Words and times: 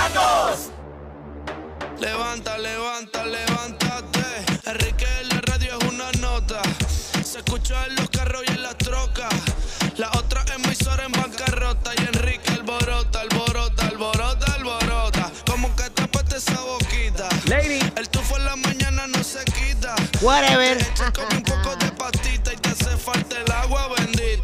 Santos. 0.00 0.70
Levanta, 2.00 2.56
levanta, 2.56 3.24
levántate. 3.26 4.24
Enrique 4.64 5.06
en 5.20 5.28
la 5.28 5.40
radio 5.42 5.78
es 5.78 5.88
una 5.92 6.10
nota. 6.20 6.62
Se 7.22 7.38
escucha 7.40 7.84
en 7.86 7.96
los 7.96 8.08
carros 8.08 8.42
y 8.46 8.52
en 8.52 8.62
las 8.62 8.78
trocas. 8.78 9.34
La 9.98 10.08
otra 10.16 10.42
emisora 10.54 11.04
en 11.04 11.12
bancarrota. 11.12 11.92
Y 11.98 12.16
Enrique 12.16 12.50
alborota, 12.50 13.20
alborota, 13.20 13.88
alborota, 13.88 14.54
alborota. 14.54 15.30
Como 15.46 15.74
que 15.76 15.90
tapaste 15.90 16.36
esa 16.38 16.58
boquita. 16.62 17.28
Lady. 17.44 17.80
El 17.96 18.08
tufo 18.08 18.38
en 18.38 18.46
la 18.46 18.56
mañana 18.56 19.06
no 19.06 19.22
se 19.22 19.44
quita. 19.44 19.94
Whatever. 20.22 20.78
Te 20.78 20.90
echas 20.90 21.10
como 21.12 21.28
un 21.36 21.42
poco 21.42 21.76
de 21.76 21.92
pastita 21.92 22.54
y 22.54 22.56
te 22.56 22.70
hace 22.70 22.96
falta 22.96 23.36
el 23.38 23.52
agua 23.52 23.88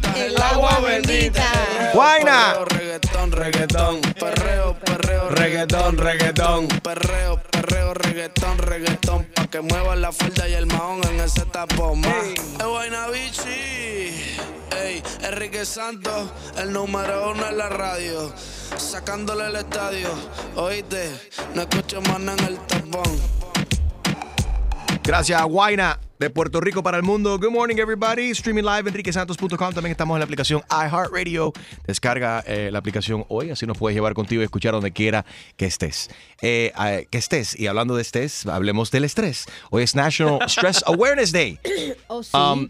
bendita. 0.01 0.25
El 0.25 0.41
agua 0.41 0.79
bendita. 0.79 1.51
Guayna. 1.93 2.53
Reggaetón, 2.65 3.31
reggaetón, 3.31 4.01
perreo, 4.19 4.75
perreo, 4.79 5.29
Reggaetón, 5.29 5.97
reggaetón. 5.97 6.67
perreo, 6.83 7.41
perreo, 7.51 7.93
reggaetón, 7.93 8.57
reggaetón, 8.57 9.25
pa' 9.35 9.47
que 9.47 9.61
mueva 9.61 9.95
la 9.95 10.11
falda 10.11 10.47
y 10.47 10.53
el 10.53 10.65
mahón 10.67 11.01
en 11.09 11.19
ese 11.21 11.45
tapón 11.45 12.01
más. 12.01 12.25
Es 12.59 12.63
Guayna 12.65 13.07
Bichi, 13.07 14.35
ey, 14.81 15.03
Enrique 15.23 15.65
Santos, 15.65 16.31
el 16.57 16.71
número 16.73 17.31
uno 17.31 17.47
en 17.47 17.57
la 17.57 17.69
radio, 17.69 18.31
sacándole 18.77 19.47
el 19.47 19.55
estadio, 19.57 20.09
oíste, 20.55 21.11
no 21.53 21.61
escucho 21.61 22.01
más 22.01 22.19
nada 22.19 22.37
en 22.39 22.53
el 22.53 22.57
tapón. 22.67 23.46
Gracias 25.07 25.41
Guaina 25.45 26.01
de 26.19 26.29
Puerto 26.29 26.59
Rico 26.59 26.83
para 26.83 26.97
el 26.97 27.03
mundo. 27.03 27.39
Good 27.39 27.51
morning, 27.51 27.77
everybody. 27.77 28.31
Streaming 28.31 28.63
live 28.63 28.89
enriquesantos.com. 28.89 29.73
También 29.73 29.91
estamos 29.91 30.15
en 30.15 30.19
la 30.19 30.25
aplicación 30.25 30.61
iHeartRadio. 30.69 31.53
Descarga 31.85 32.43
eh, 32.45 32.67
la 32.73 32.79
aplicación 32.79 33.23
hoy, 33.29 33.49
así 33.49 33.65
nos 33.65 33.77
puedes 33.77 33.95
llevar 33.95 34.13
contigo 34.13 34.41
y 34.41 34.43
escuchar 34.43 34.73
donde 34.73 34.91
quiera 34.91 35.25
que 35.55 35.65
estés. 35.65 36.09
Eh, 36.41 36.73
eh, 36.77 37.07
que 37.09 37.19
estés. 37.19 37.57
Y 37.57 37.67
hablando 37.67 37.95
de 37.95 38.01
estrés, 38.01 38.45
hablemos 38.47 38.91
del 38.91 39.05
estrés. 39.05 39.45
Hoy 39.69 39.83
es 39.83 39.95
National 39.95 40.39
Stress 40.49 40.83
Awareness 40.85 41.31
Day. 41.31 41.57
Oh, 42.07 42.21
sí. 42.21 42.31
Um, 42.35 42.67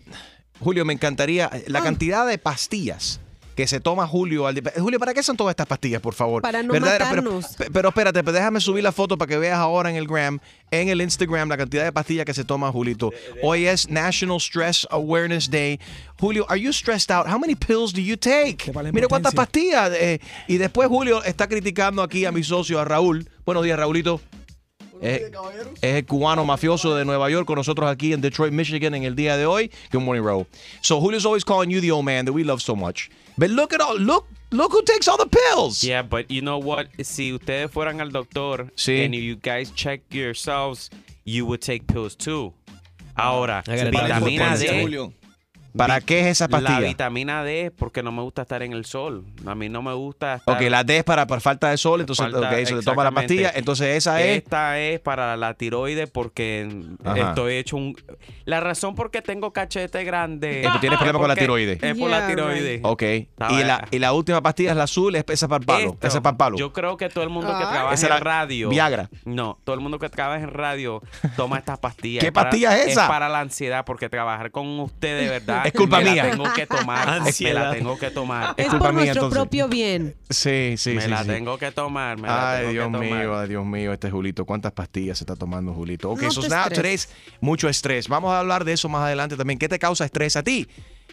Julio, 0.59 0.85
me 0.85 0.93
encantaría 0.93 1.49
la 1.65 1.81
cantidad 1.81 2.27
de 2.27 2.37
pastillas 2.37 3.19
que 3.57 3.65
se 3.67 3.79
toma 3.79 4.05
Julio 4.07 4.45
al 4.45 4.53
día. 4.53 4.71
Julio, 4.77 4.99
¿para 4.99 5.15
qué 5.15 5.23
son 5.23 5.35
todas 5.35 5.51
estas 5.51 5.65
pastillas, 5.65 5.99
por 5.99 6.13
favor? 6.13 6.43
Para 6.43 6.61
no 6.61 6.71
Verdadera- 6.73 7.09
pero- 7.09 7.23
matarnos. 7.23 7.55
Pero, 7.57 7.71
pero 7.73 7.89
espérate, 7.89 8.23
pero 8.23 8.31
déjame 8.37 8.61
subir 8.61 8.83
la 8.83 8.91
foto 8.91 9.17
para 9.17 9.27
que 9.27 9.37
veas 9.39 9.57
ahora 9.57 9.89
en 9.89 9.95
el 9.95 10.05
gram, 10.07 10.39
en 10.69 10.89
el 10.89 11.01
Instagram, 11.01 11.49
la 11.49 11.57
cantidad 11.57 11.83
de 11.83 11.91
pastillas 11.91 12.23
que 12.23 12.35
se 12.35 12.43
toma 12.43 12.71
Julito. 12.71 13.11
Hoy 13.41 13.65
es 13.65 13.89
National 13.89 14.39
Stress 14.39 14.87
Awareness 14.91 15.49
Day. 15.49 15.79
Julio, 16.19 16.45
are 16.49 16.61
you 16.61 16.71
stressed 16.71 17.09
out? 17.11 17.25
How 17.27 17.39
many 17.39 17.55
pills 17.55 17.91
do 17.93 17.99
you 17.99 18.15
take? 18.15 18.71
Mira 18.93 19.07
cuántas 19.07 19.33
pastillas. 19.33 19.91
eh, 19.95 20.19
y 20.47 20.57
después 20.57 20.87
Julio 20.87 21.23
está 21.23 21.47
criticando 21.47 22.03
aquí 22.03 22.25
a 22.25 22.31
mi 22.31 22.43
socio, 22.43 22.79
a 22.79 22.85
Raúl. 22.85 23.27
Buenos 23.43 23.63
días, 23.63 23.79
Raulito. 23.79 24.21
Es, 25.01 25.21
es 25.81 25.95
el 25.95 26.05
cubano 26.05 26.45
mafioso 26.45 26.95
de 26.95 27.05
Nueva 27.05 27.29
York 27.29 27.45
con 27.45 27.55
nosotros 27.55 27.89
aquí 27.89 28.13
en 28.13 28.21
Detroit, 28.21 28.51
Michigan 28.53 28.95
en 28.95 29.03
el 29.03 29.15
día 29.15 29.37
de 29.37 29.45
hoy. 29.45 29.71
Good 29.91 30.01
morning, 30.01 30.23
Raúl. 30.23 30.45
So 30.81 30.99
Julio's 30.99 31.25
always 31.25 31.43
calling 31.43 31.69
you 31.69 31.81
the 31.81 31.91
old 31.91 32.05
man 32.05 32.25
that 32.25 32.33
we 32.33 32.43
love 32.43 32.61
so 32.61 32.75
much. 32.75 33.09
But 33.37 33.49
look 33.51 33.73
at 33.73 33.81
all, 33.81 33.97
look, 33.97 34.27
look 34.51 34.71
who 34.71 34.81
takes 34.83 35.07
all 35.07 35.17
the 35.17 35.27
pills. 35.29 35.83
Yeah, 35.83 36.01
but 36.01 36.31
you 36.31 36.41
know 36.41 36.57
what? 36.57 36.87
Si 37.03 37.31
ustedes 37.31 37.69
fueran 37.69 37.99
al 38.01 38.09
doctor 38.09 38.71
Sí. 38.75 39.05
and 39.05 39.13
you 39.13 39.35
guys 39.35 39.71
check 39.75 40.01
yourselves, 40.11 40.89
you 41.23 41.45
would 41.45 41.61
take 41.61 41.85
pills 41.87 42.15
too. 42.15 42.53
Ahora, 43.15 43.63
vitamina 43.65 44.57
D. 44.57 45.11
¿Para 45.75 46.01
qué 46.01 46.21
es 46.21 46.25
esa 46.27 46.45
La 46.45 46.59
pastilla? 46.59 46.79
vitamina 46.87 47.43
D 47.43 47.65
es 47.67 47.71
porque 47.71 48.01
no 48.03 48.11
me 48.11 48.21
gusta 48.21 48.43
estar 48.43 48.63
en 48.63 48.73
el 48.73 48.85
sol. 48.85 49.23
A 49.45 49.53
mí 49.55 49.69
no 49.69 49.81
me 49.81 49.93
gusta 49.93 50.35
estar... 50.35 50.55
Ok, 50.55 50.61
la 50.69 50.83
D 50.83 50.97
es 50.97 51.03
para, 51.03 51.27
para 51.27 51.41
falta 51.41 51.69
de 51.69 51.77
sol, 51.77 51.99
entonces 52.01 52.25
Falta- 52.25 52.49
ok, 52.49 52.65
se 52.65 52.75
le 52.75 52.81
toma 52.81 53.03
la 53.03 53.11
pastilla. 53.11 53.51
Entonces 53.55 53.95
esa 53.97 54.21
es. 54.21 54.37
Esta 54.37 54.79
es 54.79 54.99
para 54.99 55.37
la 55.37 55.53
tiroides 55.53 56.09
porque 56.09 56.67
Ajá. 57.03 57.29
estoy 57.29 57.55
hecho 57.57 57.77
un... 57.77 57.95
La 58.45 58.59
razón 58.59 58.95
por 58.95 59.11
qué 59.11 59.21
tengo 59.21 59.53
cachete 59.53 60.03
grande... 60.03 60.67
Tú 60.71 60.79
tienes 60.79 60.97
problema 60.97 61.19
con 61.19 61.27
la 61.27 61.35
tiroides. 61.35 61.81
Es 61.83 61.97
por 61.97 62.09
Yeah, 62.09 62.19
la 62.21 62.27
tiroides. 62.27 62.79
Ok. 62.83 63.03
Y 63.03 63.63
la, 63.63 63.87
y 63.91 63.99
la 63.99 64.13
última 64.13 64.41
pastilla 64.41 64.71
es 64.71 64.77
la 64.77 64.83
azul, 64.83 65.15
es 65.15 65.23
esa 65.27 65.47
para 65.47 65.59
el 65.59 65.65
palo. 65.65 65.93
Esto, 65.93 66.07
Esa 66.07 66.17
es 66.17 66.23
para 66.23 66.31
el 66.33 66.37
palo. 66.37 66.57
Yo 66.57 66.73
creo 66.73 66.97
que 66.97 67.09
todo 67.09 67.23
el 67.23 67.29
mundo 67.29 67.51
que 67.51 67.65
trabaja 67.65 67.93
Esa 67.93 68.15
en 68.17 68.23
radio. 68.23 68.69
Viagra. 68.69 69.09
No, 69.25 69.59
todo 69.63 69.75
el 69.75 69.81
mundo 69.81 69.99
que 69.99 70.09
trabaja 70.09 70.41
en 70.43 70.49
radio 70.51 71.01
toma 71.35 71.57
estas 71.59 71.77
pastillas. 71.79 72.23
¿Qué 72.23 72.31
para- 72.31 72.49
pastilla 72.49 72.77
es 72.79 72.87
esa? 72.87 73.03
Es 73.03 73.07
para 73.07 73.29
la 73.29 73.41
ansiedad, 73.41 73.85
porque 73.85 74.09
trabajar 74.09 74.51
con 74.51 74.79
usted 74.79 75.19
de 75.21 75.29
verdad. 75.29 75.66
Es 75.67 75.73
culpa 75.73 75.99
me 75.99 76.11
mía. 76.11 76.23
La 76.25 76.31
tengo 76.31 76.53
que 76.53 76.65
tomar. 76.67 77.07
me 77.07 77.15
la 77.19 77.25
Ansiedad. 77.25 77.71
tengo 77.73 77.97
que 77.97 78.11
tomar. 78.11 78.53
Es 78.57 78.65
es 78.65 78.69
culpa 78.71 78.85
por 78.85 78.93
mía, 78.93 79.03
nuestro 79.05 79.23
entonces. 79.25 79.37
propio 79.39 79.67
bien. 79.67 80.15
Sí, 80.29 80.75
sí, 80.77 80.93
me 80.93 81.01
sí. 81.01 81.09
la 81.09 81.21
sí. 81.23 81.27
tengo 81.29 81.57
que 81.57 81.71
tomar. 81.71 82.19
Me 82.19 82.27
la 82.27 82.51
Ay, 82.51 82.59
tengo 82.59 82.71
Dios 82.71 82.85
que 82.87 82.91
tomar. 82.93 83.09
mío, 83.09 83.39
ay, 83.39 83.49
Dios 83.49 83.65
mío, 83.65 83.93
este 83.93 84.11
Julito. 84.11 84.45
¿Cuántas 84.45 84.71
pastillas 84.71 85.17
se 85.17 85.23
está 85.23 85.35
tomando 85.35 85.73
Julito? 85.73 86.09
Ok, 86.11 86.21
No 86.23 86.31
so 86.31 86.41
te 86.41 86.49
now 86.49 86.59
estreses. 86.67 87.07
today's 87.07 87.09
mucho 87.41 87.69
estrés. 87.69 88.07
Vamos 88.07 88.31
a 88.31 88.39
hablar 88.39 88.63
de 88.65 88.73
eso 88.73 88.89
más 88.89 89.03
adelante 89.03 89.35
también. 89.37 89.59
¿Qué 89.59 89.69
te 89.69 89.79
causa 89.79 90.05
estrés 90.05 90.35
a 90.35 90.43
ti? 90.43 90.67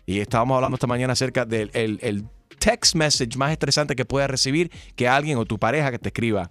Y 0.06 0.20
estábamos 0.20 0.56
hablando 0.56 0.74
esta 0.76 0.86
mañana 0.86 1.12
acerca 1.14 1.44
del 1.44 1.70
el, 1.74 1.98
el 2.02 2.24
text 2.58 2.94
message 2.94 3.36
más 3.36 3.52
estresante 3.52 3.96
que 3.96 4.04
puedas 4.04 4.30
recibir 4.30 4.70
que 4.96 5.08
alguien 5.08 5.38
o 5.38 5.44
tu 5.44 5.58
pareja 5.58 5.90
que 5.90 5.98
te 5.98 6.08
escriba. 6.10 6.50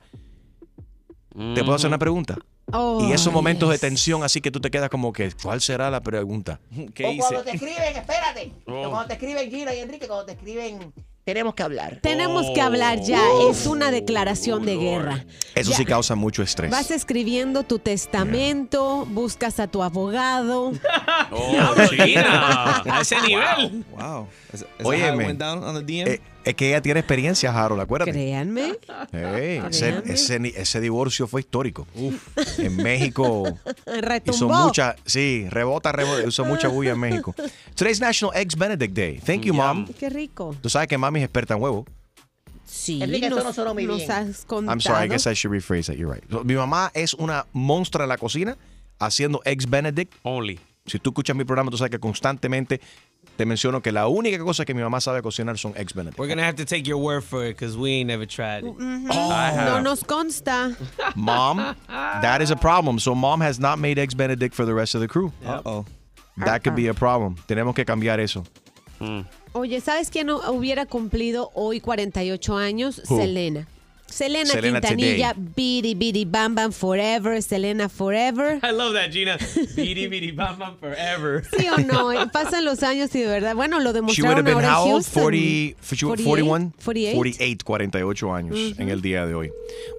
¿Te 1.56 1.64
puedo 1.64 1.74
hacer 1.75 1.88
una 1.88 1.97
pregunta? 1.97 2.38
Oh, 2.72 3.06
y 3.07 3.12
esos 3.12 3.31
momentos 3.34 3.69
de 3.69 3.75
yes. 3.75 3.81
tensión, 3.81 4.24
así 4.24 4.40
que 4.41 4.50
tú 4.50 4.59
te 4.59 4.72
quedas 4.72 4.90
como 4.90 5.12
que, 5.13 5.31
¿cuál 5.41 5.62
será 5.62 5.90
la 5.91 6.01
pregunta? 6.01 6.59
¿Qué 6.94 7.06
Oh, 7.06 7.09
Oh, 7.09 7.12
hice? 7.12 7.24
O 7.24 7.28
cuando 7.28 7.44
te 7.44 7.51
escriben, 7.51 7.96
espérate. 7.96 8.51
Oh. 8.66 8.90
Cuando 8.90 9.07
te 9.07 9.13
escriben 9.13 9.50
Gina 9.51 9.74
y 9.74 9.79
Enrique, 9.79 10.07
cuando 10.07 10.25
te 10.25 10.31
escriben, 10.34 10.94
tenemos 11.25 11.53
que 11.53 11.63
hablar. 11.63 12.00
Tenemos 12.02 12.47
que 12.53 12.59
hablar 12.62 13.00
ya. 13.02 13.22
Es 13.50 13.66
una 13.66 13.91
declaración 13.91 14.66
de 14.66 14.75
guerra. 14.78 15.25
Eso 15.56 15.72
Ya. 15.72 15.78
sí 15.78 15.85
causa 15.85 16.16
mucho 16.16 16.41
estrés. 16.44 16.69
Vas 16.72 16.91
escribiendo 16.91 17.63
tu 17.63 17.79
testamento, 17.79 19.06
buscas 19.09 19.59
a 19.59 19.68
tu 19.68 19.84
abogado. 19.84 20.72
Oh, 21.31 21.73
China. 21.90 22.84
A 22.85 23.02
ese 23.02 23.19
nivel. 23.22 23.84
Wow. 23.91 24.28
Is, 24.53 24.62
is 24.62 24.68
that 24.78 26.19
es 26.43 26.55
que 26.55 26.69
ella 26.69 26.81
tiene 26.81 26.99
experiencia, 26.99 27.51
Harold, 27.51 27.81
acuérdate. 27.81 28.11
Créanme. 28.11 28.77
Ese, 30.05 30.81
divorcio 30.81 31.27
fue 31.27 31.41
histórico. 31.41 31.87
En 32.57 32.75
México 32.77 33.57
hizo 34.25 34.49
mucha, 34.49 34.95
sí, 35.05 35.47
rebota, 35.49 35.91
rebota, 35.91 36.27
hizo 36.27 36.45
mucha 36.45 36.67
bulla 36.67 36.91
en 36.91 36.99
México. 36.99 37.33
Today's 37.75 38.01
National 38.01 38.35
Eggs 38.35 38.55
Benedict 38.55 38.93
Day. 38.93 39.19
Thank 39.19 39.43
you, 39.43 39.53
mom. 39.53 39.87
Qué 39.99 40.09
rico. 40.09 40.55
Tú 40.61 40.69
sabes 40.69 40.87
que 40.87 40.97
mami 40.97 41.19
es 41.19 41.25
experta 41.25 41.53
en 41.53 41.61
huevo. 41.61 41.85
Sí, 42.65 43.01
Enrique, 43.01 43.29
nos, 43.29 43.43
no 43.43 43.53
sonó 43.53 43.73
muy 43.73 43.85
nos 43.85 43.97
bien. 43.97 44.11
has 44.11 44.45
contado. 44.45 44.73
I'm 44.73 44.81
sorry, 44.81 45.05
I 45.05 45.07
guess 45.07 45.27
I 45.27 45.33
should 45.33 45.53
rephrase 45.53 45.85
that. 45.85 45.95
You're 45.95 46.13
right. 46.13 46.23
Mi 46.43 46.55
mamá 46.55 46.91
es 46.93 47.13
una 47.13 47.45
monstrua 47.53 48.05
en 48.05 48.09
la 48.09 48.17
cocina 48.17 48.57
haciendo 48.99 49.41
Eggs 49.45 49.69
Benedict. 49.69 50.13
Only. 50.23 50.59
Si 50.85 50.99
tú 50.99 51.11
escuchas 51.11 51.35
mi 51.35 51.45
programa, 51.45 51.71
tú 51.71 51.77
sabes 51.77 51.91
que 51.91 51.99
constantemente 51.99 52.81
te 53.38 53.45
menciono 53.45 53.81
que 53.81 53.91
la 53.91 54.07
única 54.07 54.38
cosa 54.39 54.66
que 54.66 54.73
mi 54.73 54.81
mamá 54.81 55.01
sabe 55.01 55.21
cocinar 55.21 55.57
son 55.57 55.73
Eggs 55.75 55.94
Benedict. 55.94 56.19
We're 56.19 56.27
gonna 56.27 56.45
have 56.45 56.55
to 56.57 56.66
take 56.66 56.88
your 56.88 56.99
word 56.99 57.23
for 57.23 57.44
it 57.45 57.57
because 57.57 57.75
we 57.77 57.91
ain't 57.91 58.07
never 58.07 58.25
tried 58.25 58.63
it. 58.63 58.77
No 58.79 59.81
nos 59.81 60.03
consta. 60.03 60.75
Mom, 61.16 61.75
that 61.88 62.41
is 62.41 62.51
a 62.51 62.55
problem. 62.55 62.99
So 62.99 63.16
mom 63.16 63.41
has 63.41 63.59
not 63.59 63.79
made 63.79 63.97
Eggs 63.97 64.16
Benedict 64.16 64.53
for 64.53 64.66
the 64.66 64.73
rest 64.73 64.95
of 64.95 65.01
the 65.01 65.07
crew. 65.07 65.31
Uh 65.45 65.61
oh. 65.66 65.85
That 66.38 66.63
could 66.63 66.75
be 66.75 66.88
a 66.88 66.93
problem. 66.93 67.35
Tenemos 67.47 67.75
que 67.75 67.85
cambiar 67.85 68.19
eso. 68.19 68.43
Oye, 69.53 69.81
¿sabes 69.81 70.09
quién 70.09 70.27
no 70.27 70.39
hubiera 70.51 70.85
cumplido 70.85 71.51
hoy 71.53 71.79
48 71.79 72.57
años? 72.57 73.01
Who? 73.09 73.17
Selena. 73.17 73.67
Selena, 74.13 74.51
Selena 74.51 74.79
Quintanilla, 74.79 75.34
Bidi 75.35 75.96
Bidi 75.96 76.25
Bam 76.25 76.56
Bam 76.56 76.72
Forever, 76.72 77.41
Selena 77.41 77.90
Forever. 77.90 78.59
I 78.63 78.72
love 78.72 78.94
that, 78.94 79.12
Gina. 79.12 79.38
Beady 79.75 80.07
beady 80.07 80.31
bam 80.35 80.57
bam 80.59 80.78
forever. 80.79 81.44
¿Sí 81.57 81.68
o 81.68 81.78
no? 81.79 82.12
Pasan 82.31 82.63
los 82.66 82.84
años 82.84 83.13
y 83.16 83.22
de 83.22 83.28
verdad, 83.28 83.56
bueno, 83.56 83.79
lo 83.79 83.91
She 83.91 84.00
would 84.00 84.35
demostraron 84.35 84.38
have 84.38 84.44
been 84.44 84.53
ahora 84.56 84.68
en 84.68 84.73
how 84.73 84.84
old? 84.84 85.03
Houston. 85.06 85.23
40, 85.23 85.96
she 85.96 86.06
would- 86.06 86.23
41? 86.23 86.73
48. 86.84 87.16
48, 87.16 87.66
48 87.66 88.34
años 88.34 88.57
en 88.78 88.90
el 88.90 89.02
día 89.02 89.26
de 89.26 89.34
hoy. 89.35 89.52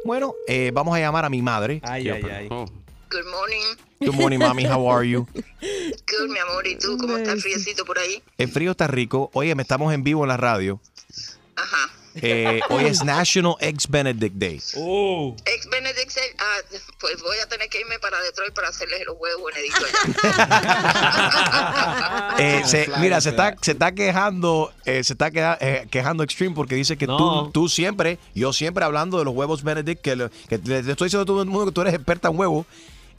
Bueno, 0.04 0.34
eh, 0.46 0.70
vamos 0.72 0.96
a 0.96 1.00
llamar 1.00 1.24
a 1.24 1.28
mi 1.30 1.42
madre. 1.42 1.80
Ay, 1.82 2.08
ay, 2.08 2.22
ay. 2.30 2.48
Oh. 2.50 2.64
Good 3.10 3.26
morning. 3.30 3.76
Good 4.00 4.14
morning, 4.20 4.38
mami. 4.38 4.64
How 4.66 4.90
are 4.90 5.08
you? 5.08 5.26
Good, 5.32 6.28
mi 6.30 6.38
amor. 6.38 6.66
¿Y 6.66 6.76
tú? 6.76 6.96
¿Cómo 6.98 7.16
estás 7.16 7.40
friecito 7.42 7.84
por 7.84 7.98
ahí? 7.98 8.22
El 8.38 8.48
frío 8.48 8.72
está 8.72 8.86
rico. 8.88 9.30
Oye, 9.34 9.54
me 9.54 9.62
estamos 9.62 9.94
en 9.94 10.02
vivo 10.02 10.24
en 10.24 10.28
la 10.28 10.36
radio. 10.36 10.80
Eh, 12.16 12.60
hoy 12.70 12.84
es 12.86 13.02
National 13.04 13.56
Eggs 13.60 13.88
Benedict 13.88 14.34
Day. 14.36 14.60
Oh. 14.76 15.34
Ex 15.44 15.68
Benedict, 15.68 16.12
ah, 16.38 16.58
pues 17.00 17.20
voy 17.22 17.36
a 17.38 17.48
tener 17.48 17.68
que 17.68 17.80
irme 17.80 17.98
para 17.98 18.20
Detroit 18.20 18.52
para 18.54 18.68
hacerles 18.68 19.02
los 19.06 19.16
huevos 19.18 19.52
benedictos 19.52 19.88
allá. 20.22 22.34
Eh, 22.38 22.62
se- 22.64 22.88
mira, 22.98 23.20
se 23.20 23.30
está, 23.30 23.54
se 23.60 23.72
está 23.72 23.92
quejando, 23.92 24.72
eh, 24.84 25.02
se 25.04 25.12
está 25.14 25.30
eh, 25.60 25.86
quejando 25.90 26.22
Extreme 26.22 26.54
porque 26.54 26.74
dice 26.74 26.96
que 26.96 27.06
No. 27.06 27.16
tú, 27.16 27.50
tú 27.52 27.68
siempre, 27.68 28.18
yo 28.34 28.52
siempre 28.52 28.84
hablando 28.84 29.18
de 29.18 29.24
los 29.24 29.34
huevos 29.34 29.62
Benedict, 29.62 30.00
que, 30.02 30.16
lo- 30.16 30.30
que 30.48 30.58
le, 30.58 30.82
le 30.82 30.92
estoy 30.92 31.06
diciendo 31.06 31.22
a 31.22 31.26
todo 31.26 31.42
el 31.42 31.48
mundo 31.48 31.66
que 31.66 31.72
tú 31.72 31.80
eres 31.82 31.94
experta 31.94 32.28
en 32.28 32.38
huevos. 32.38 32.66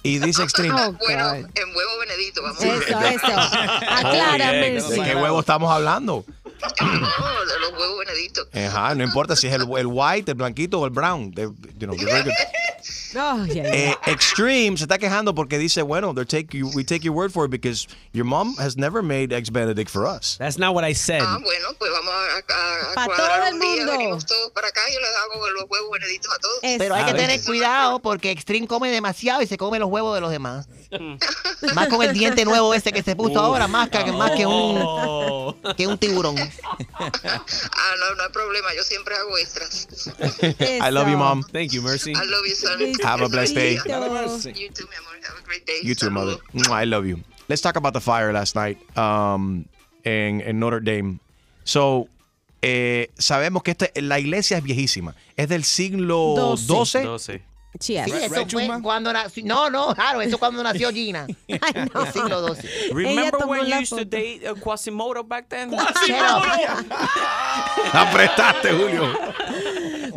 Y 0.03 0.19
dice 0.19 0.43
Extreme, 0.43 0.79
Oh, 0.79 0.91
bueno, 1.05 1.33
en 1.35 1.75
huevo 1.75 1.97
benedito, 1.99 2.43
vamos. 2.43 2.61
Eso, 2.61 2.75
eso. 2.77 3.27
Oh, 3.27 4.37
yeah, 4.37 4.51
Mercy. 4.51 4.99
¿de 4.99 5.03
qué 5.03 5.15
huevo 5.15 5.39
estamos 5.39 5.71
hablando? 5.71 6.23
Los 6.61 7.71
huevos 7.79 7.99
benedictos. 7.99 8.47
Ajá, 8.53 8.95
no 8.95 9.03
importa 9.03 9.35
si 9.35 9.47
es 9.47 9.53
el, 9.53 9.61
el 9.77 9.87
white, 9.87 10.31
el 10.31 10.35
blanquito 10.35 10.79
o 10.79 10.85
el 10.85 10.91
brown. 10.91 11.31
They- 11.33 11.43
you 11.77 11.87
know, 11.87 11.95
Ay, 13.17 13.51
ay, 13.51 13.59
ay. 13.59 13.65
Eh, 13.91 13.95
Extreme 14.07 14.77
se 14.77 14.83
está 14.83 14.97
quejando 14.97 15.33
porque 15.33 15.57
dice, 15.57 15.81
bueno, 15.81 16.13
they're 16.13 16.25
take 16.25 16.57
you, 16.57 16.69
we 16.75 16.83
take 16.83 17.01
your 17.03 17.13
word 17.15 17.31
for 17.31 17.45
it 17.45 17.51
because 17.51 17.87
your 18.13 18.25
mom 18.25 18.55
has 18.57 18.75
never 18.77 19.01
made 19.01 19.33
eggs 19.33 19.49
Benedict 19.51 19.89
for 19.89 20.05
us. 20.05 20.37
That's 20.37 20.57
not 20.57 20.73
what 20.73 20.83
I 20.83 20.93
said. 20.93 21.21
Ah, 21.21 21.37
bueno, 21.41 21.69
pues 21.77 21.91
vamos 21.91 22.13
a, 22.13 22.53
a, 22.53 22.91
a 22.91 22.95
Pa' 22.95 23.05
cuadrar 23.05 23.39
todo 23.39 23.47
el 23.47 23.53
un 23.55 23.59
día, 23.61 23.75
mundo. 23.77 23.91
venimos 23.93 24.25
todos 24.25 24.51
para 24.51 24.67
acá 24.67 24.81
y 24.89 24.93
yo 24.93 24.99
les 24.99 25.09
hago 25.15 25.49
los 25.51 25.63
huevos 25.69 25.91
benedictos 25.91 26.33
a 26.33 26.39
todos. 26.39 26.59
Es- 26.61 26.77
Pero 26.77 26.95
hay 26.95 27.05
que 27.05 27.13
tener 27.13 27.41
cuidado 27.43 27.99
porque 27.99 28.31
Extreme 28.31 28.67
come 28.67 28.89
demasiado 28.91 29.41
y 29.41 29.47
se 29.47 29.57
come 29.57 29.79
los 29.79 29.89
huevos 29.89 30.13
de 30.15 30.21
los 30.21 30.31
demás. 30.31 30.67
más 31.73 31.87
con 31.87 32.01
el 32.03 32.13
diente 32.13 32.45
nuevo 32.45 32.73
ese 32.73 32.91
que 32.91 33.03
se 33.03 33.15
puso 33.15 33.39
ahora, 33.39 33.67
más 33.67 33.89
que, 33.89 34.11
más 34.11 34.31
que 34.31 34.45
un, 34.45 34.75
Oh. 34.85 35.55
que 35.77 35.87
un 35.87 35.97
tiburón. 35.97 36.35
Ah, 36.97 37.93
no, 37.99 38.15
no 38.15 38.23
hay 38.23 38.29
problema, 38.29 38.73
yo 38.75 38.83
siempre 38.83 39.15
hago 39.15 39.37
extras. 39.37 39.87
I 40.59 40.89
love 40.91 41.07
you, 41.09 41.17
mom. 41.17 41.43
Thank 41.43 41.71
you, 41.71 41.81
Mercy. 41.81 42.11
I 42.11 42.25
love 42.25 42.45
you, 42.47 42.55
son. 42.55 42.79
Have 43.05 43.21
a 43.21 43.29
blessed 43.29 43.55
day. 43.55 43.73
You 43.73 43.81
too, 43.81 43.89
mi 43.89 44.95
amor. 44.97 45.15
Have 45.27 45.37
a 45.37 45.45
great 45.45 45.65
day. 45.65 45.79
You 45.83 45.95
too, 45.95 46.09
mother. 46.09 46.37
I 46.69 46.85
love 46.85 47.05
you. 47.05 47.19
Let's 47.47 47.61
talk 47.61 47.75
about 47.75 47.93
the 47.93 48.01
fire 48.01 48.33
last 48.33 48.55
night 48.55 48.77
um, 48.97 49.65
en, 50.03 50.41
en 50.41 50.59
Notre 50.59 50.79
Dame. 50.79 51.19
So, 51.63 52.07
eh, 52.61 53.09
sabemos 53.17 53.63
que 53.63 53.71
este, 53.71 53.91
la 54.01 54.19
iglesia 54.19 54.57
es 54.57 54.63
viejísima. 54.63 55.15
Es 55.37 55.49
del 55.49 55.63
siglo 55.63 56.55
Doce. 56.67 57.03
XII. 57.03 57.41
12. 57.77 57.79
Cheers. 57.79 58.11
Sí, 58.11 58.17
eso 58.25 58.45
fue 58.49 58.81
cuando 58.81 59.11
nació. 59.13 59.45
No, 59.45 59.69
no, 59.69 59.93
claro, 59.93 60.21
eso 60.21 60.37
cuando 60.37 60.63
nació 60.63 60.91
Gina. 60.91 61.27
Ay, 61.49 61.59
no. 61.93 62.05
El 62.05 62.13
siglo 62.13 62.55
XII. 62.55 62.69
Remember 62.93 63.31
tomó 63.31 63.51
when 63.51 63.65
you 63.65 63.75
used 63.81 63.89
to 63.89 63.97
foto. 63.97 64.09
date 64.09 64.49
uh, 64.49 64.55
Quasimodo 64.55 65.23
back 65.23 65.47
then? 65.49 65.71
Apretaste, 67.93 68.71
Julio. 68.71 69.03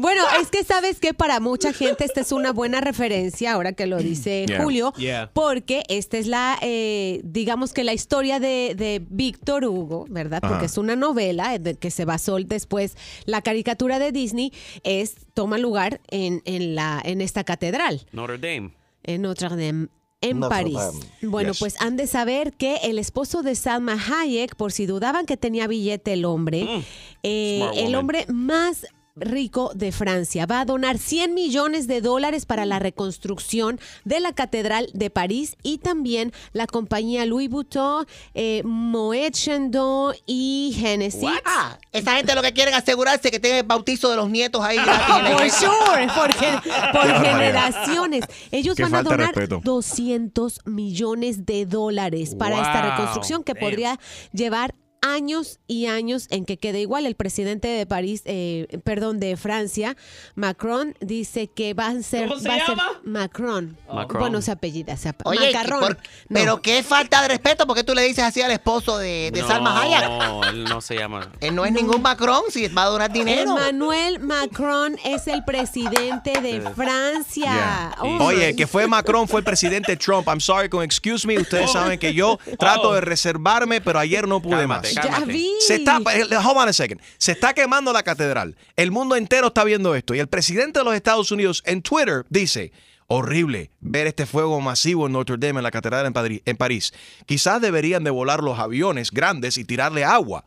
Bueno, 0.01 0.23
es 0.41 0.49
que 0.49 0.63
sabes 0.63 1.01
que 1.01 1.13
para 1.13 1.41
mucha 1.41 1.73
gente 1.73 2.05
esta 2.05 2.21
es 2.21 2.31
una 2.31 2.53
buena 2.53 2.81
referencia, 2.81 3.55
ahora 3.55 3.73
que 3.73 3.87
lo 3.87 3.97
dice 3.99 4.39
Yeah. 4.49 4.63
Julio, 4.63 4.93
Yeah. 4.97 5.31
porque 5.35 5.83
esta 5.89 6.19
es 6.19 6.29
la, 6.29 6.57
eh, 6.63 7.21
digamos 7.25 7.73
que 7.73 7.83
la 7.83 7.93
historia 7.93 8.39
de, 8.39 8.75
de 8.77 9.05
Víctor 9.11 9.65
Hugo, 9.65 10.07
¿verdad? 10.09 10.41
Porque 10.41 10.67
es 10.67 10.79
una 10.79 10.95
novela 10.95 11.53
eh, 11.57 11.77
que 11.81 11.91
se 11.91 12.05
basó 12.05 12.37
después 12.39 12.97
la 13.25 13.43
caricatura 13.43 13.99
de 13.99 14.13
Disney, 14.13 14.53
es 14.85 15.17
toma 15.35 15.59
lugar 15.59 16.01
en, 16.09 16.43
en 16.45 16.77
la, 16.77 17.03
en 17.05 17.21
esta 17.21 17.43
catedral. 17.49 18.07
Notre 18.13 18.39
Dame. 18.39 18.73
en 19.05 19.23
Notre 19.23 19.49
Dame. 19.57 19.89
En 20.21 20.41
Notre 20.41 20.49
París. 20.57 20.75
Dame. 20.77 20.99
Bueno, 21.23 21.51
Yes. 21.53 21.59
pues 21.61 21.81
han 21.81 21.97
de 21.97 22.07
saber 22.07 22.53
que 22.53 22.77
el 22.83 22.99
esposo 22.99 23.43
de 23.43 23.55
Salma 23.55 23.97
Hayek, 23.97 24.55
por 24.57 24.71
si 24.73 24.85
dudaban 24.85 25.25
que 25.27 25.37
tenía 25.37 25.67
billete 25.67 26.13
el 26.13 26.25
hombre, 26.25 26.85
eh, 27.23 27.61
Smart 27.63 27.77
el 27.79 27.95
hombre 27.95 28.27
más 28.29 28.87
rico 29.21 29.73
de 29.75 29.93
Francia 29.93 30.47
va 30.47 30.61
a 30.61 30.65
donar 30.65 30.99
100 30.99 31.35
millones 31.35 31.87
de 31.87 32.01
dólares 32.01 32.47
para 32.47 32.65
la 32.67 32.79
reconstrucción 32.79 33.81
de 34.05 34.21
la 34.21 34.33
Catedral 34.33 34.89
de 34.95 35.11
París 35.11 35.57
y 35.63 35.79
también 35.79 36.33
la 36.53 36.67
compañía 36.67 37.27
Louis 37.27 37.49
Vuitton, 37.49 38.07
eh, 38.35 38.63
Moet 38.65 39.33
Chandon 39.33 40.15
y 40.27 40.77
Hennessy. 40.83 41.27
Ah, 41.45 41.79
esa 41.93 42.17
gente 42.17 42.35
lo 42.35 42.43
que 42.43 42.53
quieren 42.53 42.75
asegurarse 42.75 43.31
que 43.31 43.41
tenga 43.41 43.59
el 43.59 43.65
bautizo 43.67 44.11
de 44.11 44.17
los 44.17 44.31
nietos 44.31 44.63
ahí 44.63 44.79
Por 45.33 45.51
sure, 45.51 46.09
porque, 46.17 46.47
por 46.93 47.09
barbaridad. 47.09 47.23
generaciones. 47.23 48.25
Ellos 48.51 48.77
Qué 48.77 48.83
van 48.85 48.95
a 48.95 49.03
donar 49.03 49.35
respeto. 49.35 49.61
200 49.65 50.61
millones 50.67 51.47
de 51.47 51.67
dólares 51.67 52.35
para 52.35 52.57
esta 52.57 52.91
reconstrucción 52.91 53.43
que 53.43 53.55
Damn. 53.55 53.61
podría 53.61 53.99
llevar 54.33 54.75
años 55.03 55.59
y 55.67 55.87
años 55.87 56.27
en 56.31 56.45
que 56.45 56.57
quede 56.59 56.81
igual. 56.81 57.07
El 57.07 57.15
presidente 57.15 57.69
de 57.69 57.87
París, 57.87 58.23
eh, 58.25 58.67
perdón, 58.85 59.21
de 59.21 59.37
Francia, 59.37 59.97
Macron, 60.35 60.95
dice 61.01 61.49
que 61.49 61.75
va 61.75 61.89
a 61.89 62.03
ser, 62.03 62.29
¿Cómo 62.29 62.41
se 62.41 62.49
va 62.49 62.55
a 62.55 62.59
ser 62.59 62.69
llama? 62.69 63.01
Macron. 63.05 63.77
Macron. 63.93 64.21
Bueno, 64.21 64.43
se 64.43 64.51
apellida, 64.51 64.97
se 64.97 65.13
Oye, 65.25 65.53
Macarrón. 65.53 65.81
por- 65.81 65.97
No. 65.97 66.01
pero 66.31 66.63
qué 66.63 66.83
falta 66.83 67.23
de 67.23 67.29
respeto, 67.29 67.67
porque 67.67 67.85
tú 67.85 67.95
le 67.95 68.03
dices 68.03 68.25
así 68.25 68.43
al 68.43 68.51
esposo 68.51 68.99
de, 68.99 69.31
de 69.33 69.41
Salma 69.43 69.81
Hayek. 69.83 70.09
No, 70.09 70.45
él 70.45 70.65
no 70.65 70.81
se 70.81 70.97
llama. 70.97 71.31
Él 71.41 71.55
no 71.55 71.65
es 71.65 71.73
ningún 71.73 72.03
Macron 72.03 72.43
si 72.51 72.67
va 72.69 72.83
a 72.85 72.87
donar 72.87 73.13
dinero. 73.13 73.43
Emmanuel 73.57 74.21
Macron 74.21 74.97
es 75.05 75.27
el 75.29 75.45
presidente 75.45 76.41
de 76.41 76.61
Francia. 76.75 77.45
Yeah. 77.45 77.95
Oh, 78.01 78.25
Oye, 78.27 78.55
que 78.57 78.67
fue 78.67 78.87
Macron, 78.87 79.29
fue 79.29 79.41
el 79.41 79.45
presidente 79.45 79.97
Trump. 79.97 80.27
I'm 80.29 80.41
sorry, 80.41 80.69
con 80.69 80.83
excuse 80.83 81.27
me. 81.27 81.39
Ustedes 81.39 81.71
saben 81.73 81.99
que 81.99 82.13
yo 82.15 82.39
trato 82.59 82.93
de 82.95 83.01
reservarme, 83.01 83.81
pero 83.81 83.99
ayer 83.99 84.27
no 84.27 84.41
pude 84.41 84.57
Cálmate, 84.57 84.88
más. 84.88 84.88
Ya 84.95 85.03
cálmate. 85.03 85.33
vi. 85.33 85.51
Se 85.61 85.75
está, 85.77 85.99
eh, 86.15 86.25
hold 86.37 86.57
on 86.59 86.69
a 86.69 86.73
second. 86.73 87.01
Se 87.19 87.33
está 87.33 87.55
quemando 87.55 87.93
la 87.93 88.03
catedral. 88.03 88.57
El 88.77 88.91
mundo 88.91 89.17
entero 89.17 89.49
está 89.49 89.65
viendo 89.65 89.95
esto. 89.95 90.15
Y 90.15 90.19
el 90.21 90.29
presidente 90.29 90.79
de 90.81 90.85
los 90.85 90.95
Estados 90.95 91.31
Unidos 91.33 91.63
en 91.67 91.83
Twitter 91.83 92.25
dice, 92.29 92.73
horrible 93.07 93.71
ver 93.81 94.07
este 94.07 94.27
fuego 94.27 94.61
masivo 94.61 95.07
en 95.07 95.13
Notre 95.13 95.37
Dame, 95.39 95.61
en 95.61 95.63
la 95.65 95.71
catedral 95.71 96.05
en, 96.07 96.13
Padri- 96.13 96.43
en 96.45 96.57
París. 96.57 96.93
Quizás 97.27 97.61
deberían 97.61 98.05
de 98.05 98.11
volar 98.11 98.43
los 98.43 98.59
aviones 98.59 99.11
grandes 99.11 99.57
y 99.59 99.65
tirarle 99.65 100.05
agua. 100.05 100.45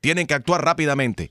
Tienen 0.00 0.26
que 0.26 0.34
actuar 0.34 0.64
rápidamente. 0.64 1.30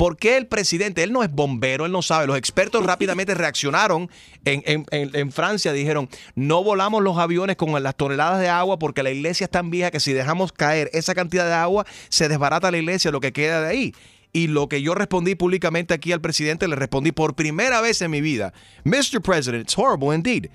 ¿Por 0.00 0.16
qué 0.16 0.38
el 0.38 0.46
presidente, 0.46 1.02
él 1.02 1.12
no 1.12 1.22
es 1.22 1.30
bombero, 1.30 1.84
él 1.84 1.92
no 1.92 2.00
sabe? 2.00 2.26
Los 2.26 2.38
expertos 2.38 2.82
rápidamente 2.86 3.34
reaccionaron 3.34 4.08
en, 4.46 4.62
en- 4.64 4.86
en- 4.92 5.14
en 5.14 5.30
Francia, 5.30 5.74
dijeron, 5.74 6.08
no 6.34 6.64
volamos 6.64 7.02
los 7.02 7.18
aviones 7.18 7.56
con 7.56 7.70
las 7.82 7.94
toneladas 7.94 8.40
de 8.40 8.48
agua 8.48 8.78
porque 8.78 9.02
la 9.02 9.10
iglesia 9.10 9.44
es 9.44 9.50
tan 9.50 9.68
vieja 9.68 9.90
que 9.90 10.00
si 10.00 10.14
dejamos 10.14 10.52
caer 10.52 10.88
esa 10.94 11.14
cantidad 11.14 11.44
de 11.44 11.52
agua, 11.52 11.84
se 12.08 12.30
desbarata 12.30 12.70
la 12.70 12.78
iglesia, 12.78 13.10
lo 13.10 13.20
que 13.20 13.30
queda 13.34 13.60
de 13.60 13.68
ahí. 13.68 13.94
Y 14.32 14.46
lo 14.46 14.70
que 14.70 14.80
yo 14.80 14.94
respondí 14.94 15.34
públicamente 15.34 15.92
aquí 15.92 16.12
al 16.12 16.22
presidente, 16.22 16.66
le 16.66 16.76
respondí 16.76 17.12
por 17.12 17.34
primera 17.34 17.82
vez 17.82 18.00
en 18.00 18.10
mi 18.10 18.22
vida, 18.22 18.54
Mr. 18.84 19.20
President, 19.20 19.64
it's 19.64 19.74
horrible 19.76 20.14
indeed. 20.14 20.48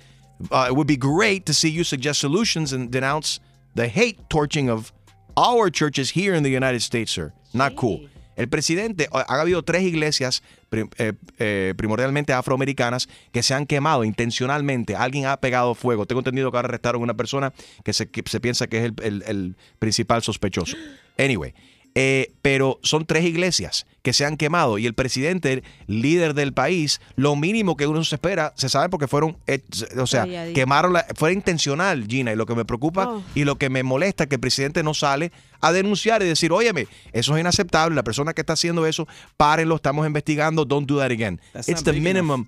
Uh, 0.50 0.66
it 0.70 0.74
would 0.76 0.88
be 0.88 0.98
great 0.98 1.46
to 1.46 1.54
see 1.54 1.70
you 1.70 1.84
suggest 1.84 2.20
solutions 2.20 2.74
and 2.74 2.90
denounce 2.90 3.40
the 3.76 3.88
hate 3.88 4.18
torching 4.28 4.72
of 4.72 4.92
our 5.38 5.70
churches 5.70 6.10
here 6.16 6.34
in 6.36 6.42
the 6.42 6.50
United 6.50 6.82
States, 6.82 7.12
sir. 7.12 7.32
Not 7.54 7.76
cool. 7.76 8.08
El 8.36 8.50
presidente, 8.50 9.08
ha 9.12 9.22
ha 9.28 9.42
habido 9.42 9.64
tres 9.64 9.84
iglesias 9.84 10.44
eh, 10.72 11.14
eh, 11.40 11.74
primordialmente 11.78 12.34
afroamericanas 12.34 13.08
que 13.32 13.44
se 13.44 13.54
han 13.54 13.66
quemado 13.66 14.04
intencionalmente. 14.04 14.96
Alguien 14.96 15.26
ha 15.26 15.38
pegado 15.38 15.74
fuego. 15.76 16.06
Tengo 16.06 16.20
entendido 16.22 16.52
que 16.52 16.58
ahora 16.58 16.68
arrestaron 16.68 17.02
a 17.02 17.04
una 17.04 17.14
persona 17.14 17.54
que 17.84 17.94
se, 17.94 18.10
que 18.10 18.24
se 18.26 18.40
piensa 18.40 18.68
que 18.68 18.78
es 18.80 18.84
el, 18.86 18.94
el- 19.04 19.24
el 19.28 19.56
principal 19.80 20.22
sospechoso. 20.22 20.76
Anyway, 21.18 21.54
eh, 21.96 22.34
pero 22.42 22.80
son 22.84 23.06
tres 23.06 23.24
iglesias 23.24 23.88
que 24.02 24.14
se 24.14 24.26
han 24.26 24.38
quemado 24.38 24.78
y 24.78 24.86
el 24.86 24.94
presidente, 24.94 25.64
líder 25.88 26.34
del 26.36 26.54
país, 26.54 27.02
lo 27.16 27.36
mínimo 27.36 27.76
que 27.76 27.88
uno 27.88 28.04
se 28.04 28.16
espera, 28.16 28.54
se 28.56 28.70
sabe 28.70 28.90
porque 28.90 29.08
fueron, 29.08 29.38
eh, 29.48 29.62
o 29.98 30.06
sea, 30.06 30.28
quemaron, 30.54 30.94
la, 30.94 31.06
fue 31.16 31.34
intencional, 31.34 32.06
Gina, 32.08 32.32
y 32.32 32.36
lo 32.36 32.46
que 32.46 32.54
me 32.54 32.66
preocupa 32.66 33.08
Oh. 33.08 33.24
y 33.34 33.46
lo 33.46 33.56
que 33.58 33.70
me 33.70 33.82
molesta 33.82 34.24
es 34.26 34.30
que 34.30 34.36
el 34.36 34.42
presidente 34.42 34.84
no 34.84 34.94
sale 34.94 35.32
a 35.62 35.72
denunciar 35.72 36.22
y 36.22 36.26
decir, 36.26 36.52
óyeme, 36.52 36.88
eso 37.14 37.36
es 37.36 37.40
inaceptable, 37.42 37.96
la 37.96 38.04
persona 38.04 38.34
que 38.34 38.42
está 38.42 38.54
haciendo 38.54 38.86
eso, 38.86 39.08
párenlo, 39.38 39.76
estamos 39.76 40.06
investigando, 40.06 40.66
don't 40.66 40.88
do 40.88 41.00
that 41.00 41.12
again. 41.12 41.40
That's 41.54 41.68
It's 41.70 41.84
the 41.84 41.94
minimum. 41.94 42.46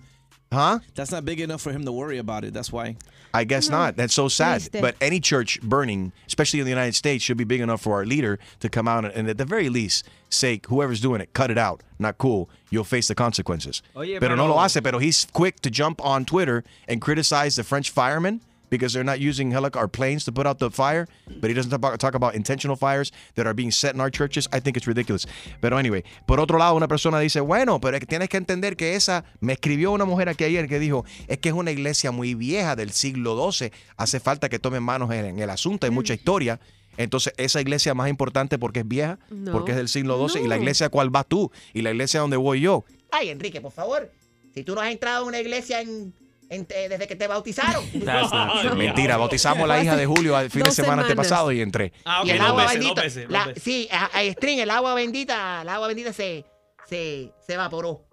Huh? 0.52 0.80
That's 0.96 1.12
not 1.12 1.26
big 1.26 1.42
enough 1.42 1.62
for 1.62 1.72
him 1.72 1.84
to 1.86 1.92
worry 1.92 2.18
about 2.18 2.44
it. 2.44 2.54
That's 2.54 2.72
why. 2.72 2.96
I 3.34 3.44
guess 3.44 3.70
not. 3.70 3.98
That's 3.98 4.14
so 4.14 4.28
sad. 4.28 4.62
Triste. 4.62 4.82
But 4.82 4.96
any 5.02 5.20
church 5.20 5.62
burning, 5.62 6.14
especially 6.26 6.60
in 6.60 6.66
the 6.66 6.72
United 6.72 6.96
States, 6.96 7.24
should 7.24 7.38
be 7.38 7.44
big 7.44 7.62
enough 7.62 7.82
for 7.82 7.96
our 7.96 8.06
leader 8.06 8.40
to 8.62 8.70
come 8.70 8.88
out 8.88 9.06
and, 9.06 9.14
and 9.14 9.30
at 9.30 9.38
the 9.38 9.46
very 9.46 9.70
least 9.70 10.08
say, 10.30 10.62
whoever's 10.68 11.02
doing 11.02 11.22
it, 11.22 11.34
cut 11.34 11.52
it 11.52 11.58
out. 11.58 11.84
Not 12.00 12.18
cool. 12.18 12.50
You'll 12.70 12.84
face 12.84 13.08
the 13.08 13.16
consequences. 13.16 13.82
Oh, 13.96 14.02
Oye, 14.02 14.20
pero, 14.20 14.36
no 14.36 14.48
lo 14.48 14.56
oh. 14.56 14.60
hace. 14.60 14.82
Pero 14.82 15.00
he's 15.00 15.26
quick 15.34 15.60
to 15.62 15.70
jump 15.70 16.04
on 16.04 16.26
Twitter 16.26 16.64
and 16.88 17.02
criticize 17.02 17.56
the 17.56 17.64
French 17.64 17.90
firemen 17.90 18.42
because 18.70 18.94
they're 18.94 19.04
not 19.04 19.20
using 19.20 19.52
helic 19.52 19.76
or 19.76 19.88
planes 19.88 20.26
to 20.26 20.32
put 20.32 20.46
out 20.46 20.60
the 20.60 20.70
fire. 20.70 21.08
But 21.40 21.50
he 21.50 21.54
doesn't 21.54 21.72
talk 21.72 21.78
about, 21.80 22.00
talk 22.00 22.16
about 22.16 22.36
intentional 22.36 22.76
fires 22.76 23.12
that 23.36 23.46
are 23.48 23.54
being 23.54 23.72
set 23.72 23.94
in 23.96 24.02
our 24.02 24.10
churches. 24.12 24.48
I 24.52 24.60
think 24.60 24.78
it's 24.78 24.88
ridiculous. 24.88 25.26
Pero 25.62 25.78
anyway, 25.78 26.04
por 26.26 26.40
otro 26.40 26.58
lado, 26.58 26.76
una 26.76 26.88
persona 26.88 27.20
dice, 27.20 27.40
bueno, 27.40 27.80
pero 27.80 27.96
es 27.96 28.00
que 28.02 28.08
tienes 28.08 28.30
que 28.30 28.38
entender 28.38 28.76
que 28.76 28.96
esa, 28.96 29.24
me 29.40 29.54
escribió 29.54 29.92
una 29.92 30.06
mujer 30.06 30.30
aquí 30.30 30.44
ayer 30.44 30.68
que 30.68 30.80
dijo, 30.80 31.06
es 31.28 31.38
que 31.38 31.50
es 31.50 31.56
una 31.56 31.72
iglesia 31.72 32.12
muy 32.12 32.34
vieja 32.36 32.76
del 32.76 32.92
siglo 32.92 33.52
XII, 33.52 33.72
hace 33.98 34.20
falta 34.20 34.50
que 34.50 34.60
tomen 34.60 34.84
manos 34.84 35.12
en, 35.12 35.26
en 35.26 35.40
el 35.40 35.50
asunto, 35.50 35.86
hay 35.88 35.92
mucha 35.92 36.14
historia. 36.14 36.60
Entonces, 36.98 37.32
esa 37.38 37.62
iglesia 37.62 37.94
más 37.94 38.10
importante 38.10 38.58
porque 38.58 38.80
es 38.80 38.88
vieja, 38.88 39.20
No. 39.30 39.52
porque 39.52 39.72
es 39.72 39.78
del 39.78 39.88
siglo 39.88 40.28
XII, 40.28 40.44
y 40.44 40.48
la 40.48 40.58
iglesia 40.58 40.88
a 40.88 40.90
cuál 40.90 41.10
vas 41.12 41.28
tú, 41.28 41.52
y 41.74 41.82
la 41.84 41.92
iglesia 41.92 42.20
donde 42.22 42.38
voy 42.38 42.62
yo. 42.62 42.86
Ay, 43.12 43.30
Enrique, 43.30 43.62
por 43.62 43.72
favor. 43.72 44.12
Si 44.56 44.64
tú 44.64 44.74
no 44.74 44.82
has 44.82 44.92
entrado 44.92 45.24
a 45.24 45.28
una 45.28 45.40
iglesia 45.40 45.82
en, 45.82 46.12
desde 46.50 47.08
que 47.08 47.16
te 47.16 47.28
bautizaron. 47.28 47.84
That's 48.06 48.32
not 48.32 48.62
true. 48.62 48.76
Mentira, 48.76 49.18
bautizamos 49.18 49.64
a 49.64 49.68
la 49.68 49.84
hija 49.84 49.96
de 49.96 50.06
Julio 50.06 50.36
al 50.36 50.50
fin 50.50 50.64
de 50.64 50.72
semana 50.72 51.04
semanas. 51.04 51.06
antepasado 51.06 51.52
y 51.52 51.62
entré. 51.62 51.94
Ah, 52.06 52.22
ok, 52.22 52.28
y 52.28 52.32
el 52.32 52.42
agua 52.42 52.64
veces, 52.64 52.80
bendita. 52.80 53.02
veces, 53.02 53.30
la- 53.30 53.54
sí, 53.62 53.88
a, 53.92 54.06
a 54.06 54.24
String, 54.34 54.60
el 54.60 54.70
agua 54.70 54.94
bendita, 54.94 55.62
el 55.62 55.70
agua 55.70 55.88
bendita 55.88 56.14
se, 56.14 56.46
se, 56.88 57.32
se 57.46 57.54
evaporó. 57.54 58.06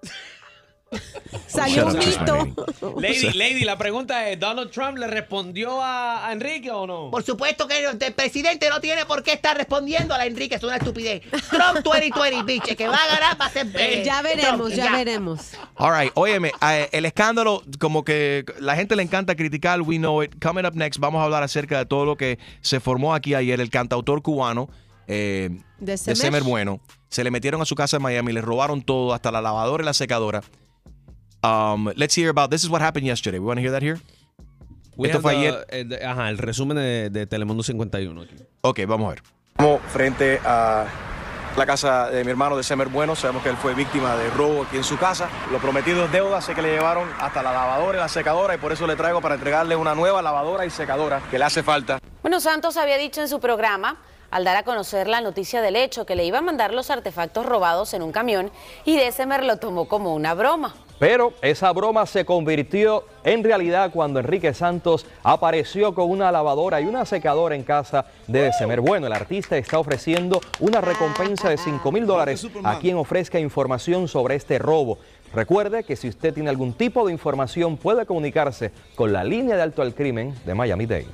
Salió 1.46 1.86
un 1.86 1.98
mito. 1.98 2.48
Lady, 2.98 3.32
Lady, 3.32 3.64
la 3.64 3.78
pregunta 3.78 4.28
es, 4.28 4.38
¿Donald 4.38 4.70
Trump 4.70 4.98
le 4.98 5.06
respondió 5.06 5.80
a, 5.82 6.26
a 6.26 6.32
Enrique 6.32 6.70
o 6.70 6.86
no? 6.86 7.10
Por 7.10 7.22
supuesto 7.22 7.66
que 7.68 7.84
el 7.84 8.14
presidente 8.14 8.68
no 8.68 8.80
tiene 8.80 9.04
por 9.06 9.22
qué 9.22 9.32
estar 9.32 9.56
respondiendo 9.56 10.14
a 10.14 10.18
la 10.18 10.26
Enrique, 10.26 10.56
es 10.56 10.62
una 10.62 10.76
estupidez. 10.76 11.22
Trump 11.50 11.84
2020, 11.84 12.42
bitch, 12.44 12.68
el 12.68 12.76
que 12.76 12.88
va 12.88 12.96
a 12.96 13.06
ganar 13.06 13.40
va 13.40 13.46
a 13.46 13.50
ser 13.50 13.68
eh, 13.74 14.02
Ya 14.04 14.22
veremos, 14.22 14.72
Trump, 14.72 14.74
ya 14.74 14.92
veremos. 14.92 15.40
All 15.76 15.98
right, 15.98 16.12
óyeme, 16.14 16.52
el 16.92 17.04
escándalo, 17.04 17.62
como 17.78 18.04
que 18.04 18.44
la 18.58 18.76
gente 18.76 18.96
le 18.96 19.02
encanta 19.02 19.34
criticar, 19.34 19.80
we 19.82 19.96
know 19.96 20.22
it. 20.22 20.34
Coming 20.42 20.64
up 20.64 20.74
next, 20.74 21.00
vamos 21.00 21.20
a 21.20 21.24
hablar 21.24 21.42
acerca 21.42 21.78
de 21.78 21.86
todo 21.86 22.04
lo 22.04 22.16
que 22.16 22.38
se 22.60 22.80
formó 22.80 23.14
aquí 23.14 23.34
ayer. 23.34 23.60
El 23.60 23.70
cantautor 23.70 24.22
cubano 24.22 24.68
eh, 25.06 25.50
De 25.78 25.92
de 25.92 25.98
Semer. 25.98 26.16
Semer 26.16 26.42
Bueno, 26.42 26.80
se 27.08 27.24
le 27.24 27.30
metieron 27.30 27.60
a 27.60 27.64
su 27.64 27.74
casa 27.74 27.96
en 27.96 28.02
Miami, 28.02 28.32
le 28.32 28.40
robaron 28.40 28.82
todo, 28.82 29.14
hasta 29.14 29.30
la 29.30 29.40
lavadora 29.40 29.82
y 29.82 29.86
la 29.86 29.94
secadora. 29.94 30.42
Um, 31.48 31.92
let's 31.96 32.14
hear 32.16 32.30
about, 32.30 32.50
this 32.50 32.64
is 32.64 32.70
what 32.70 32.80
happened 32.80 33.04
yesterday. 33.06 33.38
We 33.38 33.44
want 33.46 33.58
to 33.58 33.62
hear 33.62 33.70
that 33.72 33.82
here? 33.82 33.98
We 34.96 35.08
Esto 35.08 35.18
have 35.18 35.22
fue 35.22 35.32
the- 35.34 35.38
ayer. 35.48 35.66
eh, 35.68 35.84
de- 35.84 36.04
ajá, 36.06 36.30
el 36.30 36.38
resumen 36.38 36.76
de, 36.78 37.10
de 37.10 37.26
Telemundo 37.26 37.62
51 37.62 38.22
aquí. 38.22 38.34
Ok, 38.62 38.80
vamos 38.86 39.06
a 39.08 39.10
ver. 39.10 39.22
Estamos 39.50 39.80
frente 39.92 40.40
a 40.44 40.86
la 41.56 41.66
casa 41.66 42.08
de 42.10 42.24
mi 42.24 42.30
hermano 42.30 42.56
de 42.56 42.62
Semer 42.62 42.88
Bueno. 42.88 43.14
Sabemos 43.14 43.42
que 43.42 43.50
él 43.50 43.56
fue 43.56 43.74
víctima 43.74 44.16
de 44.16 44.30
robo 44.30 44.62
aquí 44.62 44.76
en 44.78 44.84
su 44.84 44.96
casa. 44.96 45.28
Lo 45.52 45.58
prometido 45.58 46.06
es 46.06 46.12
deuda. 46.12 46.40
Sé 46.40 46.54
que 46.54 46.62
le 46.62 46.70
llevaron 46.72 47.08
hasta 47.20 47.42
la 47.42 47.52
lavadora 47.52 47.98
y 47.98 48.00
la 48.00 48.08
secadora 48.08 48.54
y 48.54 48.58
por 48.58 48.72
eso 48.72 48.86
le 48.86 48.96
traigo 48.96 49.20
para 49.20 49.34
entregarle 49.34 49.76
una 49.76 49.94
nueva 49.94 50.22
lavadora 50.22 50.64
y 50.64 50.70
secadora 50.70 51.20
que 51.30 51.38
le 51.38 51.44
hace 51.44 51.62
falta. 51.62 51.98
Bueno, 52.22 52.40
Santos 52.40 52.76
había 52.78 52.96
dicho 52.96 53.20
en 53.20 53.28
su 53.28 53.38
programa, 53.38 53.98
al 54.30 54.44
dar 54.44 54.56
a 54.56 54.62
conocer 54.62 55.08
la 55.08 55.20
noticia 55.20 55.60
del 55.60 55.76
hecho, 55.76 56.06
que 56.06 56.16
le 56.16 56.24
iba 56.24 56.38
a 56.38 56.42
mandar 56.42 56.72
los 56.72 56.88
artefactos 56.90 57.44
robados 57.44 57.92
en 57.94 58.02
un 58.02 58.12
camión 58.12 58.50
y 58.84 58.96
December 58.96 59.44
lo 59.44 59.58
tomó 59.58 59.86
como 59.88 60.14
una 60.14 60.34
broma. 60.34 60.74
Pero 61.04 61.34
esa 61.42 61.70
broma 61.70 62.06
se 62.06 62.24
convirtió 62.24 63.04
en 63.24 63.44
realidad 63.44 63.90
cuando 63.92 64.20
Enrique 64.20 64.54
Santos 64.54 65.04
apareció 65.22 65.94
con 65.94 66.08
una 66.08 66.32
lavadora 66.32 66.80
y 66.80 66.86
una 66.86 67.04
secadora 67.04 67.54
en 67.54 67.62
casa 67.62 68.06
de 68.26 68.44
Desemer. 68.44 68.80
Bueno, 68.80 69.06
el 69.06 69.12
artista 69.12 69.58
está 69.58 69.78
ofreciendo 69.78 70.40
una 70.60 70.80
recompensa 70.80 71.50
de 71.50 71.58
5 71.58 71.92
mil 71.92 72.06
dólares 72.06 72.48
a 72.62 72.78
quien 72.78 72.96
ofrezca 72.96 73.38
información 73.38 74.08
sobre 74.08 74.36
este 74.36 74.58
robo. 74.58 74.96
Recuerde 75.34 75.84
que 75.84 75.94
si 75.94 76.08
usted 76.08 76.32
tiene 76.32 76.48
algún 76.48 76.72
tipo 76.72 77.06
de 77.06 77.12
información 77.12 77.76
puede 77.76 78.06
comunicarse 78.06 78.72
con 78.94 79.12
la 79.12 79.24
línea 79.24 79.56
de 79.56 79.62
alto 79.62 79.82
al 79.82 79.94
crimen 79.94 80.34
de 80.46 80.54
Miami-Dade. 80.54 81.08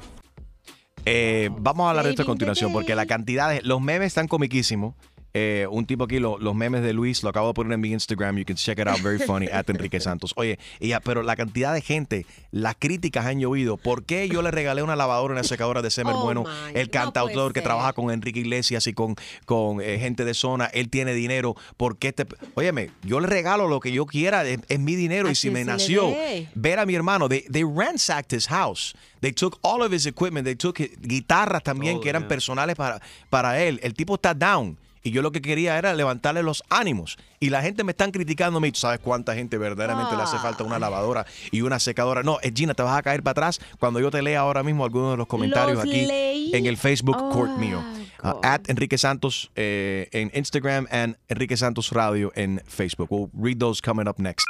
Eh, 1.04 1.50
vamos 1.58 1.86
a 1.86 1.90
hablar 1.90 2.04
de 2.04 2.10
esto 2.10 2.22
a 2.22 2.26
continuación 2.26 2.72
porque 2.72 2.94
la 2.94 3.06
cantidad 3.06 3.50
de... 3.50 3.60
Los 3.62 3.80
memes 3.80 4.06
están 4.06 4.28
comiquísimos. 4.28 4.94
Eh, 5.32 5.66
un 5.70 5.86
tipo 5.86 6.04
aquí, 6.04 6.18
lo- 6.18 6.38
los 6.38 6.54
memes 6.54 6.82
de 6.82 6.92
Luis, 6.92 7.22
lo 7.22 7.28
acabo 7.30 7.48
de 7.48 7.54
poner 7.54 7.72
en 7.74 7.80
mi 7.80 7.92
Instagram. 7.92 8.36
You 8.38 8.44
can 8.44 8.56
check 8.56 8.78
it 8.80 8.88
out, 8.88 9.00
very 9.00 9.18
funny, 9.26 9.46
at 9.46 9.68
Enrique 9.70 10.00
Santos. 10.00 10.32
Oye, 10.36 10.58
pero 11.04 11.22
la 11.22 11.36
cantidad 11.36 11.72
de 11.72 11.80
gente, 11.82 12.26
las 12.50 12.74
críticas 12.76 13.26
han 13.26 13.38
llovido. 13.40 13.76
¿Por 13.76 14.04
qué 14.04 14.28
yo 14.28 14.42
le 14.42 14.50
regalé 14.50 14.82
una 14.82 14.96
lavadora 14.96 15.32
una 15.34 15.44
secadora 15.44 15.82
de 15.82 15.90
Semer 15.90 16.14
Oh 16.16 16.22
Bueno? 16.24 16.42
my, 16.44 16.78
El 16.78 16.90
cantautor 16.90 17.52
que 17.52 17.60
trabaja 17.62 17.92
con 17.92 18.10
Enrique 18.10 18.40
Iglesias 18.40 18.86
y 18.88 18.92
con, 18.92 19.14
con 19.46 19.80
eh, 19.80 19.98
gente 20.00 20.24
de 20.24 20.34
zona, 20.34 20.66
él 20.66 20.88
tiene 20.90 21.14
dinero. 21.14 21.54
¿Por 21.76 21.96
qué 21.98 22.12
te.? 22.12 22.26
Óyeme, 22.54 22.90
yo 23.04 23.20
le 23.20 23.28
regalo 23.28 23.68
lo 23.68 23.78
que 23.80 23.92
yo 23.92 24.06
quiera, 24.06 24.44
es, 24.44 24.58
es 24.68 24.80
mi 24.80 24.96
dinero. 24.96 25.30
Y 25.30 25.34
si 25.36 25.50
me 25.50 25.64
nació 25.64 26.12
ver 26.54 26.78
a 26.80 26.86
mi 26.86 26.94
hermano. 26.94 27.28
They, 27.28 27.42
they 27.42 27.62
ransacked 27.64 28.32
his 28.36 28.48
house. 28.48 28.94
They 29.20 29.32
took 29.32 29.58
all 29.62 29.82
of 29.82 29.92
his 29.92 30.06
equipment. 30.06 30.44
They 30.44 30.56
took 30.56 30.80
his- 30.80 30.90
guitarras 31.00 31.62
también 31.62 31.98
Oh, 31.98 32.00
que 32.00 32.08
eran 32.08 32.22
yeah. 32.22 32.28
personales 32.28 32.74
para, 32.74 33.00
para 33.28 33.60
él. 33.62 33.78
El 33.82 33.94
tipo 33.94 34.14
está 34.16 34.34
down. 34.34 34.76
Y 35.02 35.10
yo 35.12 35.22
lo 35.22 35.32
que 35.32 35.40
quería 35.40 35.78
era 35.78 35.94
levantarle 35.94 36.42
los 36.42 36.62
ánimos. 36.68 37.16
Y 37.38 37.48
la 37.50 37.62
gente 37.62 37.84
me 37.84 37.92
están 37.92 38.10
criticando 38.10 38.58
a 38.58 38.60
mí. 38.60 38.70
¿Tú 38.70 38.80
sabes 38.80 39.00
cuánta 39.00 39.34
gente 39.34 39.56
verdaderamente 39.58 40.14
le 40.16 40.22
hace 40.22 40.38
falta 40.38 40.62
una 40.64 40.78
lavadora 40.78 41.24
y 41.50 41.62
una 41.62 41.78
secadora? 41.78 42.22
No, 42.22 42.38
eh, 42.42 42.52
Gina, 42.54 42.74
te 42.74 42.82
vas 42.82 42.98
a 42.98 43.02
caer 43.02 43.22
para 43.22 43.32
atrás 43.32 43.60
cuando 43.78 43.98
yo 44.00 44.10
te 44.10 44.20
lea 44.20 44.40
ahora 44.40 44.62
mismo 44.62 44.84
algunos 44.84 45.12
de 45.12 45.16
los 45.16 45.26
comentarios 45.26 45.76
Los 45.78 45.84
aquí 45.86 46.06
leí. 46.06 46.54
en 46.54 46.66
el 46.66 46.76
Facebook 46.76 47.16
Oh, 47.18 47.30
Court 47.30 47.56
mío. 47.56 47.82
Uh, 48.22 48.38
at 48.42 48.68
Enrique 48.68 48.98
Santos 48.98 49.50
eh, 49.56 50.08
en 50.12 50.30
Instagram 50.34 50.86
and 50.90 51.16
Enrique 51.28 51.56
Santos 51.56 51.90
Radio 51.92 52.30
en 52.34 52.62
Facebook. 52.68 53.08
We'll 53.10 53.30
read 53.32 53.56
those 53.58 53.80
coming 53.80 54.06
up 54.06 54.18
next. 54.18 54.44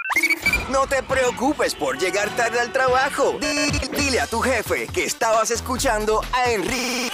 No 0.72 0.86
te 0.88 1.02
preocupes 1.04 1.74
por 1.76 1.96
llegar 1.98 2.28
tarde 2.36 2.58
al 2.58 2.72
trabajo. 2.72 3.38
Di- 3.40 3.96
dile 4.02 4.20
a 4.20 4.26
tu 4.26 4.40
jefe 4.40 4.88
que 4.92 5.04
estabas 5.04 5.50
escuchando 5.52 6.20
a 6.32 6.50
Enrique. 6.50 7.10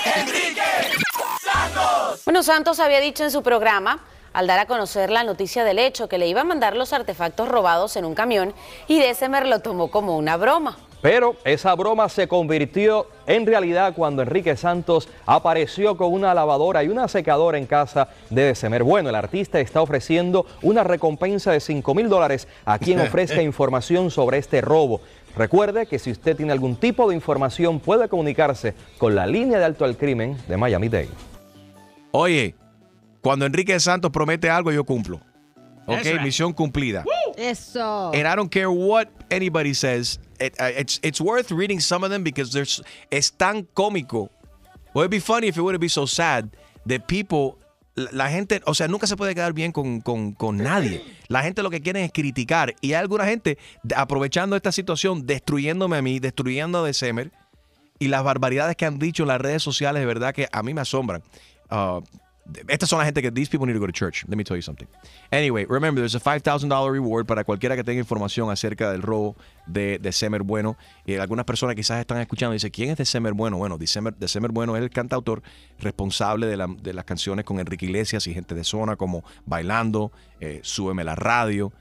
Bueno, 2.25 2.43
Santos 2.43 2.81
había 2.81 3.01
dicho 3.01 3.25
en 3.25 3.31
su 3.31 3.43
programa, 3.43 4.01
al 4.33 4.47
dar 4.47 4.59
a 4.59 4.67
conocer 4.67 5.11
la 5.11 5.25
noticia 5.25 5.65
del 5.65 5.79
hecho, 5.79 6.09
que 6.09 6.19
le 6.19 6.29
iba 6.29 6.43
a 6.43 6.45
mandar 6.45 6.77
los 6.77 6.93
artefactos 6.93 7.49
robados 7.49 7.97
en 7.97 8.05
un 8.05 8.15
camión 8.15 8.53
y 8.87 8.99
December 8.99 9.47
lo 9.47 9.61
tomó 9.61 9.91
como 9.91 10.17
una 10.17 10.37
broma. 10.37 10.77
Pero 11.01 11.37
esa 11.45 11.75
broma 11.75 12.09
se 12.09 12.27
convirtió 12.27 13.07
en 13.27 13.47
realidad 13.47 13.95
cuando 13.95 14.23
Enrique 14.23 14.57
Santos 14.57 15.09
apareció 15.25 15.97
con 15.97 16.13
una 16.13 16.35
lavadora 16.35 16.83
y 16.83 16.89
una 16.89 17.07
secadora 17.07 17.59
en 17.59 17.67
casa 17.67 18.09
de 18.29 18.43
Desemer. 18.43 18.83
Bueno, 18.83 19.11
el 19.11 19.15
artista 19.15 19.61
está 19.61 19.81
ofreciendo 19.83 20.47
una 20.63 20.83
recompensa 20.85 21.53
de 21.53 21.61
5 21.61 21.95
mil 21.95 22.09
dólares 22.09 22.49
a 22.65 22.79
quien 22.79 23.01
ofrezca 23.07 23.41
información 23.41 24.11
sobre 24.11 24.39
este 24.39 24.61
robo. 24.61 25.01
Recuerde 25.37 25.87
que 25.87 25.99
si 25.99 26.11
usted 26.11 26.37
tiene 26.37 26.53
algún 26.53 26.77
tipo 26.77 27.09
de 27.09 27.15
información 27.15 27.79
puede 27.79 28.09
comunicarse 28.09 28.75
con 28.99 29.15
la 29.15 29.27
línea 29.27 29.59
de 29.59 29.65
alto 29.65 29.85
al 29.85 29.97
crimen 29.97 30.37
de 30.49 30.57
Miami-Dade. 30.57 31.36
Oye, 32.13 32.55
cuando 33.21 33.47
Enrique 33.47 33.79
Santos 33.81 34.11
promete 34.11 34.49
algo, 34.51 34.73
yo 34.73 34.85
cumplo. 34.85 35.21
Ok, 35.89 36.03
right. 36.05 36.21
misión 36.23 36.53
cumplida. 36.53 37.05
Eso. 37.37 38.09
And 38.13 38.27
I 38.27 38.35
don't 38.35 38.51
care 38.51 38.69
what 38.69 39.09
anybody 39.31 39.73
says. 39.75 40.19
It- 40.41 40.55
uh, 40.61 40.65
it's, 40.77 40.99
it's 41.03 41.21
worth 41.21 41.53
reading 41.53 41.81
some 41.81 42.05
of 42.05 42.11
them 42.11 42.25
because 42.25 42.53
there's, 42.53 42.83
es 43.11 43.31
tan 43.33 43.65
cómico. 43.75 44.31
Well, 44.95 45.05
it'd 45.05 45.11
be 45.11 45.21
funny 45.21 45.47
if 45.49 45.57
it 45.57 45.61
wouldn't 45.61 45.81
be 45.81 45.89
so 45.89 46.07
sad 46.07 46.49
that 46.87 47.07
people, 47.07 47.59
la, 47.95 48.09
la 48.13 48.31
gente, 48.31 48.61
o 48.67 48.75
sea, 48.75 48.89
nunca 48.89 49.07
se 49.07 49.17
puede 49.17 49.35
quedar 49.35 49.53
bien 49.53 49.71
con, 49.71 50.01
con- 50.01 50.33
con 50.33 50.57
nadie. 50.57 51.05
La 51.29 51.43
gente 51.43 51.63
lo 51.63 51.71
que 51.71 51.81
quiere 51.81 52.03
es 52.05 52.11
criticar. 52.13 52.75
Y 52.81 52.89
hay 52.95 53.01
alguna 53.03 53.27
gente 53.27 53.57
aprovechando 53.95 54.57
esta 54.57 54.73
situación, 54.73 55.25
destruyéndome 55.27 55.97
a 55.99 56.03
mí, 56.03 56.19
destruyendo 56.19 56.83
a 56.83 56.87
December. 56.87 57.31
Y 58.01 58.09
las 58.09 58.25
barbaridades 58.25 58.75
que 58.77 58.87
han 58.87 58.99
dicho 58.99 59.23
en 59.23 59.29
las 59.29 59.41
redes 59.41 59.63
sociales, 59.63 60.01
de 60.01 60.07
verdad 60.07 60.35
que 60.35 60.49
a 60.51 60.63
mí 60.63 60.75
me 60.75 60.81
asombran. 60.81 61.23
Uh, 61.71 62.01
estas 62.69 62.89
son 62.89 63.01
la 63.01 63.05
gente 63.05 63.21
que 63.23 63.33
these 63.33 63.51
people 63.51 63.67
need 63.67 63.75
to 63.75 63.81
go 63.81 63.87
to 63.89 63.93
church. 63.93 64.25
Let 64.29 64.37
me 64.37 64.45
tell 64.45 64.57
you 64.57 64.63
something. 64.63 64.87
Anyway, 65.33 65.65
remember, 65.69 66.01
there's 66.01 66.15
a 66.15 66.21
$5,000 66.21 66.93
reward 66.93 67.27
para 67.27 67.43
cualquiera 67.43 67.75
que 67.75 67.83
tenga 67.83 67.99
información 67.99 68.51
acerca 68.53 68.93
del 68.93 69.03
robo 69.03 69.35
de, 69.67 69.99
de 69.99 70.13
Semer 70.13 70.45
Bueno. 70.45 70.77
Y 71.05 71.17
algunas 71.17 71.45
personas 71.45 71.75
quizás 71.75 71.99
están 71.99 72.19
escuchando 72.19 72.55
y 72.55 72.57
dicen, 72.57 72.71
¿quién 72.71 72.91
es 72.91 72.99
de 72.99 73.05
Semer 73.05 73.33
Bueno? 73.33 73.57
Bueno, 73.59 73.79
December, 73.79 74.15
December 74.15 74.53
Bueno 74.53 74.77
es 74.77 74.83
el 74.85 74.91
cantautor 74.91 75.43
responsable 75.81 76.47
de, 76.47 76.57
la- 76.57 76.69
de 76.69 76.95
las 76.95 77.05
canciones 77.05 77.45
con 77.45 77.59
Enrique 77.59 77.87
Iglesias 77.87 78.27
y 78.29 78.35
gente 78.35 78.55
de 78.55 78.63
zona 78.63 78.95
como 78.95 79.25
Bailando, 79.45 80.13
eh, 80.41 80.61
Súbeme 80.63 81.03
la 81.03 81.17
radio. 81.17 81.73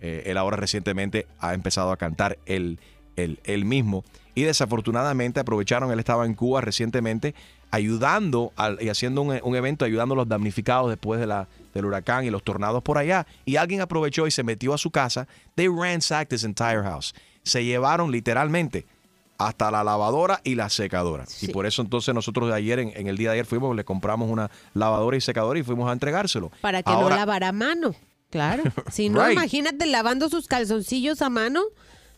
Eh, 0.00 0.22
él 0.26 0.38
ahora 0.38 0.56
recientemente 0.56 1.26
ha 1.38 1.52
empezado 1.54 1.92
a 1.92 1.96
cantar 1.98 2.38
él, 2.46 2.78
él- 3.16 3.40
él 3.44 3.64
mismo. 3.66 4.04
Y 4.34 4.42
desafortunadamente 4.42 5.40
aprovecharon, 5.40 5.90
él 5.92 5.98
estaba 5.98 6.26
en 6.26 6.34
Cuba 6.34 6.60
recientemente 6.60 7.34
ayudando 7.70 8.52
al- 8.56 8.78
y 8.80 8.88
haciendo 8.88 9.22
un, 9.22 9.38
un 9.42 9.56
evento 9.56 9.84
ayudando 9.84 10.14
a 10.14 10.16
los 10.16 10.28
damnificados 10.28 10.88
después 10.90 11.20
de 11.20 11.26
la, 11.26 11.48
del 11.74 11.84
huracán 11.86 12.24
y 12.24 12.30
los 12.30 12.42
tornados 12.42 12.82
por 12.82 12.98
allá. 12.98 13.26
Y 13.44 13.56
alguien 13.56 13.80
aprovechó 13.80 14.26
y 14.26 14.30
se 14.30 14.42
metió 14.42 14.74
a 14.74 14.78
su 14.78 14.90
casa. 14.90 15.26
They 15.54 15.68
ransacked 15.68 16.32
his 16.34 16.44
entire 16.44 16.82
house. 16.82 17.14
Se 17.42 17.64
llevaron 17.64 18.10
literalmente 18.10 18.86
hasta 19.38 19.70
la 19.70 19.82
lavadora 19.82 20.40
y 20.44 20.54
la 20.54 20.68
secadora. 20.70 21.24
Y 21.40 21.48
por 21.48 21.66
eso 21.66 21.82
entonces 21.82 22.14
nosotros 22.14 22.48
de 22.48 22.54
ayer, 22.54 22.78
en, 22.78 22.92
en 22.94 23.08
el 23.08 23.16
día 23.16 23.30
de 23.30 23.34
ayer, 23.34 23.46
fuimos, 23.46 23.74
le 23.74 23.84
compramos 23.84 24.30
una 24.30 24.50
lavadora 24.74 25.16
y 25.16 25.20
secadora 25.20 25.58
y 25.58 25.62
fuimos 25.64 25.88
a 25.90 25.92
entregárselo. 25.92 26.50
Para 26.60 26.82
que 26.82 26.90
Ahora- 26.90 27.16
no 27.16 27.20
lavara 27.20 27.48
a 27.48 27.52
mano. 27.52 27.94
Claro. 28.30 28.62
Si 28.92 29.08
no, 29.08 29.20
Right. 29.24 29.32
imagínate 29.32 29.86
lavando 29.86 30.28
sus 30.28 30.46
calzoncillos 30.46 31.20
a 31.22 31.30
mano 31.30 31.62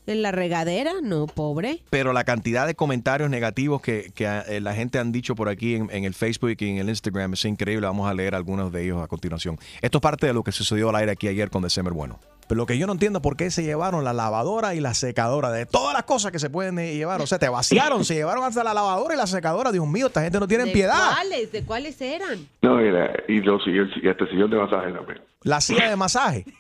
en 0.06 0.22
la 0.22 0.32
regadera. 0.32 0.92
No, 1.02 1.26
pobre. 1.26 1.82
pero 1.90 2.12
la 2.12 2.24
cantidad 2.24 2.66
de 2.66 2.74
comentarios 2.74 3.30
negativos 3.30 3.80
que, 3.80 4.12
que, 4.14 4.26
eh, 4.48 4.60
la 4.60 4.74
gente 4.74 4.98
han 4.98 5.12
dicho 5.12 5.34
por 5.34 5.48
aquí 5.48 5.74
en, 5.74 5.88
en 5.90 6.04
el 6.04 6.14
Facebook 6.14 6.56
y 6.58 6.68
en 6.68 6.78
el 6.78 6.88
Instagram 6.88 7.34
es 7.34 7.44
increíble. 7.44 7.86
Vamos 7.86 8.08
a 8.08 8.14
leer 8.14 8.34
algunos 8.34 8.72
de 8.72 8.84
ellos 8.84 9.02
a 9.02 9.08
continuación. 9.08 9.58
Esto 9.82 9.98
es 9.98 10.02
parte 10.02 10.26
de 10.26 10.32
lo 10.32 10.42
que 10.42 10.52
sucedió 10.52 10.88
al 10.90 10.96
aire 10.96 11.12
aquí 11.12 11.28
ayer 11.28 11.50
con 11.50 11.62
December 11.62 11.92
Bueno. 11.92 12.18
Pero 12.46 12.56
lo 12.58 12.66
que 12.66 12.78
yo 12.78 12.86
no 12.86 12.92
entiendo 12.92 13.18
es 13.18 13.22
por 13.22 13.36
qué 13.36 13.50
se 13.50 13.62
llevaron 13.64 14.04
la 14.04 14.12
lavadora 14.12 14.74
y 14.74 14.80
la 14.80 14.94
secadora 14.94 15.50
de 15.50 15.66
todas 15.66 15.94
las 15.94 16.04
cosas 16.04 16.30
que 16.32 16.38
se 16.38 16.48
pueden 16.50 16.78
eh, 16.78 16.94
llevar. 16.94 17.20
O 17.20 17.26
sea, 17.26 17.38
te 17.38 17.48
vaciaron, 17.48 18.04
se 18.04 18.14
llevaron 18.14 18.44
hasta 18.44 18.62
la 18.62 18.72
lavadora 18.74 19.14
y 19.14 19.16
la 19.18 19.26
secadora. 19.26 19.72
Dios 19.72 19.86
mío, 19.86 20.06
esta 20.06 20.22
gente 20.22 20.38
no 20.38 20.46
tiene 20.46 20.64
¿De 20.66 20.72
piedad. 20.72 21.12
cuáles? 21.14 21.50
¿De 21.52 21.64
cuáles 21.64 22.00
eran? 22.00 22.46
No, 22.62 22.76
mira, 22.76 23.10
y, 23.28 23.40
los 23.40 23.62
sillón- 23.64 23.90
y 24.02 24.08
este 24.08 24.26
sillón 24.28 24.50
de 24.50 24.56
masaje 24.58 24.92
también. 24.92 25.20
La 25.42 25.60
silla 25.60 25.88
de 25.90 25.96
masaje. 25.96 26.44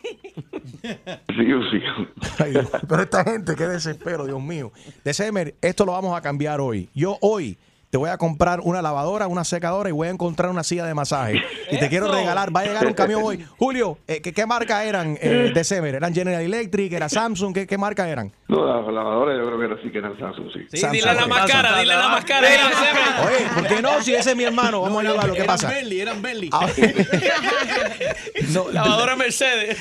Sí, 0.82 1.52
un 1.52 1.70
sillón. 1.70 2.10
Ay, 2.38 2.50
Dios, 2.52 2.66
pero 2.88 3.02
esta 3.02 3.24
gente, 3.24 3.54
qué 3.56 3.66
desespero, 3.66 4.24
Dios 4.26 4.40
mío. 4.40 4.72
December, 5.04 5.54
esto 5.60 5.84
lo 5.84 5.92
vamos 5.92 6.16
a 6.16 6.20
cambiar 6.20 6.60
hoy. 6.60 6.88
Yo 6.94 7.18
hoy 7.20 7.58
te 7.90 7.98
voy 7.98 8.10
a 8.10 8.18
comprar 8.18 8.60
una 8.60 8.82
lavadora, 8.82 9.26
una 9.28 9.44
secadora 9.44 9.88
y 9.88 9.92
voy 9.92 10.08
a 10.08 10.10
encontrar 10.10 10.50
una 10.50 10.64
silla 10.64 10.84
de 10.84 10.92
masaje. 10.94 11.42
Y 11.70 11.78
te 11.78 11.88
quiero 11.88 12.10
regalar, 12.12 12.54
va 12.54 12.60
a 12.60 12.64
llegar 12.64 12.86
un 12.86 12.94
camión 12.94 13.22
hoy. 13.24 13.44
Julio, 13.58 13.98
eh, 14.06 14.20
¿qué, 14.20 14.32
qué 14.32 14.44
marca 14.46 14.84
eran 14.84 15.16
eh, 15.20 15.50
de 15.54 15.64
Semer? 15.64 15.94
¿Eran 15.94 16.12
General 16.14 16.42
Electric? 16.42 16.92
¿Era 16.92 17.08
Samsung? 17.08 17.54
¿Qué, 17.54 17.66
qué 17.66 17.78
marca 17.78 18.08
eran? 18.08 18.32
No, 18.48 18.64
la 18.66 18.92
lavadora 18.92 19.36
yo 19.36 19.44
creo 19.46 19.58
que 19.58 19.64
era 19.64 19.74
así 19.76 19.90
que 19.90 19.98
era 19.98 20.08
el 20.08 20.18
Samsung, 20.18 20.46
sí. 20.52 20.60
Sí, 20.76 20.86
dile 20.92 21.14
la 21.14 21.26
más 21.26 21.50
cara, 21.50 21.78
dile 21.78 21.94
la 21.96 22.08
más 22.08 22.24
cara. 22.24 22.48
dile, 22.48 22.62
Semer. 22.74 23.26
Oye, 23.26 23.46
¿por 23.54 23.66
qué 23.68 23.82
no? 23.82 24.02
Si 24.02 24.14
ese 24.14 24.30
es 24.30 24.36
mi 24.36 24.44
hermano, 24.44 24.80
vamos 24.82 25.04
a 25.04 25.08
ayudarlo. 25.08 25.32
¿Qué 25.34 25.40
eran 25.42 25.46
pasa? 25.56 25.68
Bentley, 25.68 26.00
eran 26.00 26.22
Bentley. 26.22 26.50
Ah, 26.52 26.66
no, 28.52 28.70
Lavadora 28.70 29.16
Mercedes. 29.16 29.78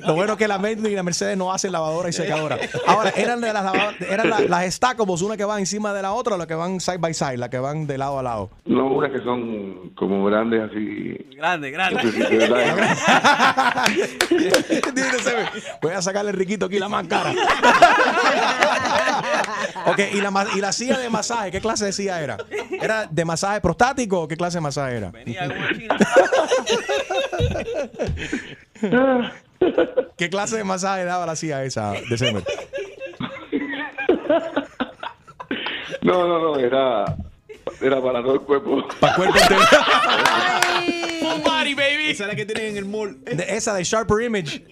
Lo 0.00 0.14
bueno 0.14 0.32
es 0.32 0.38
que 0.38 0.48
la 0.48 0.58
Bentley 0.58 0.92
y 0.92 0.96
la 0.96 1.02
Mercedes 1.02 1.36
no 1.36 1.52
hacen 1.52 1.72
lavadora 1.72 2.08
y 2.08 2.12
secadora. 2.12 2.58
Ahora, 2.86 3.10
eran 3.16 3.40
de 3.40 3.52
las 3.52 3.64
lavadoras, 3.64 4.00
eran 4.00 4.30
la- 4.30 4.40
las 4.40 4.74
Stackables, 4.74 5.22
una 5.22 5.36
que 5.36 5.44
va 5.44 5.58
encima 5.58 5.92
de 5.92 6.02
la 6.02 6.12
otra, 6.12 6.34
o 6.34 6.38
las 6.38 6.46
que 6.46 6.54
van 6.54 6.80
side 6.80 6.98
by 6.98 7.14
side, 7.16 7.38
las 7.38 7.48
que 7.48 7.58
van 7.58 7.86
de 7.86 7.98
lado 7.98 8.18
a 8.18 8.22
lado. 8.22 8.50
No, 8.64 8.86
unas 8.88 9.10
que 9.10 9.20
son 9.20 9.90
como 9.94 10.24
grandes 10.24 10.70
así. 10.70 11.16
Grande, 11.36 11.70
grande. 11.70 12.02
Voy 15.82 15.92
a 15.92 16.02
sacarle 16.02 16.32
riquito 16.32 16.66
aquí 16.66 16.78
la 16.78 16.88
más 16.88 17.06
cara. 17.06 17.30
ok, 19.86 19.98
¿y 20.12 20.20
la, 20.20 20.46
¿y 20.54 20.60
la 20.60 20.72
silla 20.72 20.98
de 20.98 21.10
masaje? 21.10 21.50
¿Qué 21.50 21.60
clase 21.60 21.86
de 21.86 21.92
silla 21.92 22.22
era? 22.22 22.36
¿Era 22.70 23.06
de 23.06 23.24
masaje 23.24 23.60
prostático 23.60 24.22
o 24.22 24.28
qué 24.28 24.36
clase 24.36 24.58
de 24.58 24.62
masaje 24.62 24.96
era? 24.96 25.12
¿Qué 30.16 30.30
clase 30.30 30.56
de 30.56 30.64
masaje 30.64 31.04
daba 31.04 31.26
la 31.26 31.36
silla 31.36 31.62
esa 31.64 31.92
de 31.92 32.18
Semer? 32.18 32.42
No, 36.06 36.26
no, 36.28 36.38
no, 36.38 36.56
era, 36.58 37.04
era 37.80 38.00
para 38.00 38.22
todo 38.22 38.34
el 38.34 38.40
cuerpo. 38.42 38.86
Para 39.00 39.14
cuerpo 39.16 39.36
entero. 39.38 39.60
Full 41.20 41.42
body, 41.42 41.74
baby. 41.74 42.10
Esa 42.10 42.22
es 42.24 42.28
la 42.28 42.36
que 42.36 42.46
tienen 42.46 42.66
en 42.70 42.76
el 42.76 42.84
mall. 42.84 43.18
De- 43.24 43.44
esa 43.56 43.74
de 43.74 43.82
Sharper 43.82 44.22
Image. 44.22 44.62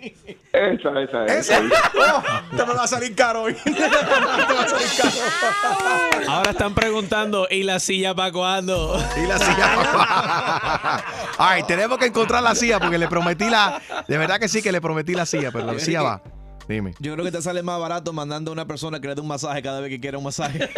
Esa, 0.53 1.00
esa, 1.00 1.25
Esa. 1.26 1.61
Oh, 1.61 2.23
te 2.57 2.64
me 2.64 2.75
va 2.75 2.85
a 2.85 2.87
salir 2.87 3.17
caro 3.17 3.43
hoy. 3.43 3.55
te 3.64 3.71
va 3.73 4.62
a 4.62 4.69
salir 4.69 4.87
caro. 4.97 6.31
Ahora 6.31 6.50
están 6.53 6.73
preguntando, 6.75 7.49
¿y 7.50 7.64
la 7.64 7.81
silla 7.81 8.14
para 8.14 8.31
cuándo? 8.31 8.97
Y 9.17 9.26
la 9.26 9.38
silla. 9.38 11.05
Ay, 11.38 11.64
tenemos 11.64 11.99
que 11.99 12.07
encontrar 12.07 12.45
la 12.45 12.55
silla 12.55 12.79
porque 12.79 12.99
le 12.99 13.09
prometí 13.09 13.50
la. 13.50 13.83
De 14.07 14.17
verdad 14.19 14.38
que 14.38 14.47
sí 14.49 14.62
que 14.62 14.71
le 14.71 14.81
prometí 14.81 15.14
la 15.14 15.26
silla, 15.26 15.50
pero 15.50 15.67
la 15.73 15.81
silla 15.81 16.03
va. 16.03 16.23
Dime. 16.68 16.94
Yo 16.99 17.12
creo 17.12 17.25
que 17.25 17.30
te 17.33 17.42
sale 17.42 17.62
más 17.62 17.78
barato 17.78 18.12
mandando 18.12 18.50
a 18.50 18.52
una 18.52 18.66
persona 18.66 19.00
que 19.00 19.09
le 19.09 19.14
dé 19.14 19.21
un 19.21 19.28
masaje 19.28 19.61
cada 19.62 19.80
vez 19.80 19.90
que 19.90 20.00
quiera 20.00 20.16
un 20.18 20.25
masaje. 20.25 20.68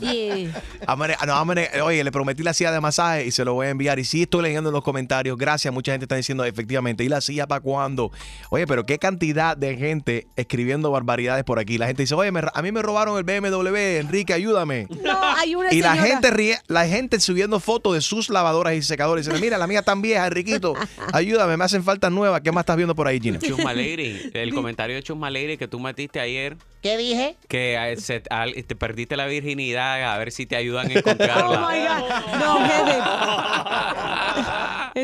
Oye. 0.00 0.50
Amane- 0.86 1.16
no, 1.26 1.34
amane- 1.34 1.80
oye, 1.82 2.04
le 2.04 2.12
prometí 2.12 2.42
la 2.42 2.52
silla 2.52 2.70
de 2.72 2.80
masaje 2.80 3.26
y 3.26 3.30
se 3.30 3.44
lo 3.44 3.54
voy 3.54 3.66
a 3.66 3.70
enviar. 3.70 3.98
Y 3.98 4.04
sí 4.04 4.22
estoy 4.22 4.42
leyendo 4.42 4.70
en 4.70 4.74
los 4.74 4.84
comentarios. 4.84 5.36
Gracias, 5.36 5.72
mucha 5.72 5.92
gente 5.92 6.04
está 6.04 6.16
diciendo 6.16 6.44
efectivamente. 6.44 7.04
¿Y 7.04 7.08
la 7.08 7.20
silla 7.20 7.46
para 7.46 7.60
cuándo? 7.60 8.10
Oye, 8.50 8.66
pero 8.66 8.84
qué 8.84 8.98
cantidad 8.98 9.56
de 9.56 9.76
gente 9.76 10.26
escribiendo 10.36 10.90
barbaridades 10.90 11.44
por 11.44 11.58
aquí. 11.58 11.78
La 11.78 11.86
gente 11.86 12.02
dice, 12.02 12.14
oye, 12.14 12.30
me- 12.32 12.42
a 12.52 12.62
mí 12.62 12.72
me 12.72 12.82
robaron 12.82 13.16
el 13.18 13.24
BMW, 13.24 13.76
Enrique, 14.00 14.32
ayúdame. 14.34 14.86
No, 15.02 15.18
hay 15.36 15.54
una 15.54 15.72
Y 15.72 15.80
la 15.80 15.96
gente 15.96 16.30
ríe, 16.30 16.58
la 16.68 16.86
gente 16.86 17.18
subiendo 17.20 17.60
fotos 17.60 17.94
de 17.94 18.00
sus 18.00 18.28
lavadoras 18.28 18.74
y 18.74 18.82
secadores. 18.82 19.26
Dicen, 19.26 19.40
mira, 19.40 19.58
la 19.58 19.66
mía 19.66 19.82
tan 19.82 20.02
vieja, 20.02 20.26
Enriquito. 20.26 20.74
Ayúdame, 21.12 21.56
me 21.56 21.64
hacen 21.64 21.82
falta 21.82 22.10
nuevas. 22.10 22.40
¿Qué 22.42 22.52
más 22.52 22.62
estás 22.62 22.76
viendo 22.76 22.94
por 22.94 23.06
ahí, 23.08 23.20
Gina? 23.20 23.38
Chusma 23.38 23.72
Lady, 23.72 24.30
el 24.34 24.54
comentario 24.66 24.96
de 24.96 25.02
Chusma 25.04 25.30
Lady 25.30 25.56
que 25.56 25.68
tú 25.68 25.78
metiste 25.78 26.18
ayer, 26.18 26.56
¿Qué 26.82 26.96
dije? 26.96 27.36
que 27.46 27.76
eh, 27.92 27.96
se- 27.98 28.18
te 28.20 28.74
perdiste 28.74 29.16
la 29.16 29.26
virginidad, 29.26 30.12
a 30.12 30.18
ver 30.18 30.32
si 30.32 30.44
te 30.44 30.56
ayudan 30.56 30.90
a 30.90 30.92
encontrarla. 30.94 31.46
Oh 31.66 31.70
my 31.70 31.78
God. 31.86 32.02
No, 32.40 32.66
Hebe. 32.66 32.98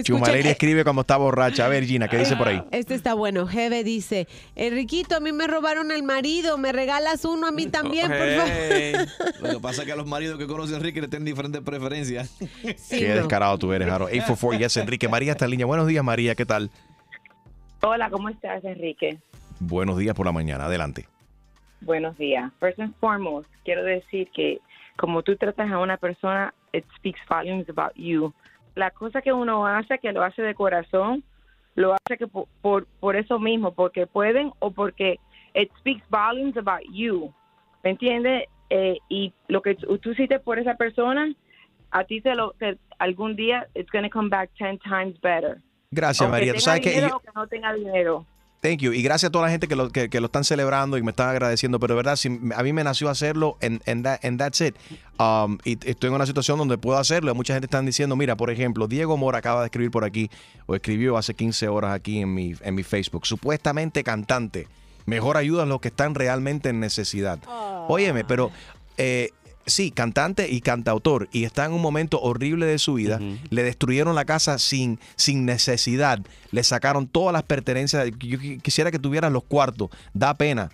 Chumaleri 0.03 0.39
Escuchen, 0.41 0.51
escribe 0.53 0.83
cuando 0.85 1.03
está 1.03 1.17
borracha. 1.17 1.65
A 1.67 1.69
ver, 1.69 1.85
Gina, 1.85 2.09
¿qué 2.09 2.19
dice 2.19 2.35
por 2.37 2.49
ahí? 2.49 2.61
Este 2.73 2.95
está 2.95 3.15
bueno. 3.15 3.49
Hebe 3.49 3.85
dice, 3.85 4.27
Enriquito, 4.57 5.15
a 5.17 5.21
mí 5.21 5.31
me 5.33 5.47
robaron 5.47 5.93
el 5.93 6.03
marido, 6.03 6.59
me 6.59 6.73
regalas 6.73 7.25
uno 7.25 7.47
a 7.47 7.53
mí 7.53 7.67
también, 7.67 8.09
por 8.09 8.19
favor. 8.19 9.09
Lo 9.43 9.49
que 9.51 9.61
pasa 9.61 9.83
es 9.83 9.87
que 9.87 9.93
a 9.93 9.97
los 9.97 10.07
maridos 10.07 10.39
que 10.39 10.47
conocen 10.49 10.75
a 10.75 10.79
Enrique 10.79 11.01
le 11.01 11.07
tienen 11.09 11.27
diferentes 11.27 11.61
preferencias. 11.63 12.35
Qué 12.91 13.15
descarado 13.15 13.57
tú 13.59 13.73
eres, 13.73 13.89
Jaro. 13.89 14.07
844 14.07 14.59
yes, 14.59 14.77
Enrique. 14.79 15.09
María 15.09 15.33
está 15.33 15.45
en 15.45 15.53
línea. 15.53 15.67
Buenos 15.67 15.87
días, 15.87 16.03
María. 16.03 16.35
¿Qué 16.35 16.47
tal? 16.47 16.71
Hola, 17.83 18.11
¿cómo 18.11 18.29
estás, 18.29 18.65
Enrique? 18.65 19.19
Buenos 19.61 19.97
días 19.99 20.15
por 20.15 20.27
la 20.27 20.33
mañana. 20.33 20.65
Adelante. 20.67 21.07
Buenos 21.81 22.17
días. 22.17 22.53
First 22.61 22.79
and 22.81 22.95
foremost, 23.01 23.49
quiero 23.65 23.83
decir 23.85 24.29
que 24.33 24.61
como 24.97 25.23
tú 25.23 25.37
tratas 25.37 25.71
a 25.71 25.79
una 25.79 25.97
persona, 25.97 26.55
it 26.73 26.85
speaks 26.97 27.21
volumes 27.29 27.69
about 27.69 27.93
you. 27.97 28.33
La 28.75 28.91
cosa 28.91 29.21
que 29.21 29.33
uno 29.33 29.67
hace, 29.67 29.99
que 29.99 30.13
lo 30.13 30.23
hace 30.23 30.43
de 30.43 30.55
corazón, 30.55 31.25
lo 31.75 31.95
hace 31.95 32.19
que 32.19 32.27
por, 32.27 32.47
por, 32.61 32.87
por 33.01 33.17
eso 33.17 33.39
mismo, 33.39 33.73
porque 33.75 34.07
pueden 34.07 34.53
o 34.61 34.71
porque 34.71 35.19
it 35.55 35.71
speaks 35.79 36.05
volumes 36.09 36.57
about 36.57 36.83
you. 36.93 37.33
¿Me 37.83 37.91
entiendes? 37.91 38.45
Eh, 38.71 38.99
y 39.09 39.33
lo 39.49 39.61
que 39.61 39.75
tú 39.75 39.99
tú 39.99 40.13
hiciste 40.13 40.39
por 40.39 40.59
esa 40.59 40.77
persona, 40.77 41.31
a 41.91 42.05
ti 42.05 42.21
te 42.21 42.35
lo, 42.35 42.53
te- 42.53 42.79
algún 42.99 43.35
día, 43.37 43.67
it's 43.75 43.91
going 43.91 44.05
to 44.05 44.11
come 44.11 44.29
back 44.31 44.51
10 44.59 44.79
times 44.81 45.21
better. 45.21 45.59
Gracias, 45.91 46.23
Aunque 46.23 46.33
María. 46.47 46.53
Tenga 46.53 46.61
sabes 46.61 46.81
que. 46.81 47.07
o 47.13 47.21
que 47.21 47.29
no 47.35 47.47
tenga 47.49 47.75
dinero. 47.75 48.25
Thank 48.63 48.79
you. 48.79 48.93
Y 48.93 49.03
gracias 49.03 49.31
a 49.31 49.33
toda 49.33 49.47
la 49.47 49.51
gente 49.51 49.67
que 49.67 49.75
lo, 49.75 49.91
que, 49.91 50.09
que 50.09 50.21
lo 50.21 50.27
están 50.27 50.45
celebrando 50.45 50.97
y 50.97 51.03
me 51.03 51.11
están 51.11 51.29
agradeciendo. 51.29 51.81
Pero 51.81 51.95
de 51.95 51.97
verdad, 51.97 52.15
si 52.15 52.29
a 52.29 52.63
mí 52.63 52.73
me 52.73 52.85
nació 52.85 53.09
hacerlo 53.09 53.59
en 53.61 53.83
en 53.87 54.05
that, 54.05 54.25
and 54.25 54.39
that's 54.39 54.61
it. 54.61 54.77
Um, 55.19 55.59
y 55.65 55.73
estoy 55.85 56.09
en 56.09 56.15
una 56.15 56.27
situación 56.27 56.59
donde 56.59 56.79
puedo 56.79 56.97
hacerlo. 56.97 57.35
Mucha 57.35 57.55
gente 57.55 57.67
están 57.67 57.87
diciendo, 57.87 58.15
mira, 58.15 58.37
por 58.37 58.51
ejemplo, 58.51 58.87
Diego 58.87 59.17
Mora 59.17 59.39
acaba 59.39 59.63
de 59.63 59.67
escribir 59.67 59.91
por 59.91 60.05
aquí, 60.05 60.31
o 60.67 60.77
escribió 60.77 61.17
hace 61.17 61.35
15 61.35 61.67
horas 61.67 61.93
aquí 61.93 62.21
en 62.21 62.33
mi, 62.33 62.55
en 62.61 62.77
mi 62.77 62.85
Facebook. 62.85 63.27
Supuestamente 63.27 64.05
cantante. 64.05 64.69
Mejor 65.07 65.39
ayuda 65.39 65.65
a 65.65 65.67
los 65.67 65.81
que 65.81 65.89
están 65.89 66.15
realmente 66.15 66.69
en 66.69 66.79
necesidad. 66.79 67.41
Óyeme, 67.89 68.23
pero 68.23 68.53
eh, 68.97 69.31
sí, 69.67 69.91
cantante 69.91 70.51
y 70.51 70.61
cantautor, 70.61 71.29
y 71.33 71.45
está 71.45 71.65
en 71.65 71.73
un 71.73 71.81
momento 71.83 72.21
horrible 72.21 72.67
de 72.67 72.79
su 72.79 72.95
vida. 72.95 73.21
Le 73.51 73.63
destruyeron 73.63 74.15
la 74.15 74.25
casa 74.25 74.59
sin, 74.59 74.99
sin 75.17 75.45
necesidad. 75.45 76.21
Le 76.51 76.63
sacaron 76.65 77.07
todas 77.07 77.33
las 77.33 77.43
pertenencias. 77.43 78.07
Yo 78.19 78.39
qui- 78.39 78.61
quisiera 78.61 78.91
que 78.91 78.99
tuvieran 78.99 79.33
los 79.33 79.45
cuartos. 79.45 79.91
Da 80.15 80.35
pena. 80.35 80.71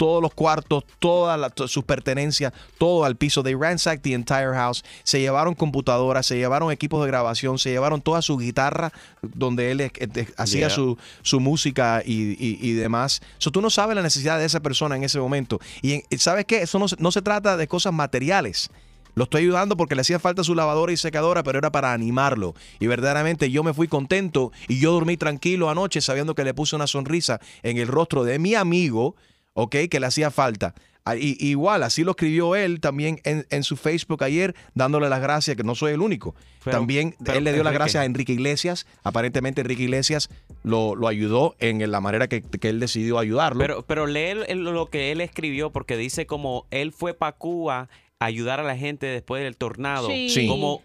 Todos 0.00 0.22
los 0.22 0.32
cuartos, 0.32 0.84
todas 0.98 1.52
sus 1.70 1.84
pertenencias, 1.84 2.54
todo 2.78 3.04
al 3.04 3.16
piso. 3.16 3.42
They 3.42 3.54
ransacked 3.54 4.00
the 4.00 4.14
entire 4.14 4.54
house. 4.54 4.82
Se 5.04 5.20
llevaron 5.20 5.54
computadoras, 5.54 6.24
se 6.24 6.38
llevaron 6.38 6.72
equipos 6.72 7.02
de 7.02 7.08
grabación, 7.08 7.58
se 7.58 7.68
llevaron 7.68 8.00
toda 8.00 8.22
su 8.22 8.38
guitarra 8.38 8.92
donde 9.20 9.70
él 9.72 9.82
eh, 9.82 9.92
eh, 9.98 10.26
hacía 10.38 10.60
Yeah. 10.68 10.70
su, 10.70 10.96
su 11.20 11.38
música 11.38 12.02
y, 12.02 12.30
y- 12.42 12.58
y 12.62 12.72
demás. 12.72 13.20
So, 13.36 13.50
tú 13.50 13.60
no 13.60 13.68
sabes 13.68 13.94
la 13.94 14.00
necesidad 14.02 14.38
de 14.38 14.46
esa 14.46 14.60
persona 14.60 14.96
en 14.96 15.04
ese 15.04 15.18
momento. 15.20 15.60
Y 15.82 15.92
en- 15.92 16.18
sabes 16.18 16.46
qué, 16.46 16.62
eso 16.62 16.78
no 16.78 17.10
se 17.12 17.20
trata 17.20 17.58
de 17.58 17.68
cosas 17.68 17.92
materiales. 17.92 18.70
Lo 19.14 19.24
estoy 19.24 19.42
ayudando 19.42 19.76
porque 19.76 19.94
le 19.96 20.00
hacía 20.00 20.18
falta 20.18 20.42
su 20.44 20.54
lavadora 20.54 20.92
y 20.92 20.96
secadora, 20.96 21.42
pero 21.42 21.58
era 21.58 21.70
para 21.70 21.92
animarlo. 21.92 22.54
Y 22.78 22.86
verdaderamente 22.86 23.50
yo 23.50 23.62
me 23.62 23.74
fui 23.74 23.86
contento 23.86 24.50
y 24.66 24.80
yo 24.80 24.92
dormí 24.92 25.18
tranquilo 25.18 25.68
anoche 25.68 26.00
sabiendo 26.00 26.34
que 26.34 26.44
le 26.44 26.54
puse 26.54 26.74
una 26.74 26.86
sonrisa 26.86 27.38
en 27.62 27.76
el 27.76 27.88
rostro 27.88 28.24
de 28.24 28.38
mi 28.38 28.54
amigo, 28.54 29.14
¿ok? 29.54 29.76
Que 29.90 30.00
le 30.00 30.06
hacía 30.06 30.30
falta. 30.30 30.74
Ah, 31.04 31.16
y- 31.16 31.36
igual, 31.40 31.82
así 31.82 32.04
lo 32.04 32.10
escribió 32.10 32.54
él 32.54 32.78
también 32.80 33.20
en, 33.24 33.46
en 33.48 33.62
su 33.64 33.76
Facebook 33.76 34.22
ayer, 34.22 34.54
dándole 34.74 35.08
las 35.08 35.22
gracias, 35.22 35.56
que 35.56 35.64
no 35.64 35.74
soy 35.74 35.92
el 35.92 36.02
único. 36.02 36.34
Pero- 36.62 36.76
también 36.76 37.16
pero, 37.24 37.38
él 37.38 37.44
le 37.44 37.54
dio 37.54 37.64
las 37.64 37.72
gracias 37.72 38.02
a 38.02 38.04
Enrique 38.04 38.32
Iglesias. 38.34 38.86
Aparentemente 39.02 39.62
Enrique 39.62 39.84
Iglesias 39.84 40.28
lo, 40.62 40.94
lo 40.94 41.08
ayudó 41.08 41.56
en 41.58 41.90
la 41.90 42.00
manera 42.02 42.28
que, 42.28 42.42
que 42.42 42.68
él 42.68 42.80
decidió 42.80 43.18
ayudarlo. 43.18 43.58
Pero, 43.60 43.82
pero 43.86 44.06
lee 44.06 44.34
lo 44.54 44.86
que 44.90 45.10
él 45.10 45.22
escribió 45.22 45.70
porque 45.70 45.96
dice 45.96 46.26
como 46.26 46.66
él 46.70 46.92
fue 46.92 47.14
para 47.14 47.32
Cuba 47.32 47.88
a 48.18 48.24
ayudar 48.26 48.60
a 48.60 48.62
la 48.62 48.76
gente 48.76 49.06
después 49.06 49.42
del 49.42 49.56
tornado. 49.56 50.08
Sí. 50.08 50.28
Sí. 50.28 50.46
Como 50.48 50.82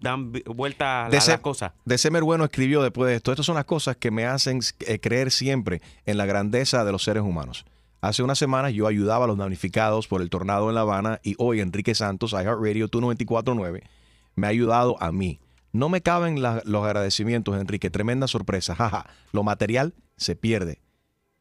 dan 0.00 0.32
vuelta 0.44 1.06
a 1.06 1.08
la, 1.08 1.18
de, 1.18 1.26
la 1.26 1.38
cosa. 1.38 1.72
de 1.84 1.98
Semer 1.98 2.24
Bueno 2.24 2.44
escribió 2.44 2.82
después 2.82 3.08
de 3.08 3.14
esto. 3.16 3.30
Estas 3.30 3.46
son 3.46 3.54
las 3.54 3.64
cosas 3.64 3.96
que 3.96 4.10
me 4.10 4.26
hacen 4.26 4.60
eh, 4.80 4.98
creer 4.98 5.30
siempre 5.30 5.80
en 6.04 6.18
la 6.18 6.26
grandeza 6.26 6.84
de 6.84 6.90
los 6.92 7.04
seres 7.04 7.22
humanos. 7.22 7.64
Hace 8.06 8.22
unas 8.22 8.38
semanas 8.38 8.72
yo 8.72 8.86
ayudaba 8.86 9.24
a 9.24 9.28
los 9.28 9.36
damnificados 9.36 10.06
por 10.06 10.22
el 10.22 10.30
tornado 10.30 10.68
en 10.68 10.76
La 10.76 10.82
Habana 10.82 11.20
y 11.24 11.34
hoy 11.38 11.60
Enrique 11.60 11.92
Santos, 11.96 12.32
iHeartRadio, 12.34 12.86
tú 12.86 13.00
949, 13.00 13.82
me 14.36 14.46
ha 14.46 14.50
ayudado 14.50 14.96
a 15.02 15.10
mí. 15.10 15.40
No 15.72 15.88
me 15.88 16.00
caben 16.02 16.40
la- 16.40 16.62
los 16.64 16.84
agradecimientos, 16.84 17.56
Enrique. 17.60 17.90
Tremenda 17.90 18.28
sorpresa. 18.28 18.74
Jaja. 18.76 19.06
Lo 19.32 19.42
material 19.42 19.92
se 20.16 20.36
pierde. 20.36 20.80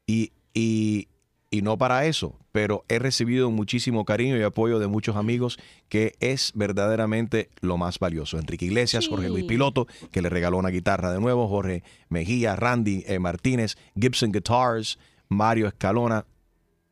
Y, 0.07 0.33
y, 0.55 1.07
y 1.51 1.61
no 1.61 1.77
para 1.77 2.05
eso, 2.07 2.35
pero 2.51 2.83
he 2.89 2.97
recibido 2.97 3.51
muchísimo 3.51 4.03
cariño 4.03 4.35
y 4.35 4.41
apoyo 4.41 4.79
de 4.79 4.87
muchos 4.87 5.15
amigos 5.17 5.59
que 5.87 6.15
es 6.19 6.51
verdaderamente 6.55 7.49
lo 7.61 7.77
más 7.77 7.99
valioso. 7.99 8.39
Enrique 8.39 8.65
Iglesias, 8.65 9.07
Jorge 9.07 9.29
Luis 9.29 9.45
Piloto, 9.45 9.85
que 10.11 10.23
le 10.23 10.29
regaló 10.29 10.57
una 10.57 10.69
guitarra 10.69 11.13
de 11.13 11.19
nuevo, 11.19 11.47
Jorge 11.47 11.83
Mejía, 12.09 12.55
Randy 12.55 13.03
eh, 13.07 13.19
Martínez, 13.19 13.77
Gibson 13.95 14.31
Guitars, 14.31 14.97
Mario 15.29 15.67
Escalona. 15.67 16.25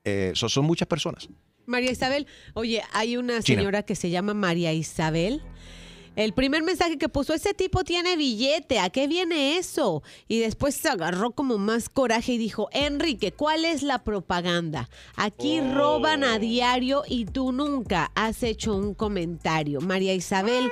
Eh, 0.06 0.32
so- 0.36 0.50
son 0.50 0.66
muchas 0.66 0.88
personas. 0.88 1.30
María 1.66 1.92
Isabel, 1.92 2.28
oye, 2.56 2.82
hay 2.92 3.16
una 3.18 3.42
China. 3.42 3.60
señora 3.62 3.84
que 3.84 3.96
se 3.96 4.10
llama 4.10 4.34
María 4.34 4.74
Isabel. 4.74 5.42
El 6.16 6.34
primer 6.34 6.62
mensaje 6.62 7.00
que 7.00 7.10
puso, 7.10 7.34
ese 7.34 7.56
tipo 7.56 7.84
tiene 7.84 8.16
billete, 8.16 8.80
¿a 8.80 8.92
qué 8.92 9.08
viene 9.08 9.58
eso? 9.58 10.04
Y 10.28 10.38
después 10.42 10.76
se 10.76 10.88
agarró 10.90 11.32
como 11.32 11.58
más 11.58 11.90
coraje 11.90 12.34
y 12.34 12.38
dijo, 12.38 12.70
Enrique, 12.72 13.32
¿cuál 13.32 13.66
es 13.66 13.82
la 13.82 14.04
propaganda? 14.04 14.90
Aquí 15.16 15.60
roban 15.60 16.24
a 16.24 16.38
diario 16.38 17.02
y 17.08 17.26
tú 17.26 17.52
nunca 17.52 18.12
has 18.14 18.44
hecho 18.44 18.76
un 18.76 18.94
comentario. 18.94 19.82
María 19.82 20.14
Isabel 20.14 20.70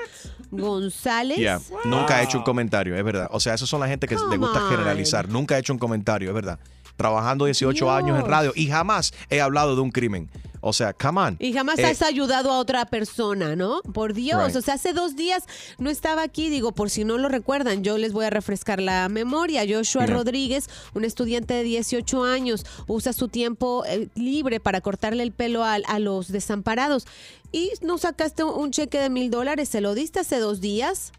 González. 0.52 1.38
Yeah, 1.40 1.60
Nunca 1.86 2.18
ha 2.18 2.24
hecho 2.24 2.38
un 2.38 2.44
comentario, 2.44 2.96
es 2.96 3.04
verdad. 3.04 3.28
O 3.32 3.40
sea, 3.40 3.56
esos 3.56 3.68
son 3.70 3.80
la 3.80 3.88
gente 3.88 4.08
que 4.08 4.16
le 4.16 4.38
gusta 4.38 4.64
on. 4.66 4.70
generalizar. 4.70 5.28
Nunca 5.28 5.56
ha 5.56 5.58
hecho 5.60 5.74
un 5.74 5.80
comentario, 5.80 6.30
es 6.30 6.36
verdad. 6.36 6.60
Trabajando 6.98 7.46
18 7.46 7.92
años 7.92 8.20
en 8.20 8.26
radio 8.26 8.52
y 8.56 8.68
jamás 8.68 9.14
he 9.30 9.42
hablado 9.42 9.76
de 9.76 9.82
un 9.82 9.92
crimen. 9.92 10.30
O 10.64 10.74
sea, 10.74 10.94
come 10.94 11.20
on. 11.20 11.38
Y 11.40 11.54
jamás 11.54 11.80
Eh, 11.80 11.86
has 11.86 12.04
ayudado 12.04 12.52
a 12.52 12.60
otra 12.60 12.86
persona, 12.86 13.56
¿no? 13.56 13.82
Por 13.82 14.14
Dios. 14.14 14.46
Right. 14.46 14.56
O 14.56 14.62
sea, 14.62 14.76
hace 14.76 14.94
dos 14.94 15.16
días 15.16 15.46
no 15.80 15.90
estaba 15.90 16.22
aquí. 16.22 16.50
Digo, 16.50 16.72
por 16.72 16.92
si 16.92 17.04
no 17.04 17.18
lo 17.18 17.30
recuerdan, 17.30 17.84
yo 17.84 17.98
les 17.98 18.14
voy 18.14 18.26
a 18.26 18.30
refrescar 18.30 18.80
la 18.80 19.10
memoria. 19.10 19.64
Joshua 19.68 20.06
Yeah. 20.06 20.16
Rodríguez, 20.18 20.70
un 20.94 21.04
estudiante 21.04 21.56
de 21.56 21.64
18 21.64 22.24
años, 22.24 22.64
usa 22.86 23.12
su 23.12 23.28
tiempo 23.28 23.84
eh, 23.88 24.10
libre 24.14 24.60
para 24.60 24.82
cortarle 24.82 25.24
el 25.24 25.32
pelo 25.32 25.64
a, 25.64 25.74
a 25.74 25.98
los 25.98 26.32
desamparados. 26.32 27.08
Y 27.52 27.72
no 27.82 27.98
sacaste 27.98 28.44
un 28.44 28.70
cheque 28.70 29.00
de 29.00 29.10
mil 29.10 29.32
dólares, 29.32 29.68
¿se 29.68 29.82
lo 29.82 29.96
diste 29.96 30.20
hace 30.20 30.38
dos 30.38 30.62
días? 30.62 31.12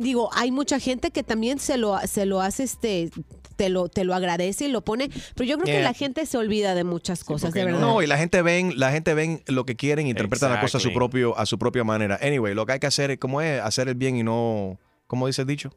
Digo, 0.00 0.30
hay 0.32 0.50
mucha 0.50 0.80
gente 0.80 1.10
que 1.10 1.22
también 1.22 1.58
se 1.58 1.76
lo, 1.76 1.98
se 2.06 2.24
lo 2.26 2.40
hace, 2.40 2.62
este, 2.64 3.10
te 3.56 3.68
lo, 3.68 3.88
te 3.88 4.04
lo 4.04 4.14
agradece 4.14 4.64
y 4.64 4.68
lo 4.68 4.80
pone, 4.82 5.10
pero 5.34 5.46
yo 5.48 5.56
creo 5.56 5.66
que 5.66 5.72
Yeah. 5.72 5.82
la 5.82 5.92
gente 5.92 6.24
se 6.26 6.38
olvida 6.38 6.74
de 6.74 6.84
muchas 6.84 7.22
cosas, 7.22 7.52
de 7.52 7.64
verdad. 7.66 7.80
No, 7.80 8.00
y 8.02 8.06
la 8.06 8.16
gente 8.16 8.40
ven, 8.42 8.72
la 8.78 8.90
gente 8.92 9.12
ven 9.14 9.42
lo 9.46 9.64
que 9.66 9.76
quieren 9.76 10.06
e 10.06 10.10
interpretan 10.10 10.50
la 10.50 10.60
cosa 10.60 10.78
a 10.78 10.80
su 10.80 10.88
Exactly. 10.88 10.94
propio, 10.96 11.38
a 11.38 11.44
su 11.46 11.58
propia 11.58 11.84
manera. 11.84 12.18
Anyway, 12.22 12.54
lo 12.54 12.64
que 12.66 12.72
hay 12.72 12.80
que 12.80 12.86
hacer 12.86 13.10
es, 13.10 13.18
¿cómo 13.18 13.42
es? 13.42 13.60
Hacer 13.60 13.88
el 13.88 13.94
bien 13.94 14.16
y 14.16 14.22
no, 14.22 14.78
¿cómo 15.06 15.26
dice 15.26 15.42
el 15.42 15.48
dicho? 15.48 15.70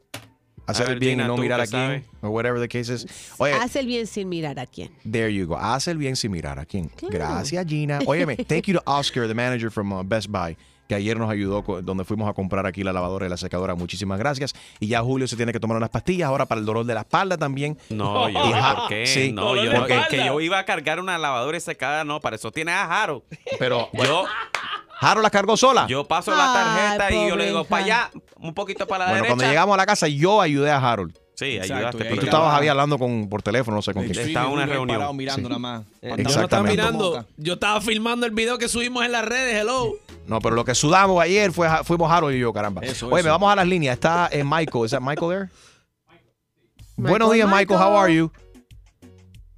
Hacer 0.66 0.88
el 0.88 0.98
bien 0.98 1.20
y 1.20 1.24
no 1.24 1.36
mirar 1.36 1.60
a 1.60 1.66
quién, 1.66 2.06
o 2.22 2.30
whatever 2.30 2.58
the 2.58 2.68
case 2.68 2.90
is. 2.94 3.06
Oye, 3.36 3.52
Haz 3.52 3.76
el 3.76 3.86
bien 3.86 4.06
sin 4.06 4.30
mirar 4.30 4.58
a 4.58 4.66
quién. 4.66 4.90
There 5.02 5.30
you 5.30 5.46
go. 5.46 5.58
Haz 5.58 5.88
el 5.88 5.98
bien 5.98 6.16
sin 6.16 6.30
mirar 6.32 6.58
a 6.58 6.64
quién. 6.64 6.90
Gracias, 7.10 7.66
Gina. 7.66 7.98
Óyeme, 8.06 8.36
thank 8.48 8.64
you 8.66 8.72
to 8.72 8.82
Oscar, 8.86 9.28
the 9.28 9.34
manager 9.34 9.70
from 9.70 9.92
uh, 9.92 10.02
Best 10.02 10.30
Buy, 10.32 10.56
que 10.88 10.94
ayer 10.94 11.18
nos 11.18 11.30
ayudó 11.30 11.62
donde 11.82 12.04
fuimos 12.04 12.28
a 12.28 12.34
comprar 12.34 12.66
aquí 12.66 12.82
la 12.84 12.92
lavadora 12.92 13.26
y 13.26 13.28
la 13.30 13.36
secadora. 13.36 13.74
Muchísimas 13.74 14.18
gracias. 14.18 14.52
Y 14.80 14.88
ya 14.88 15.00
Julio 15.00 15.26
se 15.26 15.36
tiene 15.36 15.52
que 15.52 15.60
tomar 15.60 15.76
unas 15.76 15.88
pastillas 15.90 16.28
ahora 16.28 16.46
para 16.46 16.58
el 16.60 16.66
dolor 16.66 16.84
de 16.84 16.94
la 16.94 17.00
espalda 17.00 17.36
también. 17.38 17.78
No, 17.90 18.28
yo, 18.28 18.40
Ja- 18.52 18.76
¿por 18.76 18.88
qué? 18.88 19.06
Sí, 19.06 19.32
no, 19.32 19.56
yo, 19.56 19.72
porque- 19.72 19.96
es 19.98 20.06
que 20.08 20.24
yo 20.26 20.40
iba 20.40 20.58
a 20.58 20.64
cargar 20.64 21.00
una 21.00 21.16
lavadora 21.18 21.56
y 21.56 21.60
secada, 21.60 22.04
no, 22.04 22.20
para 22.20 22.36
eso 22.36 22.50
tiene 22.50 22.72
a 22.72 22.86
Jaro. 22.86 23.24
Pero 23.58 23.88
yo, 23.92 24.24
Jaro 25.00 25.20
la 25.22 25.30
cargó 25.30 25.56
sola. 25.56 25.86
yo 25.86 26.04
paso 26.06 26.30
la 26.32 26.52
tarjeta 26.52 27.06
Ay, 27.06 27.16
y 27.16 27.28
yo 27.28 27.36
le 27.36 27.46
digo, 27.46 27.64
para 27.64 27.84
allá, 27.84 28.10
un 28.36 28.54
poquito 28.54 28.86
para 28.86 29.04
la 29.04 29.10
bueno, 29.10 29.22
derecha. 29.22 29.34
cuando 29.36 29.50
llegamos 29.50 29.74
a 29.74 29.76
la 29.78 29.86
casa, 29.86 30.08
yo 30.08 30.40
ayudé 30.40 30.70
a 30.70 30.78
Harold. 30.78 31.16
Sí, 31.36 31.56
Exacto, 31.56 31.74
ayudaste. 31.74 32.04
pero 32.04 32.16
tú 32.16 32.24
estabas 32.26 32.60
ahí 32.60 32.68
hablando 32.68 32.96
con, 32.96 33.28
por 33.28 33.42
teléfono, 33.42 33.76
no 33.76 33.82
sé 33.82 33.92
con 33.92 34.04
quién. 34.04 34.16
Estaba 34.28 34.46
en 34.46 34.52
una 34.52 34.66
reunión. 34.66 34.96
parado 34.98 35.12
mirando 35.14 35.42
Sí. 35.42 35.48
nada 35.48 35.58
más. 35.58 35.82
Eh, 36.00 36.10
yo 36.10 36.16
no 36.16 36.22
Exactamente. 36.22 36.76
mirando. 36.76 37.26
Yo 37.36 37.54
estaba 37.54 37.80
filmando 37.80 38.24
el 38.26 38.32
video 38.32 38.56
que 38.56 38.68
subimos 38.68 39.04
en 39.04 39.10
las 39.12 39.24
redes, 39.24 39.56
hello. 39.60 39.94
No, 40.28 40.38
pero 40.40 40.54
lo 40.54 40.64
que 40.64 40.74
sudamos 40.76 41.20
ayer 41.20 41.50
fue 41.52 41.68
fuimos 41.84 42.10
Harold 42.10 42.36
y 42.36 42.38
yo, 42.38 42.52
caramba. 42.52 42.82
Eso, 42.82 43.08
Oye, 43.08 43.20
eso. 43.20 43.28
vamos 43.30 43.52
a 43.52 43.56
las 43.56 43.66
líneas. 43.66 43.94
Está 43.94 44.28
eh, 44.30 44.44
Michael. 44.44 44.84
¿Es 44.86 45.00
Michael 45.00 45.28
there? 45.30 45.48
Michael, 46.96 47.10
Buenos 47.10 47.32
días, 47.32 47.48
Michael. 47.48 47.80
How 47.80 47.96
are 47.98 48.14
you? 48.14 48.30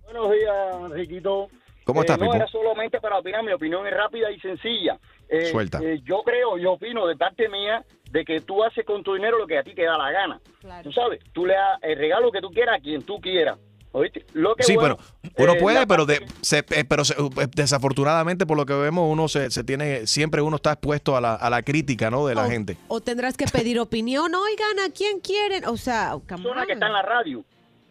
Buenos 0.05 0.31
días, 0.33 0.91
Riquito. 0.93 1.49
¿Cómo 1.85 2.01
Eh, 2.01 2.05
estás, 2.05 2.19
No, 2.19 2.25
Pipo? 2.25 2.35
era 2.37 2.47
solamente 2.49 3.01
para 3.01 3.19
opinar. 3.19 3.45
Mi 3.45 3.53
opinión 3.53 3.87
es 3.87 3.93
rápida 3.95 4.31
y 4.31 4.41
sencilla. 4.41 4.99
Eh, 5.29 5.47
Suelta. 5.51 5.79
eh, 5.83 6.01
yo 6.05 6.23
creo, 6.25 6.57
yo 6.59 6.73
opino 6.73 7.07
de 7.07 7.17
parte 7.17 7.49
mía 7.49 7.85
de 8.17 8.25
que 8.25 8.41
tú 8.41 8.65
haces 8.65 8.85
con 8.87 9.03
tu 9.03 9.13
dinero 9.15 9.37
lo 9.39 9.47
que 9.47 9.59
a 9.59 9.63
ti 9.63 9.75
te 9.75 9.83
da 9.85 9.99
la 9.99 10.11
gana. 10.11 10.41
Tú 10.83 10.91
sabes, 10.93 11.21
tú 11.35 11.45
le 11.45 11.53
das 11.55 11.79
el 11.83 11.99
regalo 11.99 12.33
que 12.33 12.41
tú 12.41 12.51
quieras 12.51 12.79
a 12.79 12.81
quien 12.81 13.03
tú 13.03 13.21
quieras. 13.21 13.59
¿Oíste? 13.93 14.25
Lo 14.33 14.55
que 14.55 14.63
Sí, 14.63 14.75
bueno, 14.75 14.97
pero 15.37 15.53
uno 15.53 15.59
eh, 15.59 15.61
puede, 15.61 15.87
pero, 15.87 16.05
de- 16.07 16.27
se- 16.43 16.65
eh, 16.71 16.85
pero 16.89 17.05
se- 17.05 17.15
eh, 17.15 17.47
desafortunadamente 17.55 18.47
por 18.47 18.57
lo 18.57 18.65
que 18.67 18.75
vemos 18.75 19.11
uno 19.11 19.27
se, 19.29 19.51
se 19.51 19.65
tiene, 19.65 20.07
siempre 20.07 20.41
uno 20.43 20.57
está 20.57 20.73
expuesto 20.73 21.17
a 21.17 21.21
la, 21.21 21.35
a 21.35 21.49
la 21.51 21.63
crítica, 21.63 22.11
¿no? 22.11 22.27
De 22.27 22.35
la 22.35 22.45
O- 22.47 22.49
gente. 22.51 22.77
O 22.89 23.01
tendrás 23.01 23.37
que 23.37 23.45
pedir 23.47 23.79
opinión. 23.81 24.35
Oigan, 24.35 24.79
¿a 24.87 24.93
quién 24.93 25.21
quieren? 25.21 25.65
O 25.67 25.77
sea, 25.77 26.15
persona 26.27 26.61
on. 26.63 26.67
que 26.67 26.73
está 26.75 26.87
en 26.87 26.93
la 26.93 27.03
radio. 27.03 27.45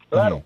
Claro. 0.09 0.41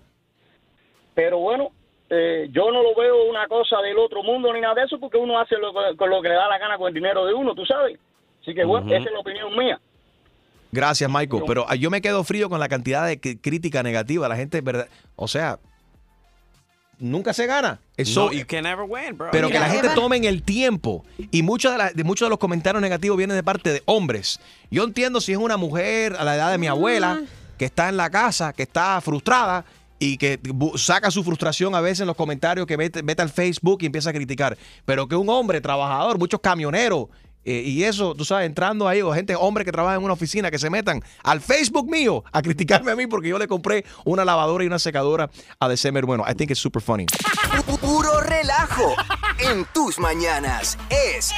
Pero 1.14 1.38
bueno, 1.38 1.70
eh, 2.08 2.48
yo 2.52 2.70
no 2.70 2.82
lo 2.82 2.94
veo 2.94 3.24
una 3.28 3.46
cosa 3.48 3.80
del 3.82 3.98
otro 3.98 4.22
mundo 4.22 4.52
ni 4.52 4.60
nada 4.60 4.74
de 4.74 4.82
eso 4.84 4.98
porque 4.98 5.18
uno 5.18 5.38
hace 5.38 5.56
lo, 5.58 5.72
que- 5.72 5.96
con 5.96 6.10
lo 6.10 6.20
que 6.22 6.28
le 6.28 6.34
da 6.34 6.48
la 6.48 6.58
gana 6.58 6.76
con 6.78 6.88
el 6.88 6.94
dinero 6.94 7.24
de 7.26 7.34
uno, 7.34 7.54
tú 7.54 7.64
sabes. 7.66 7.98
Así 8.42 8.54
que 8.54 8.64
bueno, 8.64 8.86
esa 8.88 9.04
es 9.06 9.12
la 9.12 9.18
opinión 9.20 9.56
mía. 9.56 9.80
Gracias, 10.72 11.10
Michael. 11.10 11.42
Pero 11.46 11.66
ah, 11.68 11.74
yo 11.74 11.90
me 11.90 12.00
quedo 12.00 12.22
frío 12.24 12.48
con 12.48 12.60
la 12.60 12.68
cantidad 12.68 13.06
de 13.06 13.18
crítica 13.20 13.82
negativa. 13.82 14.28
La 14.28 14.36
gente, 14.36 14.60
verdad, 14.60 14.88
o 15.16 15.26
sea, 15.26 15.58
nunca 16.98 17.32
se 17.32 17.46
gana. 17.46 17.80
Es 17.96 18.14
No, 18.14 18.30
you 18.32 18.44
can 18.46 18.62
never 18.64 18.84
win, 18.88 19.16
bro. 19.16 19.28
pero 19.32 19.48
que 19.48 19.58
la 19.58 19.68
gente 19.68 19.88
tome 19.94 20.18
el 20.18 20.42
tiempo. 20.42 21.04
Y 21.30 21.42
muchos 21.42 21.72
de, 21.72 21.78
la- 21.78 21.90
de 21.90 22.04
muchos 22.04 22.26
de 22.26 22.30
los 22.30 22.38
comentarios 22.38 22.80
negativos 22.82 23.16
vienen 23.16 23.36
de 23.36 23.42
parte 23.42 23.72
de 23.72 23.82
hombres. 23.86 24.40
Yo 24.70 24.84
entiendo 24.84 25.20
si 25.20 25.32
es 25.32 25.38
una 25.38 25.56
mujer 25.56 26.14
a 26.18 26.24
la 26.24 26.36
edad 26.36 26.50
de 26.52 26.58
mi 26.58 26.66
abuela 26.66 27.20
que 27.58 27.64
está 27.64 27.88
en 27.88 27.96
la 27.96 28.10
casa, 28.10 28.52
que 28.52 28.62
está 28.62 29.00
frustrada 29.00 29.64
y 29.98 30.16
que 30.16 30.38
saca 30.76 31.10
su 31.10 31.22
frustración 31.24 31.74
a 31.74 31.80
veces 31.80 32.00
en 32.00 32.06
los 32.06 32.16
comentarios, 32.16 32.66
que 32.66 32.76
vete, 32.76 33.02
vete 33.02 33.20
al 33.22 33.28
Facebook 33.28 33.78
y 33.82 33.86
empieza 33.86 34.10
a 34.10 34.12
criticar. 34.12 34.56
Pero 34.84 35.06
que 35.08 35.16
un 35.16 35.28
hombre 35.28 35.60
trabajador, 35.60 36.18
muchos 36.18 36.40
camioneros 36.40 37.08
eh, 37.44 37.62
y 37.64 37.84
eso, 37.84 38.14
tú 38.14 38.24
sabes, 38.24 38.46
entrando 38.46 38.86
ahí, 38.88 39.00
o 39.02 39.12
gente, 39.12 39.34
hombres 39.34 39.64
que 39.64 39.72
trabajan 39.72 39.98
en 39.98 40.04
una 40.04 40.12
oficina, 40.14 40.50
que 40.50 40.58
se 40.58 40.70
metan 40.70 41.02
al 41.22 41.40
Facebook 41.40 41.88
mío 41.90 42.22
a 42.32 42.42
criticarme 42.42 42.92
a 42.92 42.96
mí 42.96 43.06
porque 43.06 43.28
yo 43.28 43.38
le 43.38 43.48
compré 43.48 43.84
una 44.04 44.24
lavadora 44.24 44.64
y 44.64 44.66
una 44.66 44.78
secadora 44.78 45.30
a 45.58 45.68
December. 45.68 46.04
Bueno, 46.04 46.24
I 46.30 46.34
think 46.34 46.50
it's 46.50 46.60
super 46.60 46.82
funny. 46.82 47.06
Pu- 47.06 47.78
Puro 47.78 48.20
relajo 48.20 48.94
en 49.38 49.66
tus 49.72 49.98
mañanas. 49.98 50.78
Es 50.90 51.32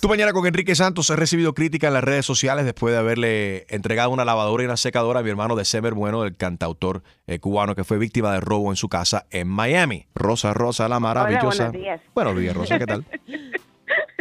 Tu 0.00 0.08
mañana 0.08 0.32
con 0.32 0.46
Enrique 0.46 0.74
Santos 0.74 1.08
he 1.10 1.16
recibido 1.16 1.54
crítica 1.54 1.86
en 1.88 1.94
las 1.94 2.04
redes 2.04 2.26
sociales 2.26 2.64
después 2.64 2.92
de 2.92 2.98
haberle 2.98 3.66
entregado 3.68 4.10
una 4.10 4.24
lavadora 4.24 4.62
y 4.62 4.66
una 4.66 4.76
secadora 4.76 5.20
a 5.20 5.22
mi 5.22 5.30
hermano 5.30 5.56
December 5.56 5.94
Bueno, 5.94 6.24
el 6.24 6.36
cantautor 6.36 7.02
eh, 7.26 7.38
cubano 7.38 7.74
que 7.74 7.84
fue 7.84 7.98
víctima 7.98 8.32
de 8.32 8.40
robo 8.40 8.70
en 8.70 8.76
su 8.76 8.88
casa 8.88 9.26
en 9.30 9.48
Miami. 9.48 10.06
Rosa, 10.14 10.52
Rosa, 10.52 10.88
la 10.88 11.00
maravillosa. 11.00 11.64
buenos 11.70 11.72
días. 11.82 12.00
Buenos 12.14 12.36
días, 12.38 12.54
Rosa, 12.56 12.78
¿qué 12.78 12.86
tal? 12.86 13.04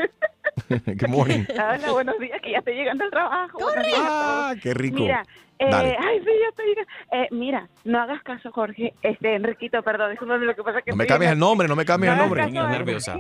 Good 0.70 1.08
morning. 1.10 1.44
Hola, 1.52 1.92
buenos 1.92 2.20
días, 2.20 2.40
que 2.42 2.52
ya 2.52 2.60
estoy 2.60 2.76
llegando 2.76 3.04
al 3.06 3.10
trabajo. 3.12 3.58
A 3.68 4.50
Ah, 4.50 4.56
qué 4.62 4.74
rico. 4.74 5.00
Mira, 5.00 5.24
eh, 5.60 5.68
Dale. 5.70 5.98
ay, 6.00 6.20
sí, 6.20 6.26
ya 6.42 6.50
estoy 6.50 6.66
llegando. 6.68 6.92
Eh, 7.12 7.28
mira, 7.32 7.68
no 7.86 8.02
hagas 8.02 8.22
caso, 8.24 8.52
Jorge. 8.52 8.94
Este, 9.02 9.36
Enriquito, 9.36 9.82
perdón, 9.84 10.12
discúlpame, 10.12 10.46
lo 10.46 10.56
que 10.56 10.64
pasa 10.64 10.80
es 10.80 10.86
que 10.86 10.92
No 10.92 10.98
me 10.98 11.06
cambies 11.08 11.32
el 11.32 11.40
nombre, 11.40 11.68
no 11.68 11.76
me 11.76 11.86
cambies 11.86 12.12
el 12.12 12.18
No 12.18 12.24
nombre. 12.24 12.42
hagas 12.44 12.54
caso, 12.54 12.70
nerviosa. 12.70 13.18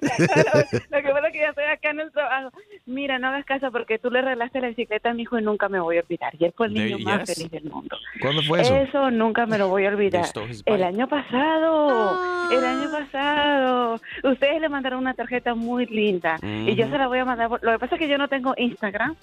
Lo 0.00 1.02
que 1.02 1.08
pasa 1.10 1.26
es 1.28 1.32
que 1.32 1.38
ya 1.38 1.48
estoy 1.48 1.64
acá 1.64 1.90
en 1.90 2.00
el 2.00 2.12
trabajo. 2.12 2.50
Mira, 2.86 3.18
no 3.18 3.28
hagas 3.28 3.44
caso 3.44 3.70
porque 3.70 3.98
tú 3.98 4.10
le 4.10 4.22
regalaste 4.22 4.60
la 4.60 4.68
bicicleta 4.68 5.10
a 5.10 5.14
mi 5.14 5.22
hijo 5.22 5.38
y 5.38 5.42
nunca 5.42 5.68
me 5.68 5.80
voy 5.80 5.98
a 5.98 6.00
olvidar. 6.00 6.32
Y 6.38 6.44
él 6.44 6.52
fue 6.56 6.66
el 6.68 6.74
There- 6.74 6.84
niño 6.96 6.98
más 7.04 7.20
yes. 7.28 7.34
feliz 7.36 7.50
del 7.50 7.64
mundo. 7.64 7.96
¿Cuándo 8.20 8.42
fue 8.42 8.60
eso? 8.62 8.74
Eso 8.76 9.10
nunca 9.10 9.46
me 9.46 9.58
lo 9.58 9.68
voy 9.68 9.84
a 9.86 9.88
olvidar. 9.88 10.24
El 10.66 10.82
año 10.82 11.08
pasado, 11.08 12.18
el 12.50 12.64
año 12.64 12.90
pasado. 12.90 14.00
Ustedes 14.24 14.60
le 14.60 14.68
mandaron 14.68 15.00
una 15.00 15.14
tarjeta 15.14 15.54
muy 15.54 15.86
linda 15.86 16.38
y 16.42 16.74
yo 16.74 16.88
se 16.88 16.98
la 16.98 17.06
voy 17.08 17.18
a 17.18 17.24
mandar. 17.24 17.48
por- 17.48 17.62
Lo 17.62 17.72
que 17.72 17.78
pasa 17.78 17.94
es 17.96 17.98
que 18.00 18.08
yo 18.08 18.18
no 18.18 18.28
tengo 18.28 18.54
Instagram, 18.56 19.16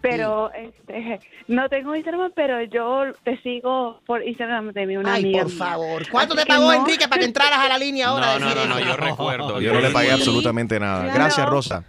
pero 0.00 0.50
este, 0.52 1.20
no 1.48 1.68
tengo 1.68 1.94
Instagram, 1.94 2.32
pero 2.34 2.62
yo 2.62 3.12
te 3.24 3.36
sigo 3.42 4.00
por 4.06 4.22
Instagram 4.26 4.72
de 4.72 4.86
mi 4.86 4.96
una 4.96 5.14
Ay, 5.14 5.22
amiga 5.24 5.42
por 5.44 5.52
favor. 5.52 6.08
¿Cuánto 6.10 6.34
Así 6.34 6.42
te 6.42 6.48
pagó 6.48 6.72
no. 6.72 6.72
Enrique 6.72 7.08
para 7.08 7.20
que 7.20 7.26
entraras 7.26 7.58
a 7.58 7.68
la 7.68 7.78
línea 7.78 8.08
ahora? 8.08 8.38
No, 8.38 8.46
no, 8.46 8.54
no, 8.54 8.66
no, 8.66 8.80
yo 8.80 8.96
recuerdo. 8.96 9.60
Yo 9.60 9.72
no 9.72 9.80
le 9.80 9.90
pagué. 9.90 10.12
Absolutamente 10.28 10.78
nada. 10.80 11.02
Claro. 11.04 11.14
Gracias, 11.18 11.48
Rosa. 11.48 11.84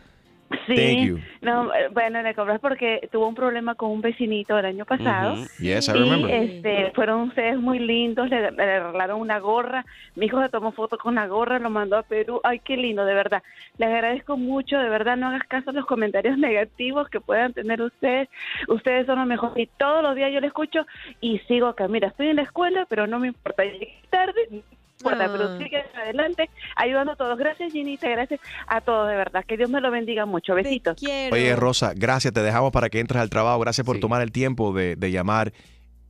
Sí, 0.67 0.75
Thank 0.75 1.07
you. 1.07 1.19
no, 1.41 1.73
eh, 1.73 1.87
bueno, 1.91 2.21
le 2.21 2.35
cobras 2.35 2.59
porque 2.59 3.09
tuvo 3.11 3.27
un 3.27 3.33
problema 3.33 3.73
con 3.73 3.89
un 3.89 4.01
vecinito 4.01 4.57
el 4.57 4.65
año 4.67 4.85
pasado. 4.85 5.35
Yes, 5.59 5.87
I 5.87 5.91
Y 5.91 5.93
remember. 5.95 6.29
este, 6.31 6.91
fueron 6.93 7.21
ustedes 7.21 7.57
muy 7.57 7.79
lindos, 7.79 8.29
le, 8.29 8.51
le 8.51 8.79
regalaron 8.79 9.19
una 9.19 9.39
gorra. 9.39 9.83
Mi 10.15 10.27
hijo 10.27 10.39
se 10.43 10.49
tomó 10.49 10.71
foto 10.71 10.99
con 10.99 11.15
la 11.15 11.25
gorra, 11.25 11.57
lo 11.57 11.71
mandó 11.71 11.97
a 11.97 12.03
Perú. 12.03 12.39
Ay, 12.43 12.59
qué 12.59 12.77
lindo, 12.77 13.03
de 13.03 13.15
verdad. 13.15 13.41
Les 13.79 13.89
agradezco 13.89 14.37
mucho, 14.37 14.77
de 14.77 14.89
verdad, 14.89 15.17
no 15.17 15.27
hagas 15.29 15.43
caso 15.47 15.71
a 15.71 15.73
los 15.73 15.87
comentarios 15.87 16.37
negativos 16.37 17.09
que 17.09 17.19
puedan 17.19 17.51
tener 17.53 17.81
ustedes. 17.81 18.29
Ustedes 18.67 19.07
son 19.07 19.17
los 19.17 19.27
mejores. 19.27 19.57
Y 19.57 19.69
todos 19.77 20.03
los 20.03 20.15
días 20.15 20.31
yo 20.31 20.39
le 20.39 20.47
escucho 20.47 20.85
y 21.19 21.39
sigo 21.47 21.65
acá. 21.65 21.87
Mira, 21.87 22.09
estoy 22.09 22.27
en 22.27 22.35
la 22.35 22.43
escuela, 22.43 22.85
pero 22.87 23.07
no 23.07 23.17
me 23.17 23.29
importa. 23.29 23.63
Llegué 23.63 23.95
tarde, 24.11 24.61
importa, 25.03 25.25
Ah. 25.25 25.29
pero 25.31 25.57
sigue 25.57 25.83
adelante, 25.95 26.49
ayudando 26.75 27.11
a 27.11 27.15
todos. 27.15 27.37
Gracias, 27.37 27.71
Ginita, 27.73 28.07
gracias 28.09 28.39
a 28.67 28.81
todos, 28.81 29.07
de 29.09 29.15
verdad. 29.15 29.43
Que 29.47 29.57
Dios 29.57 29.69
me 29.69 29.81
lo 29.81 29.91
bendiga 29.91 30.25
mucho. 30.25 30.55
Besitos. 30.55 30.97
Oye, 31.31 31.55
Rosa, 31.55 31.93
gracias. 31.95 32.33
Te 32.33 32.41
dejamos 32.41 32.71
para 32.71 32.89
que 32.89 32.99
entres 32.99 33.21
al 33.21 33.29
trabajo. 33.29 33.59
Gracias 33.59 33.85
por 33.85 33.95
Sí. 33.97 34.01
tomar 34.01 34.21
el 34.21 34.31
tiempo 34.31 34.73
de, 34.73 34.95
de 34.95 35.11
llamar. 35.11 35.51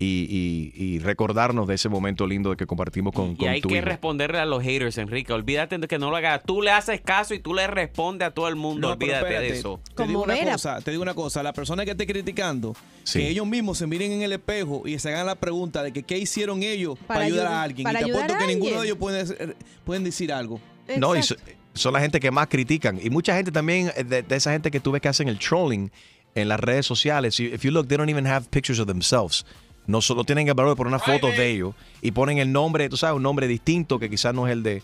Y, 0.03 0.71
y- 0.75 0.83
y 0.95 0.99
recordarnos 0.99 1.67
de 1.67 1.75
ese 1.75 1.89
momento 1.89 2.27
lindo 2.27 2.49
de 2.49 2.55
que 2.57 2.65
compartimos 2.65 3.13
con, 3.13 3.31
Y 3.31 3.35
con 3.37 3.49
hay 3.49 3.61
tu 3.61 3.69
que 3.69 3.77
hijo. 3.77 3.85
responderle 3.85 4.39
a 4.39 4.45
los 4.45 4.61
haters, 4.63 4.97
Enrique. 4.97 5.31
Olvídate 5.33 5.77
de 5.77 5.87
que 5.87 5.97
no 5.99 6.09
lo 6.09 6.15
hagas. 6.17 6.41
Tú 6.43 6.61
le 6.61 6.71
haces 6.71 7.01
caso 7.01 7.33
y 7.33 7.39
tú 7.39 7.53
le 7.53 7.67
respondes 7.67 8.27
a 8.27 8.31
todo 8.31 8.47
el 8.47 8.55
mundo. 8.55 8.87
No, 8.89 8.93
Olvídate 8.93 9.33
de 9.33 9.47
eso. 9.49 9.79
Te 9.95 10.05
digo, 10.07 10.23
una 10.23 10.37
cosa, 10.51 10.81
te 10.81 10.91
digo 10.91 11.03
una 11.03 11.13
cosa, 11.13 11.41
la 11.43 11.53
persona 11.53 11.85
que 11.85 11.91
esté 11.91 12.05
criticando, 12.05 12.75
Sí. 13.03 13.19
que 13.19 13.29
ellos 13.29 13.47
mismos 13.47 13.77
se 13.77 13.87
miren 13.87 14.11
en 14.11 14.21
el 14.23 14.33
espejo 14.33 14.83
y 14.85 14.97
se 14.99 15.09
hagan 15.09 15.25
la 15.25 15.35
pregunta 15.35 15.83
de 15.83 15.91
que 15.93 16.03
qué 16.03 16.17
hicieron 16.17 16.63
ellos 16.63 16.97
para, 16.99 17.07
Para 17.19 17.25
ayudar 17.25 17.45
ayudar- 17.47 17.59
a 17.59 17.63
alguien. 17.63 17.83
para 17.83 18.01
y 18.01 18.05
te 18.05 18.11
apuesto 18.11 18.37
que 18.37 18.47
ninguno 18.47 18.79
de 18.81 18.85
ellos 18.87 18.97
pueden, 18.97 19.27
ser- 19.27 19.55
pueden 19.85 20.03
decir 20.03 20.31
algo. 20.33 20.59
No, 20.97 21.15
y 21.15 21.23
so- 21.23 21.35
son 21.73 21.93
la 21.93 21.99
gente 22.01 22.19
que 22.19 22.29
más 22.29 22.47
critican. 22.47 22.99
Y 23.03 23.09
mucha 23.09 23.35
gente 23.35 23.51
también, 23.51 23.91
eh, 23.95 24.03
de, 24.03 24.21
de 24.21 24.35
esa 24.35 24.51
gente 24.51 24.69
que 24.69 24.79
tú 24.79 24.91
ves 24.91 25.01
que 25.01 25.07
hacen 25.07 25.27
el 25.27 25.39
trolling 25.39 25.91
en 26.35 26.47
las 26.49 26.59
redes 26.59 26.85
sociales. 26.85 27.39
If 27.39 27.61
you 27.63 27.71
look, 27.71 27.87
they 27.87 27.97
don't 27.97 28.09
even 28.09 28.25
have 28.27 28.47
pictures 28.49 28.79
of 28.79 28.87
themselves. 28.87 29.45
No 29.87 30.01
solo 30.01 30.23
tienen 30.23 30.47
el 30.47 30.53
valor 30.53 30.71
de 30.71 30.75
poner 30.77 30.89
una 30.89 30.99
foto 30.99 31.27
de 31.27 31.49
ellos 31.49 31.75
y 32.01 32.11
ponen 32.11 32.37
el 32.37 32.51
nombre, 32.51 32.87
tú 32.89 32.97
sabes, 32.97 33.15
un 33.17 33.23
nombre 33.23 33.47
distinto 33.47 33.99
que 33.99 34.09
quizás 34.09 34.33
no 34.33 34.47
es 34.47 34.53
el 34.53 34.63
de 34.63 34.81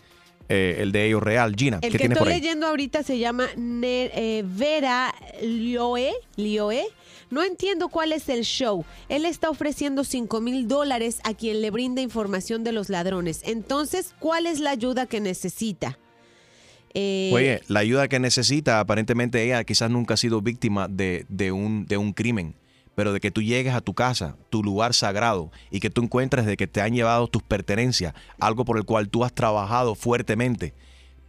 eh, 0.50 0.78
el 0.80 0.92
de 0.92 1.06
ellos 1.06 1.22
real. 1.22 1.56
Gina, 1.56 1.78
El 1.78 1.82
¿qué 1.84 1.90
que 1.92 1.98
tienes 2.00 2.16
estoy 2.18 2.26
por 2.26 2.34
ahí? 2.34 2.42
leyendo 2.42 2.66
ahorita 2.68 3.04
se 3.04 3.20
llama 3.20 3.48
Ne- 3.56 4.10
eh, 4.16 4.44
Vera 4.46 5.14
Lioe, 5.42 6.12
Lioe. 6.38 6.84
No 7.30 7.44
entiendo 7.44 7.90
cuál 7.90 8.12
es 8.12 8.28
el 8.30 8.42
show. 8.44 8.84
Él 9.08 9.26
está 9.26 9.52
ofreciendo 9.52 10.04
5 10.04 10.42
mil 10.42 10.68
dólares 10.68 11.20
a 11.24 11.36
quien 11.36 11.62
le 11.62 11.70
brinda 11.70 12.02
información 12.02 12.64
de 12.64 12.72
los 12.72 12.90
ladrones. 12.90 13.42
Entonces, 13.46 14.16
¿cuál 14.18 14.48
es 14.48 14.60
la 14.60 14.72
ayuda 14.72 15.06
que 15.06 15.20
necesita? 15.20 16.00
Eh, 16.96 17.30
Oye, 17.32 17.62
la 17.68 17.82
ayuda 17.82 18.08
que 18.08 18.20
necesita, 18.20 18.80
aparentemente 18.80 19.44
ella 19.44 19.64
quizás 19.64 19.92
nunca 19.92 20.16
ha 20.16 20.18
sido 20.18 20.42
víctima 20.42 20.88
de, 20.88 21.26
de 21.30 21.52
un, 21.52 21.86
de 21.86 21.98
un 21.98 22.14
crimen, 22.14 22.56
pero 23.00 23.14
de 23.14 23.22
que 23.22 23.32
tú 23.32 23.42
llegues 23.42 23.74
a 23.74 23.80
tu 23.80 23.94
casa, 23.94 24.36
tu 24.50 24.62
lugar 24.62 24.94
sagrado, 24.94 25.54
y 25.72 25.80
que 25.80 25.90
tú 25.90 26.02
encuentres 26.02 26.46
de 26.46 26.58
que 26.58 26.68
te 26.68 26.82
han 26.82 26.94
llevado 26.94 27.28
tus 27.28 27.42
pertenencias, 27.42 28.14
algo 28.42 28.66
por 28.66 28.78
el 28.78 28.84
cual 28.84 29.08
tú 29.08 29.24
has 29.24 29.32
trabajado 29.32 29.96
fuertemente 29.96 30.74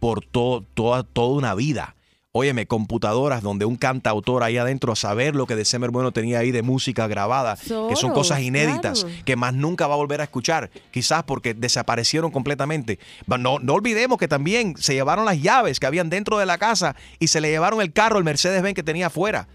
por 0.01 0.19
to- 0.25 0.65
toda, 0.73 1.03
toda 1.03 1.33
una 1.37 1.55
vida. 1.55 1.95
Óyeme, 2.33 2.65
computadoras 2.65 3.41
donde 3.41 3.63
un 3.63 3.77
cantautor 3.77 4.43
ahí 4.43 4.57
adentro 4.57 4.91
a 4.91 4.97
saber 4.97 5.33
lo 5.33 5.47
que 5.47 5.55
December 5.55 5.91
Bueno 5.91 6.11
tenía 6.11 6.39
ahí 6.39 6.51
de 6.51 6.61
música 6.61 7.07
grabada, 7.07 7.55
que 7.55 7.95
son 7.95 8.11
cosas 8.11 8.41
inéditas, 8.41 9.05
claro. 9.05 9.23
que 9.23 9.37
más 9.37 9.53
nunca 9.53 9.87
va 9.87 9.93
a 9.93 9.97
volver 9.97 10.19
a 10.19 10.25
escuchar, 10.25 10.71
quizás 10.91 11.23
porque 11.23 11.53
desaparecieron 11.53 12.31
completamente. 12.31 12.99
No, 13.27 13.59
no 13.59 13.73
olvidemos 13.73 14.17
que 14.17 14.27
también 14.27 14.75
se 14.75 14.93
llevaron 14.93 15.23
las 15.23 15.41
llaves 15.41 15.79
que 15.79 15.85
habían 15.85 16.09
dentro 16.09 16.37
de 16.37 16.45
la 16.45 16.57
casa 16.57 16.97
y 17.17 17.27
se 17.27 17.39
le 17.39 17.49
llevaron 17.49 17.79
el 17.79 17.93
carro, 17.93 18.17
el 18.17 18.25
Mercedes-Benz 18.25 18.75
que 18.75 18.83
tenía 18.83 19.07
afuera. 19.07 19.47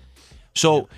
So, 0.54 0.88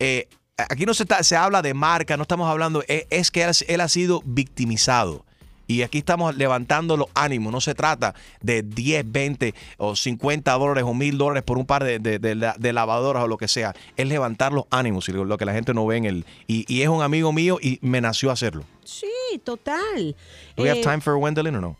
eh, 0.00 0.28
aquí 0.56 0.86
no 0.86 0.94
se, 0.94 1.02
está- 1.04 1.22
se 1.22 1.36
habla 1.36 1.62
de 1.62 1.74
marca, 1.74 2.16
no 2.16 2.22
estamos 2.22 2.48
hablando, 2.48 2.82
es, 2.88 3.06
es 3.10 3.30
que 3.30 3.42
él, 3.44 3.52
él 3.68 3.80
ha 3.80 3.88
sido 3.88 4.22
victimizado. 4.24 5.24
Y 5.68 5.82
aquí 5.82 5.98
estamos 5.98 6.36
levantando 6.36 6.96
los 6.96 7.08
ánimos. 7.14 7.52
No 7.52 7.60
se 7.60 7.74
trata 7.74 8.14
de 8.40 8.62
10, 8.62 9.10
20 9.10 9.52
o 9.78 9.96
50 9.96 10.52
dólares 10.52 10.84
o 10.86 10.94
1000 10.94 11.18
dólares 11.18 11.42
por 11.42 11.58
un 11.58 11.66
par 11.66 11.82
de, 11.82 11.98
de- 11.98 12.20
de 12.20 12.36
la- 12.36 12.54
de 12.56 12.72
lavadoras 12.72 13.24
o 13.24 13.26
lo 13.26 13.36
que 13.36 13.48
sea. 13.48 13.74
Es 13.96 14.06
levantar 14.06 14.52
los 14.52 14.66
ánimos 14.70 15.08
y 15.08 15.12
lo, 15.12 15.36
que 15.36 15.44
la 15.44 15.52
gente 15.52 15.74
no 15.74 15.84
ve 15.84 15.96
en 15.96 16.04
él. 16.04 16.24
Y, 16.46 16.72
y 16.72 16.82
es 16.82 16.88
un 16.88 17.02
amigo 17.02 17.32
mío 17.32 17.58
y 17.60 17.80
me 17.82 18.00
nació 18.00 18.30
hacerlo. 18.30 18.62
Sí, 18.84 19.10
total. 19.42 20.14
Do 20.56 20.62
we 20.62 20.70
have 20.70 20.78
Eh, 20.78 20.82
time 20.84 21.00
for 21.00 21.16
Wendelin 21.16 21.56
o 21.56 21.60
no? 21.60 21.76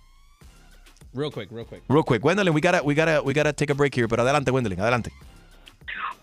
Real 1.15 1.31
quick, 1.31 1.51
real 1.53 1.65
quick. 1.65 1.83
Real 1.89 2.05
quick, 2.05 2.25
Wendelin, 2.25 2.53
we 2.53 2.61
gotta, 2.61 2.83
we 2.83 2.93
gotta, 2.97 3.23
we 3.23 3.33
gotta 3.33 3.53
take 3.53 3.71
a 3.71 3.75
break 3.75 3.95
here. 3.97 4.09
Pero 4.09 4.23
adelante, 4.23 4.51
Wendelin, 4.51 4.81
adelante. 4.81 5.13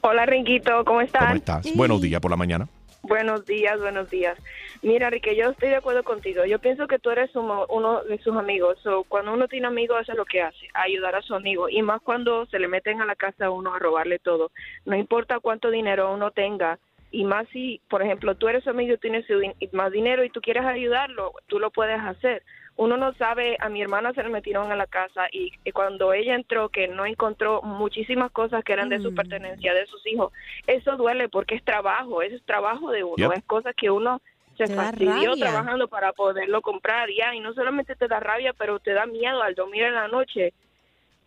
Hola, 0.06 0.26
Riquito, 0.26 0.84
¿cómo 0.84 1.00
estás? 1.00 1.28
¿Cómo 1.28 1.36
estás? 1.36 1.76
Buenos 1.78 2.02
días 2.02 2.20
por 2.20 2.30
la 2.30 2.36
mañana. 2.36 2.68
Buenos 3.04 3.46
días, 3.46 3.80
buenos 3.80 4.10
días. 4.10 4.38
Mira, 4.82 5.10
Rique, 5.10 5.34
yo 5.34 5.52
estoy 5.52 5.70
de 5.70 5.78
acuerdo 5.78 6.04
contigo. 6.04 6.44
Yo 6.44 6.60
pienso 6.60 6.88
que 6.88 7.00
tú 7.00 7.10
eres 7.10 7.34
uno, 7.38 7.66
uno 7.70 8.04
de 8.04 8.18
sus 8.18 8.36
amigos. 8.36 8.78
So, 8.84 9.06
cuando 9.06 9.34
uno 9.34 9.48
tiene 9.48 9.68
amigos, 9.68 10.02
hace 10.02 10.14
lo 10.14 10.26
que 10.26 10.42
hace, 10.42 10.68
ayudar 10.74 11.16
a 11.16 11.22
su 11.22 11.34
amigo. 11.34 11.70
Y 11.70 11.82
más 11.84 12.02
cuando 12.02 12.46
se 12.48 12.60
le 12.60 12.68
meten 12.68 13.00
a 13.00 13.06
la 13.06 13.16
casa 13.16 13.46
a 13.46 13.50
uno 13.50 13.74
a 13.74 13.80
robarle 13.80 14.20
todo. 14.20 14.52
No 14.86 14.98
importa 14.98 15.40
cuánto 15.40 15.72
dinero 15.72 16.14
uno 16.14 16.32
tenga. 16.32 16.80
Y 17.10 17.24
más 17.24 17.48
si, 17.54 17.80
por 17.90 18.02
ejemplo, 18.02 18.36
tú 18.36 18.50
eres 18.50 18.66
su 18.66 18.72
amigo 18.72 18.96
y 18.96 18.98
tienes 18.98 19.26
más 19.72 19.90
dinero 19.94 20.26
y 20.26 20.30
tú 20.32 20.42
quieres 20.42 20.66
ayudarlo, 20.66 21.32
tú 21.48 21.60
lo 21.60 21.72
puedes 21.72 22.02
hacer. 22.02 22.44
Uno 22.76 22.98
no 22.98 23.14
sabe, 23.14 23.56
a 23.60 23.70
mi 23.70 23.82
hermana 23.82 24.14
se 24.14 24.24
le 24.24 24.30
metieron 24.30 24.72
a 24.72 24.76
la 24.76 24.88
casa 24.88 25.28
y, 25.32 25.52
y 25.64 25.72
cuando 25.72 26.12
ella 26.12 26.34
entró 26.34 26.70
que 26.70 26.88
no 26.88 27.06
encontró 27.06 27.62
muchísimas 27.62 28.32
cosas 28.32 28.64
que 28.64 28.74
eran 28.74 28.90
de 28.90 29.00
su 29.00 29.14
pertenencia, 29.14 29.74
de 29.74 29.86
sus 29.86 30.06
hijos, 30.08 30.34
eso 30.66 30.98
duele 30.98 31.30
porque 31.30 31.56
es 31.56 31.64
trabajo, 31.64 32.22
eso 32.24 32.36
es 32.36 32.44
trabajo 32.46 32.90
de 32.92 33.04
uno, 33.04 33.16
Yep. 33.18 33.32
es 33.34 33.44
cosas 33.46 33.76
que 33.76 33.92
uno 33.92 34.22
se 34.58 34.66
Te 34.68 34.76
fastidió 34.76 35.36
trabajando 35.36 35.88
para 35.88 36.14
poderlo 36.14 36.62
comprar 36.62 37.10
ya 37.10 37.34
y 37.36 37.40
no 37.40 37.54
solamente 37.54 37.96
te 37.96 38.08
da 38.08 38.20
rabia, 38.20 38.54
pero 38.54 38.80
te 38.80 38.94
da 38.94 39.06
miedo 39.06 39.42
al 39.42 39.56
dormir 39.56 39.84
en 39.84 39.96
la 39.96 40.08
noche 40.08 40.54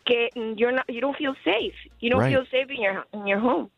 que 0.05 0.31
you're 0.57 0.73
not, 0.73 0.87
you 0.89 1.01
don't 1.01 1.17
feel 1.17 1.35
safe, 1.45 1.75
you 2.01 2.11
don't 2.11 2.23
Right. 2.23 2.37
feel 2.37 2.47
safe 2.47 2.73
in 2.73 2.83
your 2.83 3.07
in 3.13 3.27
your 3.27 3.41
home. 3.41 3.71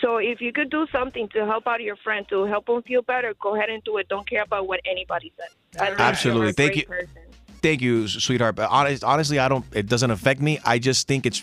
So 0.00 0.18
if 0.18 0.40
you 0.40 0.52
could 0.52 0.70
do 0.70 0.86
something 0.92 1.28
to 1.30 1.46
help 1.46 1.66
out 1.66 1.80
your 1.80 1.96
friend 1.96 2.26
to 2.28 2.44
help 2.44 2.66
them 2.66 2.82
feel 2.82 3.02
better, 3.02 3.34
go 3.40 3.56
ahead 3.56 3.70
and 3.70 3.82
do 3.84 3.96
it. 3.96 4.08
Don't 4.08 4.28
care 4.28 4.42
about 4.42 4.68
what 4.68 4.80
anybody 4.84 5.32
says. 5.36 5.80
I 5.80 5.94
Absolutely. 5.98 6.52
Thank 6.52 6.76
you. 6.76 6.84
person. 6.86 7.22
Thank 7.62 7.80
you, 7.80 8.06
sweetheart. 8.06 8.56
But 8.56 8.68
honest, 8.70 9.02
honestly, 9.02 9.38
I 9.38 9.48
don't. 9.48 9.64
It 9.72 9.88
doesn't 9.88 10.10
affect 10.10 10.40
me. 10.40 10.58
I 10.64 10.78
just 10.78 11.08
think 11.08 11.26
it's. 11.26 11.42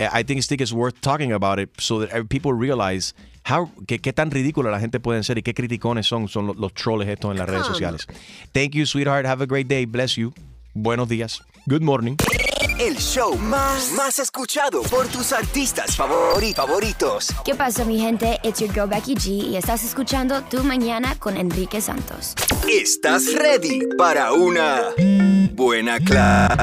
I 0.00 0.22
think, 0.22 0.42
think 0.42 0.62
it's 0.62 0.72
worth 0.72 0.98
talking 1.02 1.30
about 1.30 1.58
it 1.58 1.68
so 1.78 1.98
that 2.00 2.30
people 2.30 2.54
realize 2.54 3.12
how 3.44 3.70
que, 3.86 3.98
qué 3.98 4.14
tan 4.14 4.30
ridícula 4.30 4.70
la 4.70 4.80
gente 4.80 4.98
pueden 4.98 5.24
ser 5.24 5.36
y 5.36 5.42
qué 5.42 5.52
criticones 5.52 6.06
son 6.06 6.26
son 6.26 6.46
los, 6.46 6.56
los 6.56 6.72
troles 6.72 7.06
estos 7.06 7.30
en 7.32 7.38
las 7.38 7.48
redes 7.48 7.66
sociales. 7.66 8.06
Thank 8.54 8.74
you, 8.74 8.86
sweetheart. 8.86 9.26
Have 9.26 9.42
a 9.42 9.46
great 9.46 9.68
day. 9.68 9.84
Bless 9.84 10.16
you. 10.16 10.32
Buenos 10.74 11.08
días. 11.08 11.42
Good 11.68 11.82
morning. 11.82 12.16
El 12.80 12.96
show 12.96 13.36
más, 13.36 13.92
más 13.92 14.18
escuchado 14.18 14.80
por 14.84 15.06
tus 15.08 15.32
artistas 15.34 15.98
favori- 15.98 16.54
favoritos. 16.54 17.28
¿Qué 17.44 17.54
pasa, 17.54 17.84
mi 17.84 17.98
gente? 18.00 18.40
It's 18.42 18.58
your 18.60 18.72
girl 18.72 18.88
Becky 18.88 19.14
G 19.16 19.26
y 19.50 19.56
estás 19.56 19.84
escuchando 19.84 20.42
Tu 20.44 20.64
Mañana 20.64 21.14
con 21.18 21.36
Enrique 21.36 21.82
Santos. 21.82 22.34
¿Estás 22.66 23.34
ready 23.34 23.80
para 23.98 24.32
una 24.32 24.84
buena 25.52 25.98
cla- 25.98 26.56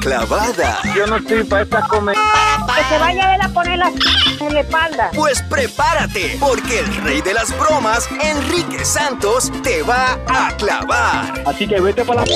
clavada? 0.00 0.80
Yo 0.96 1.06
no 1.06 1.16
estoy 1.16 1.44
para 1.44 1.62
esta 1.64 1.86
comer. 1.88 2.16
Que 2.16 2.84
se 2.94 2.98
vaya 2.98 3.36
a 3.44 3.48
poner 3.50 3.78
la 3.78 3.92
en 4.40 4.54
la 4.54 4.60
espalda. 4.60 5.10
Pues 5.14 5.42
prepárate, 5.42 6.38
porque 6.40 6.78
el 6.78 6.94
rey 7.04 7.20
de 7.20 7.34
las 7.34 7.56
bromas, 7.58 8.08
Enrique 8.22 8.86
Santos, 8.86 9.52
te 9.62 9.82
va 9.82 10.18
a 10.26 10.56
clavar. 10.56 11.42
Así 11.46 11.68
que 11.68 11.78
vete 11.78 12.04
para 12.06 12.24
la... 12.24 12.34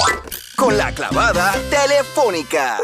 Con 0.57 0.77
la 0.79 0.93
clavada 0.93 1.53
telefónica. 1.69 2.79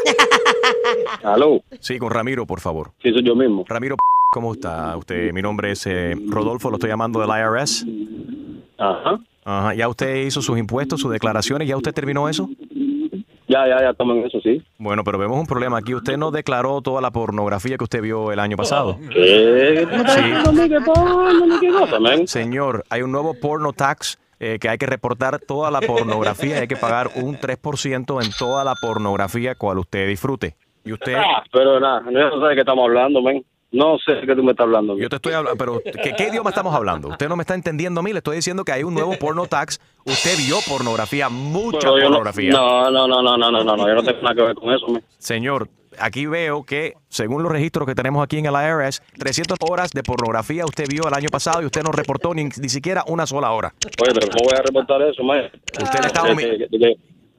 Aló. 1.23 1.61
Sí, 1.79 1.97
con 1.97 2.11
Ramiro, 2.11 2.45
por 2.45 2.59
favor. 2.59 2.91
Sí, 3.01 3.11
soy 3.11 3.23
yo 3.23 3.35
mismo. 3.35 3.63
Ramiro, 3.67 3.95
¿cómo 4.31 4.53
está 4.53 4.95
usted? 4.97 5.31
Mi 5.31 5.41
nombre 5.41 5.71
es 5.71 5.85
eh, 5.87 6.15
Rodolfo, 6.27 6.69
lo 6.69 6.75
estoy 6.75 6.89
llamando 6.89 7.19
del 7.19 7.29
IRS. 7.29 7.85
Ajá. 8.77 9.19
Ajá. 9.45 9.73
¿Ya 9.73 9.87
usted 9.87 10.25
hizo 10.25 10.41
sus 10.41 10.57
impuestos, 10.57 10.99
sus 10.99 11.11
declaraciones? 11.11 11.67
¿Ya 11.67 11.77
usted 11.77 11.93
terminó 11.93 12.27
eso? 12.27 12.49
Ya, 13.47 13.67
ya, 13.67 13.81
ya 13.81 13.89
estamos 13.89 14.17
en 14.17 14.25
eso, 14.25 14.39
sí. 14.41 14.61
Bueno, 14.77 15.03
pero 15.03 15.17
vemos 15.17 15.37
un 15.37 15.45
problema 15.45 15.77
aquí. 15.77 15.93
Usted 15.93 16.17
no 16.17 16.31
declaró 16.31 16.81
toda 16.81 17.01
la 17.01 17.11
pornografía 17.11 17.77
que 17.77 17.83
usted 17.83 18.01
vio 18.01 18.31
el 18.31 18.39
año 18.39 18.55
pasado. 18.55 18.97
¿Qué? 19.11 19.87
Sí. 20.07 22.27
Señor, 22.27 22.85
hay 22.89 23.01
un 23.01 23.11
nuevo 23.11 23.33
porno 23.33 23.73
tax 23.73 24.17
eh, 24.43 24.57
que 24.59 24.69
hay 24.69 24.79
que 24.79 24.87
reportar 24.87 25.37
toda 25.37 25.69
la 25.69 25.81
pornografía 25.81 26.57
y 26.57 26.59
hay 26.61 26.67
que 26.67 26.75
pagar 26.75 27.11
un 27.13 27.37
3% 27.37 28.25
en 28.25 28.31
toda 28.39 28.63
la 28.63 28.73
pornografía 28.73 29.53
cual 29.53 29.77
usted 29.77 30.07
disfrute. 30.07 30.55
Y 30.83 30.93
usted... 30.93 31.13
Ah, 31.13 31.43
pero 31.53 31.79
nada, 31.79 32.01
no 32.01 32.41
sé 32.41 32.47
de 32.47 32.55
qué 32.55 32.61
estamos 32.61 32.83
hablando, 32.83 33.21
men. 33.21 33.45
No 33.71 33.99
sé 34.03 34.13
de 34.13 34.25
qué 34.25 34.35
tú 34.35 34.41
me 34.43 34.51
estás 34.51 34.65
hablando. 34.65 34.97
Yo 34.97 35.09
te 35.09 35.17
estoy 35.17 35.33
hablando, 35.33 35.57
pero 35.59 35.79
¿qué, 35.83 36.13
qué 36.17 36.27
idioma 36.29 36.49
estamos 36.49 36.73
hablando? 36.73 37.09
Usted 37.09 37.29
no 37.29 37.35
me 37.35 37.43
está 37.43 37.53
entendiendo 37.53 37.99
a 37.99 38.03
mí, 38.03 38.13
le 38.13 38.17
estoy 38.17 38.37
diciendo 38.37 38.65
que 38.65 38.71
hay 38.71 38.81
un 38.81 38.95
nuevo 38.95 39.13
porno 39.19 39.45
tax. 39.45 39.79
Usted 40.05 40.35
vio 40.37 40.57
pornografía, 40.67 41.29
mucha 41.29 41.89
pornografía. 41.89 42.51
No, 42.51 42.89
no, 42.89 43.07
no, 43.07 43.21
no, 43.21 43.37
no, 43.37 43.51
no, 43.51 43.63
no, 43.63 43.77
no, 43.77 43.87
yo 43.87 43.93
no 43.93 44.03
tengo 44.03 44.21
nada 44.23 44.33
que 44.33 44.41
ver 44.41 44.55
con 44.55 44.73
eso, 44.73 44.87
men. 44.87 45.03
Señor, 45.19 45.69
aquí 45.99 46.25
veo 46.25 46.63
que, 46.63 46.93
según 47.09 47.43
los 47.43 47.51
registros 47.51 47.87
que 47.87 47.95
tenemos 47.95 48.23
aquí 48.23 48.37
en 48.37 48.45
el 48.45 48.53
IRS, 48.53 49.01
300 49.17 49.57
horas 49.69 49.91
de 49.91 50.03
pornografía 50.03 50.65
usted 50.65 50.85
vio 50.89 51.07
el 51.07 51.13
año 51.13 51.29
pasado 51.29 51.61
y 51.61 51.65
usted 51.65 51.83
no 51.83 51.91
reportó 51.91 52.33
ni, 52.33 52.45
ni 52.45 52.69
siquiera 52.69 53.03
una 53.07 53.25
sola 53.25 53.51
hora. 53.51 53.73
Oye, 54.01 54.11
pero 54.13 54.27
¿cómo 54.27 54.49
voy 54.49 54.57
a 54.57 54.61
reportar 54.61 55.01
eso, 55.03 55.23
man? 55.23 55.49
Usted 55.81 55.99
le 55.99 56.07
está 56.07 56.23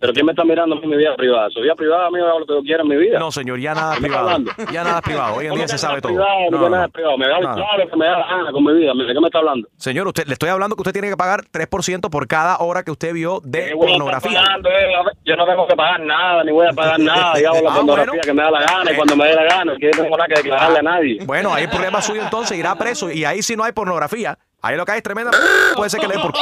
Pero 0.03 0.13
¿quién 0.15 0.27
me 0.27 0.33
está 0.33 0.43
mirando 0.45 0.75
a 0.75 0.81
mí 0.81 0.87
mi 0.89 0.97
vida 0.97 1.15
privada? 1.15 1.49
Su 1.51 1.61
vida 1.61 1.77
privada, 1.77 2.09
a 2.09 2.11
mí 2.11 2.19
me 2.19 2.27
hago 2.27 2.41
lo 2.41 2.47
que 2.47 2.55
yo 2.55 2.63
quiera 2.63 2.83
en 2.83 2.89
mi 2.89 2.97
vida. 2.97 3.21
No, 3.21 3.31
señor, 3.31 3.61
ya 3.61 3.73
nada 3.73 3.95
¿Qué 3.95 4.01
me 4.01 4.09
está 4.09 4.25
privado. 4.37 4.73
Ya 4.73 4.83
nada 4.83 5.01
privado. 5.01 5.35
Hoy 5.37 5.45
en 5.45 5.51
¿Cómo 5.51 5.61
día 5.61 5.69
se 5.69 5.79
sabe 5.79 6.01
todo. 6.01 6.13
privado? 6.13 6.39
No, 6.51 6.59
No, 6.59 6.69
nada 6.71 6.87
no. 6.89 6.93
privado. 6.93 7.19
Me 7.19 7.27
todo 7.27 7.77
lo 7.79 7.89
que 7.89 7.97
me 7.97 8.07
da 8.07 8.19
la 8.19 8.27
gana 8.27 8.51
con 8.51 8.65
mi 8.65 8.73
vida. 8.75 8.93
¿De 8.97 9.15
qué 9.15 9.21
me 9.21 9.27
está 9.29 9.39
hablando? 9.39 9.69
Señor, 9.77 10.09
usted, 10.09 10.27
le 10.27 10.33
estoy 10.33 10.49
hablando 10.49 10.75
que 10.75 10.81
usted 10.83 10.93
tiene 10.93 11.09
que 11.09 11.17
pagar 11.17 11.45
3% 11.53 12.11
por 12.11 12.27
cada 12.27 12.59
hora 12.59 12.83
que 12.83 12.91
usted 12.91 13.13
vio 13.15 13.39
de 13.45 13.67
¿Qué 13.67 13.75
voy 13.75 13.87
a 13.93 13.93
estar 13.93 13.99
pornografía. 14.09 14.41
pagando, 14.43 14.69
eh? 14.71 15.15
Yo 15.25 15.37
no 15.37 15.47
tengo 15.47 15.69
que 15.69 15.77
pagar 15.77 16.01
nada, 16.01 16.43
ni 16.43 16.51
voy 16.51 16.67
a 16.67 16.73
pagar 16.73 16.99
nada. 16.99 17.41
Yo 17.41 17.51
hago 17.53 17.63
la 17.63 17.71
Ah, 17.71 17.75
pornografía 17.77 18.07
bueno. 18.11 18.23
que 18.25 18.33
me 18.35 18.43
da 18.43 18.51
la 18.51 18.61
gana 18.61 18.91
y 18.93 18.97
cuando 18.97 19.17
me 19.17 19.25
dé 19.29 19.35
la 19.37 19.45
gana. 19.45 19.77
Que 19.79 19.85
yo 19.87 19.91
no 19.99 20.03
tengo 20.03 20.17
nada 20.17 20.27
que 20.29 20.35
declararle 20.43 20.79
a 20.81 20.83
nadie. 20.83 21.19
Bueno, 21.25 21.55
ahí 21.55 21.63
el 21.63 21.71
problema 21.71 22.03
suyo 22.03 22.23
entonces 22.23 22.59
irá 22.59 22.75
preso 22.75 23.09
y 23.09 23.25
ahí 23.25 23.41
sí 23.41 23.55
no 23.55 23.63
hay 23.63 23.71
pornografía. 23.71 24.37
Ahí 24.63 24.77
lo 24.77 24.85
que 24.85 24.91
hay 24.93 24.99
es 24.99 25.05
tremenda. 25.05 25.31
Puede 25.77 25.91
ser 25.91 26.01
que 26.01 26.09
le 26.09 26.15
por. 26.19 26.33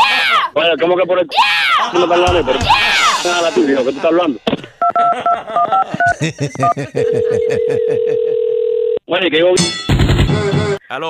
Oye, 0.55 0.70
¿cómo 0.81 0.96
que 0.96 1.05
por 1.05 1.18
el... 1.18 1.29
No 1.92 2.09
pero... 2.09 2.59
Nada, 3.24 3.50
tú, 3.54 3.61
hijo, 3.68 3.78
¿qué 3.78 3.85
tú 3.85 3.90
estás 3.90 4.04
hablando? 4.04 4.40
Oye, 9.06 9.30
que 9.30 9.38
yo... 9.40 9.52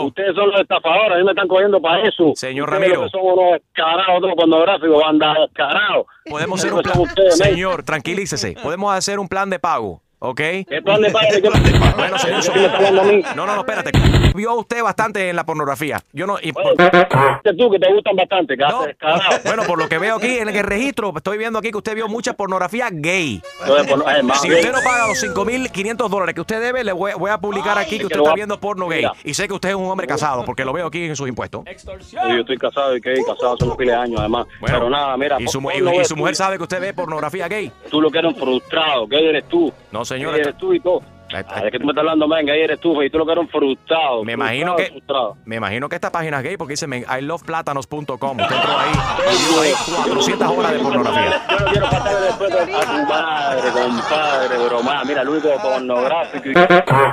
Ustedes 0.05 0.35
son 0.35 0.51
los 0.51 0.61
estafadores, 0.61 1.13
a 1.13 1.17
mí 1.17 1.25
me 1.25 1.31
están 1.31 1.49
cogiendo 1.49 1.81
para 1.81 2.07
eso. 2.07 2.33
Señor 2.35 2.69
Ustedes 2.69 2.93
Ramiro. 2.93 3.09
Son 3.09 3.21
unos 3.23 3.53
descarados, 3.53 4.19
otros 4.19 4.35
pornográficos, 4.37 5.03
banda 5.03 5.35
descarados. 5.41 6.07
Podemos 6.29 6.61
hacer 6.61 6.75
un 6.75 6.83
plan. 6.83 7.31
Señor, 7.31 7.83
tranquilícese. 7.83 8.57
Podemos 8.63 8.95
hacer 8.95 9.19
un 9.19 9.29
plan 9.29 9.49
de 9.49 9.59
pago, 9.59 10.03
¿ok? 10.21 10.37
¿Qué 10.69 10.81
plan 10.85 11.01
de 11.03 11.11
pago? 11.11 11.27
¿Qué- 11.31 11.41
Bueno. 11.97 12.17
No, 13.37 13.47
no, 13.47 13.55
no, 13.57 13.61
espérate. 13.61 13.91
Vio 14.35 14.55
usted 14.55 14.83
bastante 14.83 15.29
en 15.29 15.37
la 15.37 15.45
pornografía. 15.45 16.01
Yo 16.13 16.27
no. 16.27 16.39
y 16.41 16.53
por- 16.53 16.63
tú, 16.77 17.71
que 17.71 17.79
te 17.79 17.93
gustan 17.93 18.17
bastante, 18.17 18.57
descarado. 18.57 18.87
bueno, 19.45 19.63
por 19.65 19.79
lo 19.79 19.89
que 19.89 19.99
veo 19.99 20.17
aquí 20.17 20.39
en 20.39 20.49
el 20.49 20.65
registro, 20.65 21.13
estoy 21.17 21.37
viendo 21.39 21.59
aquí 21.59 21.71
que 21.71 21.77
usted 21.79 21.95
vio 21.95 22.09
mucha 22.09 22.33
pornografía 22.35 22.89
gay. 22.91 23.43
Más 24.25 24.41
Si 24.41 24.49
gay. 24.49 24.59
usted 24.61 24.73
no 24.73 24.79
paga 24.85 25.09
los 25.09 25.19
5.500 25.23 26.09
dólares 26.09 26.35
que 26.35 26.41
usted 26.41 26.61
debe, 26.61 26.85
le 26.85 26.93
voy, 26.93 27.13
voy 27.19 27.31
a 27.31 27.39
publicar 27.39 27.77
aquí 27.79 27.99
que 27.99 28.07
usted 28.07 28.19
está 28.19 28.35
viendo 28.35 28.59
porno 28.61 28.89
gay. 28.89 29.05
Y 29.25 29.35
sé 29.35 29.49
que 29.49 29.55
usted 29.55 29.71
es 29.71 29.75
un 29.75 29.87
hombre 29.91 30.07
casado, 30.07 30.45
porque 30.45 30.65
lo 30.65 30.73
veo 30.73 30.87
aquí 30.87 31.05
en 31.05 31.17
sus 31.17 31.29
impuestos. 31.29 31.65
Yo 32.13 32.41
estoy 32.41 32.57
casado 32.59 32.97
y 32.97 33.01
que 33.01 33.15
casado 33.27 33.55
hace 33.55 33.65
unos 33.65 33.79
miles 33.79 33.95
de 33.95 34.01
años, 34.01 34.21
además. 34.21 34.47
Bueno, 34.61 34.77
Pero 34.79 34.91
nada, 34.91 35.17
mira. 35.17 35.37
Y 35.41 35.49
su, 35.49 35.59
y- 35.61 35.81
no 35.81 35.93
y 36.01 36.05
su 36.05 36.17
mujer 36.17 36.37
sabe 36.37 36.57
que 36.57 36.63
usted 36.63 36.81
ve 36.81 36.93
pornografía 36.95 37.49
gay. 37.49 37.71
Tú 37.91 38.01
lo 38.01 38.11
que 38.11 38.19
eres 38.19 38.33
un 38.35 38.41
frustrado, 38.41 39.09
que 39.09 39.29
eres 39.29 39.45
tú. 39.49 39.73
No, 39.91 40.05
señor. 40.15 40.33
Gay 40.33 40.41
eres 40.43 40.57
tú 40.59 40.73
y 40.73 40.81
todo. 40.81 41.01
Ah, 41.33 41.63
es 41.65 41.71
que 41.71 41.79
tú 41.79 41.85
me 41.87 41.93
estás 41.93 42.03
hablando, 42.03 42.27
man, 42.27 42.45
que 42.45 42.65
eres 42.65 42.81
tú, 42.81 43.01
y 43.03 43.09
tú 43.09 43.19
lo 43.19 43.25
que 43.25 43.33
eres 43.33 43.45
un 43.45 43.49
frustrado. 43.49 44.25
Me 44.25 44.33
imagino 44.33 44.75
frustrado, 44.75 44.77
que 44.77 44.91
frustrado. 44.91 45.37
me 45.45 45.57
imagino 45.57 45.89
que 45.89 45.95
esta 45.95 46.11
página 46.11 46.39
es 46.39 46.43
gay 46.43 46.57
porque 46.57 46.73
dice 46.73 46.87
iloveplátanos.com. 46.87 48.41
Usted 48.41 48.57
entró 48.57 48.79
ahí 48.79 48.93
y 49.29 49.67
ahí 49.67 49.73
400 50.09 50.49
horas 50.49 50.73
de 50.73 50.79
pornografía. 50.81 51.43
Yo 51.49 51.59
no 51.59 51.67
quiero 51.71 51.87
faltarle 51.87 52.21
después 52.21 52.53
a 52.53 52.67
tu 52.67 53.07
madre, 53.09 53.71
compadre, 53.71 54.59
broma. 54.67 55.05
Mira, 55.05 55.23
el 55.23 55.29
único 55.29 55.49
pornográfico 55.63 56.49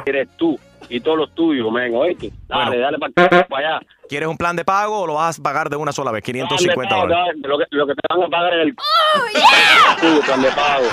eres 0.06 0.30
tú 0.36 0.60
y 0.90 1.00
todos 1.02 1.18
los 1.18 1.36
tuyos, 1.36 1.72
men, 1.72 1.94
oíste. 1.96 2.32
Dale, 2.48 2.80
dale 2.80 2.98
para 2.98 3.38
allá. 3.58 3.80
¿Quieres 4.08 4.30
un 4.30 4.38
plan 4.38 4.56
de 4.56 4.64
pago 4.64 5.02
o 5.02 5.08
lo 5.08 5.16
vas 5.16 5.38
a 5.40 5.44
pagar 5.44 5.70
de 5.70 5.76
una 5.76 5.92
sola 5.92 6.12
vez? 6.12 6.24
550 6.24 6.74
Plan 6.74 6.88
de 6.88 6.90
pago, 6.90 7.08
dólares. 7.08 7.42
Lo 7.44 7.58
que, 7.58 7.66
lo 7.72 7.88
que 7.88 7.94
te 7.94 8.02
van 8.10 8.24
a 8.24 8.30
pagar 8.30 8.54
es 8.54 8.68
el 8.68 8.76
tuyo, 10.02 10.22
plan 10.22 10.42
de 10.42 10.52
pago. 10.52 10.86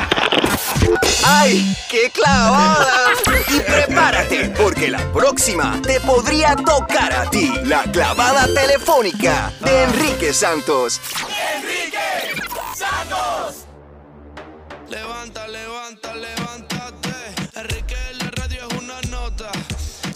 ¡Ay, 1.26 1.76
qué 1.90 2.10
clavada! 2.12 2.86
Y 3.48 3.60
prepárate, 3.60 4.52
porque 4.60 4.90
la 4.90 4.98
próxima 5.12 5.80
te 5.82 6.00
podría 6.00 6.56
tocar 6.56 7.12
a 7.12 7.30
ti. 7.30 7.52
La 7.64 7.84
clavada 7.84 8.46
telefónica 8.52 9.52
de 9.60 9.84
Enrique 9.84 10.32
Santos. 10.32 11.00
Levanta, 14.88 15.46
levanta, 15.48 16.14
levántate. 16.14 17.10
Enrique 17.54 17.96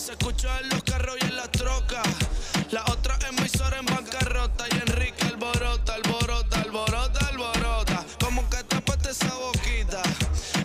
Se 0.08 0.12
escucha 0.12 0.58
en 0.60 0.70
los 0.70 0.82
carros 0.84 1.16
y 1.20 1.26
en 1.26 1.36
las 1.36 1.50
trocas. 1.50 2.08
La 2.70 2.82
otra 2.90 3.18
emisora 3.28 3.76
en 3.76 3.84
bancarrota. 3.84 4.64
Y 4.72 4.78
Enrique 4.78 5.26
alborota, 5.26 5.96
alborota, 5.96 6.60
alborota, 6.62 7.26
alborota. 7.26 8.06
Como 8.18 8.48
que 8.48 8.56
tapaste 8.64 9.10
esa 9.10 9.34
boquita. 9.34 10.00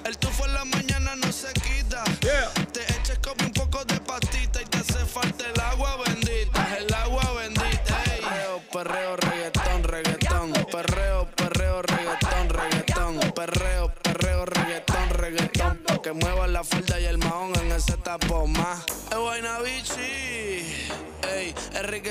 El 0.06 0.17
tufo 0.17 0.45
en 0.45 0.53
la 0.53 0.63
mañana 0.63 1.17
no 1.17 1.29
se 1.34 1.51
quita. 1.56 2.06
Te 2.21 2.84
eches 2.93 3.19
como 3.19 3.45
un 3.45 3.51
poco 3.51 3.84
de 3.84 3.99
pastita 3.99 4.62
y 4.62 4.65
te 4.65 4.77
hace 4.77 5.06
falta 5.06 5.43
el 5.45 5.60
agua 5.60 5.97
bendita. 6.06 6.77
El 6.77 6.93
agua 6.93 7.34
bendita. 7.34 8.01
Ey. 8.13 8.21
Perreo, 8.21 8.62
perreo, 8.71 9.17
reggaetón, 9.17 9.84
reggaetón. 9.84 10.53
Perreo, 10.71 11.29
perreo, 11.36 11.82
reggaetón, 11.82 12.47
reggaetón. 12.47 13.32
Perreo, 13.34 13.93
perreo, 14.01 14.45
reggaetón, 14.45 15.10
reggaetón. 15.10 15.79
Que 16.01 16.13
mueva 16.13 16.47
la 16.47 16.63
falda 16.63 16.97
y 16.97 17.06
el 17.08 17.17
mahón 17.17 17.51
en 17.60 17.73
ese 17.73 17.97
tapo 17.97 18.47
más. 18.47 18.92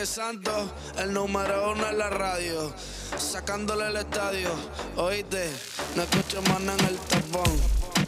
Enrique 0.02 0.06
Santos, 0.06 0.74
el 0.98 1.12
número 1.12 1.70
uno 1.70 1.88
en 1.88 1.96
la 1.96 2.10
radio. 2.10 2.72
Sacándole 3.16 3.86
el 3.86 3.96
estadio. 3.96 4.48
Oíste, 4.96 5.48
no 5.94 6.02
escucho 6.02 6.42
más 6.42 6.60
nada 6.60 6.78
en 6.80 6.86
el 6.86 6.96
tapón. 6.96 7.52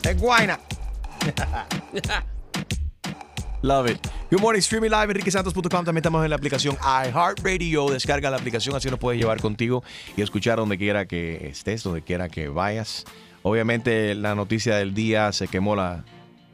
Es 0.03 0.21
guayna. 0.21 0.59
Love 3.63 3.91
it. 3.91 4.07
Good 4.31 4.41
morning, 4.41 4.59
streaming 4.59 4.91
live, 4.91 5.13
enriquesantos.com. 5.13 5.63
También 5.71 5.99
estamos 5.99 6.25
en 6.25 6.31
la 6.31 6.37
aplicación 6.37 6.77
iHeartRadio. 6.83 7.91
Descarga 7.91 8.29
la 8.29 8.39
aplicación, 8.39 8.75
así 8.75 8.91
nos 8.91 8.99
puedes 8.99 9.21
llevar 9.21 9.41
contigo 9.41 9.85
y 10.17 10.23
escuchar 10.23 10.59
donde 10.59 10.77
quiera 10.77 11.07
que 11.07 11.47
estés, 11.47 11.85
donde 11.85 12.03
quiera 12.03 12.29
que 12.29 12.49
vayas. 12.49 13.05
Obviamente, 13.43 14.17
la 14.17 14.35
noticia 14.35 14.77
del 14.77 14.95
día 14.95 15.31
se 15.31 15.47
quemó 15.47 15.77
la 15.77 16.05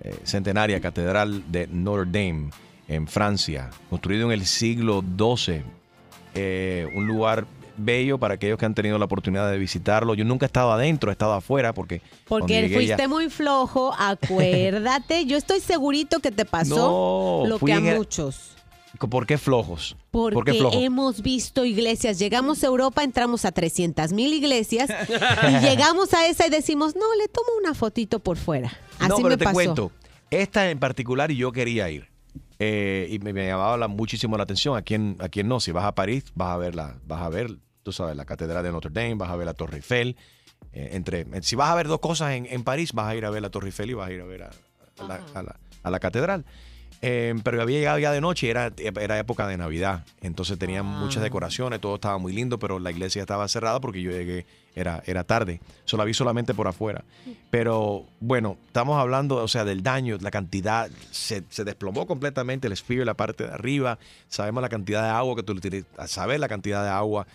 eh, 0.03 0.15
centenaria 0.25 0.83
catedral 0.83 1.51
de 1.51 1.67
Notre 1.67 2.05
Dame 2.11 2.51
en 2.91 3.07
Francia, 3.07 3.71
construido 3.89 4.27
en 4.27 4.33
el 4.33 4.45
siglo 4.47 5.03
XII. 5.17 5.63
Eh, 6.35 6.87
un 6.95 7.07
lugar 7.07 7.47
bello 7.77 8.19
para 8.19 8.35
aquellos 8.35 8.59
que 8.59 8.67
han 8.67 8.75
tenido 8.75 8.99
la 8.99 9.05
oportunidad 9.07 9.51
de 9.51 9.57
visitarlo. 9.59 10.15
Yo 10.15 10.25
nunca 10.25 10.45
he 10.45 10.49
estado 10.49 10.71
adentro, 10.73 11.11
he 11.11 11.13
estado 11.13 11.33
afuera 11.33 11.73
porque. 11.73 12.03
Porque 12.29 12.69
fuiste 12.73 12.97
ya- 13.03 13.09
muy 13.09 13.31
flojo, 13.31 13.95
acuérdate. 13.99 15.25
Yo 15.25 15.37
estoy 15.37 15.61
segurito 15.61 16.21
que 16.21 16.31
te 16.31 16.45
pasó 16.45 17.43
No, 17.43 17.49
lo 17.49 17.59
que 17.59 17.73
a 17.73 17.77
el- 17.77 17.97
muchos. 17.97 18.57
¿Por 18.99 19.25
qué 19.25 19.39
flojos? 19.39 19.97
Porque 20.11 20.35
¿Por 20.35 20.45
qué 20.45 20.55
flojos? 20.59 20.83
hemos 20.83 21.23
visto 21.23 21.65
iglesias. 21.65 22.19
Llegamos 22.19 22.63
a 22.65 22.67
Europa, 22.67 23.03
entramos 23.05 23.45
a 23.45 23.53
300 23.53 24.13
mil 24.13 24.35
iglesias 24.35 24.91
y 25.49 25.65
llegamos 25.65 26.13
a 26.13 26.27
esa 26.27 26.47
y 26.49 26.51
decimos, 26.51 26.97
no, 26.97 27.15
le 27.15 27.29
tomo 27.29 27.47
una 27.63 27.73
fotito 27.73 28.19
por 28.19 28.37
fuera. 28.37 28.69
Así 28.99 29.09
no, 29.09 29.17
pero 29.17 29.29
me 29.29 29.37
te 29.37 29.45
pasó. 29.45 29.55
cuento. 29.55 29.93
Esta 30.31 30.69
en 30.71 30.79
particular 30.81 31.31
yo 31.31 31.51
quería 31.53 31.89
ir. 31.89 32.10
Eh, 32.63 33.09
y 33.11 33.19
me, 33.21 33.33
me 33.33 33.47
llamaba 33.47 33.77
la- 33.79 33.89
muchísimo 33.89 34.37
la 34.37 34.43
atención. 34.45 34.77
¿A 34.77 34.83
quién, 34.83 35.17
¿A 35.21 35.29
quién 35.31 35.49
no? 35.49 35.59
Si 35.61 35.73
vas 35.73 35.85
a 35.85 35.95
París, 35.95 36.25
vas 36.35 36.51
a 36.51 36.57
ver, 36.59 36.75
la, 36.75 36.99
vas 37.07 37.23
a 37.23 37.29
ver 37.31 37.57
tú 37.83 37.93
sabes, 37.93 38.15
la 38.15 38.27
Catedral 38.27 38.63
de 38.63 38.71
Notre 38.71 38.91
Dame, 38.91 39.15
vas 39.15 39.31
a 39.31 39.37
ver 39.37 39.47
la 39.47 39.55
Torre 39.55 39.77
Eiffel. 39.77 40.17
Eh, 40.73 40.91
entre, 40.93 41.27
si 41.43 41.57
vas 41.57 41.71
a 41.71 41.75
ver 41.75 41.89
dos 41.89 41.99
cosas 42.01 42.33
en, 42.33 42.45
en 42.47 42.63
París, 42.63 42.93
vas 42.93 43.07
a 43.07 43.17
ir 43.17 43.25
a 43.25 43.31
ver 43.31 43.41
la 43.41 43.49
Torre 43.51 43.69
Eiffel 43.69 43.91
y 43.91 43.95
vas 43.95 44.09
a 44.09 44.13
ir 44.13 44.21
a 44.21 44.25
ver 44.27 44.43
a, 44.43 44.51
a 44.99 45.05
la, 45.05 45.21
a 45.35 45.43
la- 45.43 45.57
a 45.83 45.91
la 45.91 45.99
catedral. 45.99 46.45
Eh, 47.03 47.35
pero 47.43 47.63
había 47.63 47.79
llegado 47.79 47.99
ya 47.99 48.13
de 48.13 48.21
noche 48.21 48.47
y 48.47 48.51
era, 48.51 48.71
era 48.77 49.19
época 49.19 49.47
de 49.47 49.57
Navidad. 49.57 50.05
Entonces 50.21 50.59
tenían 50.59 50.85
muchas 50.85 51.23
decoraciones, 51.23 51.81
todo 51.81 51.95
estaba 51.95 52.19
muy 52.19 52.33
lindo, 52.35 52.59
pero 52.59 52.79
la 52.79 52.91
iglesia 52.91 53.23
estaba 53.23 53.49
cerrada 53.49 53.81
porque 53.81 54.03
yo 54.03 54.11
llegué, 54.11 54.45
era, 54.75 55.03
era 55.07 55.25
tarde. 55.25 55.61
Solo 55.87 56.03
la 56.03 56.05
vi 56.07 56.13
solamente 56.13 56.53
por 56.53 56.69
afuera. 56.69 57.03
Pero 57.51 58.05
bueno, 58.21 58.59
estamos 58.67 58.99
hablando, 59.01 59.37
o 59.37 59.49
sea, 59.49 59.65
del 59.65 59.83
daño, 59.83 60.19
la 60.21 60.31
cantidad, 60.31 60.91
se, 61.11 61.43
se 61.49 61.65
desplomó 61.65 62.07
completamente 62.07 62.67
el 62.67 62.75
espíritu 62.75 63.07
la 63.07 63.15
parte 63.15 63.45
de 63.47 63.53
arriba. 63.55 63.99
Sabemos 64.29 64.61
la 64.61 64.69
cantidad 64.69 65.03
de 65.03 65.09
agua 65.09 65.37
que 65.37 65.43
tú 65.43 65.59
saber 66.07 66.39
la 66.39 66.49
cantidad 66.49 66.83
de 66.85 66.91
agua 66.91 67.27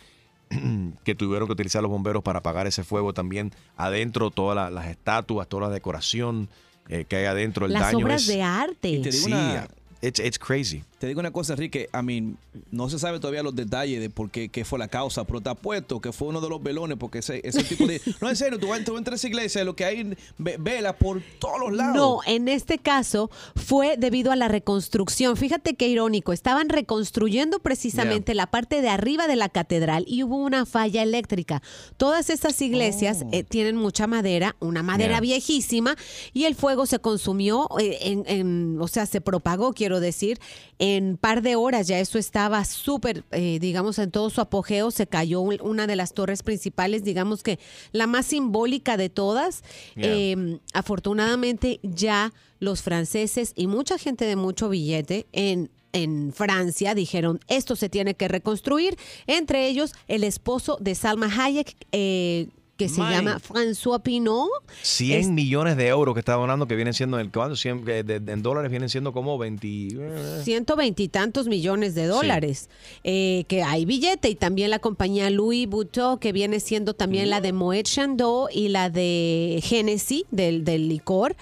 que 1.04 1.15
tuvieron 1.15 1.47
que 1.47 1.54
utilizar 1.54 1.82
los 1.82 1.89
bomberos 1.89 2.21
para 2.21 2.38
apagar 2.39 2.67
ese 2.67 2.84
fuego 2.84 3.13
también. 3.13 3.51
Adentro, 3.78 4.30
todas 4.30 4.56
la- 4.56 4.69
las 4.69 4.88
estatuas, 4.88 5.47
toda 5.47 5.69
la 5.69 5.73
decoración 5.73 6.49
eh, 6.89 7.06
que 7.08 7.15
hay 7.17 7.26
adentro, 7.26 7.65
el 7.65 7.74
Las 7.74 7.82
daño 7.84 8.06
obras 8.06 8.21
es- 8.24 8.28
de 8.28 8.41
arte. 8.43 8.89
Y 8.89 9.02
te 9.02 9.10
digo 9.12 9.26
Sí, 9.26 9.32
una- 9.34 9.67
it's, 10.02 10.19
it's 10.19 10.38
crazy. 10.39 10.84
Te 10.99 11.08
digo 11.08 11.19
una 11.19 11.31
cosa, 11.31 11.53
Enrique. 11.53 11.89
I 11.93 12.01
mean, 12.03 12.38
no 12.71 12.89
se 12.89 12.97
sabe 12.97 13.19
todavía 13.19 13.43
los 13.43 13.53
detalles 13.53 13.99
de 13.99 14.10
por 14.10 14.31
qué, 14.31 14.47
qué 14.47 14.63
fue 14.63 14.79
la 14.79 14.88
causa, 14.88 15.25
pero 15.25 15.41
te 15.41 15.49
apuesto 15.49 15.99
que 15.99 16.13
fue 16.13 16.29
uno 16.29 16.39
de 16.39 16.47
los 16.49 16.63
velones, 16.63 16.97
porque 16.97 17.19
ese, 17.19 17.41
ese 17.43 17.63
tipo 17.65 17.86
de. 17.86 18.01
No, 18.21 18.29
en 18.29 18.36
serio, 18.38 18.58
tú 18.60 18.67
vas, 18.67 18.84
tú 18.86 18.97
entras 18.97 19.15
a 19.15 19.17
esa 19.17 19.27
iglesia, 19.27 19.63
lo 19.65 19.75
que 19.75 19.84
hay 19.84 20.15
ve- 20.38 20.55
velas 20.58 20.95
por 20.95 21.21
todos 21.39 21.60
los 21.60 21.73
lados. 21.73 21.95
No, 21.97 22.19
en 22.25 22.47
este 22.47 22.77
caso 22.77 23.29
fue 23.55 23.97
debido 23.97 24.31
a 24.31 24.38
la 24.38 24.47
reconstrucción. 24.47 25.36
Fíjate 25.36 25.73
qué 25.75 25.89
irónico. 25.89 26.31
Estaban 26.31 26.69
reconstruyendo 26.69 27.60
precisamente 27.60 28.34
la 28.34 28.47
parte 28.47 28.81
de 28.81 28.88
arriba 28.89 29.27
de 29.27 29.36
la 29.36 29.49
catedral 29.49 30.05
y 30.08 30.23
hubo 30.23 30.38
una 30.38 30.65
falla 30.65 31.03
eléctrica. 31.03 31.62
Todas 31.97 32.29
esas 32.29 32.62
iglesias 32.62 33.25
eh, 33.34 33.43
tienen 33.43 33.75
mucha 33.75 34.08
madera, 34.08 34.55
una 34.62 34.81
madera 34.81 35.05
Yeah. 35.15 35.19
viejísima, 35.21 35.95
y 36.34 36.45
el 36.45 36.55
fuego 36.55 36.86
se 36.86 36.99
consumió, 36.99 37.67
eh, 37.79 37.97
en, 38.01 38.23
en- 38.27 38.77
o 38.79 38.88
sea, 38.88 39.05
se 39.05 39.19
propagó, 39.21 39.73
quiero 39.73 39.99
decir, 39.99 40.39
en 40.79 40.85
par 41.19 41.41
de 41.41 41.56
horas. 41.56 41.88
Ya 41.88 42.00
eso 42.00 42.17
estaba 42.17 42.63
súper, 42.65 43.24
eh, 43.32 43.60
digamos, 43.60 43.98
en 44.00 44.12
todo 44.12 44.30
su 44.30 44.41
apogeo. 44.41 44.91
Se 44.91 45.08
cayó 45.08 45.41
un- 45.41 45.60
una 45.62 45.88
de 45.88 45.95
las 45.95 46.13
torres 46.13 46.43
principales, 46.43 47.04
digamos 47.04 47.43
que 47.43 47.60
la 47.91 48.08
más 48.08 48.26
simbólica 48.28 48.98
de 48.98 49.10
todas. 49.10 49.63
Yeah. 49.95 50.06
Eh, 50.15 50.60
afortunadamente 50.74 51.80
ya 51.84 52.34
los 52.60 52.82
franceses 52.82 53.52
y 53.56 53.67
mucha 53.67 53.98
gente 53.98 54.26
de 54.26 54.36
mucho 54.36 54.69
billete 54.69 55.26
en, 55.34 55.69
en 55.93 56.32
Francia 56.34 56.95
dijeron 56.95 57.39
esto 57.48 57.76
se 57.76 57.89
tiene 57.89 58.16
que 58.16 58.28
reconstruir. 58.28 58.97
Entre 59.28 59.68
ellos 59.68 59.93
el 60.07 60.24
esposo 60.24 60.78
de 60.82 60.95
Salma 60.95 61.30
Hayek. 61.38 61.76
eh, 61.91 62.47
que 62.78 62.89
se 62.89 62.99
llama 63.01 63.39
François 63.39 64.01
Pinot. 64.01 64.49
100 64.82 65.34
millones 65.34 65.78
de 65.78 65.88
euros 65.88 66.13
que 66.13 66.19
está 66.19 66.34
donando, 66.34 66.67
que 66.67 66.76
vienen 66.76 66.93
siendo, 66.93 67.17
el 67.19 67.32
¿cuánto? 67.32 67.55
100, 67.55 67.86
que 67.86 68.03
de- 68.03 68.19
de- 68.19 68.32
en 68.34 68.41
dólares 68.41 68.69
vienen 68.69 68.89
siendo 68.89 69.13
como 69.13 69.38
20... 69.38 69.67
eh, 69.67 70.41
Ciento 70.43 70.76
veintitantos 70.76 71.47
millones 71.47 71.95
de 71.95 72.07
dólares. 72.07 72.69
Eh, 73.03 73.45
que 73.47 73.63
hay 73.63 73.86
billete 73.86 74.30
y 74.30 74.36
también 74.36 74.69
la 74.71 74.80
compañía 74.80 75.30
Louis 75.30 75.67
Vuitton, 75.67 76.19
que 76.19 76.32
viene 76.34 76.59
siendo 76.59 76.93
también 76.93 77.30
la 77.30 77.39
de 77.41 77.53
Moet 77.53 77.84
Chandon 77.84 78.47
y 78.51 78.67
la 78.67 78.89
de 78.89 79.61
Genesis, 79.63 80.23
del, 80.32 80.63
del 80.65 80.89
licor. 80.89 81.36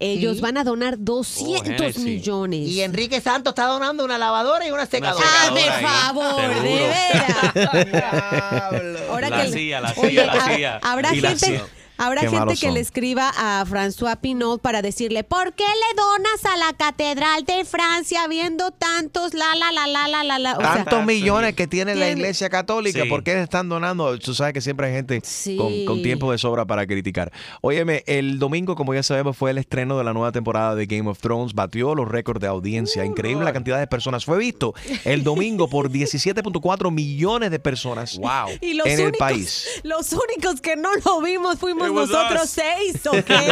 Ellos 0.00 0.36
Sí. 0.36 0.40
van 0.42 0.56
a 0.56 0.64
donar 0.64 0.96
200 0.98 1.62
Genesis. 1.76 2.02
millones. 2.02 2.60
Y 2.68 2.80
Enrique 2.80 3.20
Santos 3.20 3.50
está 3.52 3.66
donando 3.66 4.02
una 4.04 4.16
lavadora 4.16 4.66
y 4.66 4.70
una 4.70 4.86
secadora. 4.86 5.26
Hazme 5.44 5.60
favor, 5.82 6.54
de 6.62 6.70
veras. 6.70 7.54
Ahora 9.10 9.30
La 9.30 9.42
que- 9.44 9.52
silla, 9.52 9.80
la 9.80 9.92
Oye, 9.96 10.08
silla, 10.10 10.26
la 10.26 10.44
silla. 10.46 10.78
Habrá 10.82 11.10
gente, 11.10 11.36
silla. 11.36 11.64
Habrá 12.04 12.22
Qué 12.22 12.30
gente 12.30 12.54
que 12.54 12.66
son. 12.66 12.74
le 12.74 12.80
escriba 12.80 13.30
a 13.36 13.64
François 13.66 14.18
Pinot 14.20 14.60
para 14.60 14.82
decirle, 14.82 15.24
¿por 15.24 15.52
qué 15.54 15.64
le 15.64 15.96
donas 16.00 16.44
a 16.44 16.56
la 16.56 16.72
Catedral 16.76 17.44
de 17.44 17.64
Francia 17.64 18.26
viendo 18.28 18.70
tantos 18.70 19.34
la 19.34 19.54
la 19.54 19.70
la 19.72 19.86
la 19.86 20.08
la 20.08 20.24
la 20.24 20.38
la? 20.38 20.52
O 20.56 20.60
sea, 20.60 20.74
Tantos 20.84 21.04
millones 21.04 21.54
que 21.54 21.66
tiene 21.66 21.94
la 21.94 22.10
iglesia 22.10 22.48
católica, 22.50 23.02
Sí. 23.02 23.08
¿por 23.08 23.22
qué 23.22 23.40
están 23.40 23.68
donando? 23.68 24.18
Tú 24.18 24.34
sabes 24.34 24.52
que 24.54 24.60
siempre 24.60 24.86
hay 24.88 24.92
gente 24.94 25.22
con, 25.56 25.84
con 25.84 26.02
tiempo 26.02 26.30
de 26.32 26.38
sobra 26.38 26.64
para 26.64 26.86
criticar. 26.86 27.30
Óyeme, 27.60 28.02
el 28.06 28.38
domingo, 28.38 28.74
como 28.76 28.94
ya 28.94 29.02
sabemos, 29.02 29.36
fue 29.36 29.50
el 29.50 29.58
estreno 29.58 29.98
de 29.98 30.04
la 30.04 30.12
nueva 30.12 30.32
temporada 30.32 30.74
de 30.74 30.86
Game 30.86 31.08
of 31.08 31.18
Thrones. 31.20 31.54
Batió 31.54 31.94
los 31.94 32.08
récords 32.08 32.40
de 32.40 32.46
audiencia. 32.46 33.04
Increíble 33.04 33.44
la 33.44 33.52
cantidad 33.52 33.78
de 33.78 33.86
personas. 33.86 34.24
Fue 34.24 34.38
visto 34.38 34.74
el 35.04 35.22
domingo 35.24 35.68
por 35.68 35.90
17.4 36.30 36.90
millones 36.90 37.50
de 37.50 37.58
personas 37.58 38.18
Y 38.60 38.74
los 38.74 38.86
en 38.86 39.00
el 39.00 39.12
país. 39.12 39.66
los 39.82 40.12
únicos 40.12 40.60
que 40.60 40.76
no 40.76 40.90
lo 41.04 41.20
vimos 41.20 41.58
fuimos 41.58 41.89
Was 41.94 42.08
nosotros 42.10 42.44
us. 42.44 42.50
seis, 42.50 43.06
¿o 43.06 43.12
qué? 43.24 43.48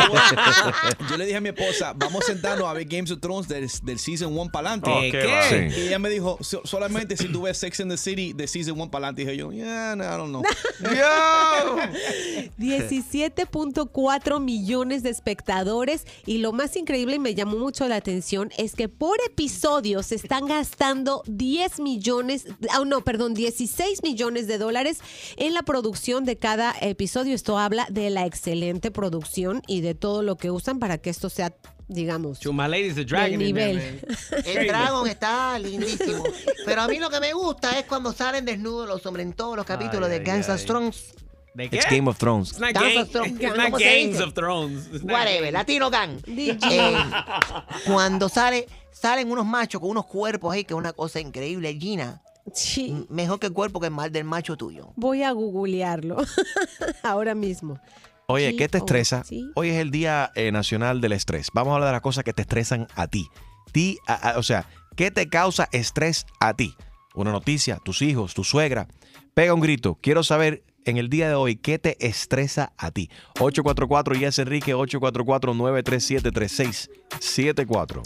Yo 1.10 1.16
le 1.16 1.24
dije 1.26 1.36
a 1.36 1.40
mi 1.40 1.48
esposa, 1.50 1.92
vamos 1.96 2.22
a 2.24 2.26
sentarnos 2.26 2.66
a 2.68 2.72
ver 2.72 2.84
Games 2.86 3.10
of 3.10 3.20
Thrones 3.20 3.48
del, 3.48 3.68
del 3.82 3.98
Season 3.98 4.36
1 4.36 4.50
para 4.52 4.70
adelante. 4.72 4.90
Oh, 4.90 5.00
qué 5.10 5.26
va. 5.26 5.76
Y 5.76 5.88
ella 5.88 5.98
me 5.98 6.08
dijo, 6.10 6.38
"So- 6.40 6.62
solamente 6.64 7.16
si 7.16 7.28
tú 7.28 7.42
ves 7.42 7.58
Sex 7.58 7.80
and 7.80 7.90
the 7.90 7.96
City 7.96 8.32
de 8.32 8.46
Season 8.46 8.74
1 8.78 8.90
para 8.90 9.08
adelante. 9.08 9.22
Dije 9.24 9.36
yo, 9.36 9.50
yeah, 9.52 9.94
no, 9.96 10.04
I 10.04 10.16
don't 10.16 10.28
know. 10.30 10.42
17.4 13.18 14.40
millones 14.40 15.02
de 15.02 15.10
espectadores 15.10 16.04
y 16.26 16.38
lo 16.38 16.52
más 16.52 16.76
increíble 16.76 17.16
y 17.16 17.18
me 17.18 17.34
llamó 17.34 17.56
mucho 17.58 17.88
la 17.88 17.96
atención 17.96 18.50
es 18.58 18.74
que 18.74 18.88
por 18.88 19.18
episodio 19.26 20.02
se 20.02 20.14
están 20.16 20.46
gastando 20.46 21.22
10 21.26 21.80
millones, 21.80 22.46
ah, 22.70 22.82
no, 22.86 23.02
perdón, 23.02 23.34
16 23.34 24.02
millones 24.02 24.46
de 24.46 24.58
dólares 24.58 24.98
en 25.36 25.54
la 25.54 25.62
producción 25.62 26.24
de 26.24 26.36
cada 26.36 26.74
episodio. 26.80 27.34
Esto 27.34 27.58
habla 27.58 27.86
de 27.90 28.10
la 28.10 28.26
excelente 28.28 28.90
producción 28.92 29.62
y 29.66 29.80
de 29.80 29.94
todo 29.94 30.22
lo 30.22 30.36
que 30.36 30.50
usan 30.52 30.78
para 30.78 30.98
que 30.98 31.10
esto 31.10 31.28
sea, 31.28 31.52
digamos, 31.88 32.38
ladies, 32.44 32.94
the 32.94 33.04
dragon 33.04 33.38
there, 33.38 33.44
nivel. 33.52 34.00
El 34.46 34.66
Dragon 34.68 35.06
está 35.08 35.58
lindísimo. 35.58 36.22
Pero 36.64 36.82
a 36.82 36.88
mí 36.88 36.98
lo 36.98 37.10
que 37.10 37.18
me 37.20 37.32
gusta 37.32 37.78
es 37.78 37.86
cuando 37.86 38.12
salen 38.12 38.44
desnudos 38.44 38.86
los 38.88 39.04
hombres 39.06 39.26
en 39.26 39.32
todos 39.32 39.56
los 39.56 39.66
capítulos 39.66 40.08
de 40.08 40.20
Guns 40.20 40.48
of 40.48 40.64
Thrones. 40.64 41.14
¿De 41.54 41.64
It's 41.64 41.86
Game 41.90 42.08
of 42.08 42.16
Thrones. 42.18 42.50
It's 42.50 42.60
not, 42.60 42.70
gang- 42.72 42.98
of 43.02 43.10
Thrones. 43.10 43.32
it's 43.32 43.40
not 43.42 43.56
¿Cómo 43.66 43.78
se 43.78 43.84
gangs 43.84 44.10
dice? 44.12 44.22
of 44.22 44.32
thrones. 44.34 44.86
It's 44.92 45.02
not 45.04 45.12
Whatever, 45.12 45.52
Latino 45.52 45.90
Gang. 45.90 46.20
Eh, 46.28 46.94
cuando 47.86 48.28
sale, 48.28 48.68
salen 48.92 49.30
unos 49.30 49.44
machos 49.44 49.80
con 49.80 49.90
unos 49.90 50.06
cuerpos 50.06 50.52
ahí, 50.54 50.64
que 50.64 50.74
es 50.74 50.78
una 50.78 50.92
cosa 50.92 51.18
increíble, 51.20 51.74
Gina. 51.74 52.22
m- 52.76 53.06
Mejor 53.08 53.40
que 53.40 53.46
el 53.48 53.52
cuerpo 53.52 53.80
que 53.80 53.86
el 53.88 53.92
mal 53.92 54.12
del 54.12 54.24
macho 54.24 54.56
tuyo. 54.56 54.92
Voy 54.94 55.22
a 55.24 55.32
googlearlo 55.32 56.18
ahora 57.02 57.34
mismo. 57.34 57.80
Oye, 58.30 58.56
¿qué 58.56 58.68
te 58.68 58.76
estresa? 58.76 59.24
sí. 59.24 59.50
Hoy 59.54 59.70
es 59.70 59.76
el 59.78 59.90
Día 59.90 60.30
eh, 60.34 60.52
Nacional 60.52 61.00
del 61.00 61.12
Estrés. 61.12 61.48
Vamos 61.54 61.70
a 61.70 61.74
hablar 61.76 61.88
de 61.88 61.92
las 61.92 62.02
cosas 62.02 62.24
que 62.24 62.34
te 62.34 62.42
estresan 62.42 62.86
a 62.94 63.06
ti. 63.08 63.26
ti 63.72 63.98
a- 64.06 64.32
a- 64.32 64.38
o 64.38 64.42
sea, 64.42 64.66
¿qué 64.96 65.10
te 65.10 65.30
causa 65.30 65.66
estrés 65.72 66.26
a 66.38 66.52
ti? 66.52 66.74
Una 67.14 67.32
noticia, 67.32 67.78
tus 67.82 68.02
hijos, 68.02 68.34
tu 68.34 68.44
suegra. 68.44 68.86
Pega 69.32 69.54
un 69.54 69.60
grito. 69.60 69.98
Quiero 70.02 70.22
saber 70.22 70.62
en 70.84 70.98
el 70.98 71.08
día 71.08 71.28
de 71.28 71.34
hoy 71.36 71.56
qué 71.56 71.78
te 71.78 72.06
estresa 72.06 72.74
a 72.76 72.90
ti. 72.90 73.08
844 73.40 74.14
Yes 74.14 74.38
Enrique 74.40 74.74
844 74.74 75.54
937 75.54 76.30
3674. 76.30 78.02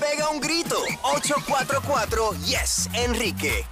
Pega 0.00 0.30
un 0.30 0.40
grito. 0.40 0.76
844 1.02 2.30
Yes, 2.44 2.90
Enrique. 2.92 3.64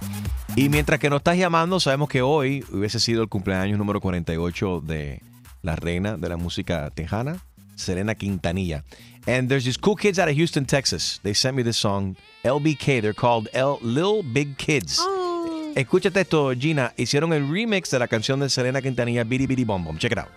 Y 0.57 0.69
mientras 0.69 0.99
que 1.01 1.09
nos 1.09 1.17
estás 1.17 1.37
llamando, 1.37 1.81
sabemos 1.81 2.07
que 2.07 2.21
hoy 2.21 2.63
hubiese 2.71 3.01
sido 3.01 3.21
el 3.21 3.27
cumpleaños 3.27 3.77
número 3.77 3.99
48 3.99 4.81
de 4.85 5.21
la 5.61 5.75
reina 5.75 6.15
de 6.15 6.29
la 6.29 6.37
música 6.37 6.89
tejana, 6.91 7.43
Selena 7.75 8.15
Quintanilla. 8.15 8.85
And 9.27 9.49
there's 9.49 9.65
these 9.65 9.77
cool 9.77 9.97
kids 9.97 10.17
out 10.17 10.29
of 10.29 10.35
Houston, 10.35 10.65
Texas. 10.65 11.19
They 11.23 11.33
sent 11.33 11.57
me 11.57 11.63
this 11.63 11.75
song, 11.75 12.15
LBK. 12.43 13.01
They're 13.01 13.13
called 13.13 13.49
L 13.53 13.79
Lil 13.81 14.23
Big 14.23 14.55
Kids. 14.57 15.01
Escúchate 15.75 16.21
esto, 16.21 16.53
Gina. 16.55 16.93
Hicieron 16.95 17.33
el 17.33 17.49
remix 17.51 17.89
de 17.89 17.99
la 17.99 18.07
canción 18.07 18.39
de 18.39 18.49
Selena 18.49 18.81
Quintanilla, 18.81 19.25
Bitty 19.25 19.47
Bitty 19.47 19.65
Bom 19.65 19.83
Bom. 19.83 19.97
Check 19.97 20.13
it 20.13 20.19
out. 20.19 20.29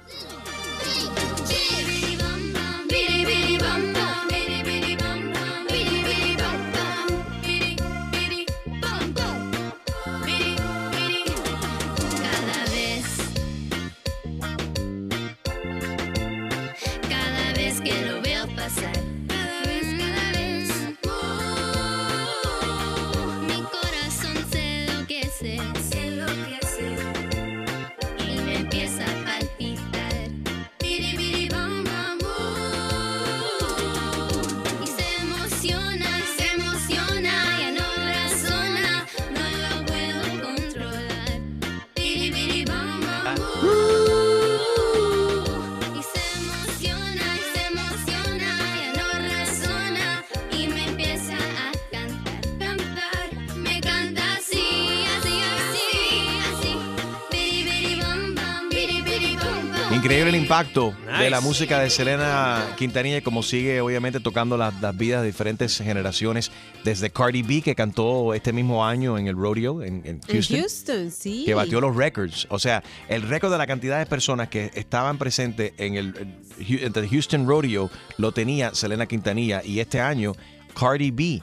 Impacto 60.60 60.94
de 61.20 61.30
la 61.30 61.40
música 61.40 61.78
de 61.78 61.88
Selena 61.88 62.74
Quintanilla, 62.76 63.20
como 63.22 63.42
sigue 63.44 63.80
obviamente 63.80 64.18
tocando 64.18 64.56
las, 64.56 64.80
las 64.80 64.96
vidas 64.96 65.20
de 65.22 65.28
diferentes 65.28 65.78
generaciones, 65.78 66.50
desde 66.84 67.10
Cardi 67.10 67.42
B, 67.42 67.62
que 67.62 67.74
cantó 67.76 68.34
este 68.34 68.52
mismo 68.52 68.84
año 68.84 69.16
en 69.18 69.28
el 69.28 69.36
rodeo 69.36 69.82
en, 69.82 70.02
en 70.04 70.06
En 70.06 70.20
Houston. 70.32 70.58
Houston, 70.58 71.10
sí. 71.12 71.44
que 71.46 71.54
batió 71.54 71.80
los 71.80 71.94
records. 71.94 72.46
O 72.50 72.58
sea, 72.58 72.82
el 73.08 73.22
récord 73.22 73.52
de 73.52 73.58
la 73.58 73.66
cantidad 73.68 73.98
de 74.00 74.06
personas 74.06 74.48
que 74.48 74.70
estaban 74.74 75.16
presentes 75.18 75.72
en 75.78 75.94
el, 75.94 76.14
el- 76.16 76.82
en 76.84 76.92
el 76.96 77.08
Houston 77.08 77.46
Rodeo 77.46 77.88
lo 78.16 78.32
tenía 78.32 78.74
Selena 78.74 79.06
Quintanilla. 79.06 79.62
Y 79.64 79.78
este 79.78 80.00
año, 80.00 80.32
Cardi 80.78 81.10
B 81.12 81.40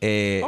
eh, 0.00 0.42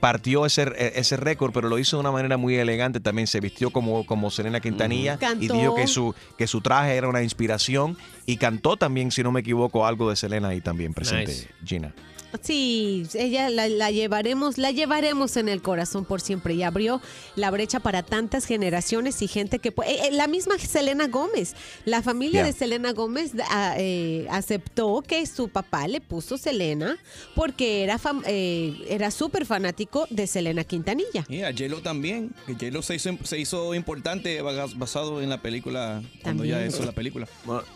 partió 0.00 0.46
ese, 0.46 0.72
ese 0.98 1.16
récord, 1.16 1.52
pero 1.52 1.68
lo 1.68 1.78
hizo 1.78 1.96
de 1.96 2.00
una 2.00 2.12
manera 2.12 2.36
muy 2.36 2.56
elegante. 2.56 3.00
También 3.00 3.26
se 3.26 3.40
vistió 3.40 3.70
como, 3.70 4.06
como 4.06 4.30
Selena 4.30 4.60
Quintanilla 4.60 5.18
y 5.40 5.48
dijo 5.48 5.74
que 5.74 5.86
su, 5.86 6.14
que 6.36 6.46
su 6.46 6.60
traje 6.60 6.96
era 6.96 7.08
una 7.08 7.22
inspiración. 7.22 7.96
Y 8.26 8.36
cantó 8.36 8.76
también, 8.76 9.10
si 9.10 9.22
no 9.22 9.32
me 9.32 9.40
equivoco, 9.40 9.86
algo 9.86 10.10
de 10.10 10.16
Selena 10.16 10.48
ahí 10.48 10.60
también 10.60 10.94
presente, 10.94 11.32
Nice. 11.32 11.48
Gina. 11.64 11.94
Sí, 12.42 13.06
ella 13.14 13.48
la, 13.50 13.68
la 13.68 13.90
llevaremos, 13.90 14.58
la 14.58 14.70
llevaremos 14.70 15.36
en 15.36 15.48
el 15.48 15.62
corazón 15.62 16.04
por 16.04 16.20
siempre 16.20 16.54
y 16.54 16.62
abrió 16.62 17.00
la 17.36 17.50
brecha 17.50 17.80
para 17.80 18.02
tantas 18.02 18.44
generaciones 18.44 19.22
y 19.22 19.28
gente 19.28 19.58
que 19.58 19.70
eh, 19.70 19.72
eh, 19.86 20.08
la 20.12 20.26
misma 20.28 20.58
Selena 20.58 21.06
Gómez, 21.08 21.54
la 21.84 22.02
familia 22.02 22.28
Yeah. 22.40 22.44
de 22.46 22.52
Selena 22.52 22.92
Gómez 22.92 23.32
ah, 23.50 23.74
eh, 23.78 24.26
aceptó 24.30 25.02
que 25.06 25.24
su 25.26 25.48
papá 25.48 25.88
le 25.88 26.00
puso 26.00 26.36
Selena 26.36 26.98
porque 27.34 27.82
era 27.82 27.98
fam- 27.98 28.22
eh, 28.26 28.74
era 28.88 29.10
súper 29.10 29.46
fanático 29.46 30.06
de 30.10 30.26
Selena 30.26 30.62
Quintanilla. 30.64 31.24
Y 31.28 31.42
a 31.42 31.50
J-Lo 31.52 31.80
también, 31.80 32.34
que 32.46 32.52
J-Lo 32.52 32.82
se 32.82 32.94
hizo, 32.96 33.16
se 33.24 33.38
hizo 33.38 33.74
importante 33.74 34.42
bas- 34.42 34.76
basado 34.76 35.22
en 35.22 35.30
la 35.30 35.40
película, 35.40 36.02
cuando 36.22 36.44
ya 36.44 36.64
hizo 36.64 36.84
la 36.84 36.92
película. 36.92 37.26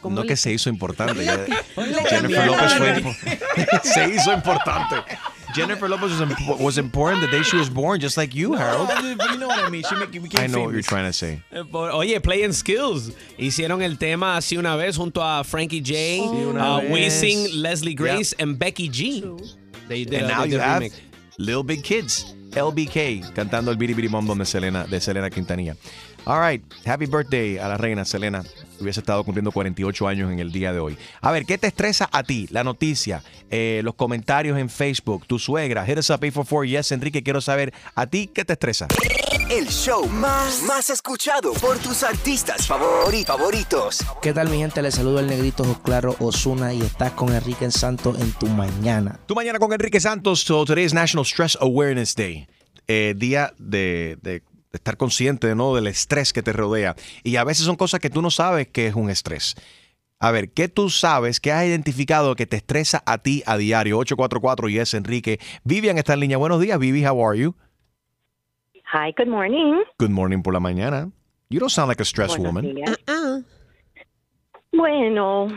No 0.04 0.22
que 0.24 0.36
se 0.36 0.52
hizo 0.52 0.68
importante. 0.68 1.24
ya- 1.24 1.46
Jennifer 2.08 2.46
López 2.46 2.72
fue 2.74 3.02
se 3.82 4.00
hizo 4.08 4.32
importante. 4.32 4.41
Jennifer 5.54 5.86
Lopez 5.88 6.10
was, 6.12 6.20
imp- 6.22 6.60
was 6.60 6.78
important 6.78 7.20
the 7.20 7.28
day 7.28 7.42
she 7.42 7.56
was 7.56 7.68
born, 7.68 8.00
just 8.00 8.16
like 8.16 8.34
you, 8.34 8.54
Harold. 8.54 8.88
you 9.02 9.36
know 9.38 9.48
what 9.48 9.58
I 9.58 9.68
mean. 9.68 9.82
She 9.82 9.94
make- 9.96 10.10
became 10.10 10.40
I 10.40 10.46
know 10.46 10.62
what 10.64 10.72
you're 10.72 10.82
trying 10.82 11.04
to 11.04 11.12
say. 11.12 11.42
Oye, 11.74 12.18
Playing 12.20 12.52
Skills. 12.52 13.12
Hicieron 13.38 13.82
el 13.82 13.96
tema 13.98 14.36
así 14.36 14.56
una 14.56 14.76
vez 14.76 14.96
junto 14.96 15.20
a 15.22 15.44
Frankie 15.44 15.80
J, 15.82 16.20
uh. 16.22 16.80
Wisin, 16.90 17.60
Leslie 17.60 17.94
Grace, 17.94 18.34
and 18.38 18.58
Becky 18.58 18.88
G. 18.88 19.22
They 19.88 20.04
did 20.04 20.20
And 20.20 20.28
now 20.28 20.42
they 20.44 20.52
you 20.52 20.58
have. 20.58 20.82
Little 21.38 21.62
Big 21.64 21.82
Kids, 21.82 22.34
LBK, 22.52 23.32
cantando 23.34 23.70
el 23.70 23.76
Biri 23.76 23.94
Biri 23.94 24.08
Bom 24.10 24.26
Bom 24.26 24.38
de 24.38 24.44
Selena, 24.44 24.86
de 24.86 25.00
Selena 25.00 25.28
Quintanilla. 25.28 25.76
All 26.26 26.38
right, 26.38 26.62
happy 26.86 27.06
birthday 27.06 27.56
a 27.58 27.66
la 27.68 27.76
reina 27.76 28.04
Selena. 28.04 28.44
Hubiese 28.82 29.00
estado 29.00 29.22
cumpliendo 29.24 29.52
48 29.52 30.08
años 30.08 30.32
en 30.32 30.38
el 30.40 30.52
día 30.52 30.72
de 30.72 30.80
hoy. 30.80 30.96
A 31.20 31.30
ver, 31.32 31.44
¿qué 31.46 31.56
te 31.58 31.66
estresa 31.68 32.08
a 32.12 32.22
ti? 32.22 32.48
La 32.50 32.64
noticia, 32.64 33.22
eh, 33.50 33.80
los 33.84 33.94
comentarios 33.94 34.58
en 34.58 34.68
Facebook, 34.68 35.26
tu 35.26 35.38
suegra. 35.38 35.84
Hit 35.86 35.98
us 35.98 36.10
up 36.10 36.16
844 36.22 36.64
Yes, 36.64 36.92
Enrique, 36.92 37.22
quiero 37.22 37.40
saber 37.40 37.72
a 37.94 38.06
ti 38.06 38.28
qué 38.32 38.44
te 38.44 38.54
estresa. 38.54 38.88
El 39.50 39.66
show 39.68 40.06
más, 40.08 40.62
más 40.66 40.88
escuchado 40.90 41.52
por 41.54 41.78
tus 41.78 42.02
artistas 42.02 42.68
favori- 42.68 43.24
favoritos. 43.24 43.98
¿Qué 44.22 44.32
tal 44.32 44.48
mi 44.48 44.58
gente? 44.58 44.80
Les 44.82 44.94
saludo 44.94 45.20
el 45.20 45.26
negrito 45.26 45.80
Claro 45.82 46.16
Osuna 46.20 46.72
y 46.72 46.80
estás 46.80 47.12
con 47.12 47.34
Enrique 47.34 47.70
Santos 47.70 48.18
en 48.20 48.32
tu 48.32 48.46
mañana. 48.46 49.20
Tu 49.26 49.34
mañana 49.34 49.58
con 49.58 49.72
Enrique 49.72 50.00
Santos. 50.00 50.40
So 50.42 50.64
today 50.64 50.84
is 50.84 50.94
National 50.94 51.24
Stress 51.26 51.56
Awareness 51.60 52.14
Day. 52.14 52.46
Eh, 52.88 53.14
día 53.16 53.52
de, 53.58 54.18
de 54.22 54.42
estar 54.72 54.96
consciente 54.96 55.54
¿no? 55.54 55.74
del 55.74 55.86
estrés 55.86 56.32
que 56.32 56.42
te 56.42 56.52
rodea. 56.52 56.94
Y 57.22 57.36
a 57.36 57.44
veces 57.44 57.66
son 57.66 57.76
cosas 57.76 58.00
que 58.00 58.10
tú 58.10 58.22
no 58.22 58.30
sabes 58.30 58.68
que 58.68 58.86
es 58.86 58.94
un 58.94 59.10
estrés. 59.10 59.54
A 60.18 60.30
ver, 60.30 60.50
¿qué 60.52 60.68
tú 60.68 60.88
sabes, 60.88 61.40
qué 61.40 61.50
has 61.50 61.66
identificado 61.66 62.36
que 62.36 62.46
te 62.46 62.56
estresa 62.56 63.02
a 63.06 63.18
ti 63.18 63.42
a 63.44 63.56
diario? 63.56 63.98
844 63.98 64.68
y 64.68 64.78
es 64.78 64.94
Enrique. 64.94 65.40
Vivian 65.64 65.98
está 65.98 66.14
en 66.14 66.20
línea. 66.20 66.36
Buenos 66.36 66.60
días, 66.60 66.78
Vivi. 66.78 67.04
How 67.04 67.28
are 67.28 67.38
you? 67.38 67.54
Hi, 68.92 69.12
good 69.16 69.26
morning. 69.26 69.82
Good 69.98 70.10
morning 70.10 70.42
por 70.42 70.52
la 70.52 70.60
mañana. 70.60 71.10
You 71.48 71.58
don't 71.58 71.70
sound 71.70 71.88
like 71.88 72.00
a 72.00 72.04
stressed 72.04 72.38
Buenos 72.38 72.54
woman. 72.54 72.74
días. 72.74 72.98
Bueno, 74.72 75.48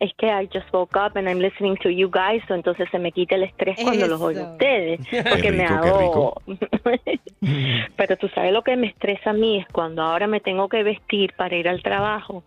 es 0.00 0.12
que 0.14 0.26
I 0.26 0.48
just 0.52 0.72
woke 0.72 0.96
up 0.96 1.16
and 1.16 1.28
I'm 1.28 1.38
listening 1.38 1.76
to 1.82 1.88
you 1.88 2.10
guys, 2.10 2.42
so 2.48 2.54
entonces 2.54 2.88
se 2.90 2.98
me 2.98 3.12
quita 3.12 3.36
el 3.36 3.44
estrés 3.44 3.76
cuando 3.82 4.06
los 4.06 4.20
oigo 4.20 4.44
a 4.44 4.52
ustedes, 4.52 5.00
porque 5.30 5.52
me 5.52 5.66
rico, 5.66 6.40
hago. 6.42 6.42
Pero 7.96 8.16
tú 8.16 8.28
sabes 8.28 8.52
lo 8.52 8.62
que 8.62 8.76
me 8.76 8.88
estresa 8.88 9.30
a 9.30 9.34
mí 9.34 9.58
es 9.58 9.66
cuando 9.68 10.02
ahora 10.02 10.26
me 10.26 10.40
tengo 10.40 10.68
que 10.68 10.82
vestir 10.82 11.32
para 11.36 11.54
ir 11.54 11.68
al 11.68 11.82
trabajo 11.82 12.44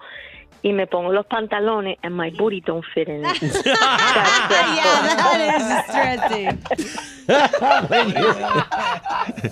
y 0.68 0.74
me 0.74 0.88
pongo 0.88 1.12
los 1.14 1.26
pantalones 1.26 1.98
and 2.04 2.16
my 2.16 2.30
booty 2.32 2.62
don't 2.62 2.84
fit 2.94 3.08
in 3.08 3.24
it. 3.26 3.42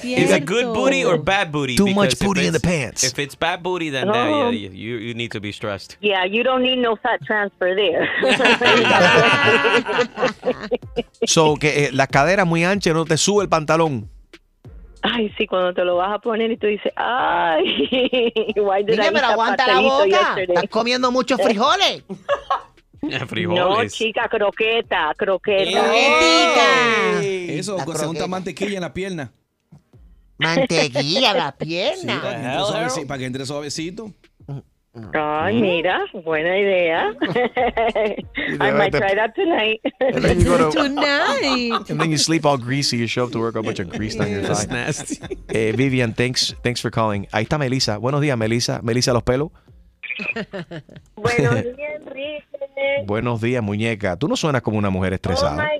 Is 0.03 0.31
it 0.31 0.45
good 0.45 0.73
booty 0.73 1.03
or 1.05 1.17
bad 1.17 1.51
booty? 1.51 1.75
Too 1.75 1.93
much 1.93 2.19
booty 2.19 2.47
in 2.47 2.53
the 2.53 2.59
pants. 2.59 3.03
If 3.03 3.19
it's 3.19 3.35
bad 3.35 3.63
booty, 3.63 3.89
then 3.89 4.09
Oh. 4.09 4.49
yeah, 4.49 4.49
yeah, 4.49 4.69
you, 4.69 4.95
you 4.97 5.13
need 5.13 5.31
to 5.31 5.39
be 5.41 5.51
stressed. 5.51 5.97
Yeah, 6.01 6.25
you 6.25 6.43
don't 6.43 6.63
need 6.63 6.77
no 6.77 6.95
fat 6.95 7.21
transfer 7.25 7.75
there. 7.75 8.09
So, 11.27 11.55
que 11.55 11.85
eh, 11.85 11.89
la 11.91 12.07
cadera 12.07 12.45
muy 12.45 12.63
ancha 12.63 12.93
no 12.93 13.05
te 13.05 13.17
sube 13.17 13.43
el 13.43 13.49
pantalón. 13.49 14.09
Ay, 15.07 15.31
sí, 15.37 15.45
cuando 15.45 15.73
te 15.73 15.83
lo 15.85 15.97
vas 15.97 16.13
a 16.13 16.19
poner 16.19 16.49
y 16.51 16.57
tú 16.57 16.65
dices, 16.67 16.91
ay, 16.95 17.63
why 18.57 18.83
did 18.83 18.91
Niña, 18.93 19.03
I 19.03 19.05
eat 19.07 19.13
pero 19.13 19.27
aguanta 19.27 19.67
la 19.67 19.79
boca. 19.79 20.05
yesterday? 20.07 20.55
Estás 20.55 20.69
comiendo 20.69 21.11
muchos 21.11 21.39
frijoles. 21.41 22.03
No, 23.01 23.87
chica, 23.87 24.27
croqueta, 24.27 25.13
croqueta. 25.15 25.93
Eso, 27.21 27.77
La 27.77 27.85
con 27.85 27.95
segunda 27.97 28.25
mantequilla 28.25 28.75
en 28.77 28.81
la 28.81 28.93
pierna. 28.95 29.31
Mantequilla 30.39 31.31
en 31.31 31.37
la 31.37 31.55
Sí, 31.59 31.65
pierna. 31.65 32.21
para, 32.21 32.39
que 32.39 32.45
entre 32.45 32.65
suavecito, 32.65 33.07
para 33.07 33.17
que 33.19 33.25
entre 33.25 33.45
suavecito. 33.45 34.11
Ay, 35.13 35.59
mira, 35.61 36.05
buena 36.23 36.51
idea. 36.55 37.13
I 38.59 38.71
might 38.71 38.91
try 38.93 39.13
that 39.15 39.35
tonight. 39.35 39.81
And 39.99 40.23
then 40.23 40.39
you 40.39 40.45
go 40.45 40.71
to- 40.71 40.71
Tonight. 40.71 41.89
And 41.89 41.99
then 41.99 42.11
you 42.11 42.17
sleep 42.17 42.45
all 42.45 42.57
greasy. 42.57 42.97
You 42.97 43.07
show 43.07 43.25
up 43.25 43.31
to 43.31 43.39
work 43.39 43.55
with 43.55 43.65
a 43.65 43.67
bunch 43.67 43.79
of 43.79 43.89
grease 43.89 44.17
on 44.19 44.29
your 44.31 44.41
That's 44.41 44.65
thigh. 44.65 44.73
nasty. 44.73 45.19
Eh, 45.49 45.73
Vivian, 45.73 46.13
thanks, 46.13 46.55
thanks 46.63 46.79
for 46.81 46.91
calling. 46.91 47.27
Ahí 47.33 47.43
está 47.43 47.57
Melissa. 47.57 47.97
Buenos 47.97 48.21
días, 48.21 48.37
Melissa. 48.37 48.79
Melissa 48.83 49.11
Los 49.13 49.23
Pelos. 49.23 49.51
Buenos 51.15 51.55
días, 51.63 52.01
Enrique. 52.01 52.43
Buenos 53.05 53.41
días, 53.41 53.61
muñeca. 53.61 54.15
Tú 54.17 54.27
no 54.29 54.35
suenas 54.37 54.61
como 54.61 54.77
una 54.77 54.89
mujer 54.89 55.11
Oh 55.11 55.15
estresada. 55.15 55.55
my 55.57 55.79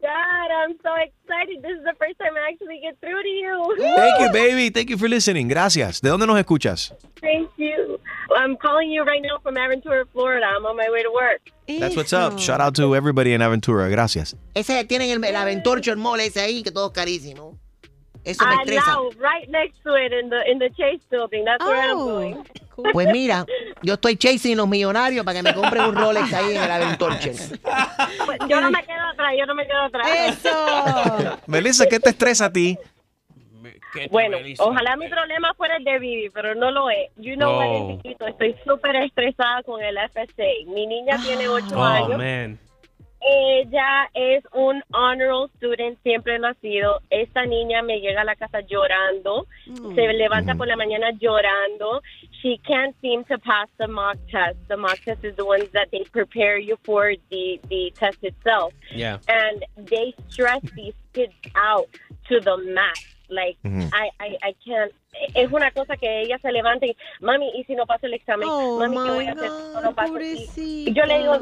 God, 0.00 0.50
I'm 0.50 0.76
so 0.82 0.90
excited. 0.96 1.62
This 1.62 1.78
is 1.78 1.84
the 1.84 1.94
first 1.98 2.18
time 2.18 2.34
I 2.36 2.50
actually 2.52 2.80
get 2.80 2.98
through 3.00 3.22
to 3.22 3.28
you. 3.28 3.94
Thank 3.96 4.20
you, 4.20 4.32
baby. 4.32 4.70
Thank 4.70 4.90
you 4.90 4.98
for 4.98 5.08
listening. 5.08 5.48
Gracias. 5.48 6.00
¿De 6.00 6.08
dónde 6.10 6.26
nos 6.26 6.38
escuchas? 6.38 6.92
Thank 7.20 7.50
you. 7.56 7.87
I'm 8.38 8.56
calling 8.56 8.88
you 8.90 9.02
right 9.02 9.20
now 9.20 9.38
from 9.42 9.56
Aventura, 9.56 10.04
Florida. 10.12 10.46
I'm 10.46 10.64
on 10.64 10.76
my 10.76 10.88
way 10.90 11.02
to 11.02 11.10
work. 11.12 11.40
That's 11.66 11.96
what's 11.96 12.12
up. 12.12 12.38
Shout 12.38 12.60
out 12.60 12.76
to 12.76 12.94
everybody 12.94 13.32
in 13.34 13.40
Aventura. 13.42 13.88
Gracias. 13.90 14.36
Ese 14.54 14.84
tienen 14.84 15.10
el, 15.10 15.24
el 15.24 15.34
Aventurcho, 15.34 15.90
el 15.90 15.96
mole 15.96 16.26
ese 16.26 16.40
ahí, 16.40 16.62
que 16.62 16.70
todo 16.70 16.86
es 16.86 16.92
carísimo. 16.92 17.58
Eso 18.24 18.44
me 18.46 18.54
I 18.54 18.58
estresa. 18.62 18.92
know, 18.92 19.10
right 19.18 19.48
next 19.50 19.82
to 19.82 19.94
it 19.96 20.12
in 20.12 20.28
the 20.30 20.40
in 20.50 20.58
the 20.60 20.70
Chase 20.70 21.02
building. 21.10 21.44
That's 21.44 21.64
where 21.64 21.90
I'm 21.90 21.96
going. 21.98 22.44
Pues 22.92 23.08
mira, 23.10 23.44
yo 23.82 23.94
estoy 23.94 24.16
chasing 24.16 24.56
los 24.56 24.68
millonarios 24.68 25.24
para 25.24 25.36
que 25.38 25.42
me 25.42 25.52
compren 25.52 25.86
un 25.86 25.96
Rolex 25.96 26.32
ahí 26.32 26.54
en 26.54 26.62
el 26.62 26.70
Aventurcho. 26.70 27.30
Pues 28.24 28.38
yo 28.48 28.60
no 28.60 28.70
me 28.70 28.84
quedo 28.84 29.04
atrás, 29.12 29.32
yo 29.36 29.46
no 29.46 29.54
me 29.56 29.66
quedo 29.66 29.82
atrás. 29.82 31.38
Melissa, 31.48 31.86
¿qué 31.86 31.98
te 31.98 32.10
estresa 32.10 32.44
a 32.46 32.52
ti? 32.52 32.78
Bueno, 34.10 34.38
ojalá 34.58 34.96
mi 34.96 35.08
problema 35.08 35.54
fuera 35.54 35.76
el 35.76 35.84
de 35.84 35.98
Vivi, 35.98 36.30
pero 36.30 36.54
no 36.54 36.70
lo 36.70 36.90
es. 36.90 37.10
You 37.16 37.34
know 37.36 37.56
what, 37.56 37.66
Oh. 37.68 38.26
Estoy 38.26 38.54
súper 38.64 38.96
estresada 38.96 39.62
con 39.62 39.82
el 39.82 39.96
FSA. 39.98 40.66
Mi 40.66 40.86
niña 40.86 41.16
tiene 41.24 41.48
8 41.48 41.66
Oh, 41.74 41.82
años. 41.82 42.18
man. 42.18 42.58
Ella 43.20 44.08
es 44.14 44.44
un 44.52 44.80
honor 44.92 45.50
student, 45.56 45.98
siempre 46.04 46.38
lo 46.38 46.46
ha 46.48 46.54
sido. 46.54 47.00
Esta 47.10 47.44
niña 47.46 47.82
me 47.82 47.98
llega 48.00 48.20
a 48.20 48.24
la 48.24 48.36
casa 48.36 48.60
llorando, 48.60 49.46
se 49.94 50.12
levanta 50.12 50.54
por 50.54 50.68
la 50.68 50.76
mañana 50.76 51.10
llorando. 51.18 52.00
She 52.40 52.58
can't 52.64 52.94
seem 53.00 53.24
to 53.24 53.36
pass 53.38 53.68
the 53.78 53.88
mock 53.88 54.16
test. 54.30 54.56
The 54.68 54.76
mock 54.76 55.00
test 55.04 55.24
is 55.24 55.34
the 55.34 55.44
ones 55.44 55.68
that 55.72 55.88
they 55.90 56.04
prepare 56.12 56.58
you 56.58 56.76
for 56.84 57.12
the, 57.30 57.60
the 57.68 57.92
test 57.98 58.18
itself. 58.22 58.72
Yeah. 58.94 59.18
And 59.26 59.64
they 59.88 60.14
stress 60.28 60.62
these 60.76 60.94
kids 61.12 61.34
out 61.56 61.88
to 62.28 62.38
the 62.38 62.56
max. 62.72 63.00
Like. 63.28 63.58
I, 63.64 64.10
I, 64.20 64.38
I 64.42 64.54
can't. 64.64 64.92
Es 65.34 65.50
una 65.52 65.70
cosa 65.70 65.96
que 65.96 66.22
ella 66.22 66.38
se 66.38 66.52
levanta 66.52 66.86
y, 66.86 66.96
mami, 67.20 67.50
¿y 67.54 67.64
si 67.64 67.74
no 67.74 67.86
paso 67.86 68.06
el 68.06 68.14
examen? 68.14 68.48
Oh, 68.48 68.78
mami, 68.78 68.96
¿qué 68.96 69.10
voy 69.10 69.26
a 69.26 69.32
hacer 69.32 69.50
si 69.50 69.82
no 69.82 69.94
paso? 69.94 70.20
Y 70.56 70.92
yo 70.92 71.04
le 71.04 71.18
digo, 71.18 71.38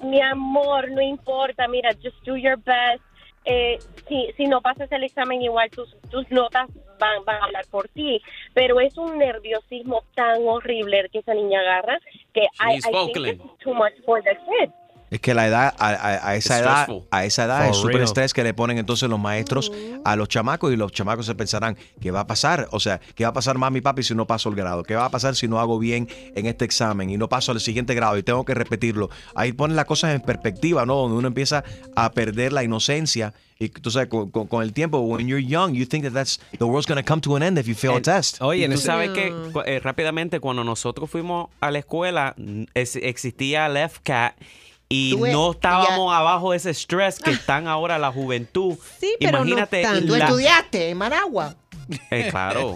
mi 0.00 0.20
amor, 0.20 0.90
no 0.90 1.00
importa, 1.00 1.68
mira, 1.68 1.90
just 2.02 2.16
do 2.24 2.36
your 2.36 2.56
best. 2.56 3.02
Eh, 3.44 3.78
si, 4.06 4.30
si 4.36 4.44
no 4.44 4.60
pasas 4.60 4.90
el 4.92 5.02
examen, 5.02 5.40
igual 5.40 5.70
tus, 5.70 5.96
tus 6.10 6.30
notas 6.30 6.68
van, 6.98 7.24
van 7.24 7.42
a 7.42 7.44
hablar 7.46 7.64
por 7.70 7.88
ti. 7.88 8.20
Pero 8.54 8.80
es 8.80 8.96
un 8.98 9.18
nerviosismo 9.18 10.02
tan 10.14 10.46
horrible 10.46 11.08
que 11.10 11.20
esa 11.20 11.34
niña 11.34 11.60
agarra 11.60 11.98
que 12.34 12.42
I, 12.42 12.74
I 12.74 12.74
She's 12.74 12.84
think 12.84 13.16
it's 13.16 13.58
too 13.62 13.74
much 13.74 13.94
for 14.04 14.22
the 14.22 14.36
kids. 14.36 14.72
Es 15.10 15.20
que 15.20 15.34
la 15.34 15.46
edad, 15.48 15.74
a, 15.78 15.88
a- 15.88 16.28
a 16.30 16.36
esa 16.36 16.54
It's 16.58 16.62
edad, 16.64 16.82
stressful. 16.84 17.08
a 17.10 17.24
esa 17.24 17.44
edad 17.44 17.58
For 17.62 17.70
es 17.70 17.76
súper 17.76 17.94
real. 17.96 18.04
estrés 18.04 18.32
que 18.32 18.44
le 18.44 18.54
ponen 18.54 18.78
entonces 18.78 19.08
los 19.08 19.18
maestros 19.18 19.72
a 20.04 20.14
los 20.14 20.28
chamacos 20.28 20.72
y 20.72 20.76
los 20.76 20.92
chamacos 20.92 21.26
se 21.26 21.34
pensarán, 21.34 21.76
¿qué 22.00 22.12
va 22.12 22.20
a 22.20 22.26
pasar? 22.28 22.68
O 22.70 22.78
sea, 22.78 23.00
¿qué 23.16 23.24
va 23.24 23.30
a 23.30 23.32
pasar 23.32 23.58
mami 23.58 23.78
y 23.78 23.82
papi 23.82 24.04
si 24.04 24.14
no 24.14 24.26
paso 24.28 24.48
el 24.50 24.54
grado? 24.54 24.84
¿Qué 24.84 24.94
va 24.94 25.06
a 25.06 25.10
pasar 25.10 25.34
si 25.34 25.48
no 25.48 25.58
hago 25.58 25.80
bien 25.80 26.08
en 26.36 26.46
este 26.46 26.64
examen 26.64 27.10
y 27.10 27.16
no 27.16 27.28
paso 27.28 27.50
al 27.50 27.58
siguiente 27.60 27.94
grado 27.94 28.16
y 28.18 28.22
tengo 28.22 28.44
que 28.44 28.54
repetirlo? 28.54 29.10
Ahí 29.34 29.52
ponen 29.52 29.74
las 29.74 29.86
cosas 29.86 30.14
en 30.14 30.20
perspectiva, 30.20 30.86
¿no? 30.86 30.94
Donde 30.94 31.16
uno 31.18 31.26
empieza 31.28 31.64
a 31.96 32.12
perder 32.12 32.52
la 32.52 32.62
inocencia 32.62 33.34
y 33.58 33.68
tú 33.68 33.90
sabes, 33.90 34.08
con, 34.08 34.30
con- 34.30 34.46
con 34.46 34.62
el 34.62 34.72
tiempo, 34.72 35.00
when 35.00 35.26
you're 35.26 35.44
young, 35.44 35.72
you 35.74 35.84
think 35.86 36.04
that 36.04 36.12
that's, 36.12 36.40
the 36.58 36.64
world's 36.64 36.86
going 36.86 37.02
to 37.02 37.06
come 37.06 37.20
to 37.20 37.34
an 37.36 37.42
end 37.42 37.58
if 37.58 37.66
you 37.66 37.74
fail 37.74 37.96
a 37.96 38.00
test. 38.00 38.40
Oye, 38.40 38.66
tú 38.68 38.78
sabes 38.78 39.10
que 39.10 39.30
cu- 39.52 39.60
eh, 39.66 39.80
rápidamente 39.80 40.38
cuando 40.40 40.62
nosotros 40.64 41.10
fuimos 41.10 41.48
a 41.60 41.70
la 41.72 41.80
escuela 41.80 42.34
es- 42.74 42.96
existía 42.96 43.68
Left 43.68 43.98
Cat 44.04 44.34
y 44.92 45.12
Tú 45.12 45.24
no 45.26 45.52
estábamos 45.52 46.10
ya- 46.12 46.18
abajo 46.18 46.50
de 46.50 46.56
ese 46.56 46.70
stress 46.74 47.20
que 47.20 47.30
están 47.30 47.68
ahora 47.68 47.96
la 47.98 48.10
juventud. 48.10 48.76
Sí, 48.98 49.14
pero 49.20 49.38
no 49.38 49.44
Imagínate. 49.46 49.84
¿Tú 50.06 50.16
la- 50.16 50.24
estudiaste 50.26 50.90
en 50.90 50.98
Managua? 50.98 51.54
Eh, 52.10 52.28
claro, 52.30 52.74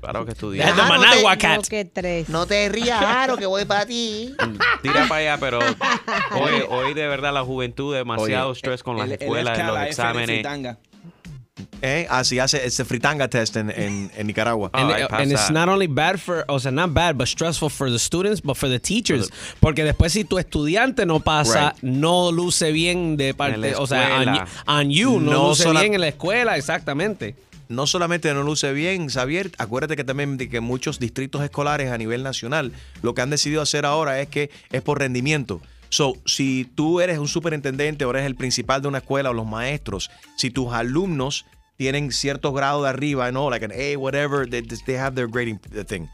claro 0.00 0.24
que 0.24 0.32
estudié. 0.32 0.62
Ah, 0.64 0.70
no 0.70 1.00
te- 1.00 1.56
No, 1.56 1.62
qué 1.68 1.84
tres. 1.84 2.28
No 2.28 2.46
te 2.46 2.68
rías, 2.68 3.00
Aro, 3.00 3.36
que 3.36 3.46
voy 3.46 3.64
para 3.64 3.86
ti. 3.86 4.34
Tira 4.82 5.06
para 5.08 5.20
allá, 5.20 5.38
pero 5.38 5.58
hoy, 5.60 6.64
hoy 6.68 6.94
de 6.94 7.06
verdad 7.06 7.32
la 7.32 7.42
juventud 7.44 7.94
demasiado 7.94 8.48
Oye, 8.50 8.56
estrés 8.56 8.82
con 8.82 8.96
las 8.96 9.06
el- 9.06 9.12
el 9.12 9.22
escuelas, 9.22 9.58
en 9.58 9.64
FCA, 9.66 9.72
los 9.72 9.86
exámenes. 9.88 10.46
¿Eh? 11.82 12.06
Así 12.10 12.38
hace 12.38 12.66
ese 12.66 12.84
fritanga 12.84 13.28
test 13.28 13.56
en, 13.56 13.70
en, 13.70 14.10
en 14.16 14.26
Nicaragua. 14.26 14.70
And, 14.72 14.90
and 15.10 15.32
it's 15.32 15.50
not 15.50 15.68
only 15.68 15.86
bad 15.86 16.18
for, 16.18 16.44
o 16.48 16.58
sea, 16.58 16.70
not 16.70 16.92
bad, 16.92 17.16
but 17.16 17.26
stressful 17.28 17.70
for 17.70 17.90
the 17.90 17.98
students, 17.98 18.42
but 18.42 18.56
for 18.56 18.68
the 18.68 18.78
teachers. 18.78 19.30
Porque 19.60 19.84
después 19.84 20.12
si 20.12 20.24
tu 20.24 20.38
estudiante 20.38 21.06
no 21.06 21.20
pasa, 21.20 21.70
Right. 21.72 21.82
no 21.82 22.30
luce 22.32 22.72
bien 22.72 23.16
de 23.16 23.32
parte, 23.34 23.56
la 23.72 23.78
o 23.78 23.86
sea, 23.86 24.20
on, 24.66 24.74
on 24.84 24.90
you, 24.90 25.18
no, 25.20 25.32
No 25.32 25.48
luce 25.48 25.62
sola- 25.62 25.80
bien 25.80 25.94
en 25.94 26.00
la 26.02 26.08
escuela, 26.08 26.56
exactamente. 26.56 27.34
no 27.68 27.86
solamente 27.86 28.32
no 28.32 28.42
luce 28.42 28.72
bien, 28.72 29.08
Xavier, 29.08 29.50
acuérdate 29.58 29.96
que 29.96 30.04
también 30.04 30.36
de 30.36 30.48
que 30.48 30.60
muchos 30.60 30.98
distritos 31.00 31.42
escolares 31.42 31.90
a 31.90 31.98
nivel 31.98 32.22
nacional 32.22 32.70
lo 33.02 33.12
que 33.14 33.22
han 33.22 33.30
decidido 33.30 33.60
hacer 33.62 33.84
ahora 33.86 34.20
es 34.20 34.28
que 34.28 34.50
es 34.70 34.82
por 34.82 34.98
rendimiento. 35.00 35.60
So, 35.96 36.12
si 36.26 36.70
tú 36.74 37.00
eres 37.00 37.18
un 37.18 37.26
superintendente 37.26 38.04
o 38.04 38.10
eres 38.10 38.26
el 38.26 38.34
principal 38.34 38.82
de 38.82 38.88
una 38.88 38.98
escuela 38.98 39.30
o 39.30 39.32
los 39.32 39.46
maestros, 39.46 40.10
si 40.36 40.50
tus 40.50 40.70
alumnos 40.74 41.46
tienen 41.78 42.12
cierto 42.12 42.52
grado 42.52 42.82
de 42.82 42.90
arriba, 42.90 43.32
no, 43.32 43.48
like 43.48 43.64
an 43.64 43.72
A, 43.72 43.96
whatever, 43.96 44.46
they, 44.46 44.60
they 44.60 44.98
have 44.98 45.14
their 45.14 45.26
grading 45.26 45.58
thing. 45.86 46.06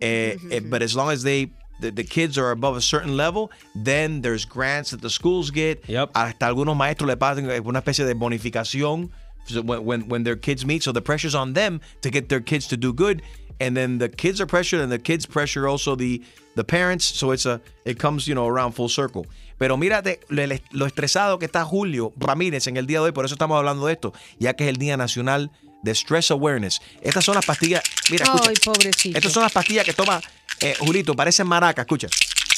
Eh, 0.00 0.38
eh, 0.50 0.60
but 0.60 0.80
as 0.80 0.96
long 0.96 1.10
as 1.10 1.22
they 1.22 1.50
the, 1.82 1.90
the 1.90 2.04
kids 2.04 2.38
are 2.38 2.52
above 2.52 2.74
a 2.74 2.80
certain 2.80 3.14
level, 3.14 3.50
then 3.74 4.22
there's 4.22 4.46
grants 4.46 4.92
that 4.92 5.02
the 5.02 5.10
schools 5.10 5.50
get. 5.50 5.84
Hasta 6.14 6.46
algunos 6.46 6.74
maestros 6.74 7.06
le 7.06 7.18
pagan 7.18 7.50
una 7.66 7.80
especie 7.80 8.06
de 8.06 8.14
bonificación 8.14 9.10
so 9.44 9.60
when, 9.60 9.84
when 9.84 10.08
when 10.08 10.24
their 10.24 10.36
kids 10.36 10.64
meet. 10.64 10.82
So 10.82 10.90
the 10.92 11.02
pressure's 11.02 11.34
on 11.34 11.52
them 11.52 11.82
to 12.00 12.10
get 12.10 12.30
their 12.30 12.40
kids 12.40 12.66
to 12.68 12.78
do 12.78 12.94
good, 12.94 13.20
and 13.62 13.76
then 13.76 13.98
the 13.98 14.08
kids 14.08 14.40
are 14.40 14.46
pressured, 14.46 14.80
and 14.80 14.90
the 14.90 14.98
kids 14.98 15.26
pressure 15.26 15.68
also 15.68 15.96
the 15.96 16.20
the 16.56 16.64
parents. 16.64 17.04
So 17.04 17.32
it's 17.32 17.46
a 17.46 17.60
it 17.84 17.98
comes 17.98 18.26
you 18.26 18.34
know 18.34 18.46
around 18.46 18.72
full 18.72 18.88
circle. 18.88 19.26
Pero 19.58 19.76
mírate 19.76 20.20
lo, 20.28 20.86
estresado 20.86 21.38
que 21.38 21.46
está 21.46 21.64
Julio 21.64 22.12
Ramírez 22.16 22.66
en 22.66 22.76
el 22.76 22.86
día 22.86 22.98
de 22.98 23.06
hoy, 23.06 23.12
por 23.12 23.24
eso 23.24 23.34
estamos 23.34 23.56
hablando 23.56 23.86
de 23.86 23.92
esto, 23.92 24.12
ya 24.40 24.54
que 24.54 24.64
es 24.64 24.70
el 24.70 24.76
Día 24.76 24.96
Nacional 24.96 25.52
de 25.84 25.94
Stress 25.94 26.32
Awareness. 26.32 26.80
Estas 27.00 27.24
son 27.24 27.36
las 27.36 27.46
pastillas, 27.46 27.82
mira, 28.10 28.24
escucha. 28.24 28.48
Ay, 28.48 28.56
pobrecito. 28.64 29.16
Estas 29.16 29.32
son 29.32 29.44
las 29.44 29.52
pastillas 29.52 29.84
que 29.84 29.92
toma 29.92 30.20
eh, 30.60 30.74
Julito, 30.78 31.14
parecen 31.14 31.46
maracas, 31.46 31.84
escucha. 31.84 32.08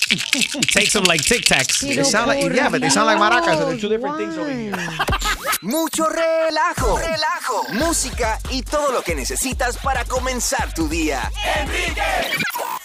Take 0.08 0.90
some 0.90 1.04
like 1.04 1.22
Tic 1.22 1.44
Tacs. 1.44 1.80
They 1.80 2.04
sound 2.04 2.28
like, 2.28 2.54
yeah, 2.54 2.68
but 2.68 2.80
they 2.80 2.90
sound 2.90 3.06
like 3.06 3.18
maracas. 3.18 3.58
They're 3.58 3.78
two 3.78 3.88
different 3.88 4.16
things 4.18 4.36
over 4.36 4.50
here. 4.52 4.76
Mucho 5.62 6.06
relajo, 6.06 6.98
relajo, 6.98 7.64
música 7.72 8.38
y 8.50 8.62
todo 8.62 8.92
lo 8.92 9.02
que 9.02 9.14
necesitas 9.14 9.78
para 9.78 10.04
comenzar 10.04 10.74
tu 10.74 10.88
día. 10.88 11.30
Enrique 11.58 12.02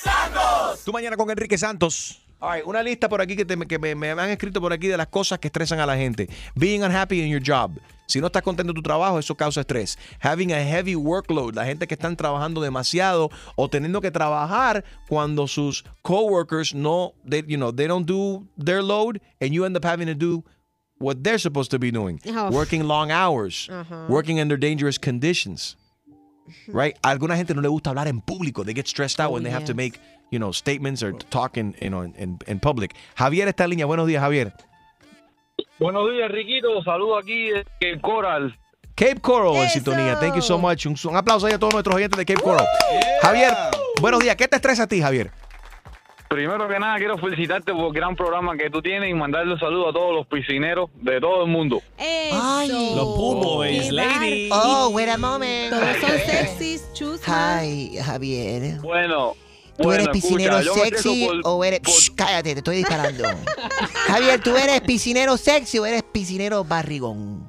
Santos. 0.01 0.83
Tú 0.85 0.93
mañana 0.93 1.17
con 1.17 1.29
Enrique 1.29 1.57
Santos. 1.57 2.21
All 2.41 2.55
right, 2.55 2.65
una 2.65 2.81
lista 2.81 3.09
por 3.09 3.19
aquí 3.21 3.35
que, 3.35 3.43
te- 3.43 3.57
que 3.67 3.77
me, 3.77 3.95
me 3.95 4.11
han 4.11 4.29
escrito 4.29 4.61
por 4.61 4.71
aquí 4.71 4.87
de 4.87 4.95
las 4.95 5.07
cosas 5.07 5.39
que 5.39 5.47
estresan 5.49 5.79
a 5.79 5.85
la 5.85 5.97
gente. 5.97 6.29
Being 6.55 6.83
unhappy 6.83 7.21
in 7.21 7.29
your 7.29 7.41
job. 7.41 7.77
Si 8.07 8.19
no 8.21 8.27
estás 8.27 8.41
contento 8.41 8.71
en 8.71 8.75
tu 8.75 8.81
trabajo, 8.81 9.19
eso 9.19 9.35
causa 9.35 9.61
estrés. 9.61 9.97
Having 10.19 10.53
a 10.53 10.63
heavy 10.63 10.95
workload. 10.95 11.53
La 11.55 11.65
gente 11.65 11.85
que 11.85 11.95
están 11.95 12.15
trabajando 12.15 12.61
demasiado 12.61 13.29
o 13.55 13.67
teniendo 13.69 14.01
que 14.01 14.09
trabajar 14.09 14.83
cuando 15.07 15.47
sus 15.47 15.83
coworkers 16.01 16.73
no, 16.73 17.13
they, 17.29 17.43
you 17.45 17.57
know, 17.57 17.71
they 17.71 17.87
don't 17.87 18.07
do 18.07 18.47
their 18.57 18.81
load 18.81 19.19
and 19.41 19.51
you 19.51 19.65
end 19.65 19.75
up 19.75 19.85
having 19.85 20.07
to 20.07 20.15
do 20.15 20.43
what 20.97 21.17
they're 21.23 21.37
supposed 21.37 21.69
to 21.71 21.77
be 21.77 21.91
doing. 21.91 22.19
Oh. 22.25 22.49
Working 22.51 22.87
long 22.87 23.11
hours. 23.11 23.67
Ajá. 23.69 24.07
Working 24.09 24.39
under 24.39 24.57
dangerous 24.57 24.97
conditions. 24.97 25.75
right? 26.69 26.97
A 27.03 27.09
alguna 27.09 27.35
gente 27.35 27.53
no 27.53 27.61
le 27.61 27.67
gusta 27.69 27.91
hablar 27.91 28.07
en 28.07 28.21
público. 28.21 28.63
They 28.63 28.73
get 28.73 28.87
stressed 28.87 29.19
out 29.19 29.31
when 29.31 29.43
they 29.43 29.51
have 29.51 29.65
to 29.65 29.73
make, 29.75 29.99
you 30.31 30.39
know, 30.39 30.51
statements 30.51 31.03
or 31.03 31.13
talk 31.29 31.57
in, 31.57 31.75
you 31.81 31.89
know, 31.89 32.03
in, 32.03 32.39
in 32.47 32.59
public. 32.59 32.95
Javier 33.15 33.47
está 33.47 33.63
en 33.65 33.71
línea. 33.71 33.85
Buenos 33.85 34.07
días, 34.07 34.21
Javier. 34.21 34.53
Buenos 35.79 36.11
días, 36.11 36.29
Riquito. 36.31 36.83
Saludo 36.83 37.17
aquí 37.17 37.51
en 37.79 37.99
Coral. 37.99 38.57
Cape 38.95 39.21
Coral 39.21 39.55
en 39.55 39.69
sintonía. 39.69 40.19
Thank 40.19 40.35
you 40.35 40.41
so 40.41 40.57
much. 40.57 40.85
Un, 40.85 40.95
un 41.05 41.15
aplauso 41.15 41.47
ahí 41.47 41.53
a 41.53 41.59
todos 41.59 41.73
nuestros 41.73 41.95
oyentes 41.95 42.17
de 42.17 42.25
Cape 42.25 42.41
Coral. 42.41 42.65
Javier, 43.21 43.53
buenos 44.01 44.19
días. 44.19 44.35
¿Qué 44.35 44.47
te 44.47 44.57
estresa 44.57 44.83
a 44.83 44.87
ti, 44.87 45.01
Javier? 45.01 45.31
Primero 46.29 46.67
que 46.67 46.77
nada, 46.77 46.97
quiero 46.97 47.17
felicitarte 47.17 47.73
por 47.73 47.87
el 47.87 47.93
gran 47.93 48.15
programa 48.15 48.55
que 48.55 48.69
tú 48.69 48.83
tienes 48.83 49.09
y 49.09 49.15
mandarle 49.15 49.53
un 49.53 49.59
saludo 49.59 49.89
a 49.89 49.93
todos 49.93 50.13
los 50.13 50.27
piscineros 50.27 50.91
de 50.95 51.19
todo 51.19 51.45
el 51.45 51.49
mundo. 51.49 51.81
Eso. 51.97 52.95
Los 52.95 53.05
boys, 53.17 53.91
lady. 53.91 54.47
Oh, 54.51 54.89
wait 54.89 55.09
a 55.09 55.17
moment. 55.17 55.71
Todos 55.71 55.97
son 55.97 56.19
sexys, 56.27 56.93
chusmas. 56.93 57.63
Hi, 57.63 57.97
Javier. 57.97 58.79
Bueno, 58.81 59.33
¿Tú 59.79 59.85
bueno, 59.85 60.01
eres 60.03 60.09
piscinero 60.13 60.59
escucha, 60.59 60.83
sexy 60.83 61.25
por- 61.25 61.41
o 61.45 61.63
eres... 61.63 61.79
Shh, 61.81 62.09
cállate, 62.15 62.51
te 62.53 62.57
estoy 62.59 62.77
disparando. 62.77 63.23
Javier, 64.07 64.41
¿tú 64.43 64.57
eres 64.57 64.81
piscinero 64.81 65.37
sexy 65.37 65.79
o 65.79 65.85
eres 65.85 66.03
piscinero 66.03 66.65
barrigón? 66.65 67.48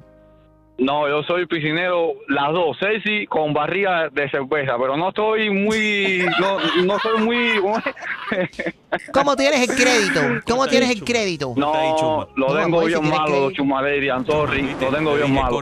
No, 0.81 1.07
yo 1.07 1.21
soy 1.27 1.45
piscinero, 1.45 2.13
las 2.27 2.51
dos, 2.53 2.75
sexy 2.79 3.27
con 3.27 3.53
barriga 3.53 4.09
de 4.09 4.27
cerveza, 4.31 4.73
pero 4.79 4.97
no 4.97 5.09
estoy 5.09 5.51
muy, 5.51 6.25
no, 6.39 6.57
no 6.83 6.97
soy 6.97 7.21
muy, 7.23 7.59
¿cómo 7.61 7.77
es? 7.77 8.73
¿Cómo 9.13 9.35
tienes 9.35 9.69
el 9.69 9.75
crédito? 9.75 10.21
¿Cómo 10.47 10.65
tienes 10.65 10.89
el 10.89 11.03
crédito? 11.03 11.53
no, 11.55 12.27
lo 12.35 12.55
tengo 12.55 12.83
bien 12.83 13.07
malo, 13.07 13.51
chumalerian, 13.51 14.25
sorry, 14.25 14.75
lo 14.81 14.87
tengo 14.87 15.13
bien 15.13 15.31
malo. 15.31 15.61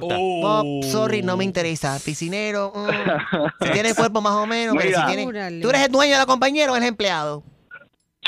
Sorry, 0.84 1.22
no 1.22 1.36
me 1.36 1.44
interesa. 1.44 2.00
Piscinero, 2.04 2.72
mm, 2.74 3.64
si 3.66 3.72
tienes 3.72 3.96
cuerpo 3.96 4.22
más 4.22 4.36
o 4.36 4.46
menos, 4.46 4.74
pero 4.80 5.02
si 5.02 5.06
tienes... 5.06 5.62
¿Tú 5.62 5.70
eres 5.70 5.82
el 5.82 5.92
dueño 5.92 6.14
de 6.14 6.20
la 6.20 6.28
compañía 6.28 6.72
o 6.72 6.78
eres 6.78 6.88
empleado? 6.88 7.44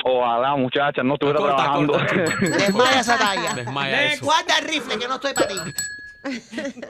Ojalá, 0.03 0.57
muchacha, 0.57 1.03
no 1.03 1.13
estuviera 1.13 1.39
trabajando. 1.39 1.97
Desmaya 2.41 2.99
esa 2.99 3.17
talla. 3.17 3.53
Desmaya 3.53 4.11
eso. 4.11 4.25
Guarda 4.25 4.57
el 4.59 4.67
rifle, 4.67 4.99
que 4.99 5.07
no 5.07 5.15
estoy 5.15 5.33
para 5.33 5.47
ti. 5.47 5.55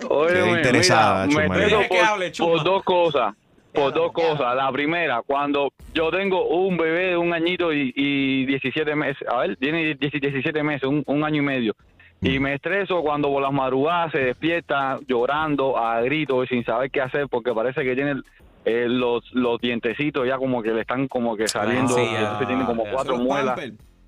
Oye, 0.10 0.42
mira, 0.44 0.58
interesada, 0.58 1.28
me 1.28 1.48
que 1.48 1.88
por, 1.88 1.98
hable, 1.98 2.32
por 2.38 2.64
dos 2.64 2.84
cosas. 2.84 3.36
Por 3.74 3.94
dos 3.94 4.12
cosas. 4.12 4.56
La 4.56 4.70
primera, 4.72 5.22
cuando 5.26 5.72
yo 5.94 6.12
tengo 6.12 6.46
un 6.48 6.76
bebé 6.76 7.12
de 7.12 7.18
un 7.18 7.34
añito 7.34 7.72
y, 7.72 7.94
y 7.96 8.46
17 8.46 8.96
meses, 8.96 9.26
a 9.30 9.38
ver, 9.40 9.56
tiene 9.56 9.96
10 9.96 10.12
17 10.12 10.64
meses, 10.64 10.84
un, 10.84 11.04
un 11.06 11.24
año 11.24 11.38
y 11.38 11.46
medio. 11.46 11.76
Y 12.22 12.38
me 12.40 12.54
estreso 12.54 13.02
cuando 13.02 13.30
por 13.30 13.42
las 13.42 13.52
madrugadas 13.52 14.12
se 14.12 14.20
despierta 14.20 15.00
llorando 15.08 15.78
a 15.78 16.02
gritos 16.02 16.50
sin 16.50 16.64
saber 16.64 16.92
qué 16.92 17.02
hacer 17.02 17.28
porque 17.30 17.52
parece 17.52 17.84
que 17.84 17.96
tiene 17.96 18.22
eh, 18.64 18.86
los, 18.88 19.24
los 19.34 19.60
dientecitos 19.60 20.28
ya 20.28 20.38
como 20.38 20.62
que 20.62 20.72
le 20.72 20.82
están 20.82 21.08
como 21.08 21.36
que 21.36 21.48
saliendo, 21.48 21.96
sí, 21.96 22.02
entonces 22.02 22.48
tiene 22.48 22.66
como 22.66 22.84
ah, 22.86 22.90
cuatro 22.92 23.18
muelas. 23.18 23.60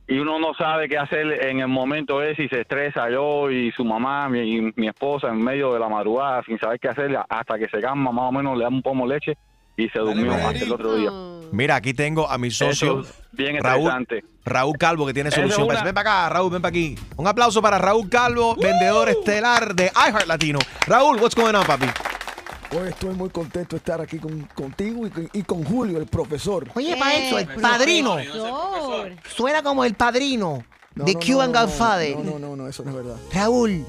Y 0.07 0.19
uno 0.19 0.39
no 0.39 0.53
sabe 0.53 0.89
qué 0.89 0.97
hacer 0.97 1.45
en 1.45 1.59
el 1.59 1.67
momento 1.67 2.21
ese 2.21 2.43
y 2.43 2.49
se 2.49 2.61
estresa 2.61 3.09
yo 3.09 3.49
y 3.49 3.71
su 3.71 3.85
mamá 3.85 4.27
mi, 4.29 4.39
y 4.39 4.73
mi 4.75 4.87
esposa 4.87 5.29
en 5.29 5.41
medio 5.41 5.73
de 5.73 5.79
la 5.79 5.87
madrugada 5.87 6.43
sin 6.45 6.59
saber 6.59 6.79
qué 6.79 6.89
hacer 6.89 7.17
hasta 7.29 7.57
que 7.57 7.67
se 7.69 7.79
calma 7.79 8.11
más 8.11 8.29
o 8.29 8.31
menos 8.31 8.57
le 8.57 8.63
da 8.63 8.69
un 8.69 8.81
pomo 8.81 9.07
de 9.07 9.15
leche 9.15 9.37
y 9.77 9.87
se 9.89 9.99
durmió 9.99 10.33
hasta 10.33 10.65
el 10.65 10.71
otro 10.71 10.95
día 10.95 11.09
Mira, 11.51 11.75
aquí 11.75 11.93
tengo 11.93 12.29
a 12.29 12.37
mi 12.37 12.49
socio 12.49 13.01
es 13.01 13.13
bien 13.31 13.57
Raúl. 13.61 13.91
Raúl 14.43 14.77
Calvo 14.77 15.05
que 15.05 15.13
tiene 15.13 15.29
solución 15.29 15.67
una-. 15.67 15.83
Ven 15.83 15.93
para 15.93 16.09
acá, 16.25 16.29
Raúl, 16.33 16.51
ven 16.51 16.61
para 16.61 16.69
aquí. 16.69 16.97
Un 17.15 17.27
aplauso 17.27 17.61
para 17.61 17.77
Raúl 17.77 18.09
Calvo, 18.09 18.55
vendedor 18.55 19.09
estelar 19.09 19.75
de 19.75 19.85
iHeart 19.85 20.25
Latino. 20.25 20.57
Raúl, 20.87 21.21
what's 21.21 21.35
going 21.35 21.53
on, 21.53 21.63
papi? 21.63 21.85
Hoy 22.75 22.89
estoy 22.89 23.13
muy 23.13 23.29
contento 23.29 23.75
de 23.75 23.77
estar 23.77 24.01
aquí 24.01 24.17
con- 24.17 24.47
contigo 24.55 25.05
y 25.05 25.09
con, 25.11 25.29
y 25.31 25.43
con 25.43 25.63
Julio, 25.63 25.97
el 25.99 26.07
profesor. 26.07 26.67
Oye, 26.75 26.95
para 26.97 27.15
eso, 27.15 27.37
el 27.37 27.47
padrino. 27.61 28.17
Suena 29.35 29.61
como 29.61 29.83
el 29.85 29.93
padrino 29.93 30.63
No, 30.95 31.05
de 31.05 31.13
no, 31.13 31.19
Cuban 31.19 31.51
no, 31.51 31.61
Godfather. 31.61 32.17
No, 32.17 32.23
no, 32.23 32.39
no, 32.39 32.55
no, 32.55 32.67
eso 32.67 32.83
no 32.83 32.89
es 32.91 32.95
verdad. 32.95 33.15
Raúl, 33.31 33.85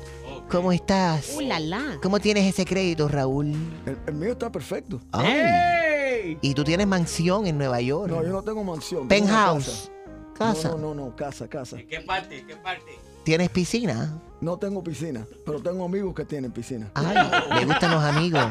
¿cómo 0.50 0.70
estás? 0.72 1.32
Uh, 1.36 1.40
la, 1.42 1.60
la. 1.60 1.98
¿Cómo 2.02 2.20
tienes 2.20 2.44
ese 2.46 2.64
crédito, 2.66 3.08
Raúl? 3.08 3.46
El, 3.86 3.98
el 4.06 4.14
mío 4.14 4.32
está 4.32 4.50
perfecto. 4.52 5.00
Ay. 5.12 6.38
Y 6.42 6.52
tú 6.54 6.64
tienes 6.64 6.86
mansión 6.86 7.46
en 7.46 7.56
Nueva 7.58 7.80
York. 7.80 8.10
No, 8.10 8.22
yo 8.22 8.28
no 8.30 8.42
tengo 8.42 8.62
mansión. 8.64 9.08
Penthouse. 9.08 9.90
Casa. 10.36 10.68
No, 10.70 10.78
no, 10.78 10.94
no, 10.94 11.06
no, 11.06 11.16
casa, 11.16 11.48
casa. 11.48 11.76
¿Qué 11.88 12.00
parte? 12.00 12.44
¿Qué 12.46 12.56
parte? 12.56 12.90
¿Tienes 13.24 13.48
piscina? 13.50 14.20
No 14.44 14.58
tengo 14.58 14.84
piscina, 14.84 15.26
pero 15.46 15.58
tengo 15.58 15.86
amigos 15.86 16.14
que 16.14 16.26
tienen 16.26 16.52
piscina. 16.52 16.90
Ay, 16.94 17.16
me 17.54 17.64
gustan 17.64 17.90
los 17.92 18.04
amigos. 18.04 18.44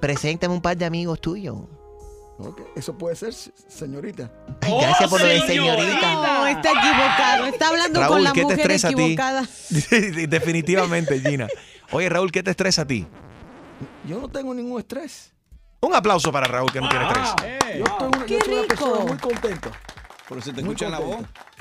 Preséntame 0.00 0.52
un 0.52 0.60
par 0.60 0.76
de 0.76 0.84
amigos 0.84 1.20
tuyos. 1.20 1.56
Ok, 2.38 2.60
Eso 2.74 2.98
puede 2.98 3.14
ser, 3.14 3.32
se- 3.32 3.52
señorita. 3.68 4.28
Ay, 4.60 4.74
gracias 4.80 5.08
por 5.08 5.20
lo 5.20 5.26
de 5.28 5.40
señorita. 5.42 6.14
No, 6.14 6.46
está 6.48 6.68
equivocado. 6.72 7.44
Está 7.46 7.68
hablando 7.68 8.00
Raúl, 8.00 8.12
con 8.14 8.24
la 8.24 8.32
¿qué 8.32 8.40
te 8.40 8.44
mujer 8.46 8.60
estresa 8.60 8.88
a 8.88 8.90
ti? 8.90 9.02
equivocada. 9.02 9.42
Definitivamente, 10.28 11.20
Gina. 11.20 11.46
Oye, 11.92 12.08
Raúl, 12.08 12.32
¿qué 12.32 12.42
te 12.42 12.50
estresa 12.50 12.82
a 12.82 12.86
ti? 12.86 13.06
Yo 14.04 14.20
no 14.20 14.28
tengo 14.28 14.52
ningún 14.52 14.80
estrés. 14.80 15.32
Un 15.80 15.94
aplauso 15.94 16.32
para 16.32 16.48
Raúl 16.48 16.72
que 16.72 16.80
no 16.80 16.88
tiene 16.88 17.06
estrés. 17.06 17.28
Yo, 17.78 17.84
estoy 17.84 18.08
una, 18.08 18.26
yo 18.26 18.38
soy 18.44 18.54
una 18.54 18.66
persona 18.66 19.04
muy 19.04 19.16
contenta. 19.18 19.70
Pero 20.28 20.40
se 20.42 20.52
te 20.52 20.60
Muy 20.62 20.72
escucha 20.74 20.88
la 20.90 20.98
voz. 20.98 21.18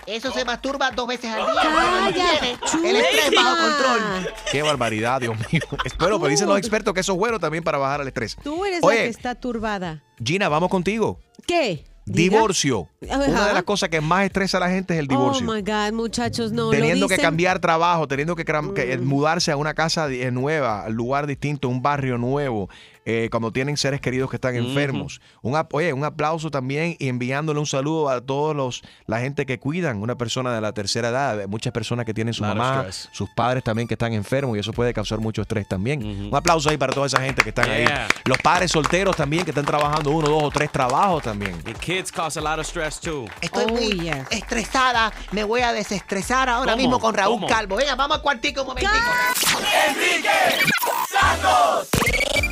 Eso 0.07 0.31
se 0.31 0.45
masturba 0.45 0.91
dos 0.91 1.07
veces 1.07 1.31
al 1.31 1.45
día. 1.45 1.61
Cállate, 2.13 2.57
El 2.87 2.95
estrés 2.95 3.31
bajo 3.35 3.55
control. 3.57 4.33
Qué 4.51 4.61
barbaridad, 4.61 5.21
Dios 5.21 5.35
mío. 5.51 5.61
Espero, 5.85 6.19
pero 6.19 6.29
dicen 6.29 6.47
los 6.47 6.57
expertos 6.57 6.93
que 6.93 6.99
eso 6.99 7.13
es 7.13 7.17
bueno 7.17 7.39
también 7.39 7.63
para 7.63 7.77
bajar 7.77 8.01
el 8.01 8.07
estrés. 8.07 8.35
Tú 8.43 8.65
eres 8.65 8.81
la 8.81 8.91
que 8.91 9.07
está 9.07 9.35
turbada. 9.35 10.03
Gina, 10.23 10.49
vamos 10.49 10.69
contigo. 10.69 11.19
¿Qué? 11.45 11.85
Divorcio. 12.05 12.89
Ajá. 13.09 13.23
Una 13.29 13.47
de 13.47 13.53
las 13.53 13.63
cosas 13.63 13.87
que 13.87 14.01
más 14.01 14.25
estresa 14.25 14.57
a 14.57 14.59
la 14.59 14.69
gente 14.69 14.93
es 14.93 14.99
el 14.99 15.07
divorcio. 15.07 15.49
Oh 15.49 15.53
my 15.53 15.61
God, 15.61 15.93
muchachos, 15.93 16.51
no. 16.51 16.65
lo 16.65 16.71
teniendo 16.71 17.07
que 17.07 17.17
cambiar 17.17 17.59
trabajo, 17.59 18.07
teniendo 18.07 18.35
que, 18.35 18.43
que, 18.43 18.93
eh, 18.93 18.97
mudarse 18.97 19.51
a 19.51 19.57
una 19.57 19.73
casa 19.73 20.11
eh, 20.11 20.29
nueva, 20.31 20.83
al 20.83 20.93
lugar 20.93 21.27
distinto, 21.27 21.69
un 21.69 21.81
barrio 21.81 22.17
nuevo, 22.17 22.69
eh, 23.05 23.27
cuando 23.31 23.51
tienen 23.51 23.77
seres 23.77 23.99
queridos 24.01 24.29
que 24.29 24.37
están 24.37 24.55
enfermos. 24.55 25.21
Un, 25.41 25.55
ap- 25.55 25.73
oye, 25.73 25.91
un 25.93 26.03
aplauso 26.05 26.49
también 26.51 26.95
y 26.99 27.07
enviándole 27.09 27.59
un 27.59 27.65
saludo 27.65 28.09
a 28.09 28.21
todos 28.21 28.55
los 28.55 28.81
la 29.07 29.19
gente 29.19 29.45
que 29.45 29.59
cuidan, 29.59 30.01
una 30.01 30.15
persona 30.15 30.53
de 30.53 30.61
la 30.61 30.71
tercera 30.73 31.09
edad, 31.09 31.47
muchas 31.47 31.73
personas 31.73 32.05
que 32.05 32.13
tienen 32.13 32.33
su 32.33 32.43
mamá, 32.43 32.85
sus 33.11 33.29
padres 33.31 33.63
también 33.63 33.87
que 33.87 33.95
están 33.95 34.13
enfermos 34.13 34.55
y 34.57 34.59
eso 34.59 34.71
puede 34.73 34.93
causar 34.93 35.19
mucho 35.19 35.41
estrés 35.41 35.67
también. 35.67 36.03
Un 36.29 36.35
aplauso 36.35 36.69
ahí 36.69 36.77
para 36.77 36.93
toda 36.93 37.07
esa 37.07 37.21
gente 37.21 37.41
que 37.43 37.49
están 37.49 37.65
Yeah. 37.65 38.05
ahí. 38.05 38.11
Los 38.25 38.37
padres 38.39 38.71
solteros 38.71 39.15
también 39.15 39.43
que 39.45 39.51
están 39.51 39.65
trabajando 39.65 40.11
uno, 40.11 40.27
dos 40.29 40.43
o 40.43 40.49
tres 40.51 40.71
trabajos 40.71 41.23
también. 41.23 41.53
And 41.65 41.77
kids 41.79 42.11
cause 42.11 42.37
a 42.37 42.41
lot 42.41 42.59
of 42.59 42.65
stress 42.67 42.99
too. 42.99 43.25
Estoy 43.41 43.65
muy 43.67 44.11
estresada. 44.29 45.11
Me 45.31 45.43
voy 45.43 45.61
a 45.61 45.71
desestresar 45.73 46.49
ahora 46.49 46.71
¿Cómo? 46.73 46.81
mismo 46.83 46.99
con 46.99 47.13
Raúl 47.13 47.35
¿Cómo? 47.35 47.47
Calvo. 47.47 47.75
Venga, 47.77 47.95
vamos 47.95 48.17
al 48.17 48.23
cuartico 48.23 48.61
un 48.61 48.67
momentico. 48.67 48.93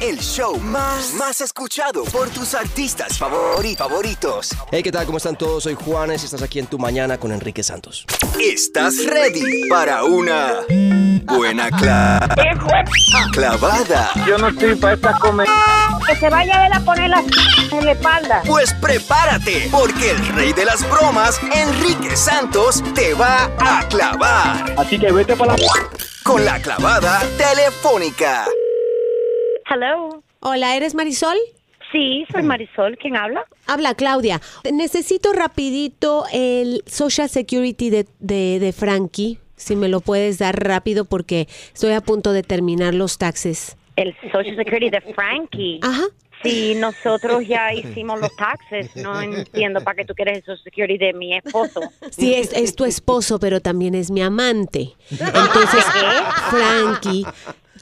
El 0.01 0.17
show 0.19 0.57
más, 0.59 1.13
más 1.13 1.41
escuchado 1.41 2.03
por 2.05 2.29
tus 2.29 2.55
artistas 2.55 3.19
favori- 3.21 3.77
favoritos. 3.77 4.49
Hey, 4.71 4.81
¿qué 4.81 4.91
tal? 4.91 5.05
¿Cómo 5.05 5.17
están 5.19 5.35
todos? 5.35 5.63
Soy 5.63 5.75
Juanes 5.75 6.23
y 6.23 6.25
estás 6.25 6.41
aquí 6.41 6.57
en 6.57 6.65
Tu 6.65 6.79
Mañana 6.79 7.19
con 7.19 7.31
Enrique 7.31 7.61
Santos. 7.61 8.05
¿Estás 8.39 8.95
ready 9.05 9.69
para 9.69 10.03
una 10.03 10.61
buena 11.25 11.69
cla- 11.69 12.27
clavada? 13.31 14.11
Yo 14.27 14.39
no 14.39 14.47
estoy 14.47 14.73
para 14.75 14.95
esta 14.95 15.13
comedia. 15.19 15.51
Que 16.07 16.15
se 16.15 16.29
vaya 16.29 16.65
él 16.65 16.73
a 16.73 16.79
poner 16.79 17.09
la 17.11 17.23
en 17.71 17.85
la 17.85 17.91
espalda. 17.91 18.41
Pues 18.47 18.73
prepárate, 18.73 19.69
porque 19.71 20.09
el 20.11 20.27
rey 20.29 20.53
de 20.53 20.65
las 20.65 20.81
bromas, 20.89 21.39
Enrique 21.53 22.17
Santos, 22.17 22.83
te 22.95 23.13
va 23.13 23.51
a 23.59 23.87
clavar. 23.87 24.73
Así 24.77 24.97
que 24.99 25.11
vete 25.11 25.35
para 25.35 25.55
la... 25.55 25.63
Con 26.23 26.43
la 26.45 26.59
clavada 26.61 27.21
telefónica. 27.37 28.45
Hello. 29.73 30.21
Hola, 30.41 30.75
¿eres 30.75 30.95
Marisol? 30.95 31.37
Sí, 31.93 32.25
soy 32.29 32.43
Marisol. 32.43 32.97
¿Quién 32.97 33.15
habla? 33.15 33.45
Habla 33.67 33.95
Claudia. 33.95 34.41
Necesito 34.69 35.31
rapidito 35.31 36.25
el 36.33 36.83
Social 36.87 37.29
Security 37.29 37.89
de, 37.89 38.05
de, 38.19 38.59
de 38.59 38.73
Frankie, 38.73 39.39
si 39.55 39.77
me 39.77 39.87
lo 39.87 40.01
puedes 40.01 40.39
dar 40.39 40.61
rápido 40.61 41.05
porque 41.05 41.47
estoy 41.73 41.93
a 41.93 42.01
punto 42.01 42.33
de 42.33 42.43
terminar 42.43 42.93
los 42.93 43.17
taxes. 43.17 43.77
El 43.95 44.13
Social 44.33 44.57
Security 44.57 44.89
de 44.89 44.99
Frankie. 44.99 45.79
Ajá. 45.83 46.03
Sí, 46.43 46.75
nosotros 46.75 47.47
ya 47.47 47.73
hicimos 47.73 48.19
los 48.19 48.35
taxes. 48.35 48.93
No 48.97 49.21
entiendo 49.21 49.81
para 49.81 49.95
qué 49.95 50.05
tú 50.05 50.13
quieres 50.15 50.39
el 50.39 50.43
Social 50.43 50.63
Security 50.65 50.97
de 50.97 51.13
mi 51.13 51.37
esposo. 51.37 51.79
Sí, 52.09 52.33
es, 52.33 52.51
es 52.51 52.75
tu 52.75 52.83
esposo, 52.83 53.39
pero 53.39 53.61
también 53.61 53.95
es 53.95 54.11
mi 54.11 54.21
amante. 54.21 54.95
Entonces, 55.11 55.85
Frankie, 56.49 57.25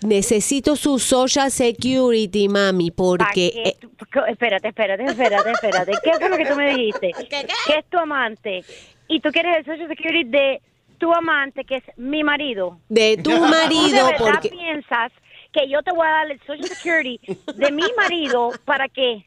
necesito 0.04 0.76
su 0.76 1.00
Social 1.00 1.52
Security, 1.52 2.48
mami, 2.48 2.92
porque... 2.92 3.76
¿Pa' 3.98 4.06
qué 4.12 4.32
espérate, 4.32 4.68
espérate, 4.70 5.04
espérate, 5.06 5.52
espérate. 5.52 5.92
¿Qué 6.04 6.12
fue 6.20 6.30
lo 6.30 6.38
que 6.38 6.46
tú 6.46 6.56
me 6.56 6.74
dijiste? 6.76 7.12
Que 7.68 7.80
es 7.80 7.86
tu 7.90 7.98
amante. 7.98 8.64
Y 9.08 9.20
tú 9.20 9.30
quieres 9.32 9.58
el 9.58 9.66
Social 9.66 9.88
Security 9.90 10.30
de 10.30 10.62
tu 10.98 11.14
amante, 11.14 11.64
que 11.64 11.78
es 11.78 11.84
mi 11.98 12.24
marido. 12.24 12.80
de 12.90 13.18
tu 13.18 13.24
¿Tú 13.32 13.42
de 13.44 13.50
marido, 13.50 14.10
porque... 14.18 14.50
piensas 14.50 15.12
que 15.52 15.68
yo 15.70 15.82
te 15.82 15.92
voy 15.92 16.06
a 16.08 16.12
dar 16.12 16.32
el 16.32 16.40
Social 16.42 16.64
Security 16.68 17.20
de 17.56 17.72
mi 17.72 17.84
marido 17.98 18.52
para 18.66 18.88
qué? 18.88 19.26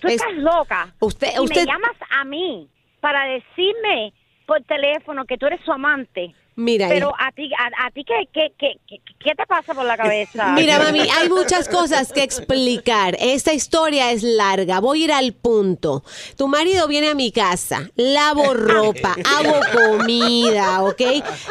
Tú 0.00 0.08
Es- 0.08 0.14
estás 0.14 0.32
loca. 0.34 0.94
Usted- 1.00 1.32
Y 1.36 1.40
usted- 1.40 1.66
me 1.66 1.72
llamas 1.72 1.96
a 2.10 2.24
mí 2.24 2.68
para 3.00 3.24
decirme 3.26 4.12
por 4.46 4.62
teléfono 4.64 5.24
que 5.24 5.36
tú 5.38 5.46
eres 5.46 5.60
su 5.64 5.72
amante. 5.72 6.34
Mira, 6.60 6.88
Pero 6.88 7.12
a 7.18 7.32
ti, 7.32 7.50
a, 7.58 7.86
a 7.86 7.90
ti 7.90 8.04
¿qué, 8.04 8.28
qué, 8.32 8.52
qué, 8.58 8.72
qué, 8.86 8.96
qué 9.18 9.34
te 9.34 9.46
pasa 9.46 9.72
por 9.74 9.84
la 9.84 9.96
cabeza? 9.96 10.48
Mira, 10.52 10.78
mami, 10.78 11.00
hay 11.00 11.28
muchas 11.30 11.68
cosas 11.68 12.12
que 12.12 12.22
explicar. 12.22 13.16
Esta 13.18 13.54
historia 13.54 14.12
es 14.12 14.22
larga. 14.22 14.80
Voy 14.80 15.00
a 15.00 15.04
ir 15.04 15.12
al 15.12 15.32
punto. 15.32 16.04
Tu 16.36 16.48
marido 16.48 16.86
viene 16.86 17.08
a 17.08 17.14
mi 17.14 17.32
casa, 17.32 17.90
lavo 17.96 18.52
ropa, 18.54 19.16
hago 19.24 19.58
comida, 19.72 20.82
¿ok? 20.82 21.00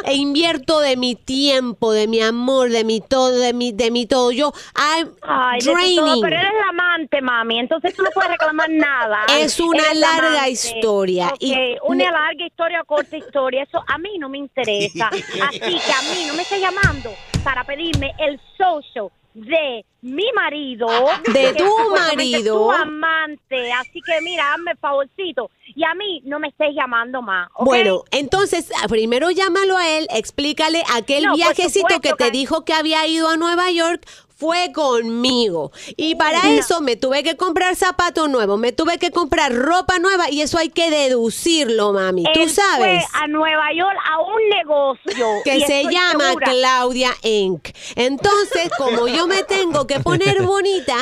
E 0.04 0.14
invierto 0.14 0.78
de 0.80 0.96
mi 0.96 1.16
tiempo, 1.16 1.92
de 1.92 2.06
mi 2.06 2.20
amor, 2.20 2.70
de 2.70 2.84
mi 2.84 3.00
todo, 3.00 3.32
de 3.32 3.52
mi, 3.52 3.72
de 3.72 3.90
mi 3.90 4.06
todo. 4.06 4.30
Yo, 4.30 4.52
I'm 4.76 5.10
Ay, 5.22 5.58
todo, 5.60 5.74
draining. 5.74 6.20
pero 6.22 6.36
eres 6.36 6.52
la 6.52 6.68
amante, 6.70 7.20
mami, 7.20 7.58
entonces 7.58 7.94
tú 7.94 8.02
no 8.02 8.10
puedes 8.14 8.30
reclamar 8.30 8.70
nada. 8.70 9.24
Es 9.38 9.58
una 9.58 9.82
Eres 9.86 9.98
larga 9.98 10.28
amante. 10.28 10.50
historia. 10.50 11.28
Ok, 11.28 11.36
Y 11.40 11.76
una 11.84 12.10
larga 12.10 12.46
historia 12.46 12.82
o 12.82 12.84
corta 12.84 13.16
historia, 13.16 13.62
eso 13.64 13.82
a 13.86 13.98
mí 13.98 14.18
no 14.18 14.28
me 14.28 14.38
interesa. 14.38 14.99
Así 15.08 15.60
que 15.60 15.92
a 15.92 16.02
mí 16.14 16.24
no 16.26 16.34
me 16.34 16.42
estés 16.42 16.60
llamando 16.60 17.12
para 17.44 17.64
pedirme 17.64 18.12
el 18.18 18.40
social 18.56 19.08
de 19.34 19.84
mi 20.02 20.24
marido. 20.34 20.88
De 21.32 21.54
tu 21.54 21.90
marido. 21.92 22.56
Tu 22.66 22.72
amante. 22.72 23.72
Así 23.72 24.00
que 24.04 24.20
mira, 24.22 24.52
hazme 24.54 24.72
el 24.72 24.78
favorcito. 24.78 25.50
Y 25.74 25.84
a 25.84 25.94
mí 25.94 26.20
no 26.24 26.38
me 26.40 26.48
estés 26.48 26.74
llamando 26.74 27.22
más. 27.22 27.48
Bueno, 27.60 28.02
entonces 28.10 28.70
ah, 28.82 28.88
primero 28.88 29.30
llámalo 29.30 29.76
a 29.76 29.88
él, 29.88 30.08
explícale 30.10 30.82
aquel 30.94 31.24
No, 31.24 31.34
viajecito 31.36 32.00
que 32.00 32.12
te 32.12 32.24
que- 32.24 32.30
dijo 32.32 32.64
que 32.64 32.72
había 32.74 33.06
ido 33.06 33.28
a 33.28 33.36
Nueva 33.36 33.70
York. 33.70 34.04
Fue 34.40 34.72
conmigo. 34.72 35.70
Y 35.98 36.14
para 36.14 36.50
eso 36.50 36.80
me 36.80 36.96
tuve 36.96 37.22
que 37.22 37.36
comprar 37.36 37.76
zapatos 37.76 38.30
nuevos, 38.30 38.58
me 38.58 38.72
tuve 38.72 38.96
que 38.98 39.10
comprar 39.10 39.54
ropa 39.54 39.98
nueva 39.98 40.30
y 40.30 40.40
eso 40.40 40.56
hay 40.56 40.70
que 40.70 40.90
deducirlo, 40.90 41.92
mami. 41.92 42.24
Tú 42.32 42.40
Él 42.44 42.50
sabes. 42.50 43.04
Fue 43.06 43.20
a 43.20 43.26
Nueva 43.26 43.66
York 43.76 43.98
a 44.10 44.20
un 44.22 44.48
negocio. 44.48 45.26
que 45.44 45.60
se 45.66 45.84
llama 45.84 46.28
segura- 46.28 46.46
Claudia 46.46 47.12
Inc. 47.22 47.68
Entonces, 47.96 48.70
como 48.78 49.06
yo 49.08 49.26
me 49.26 49.42
tengo 49.42 49.86
que 49.86 50.00
poner 50.00 50.42
bonita, 50.46 50.96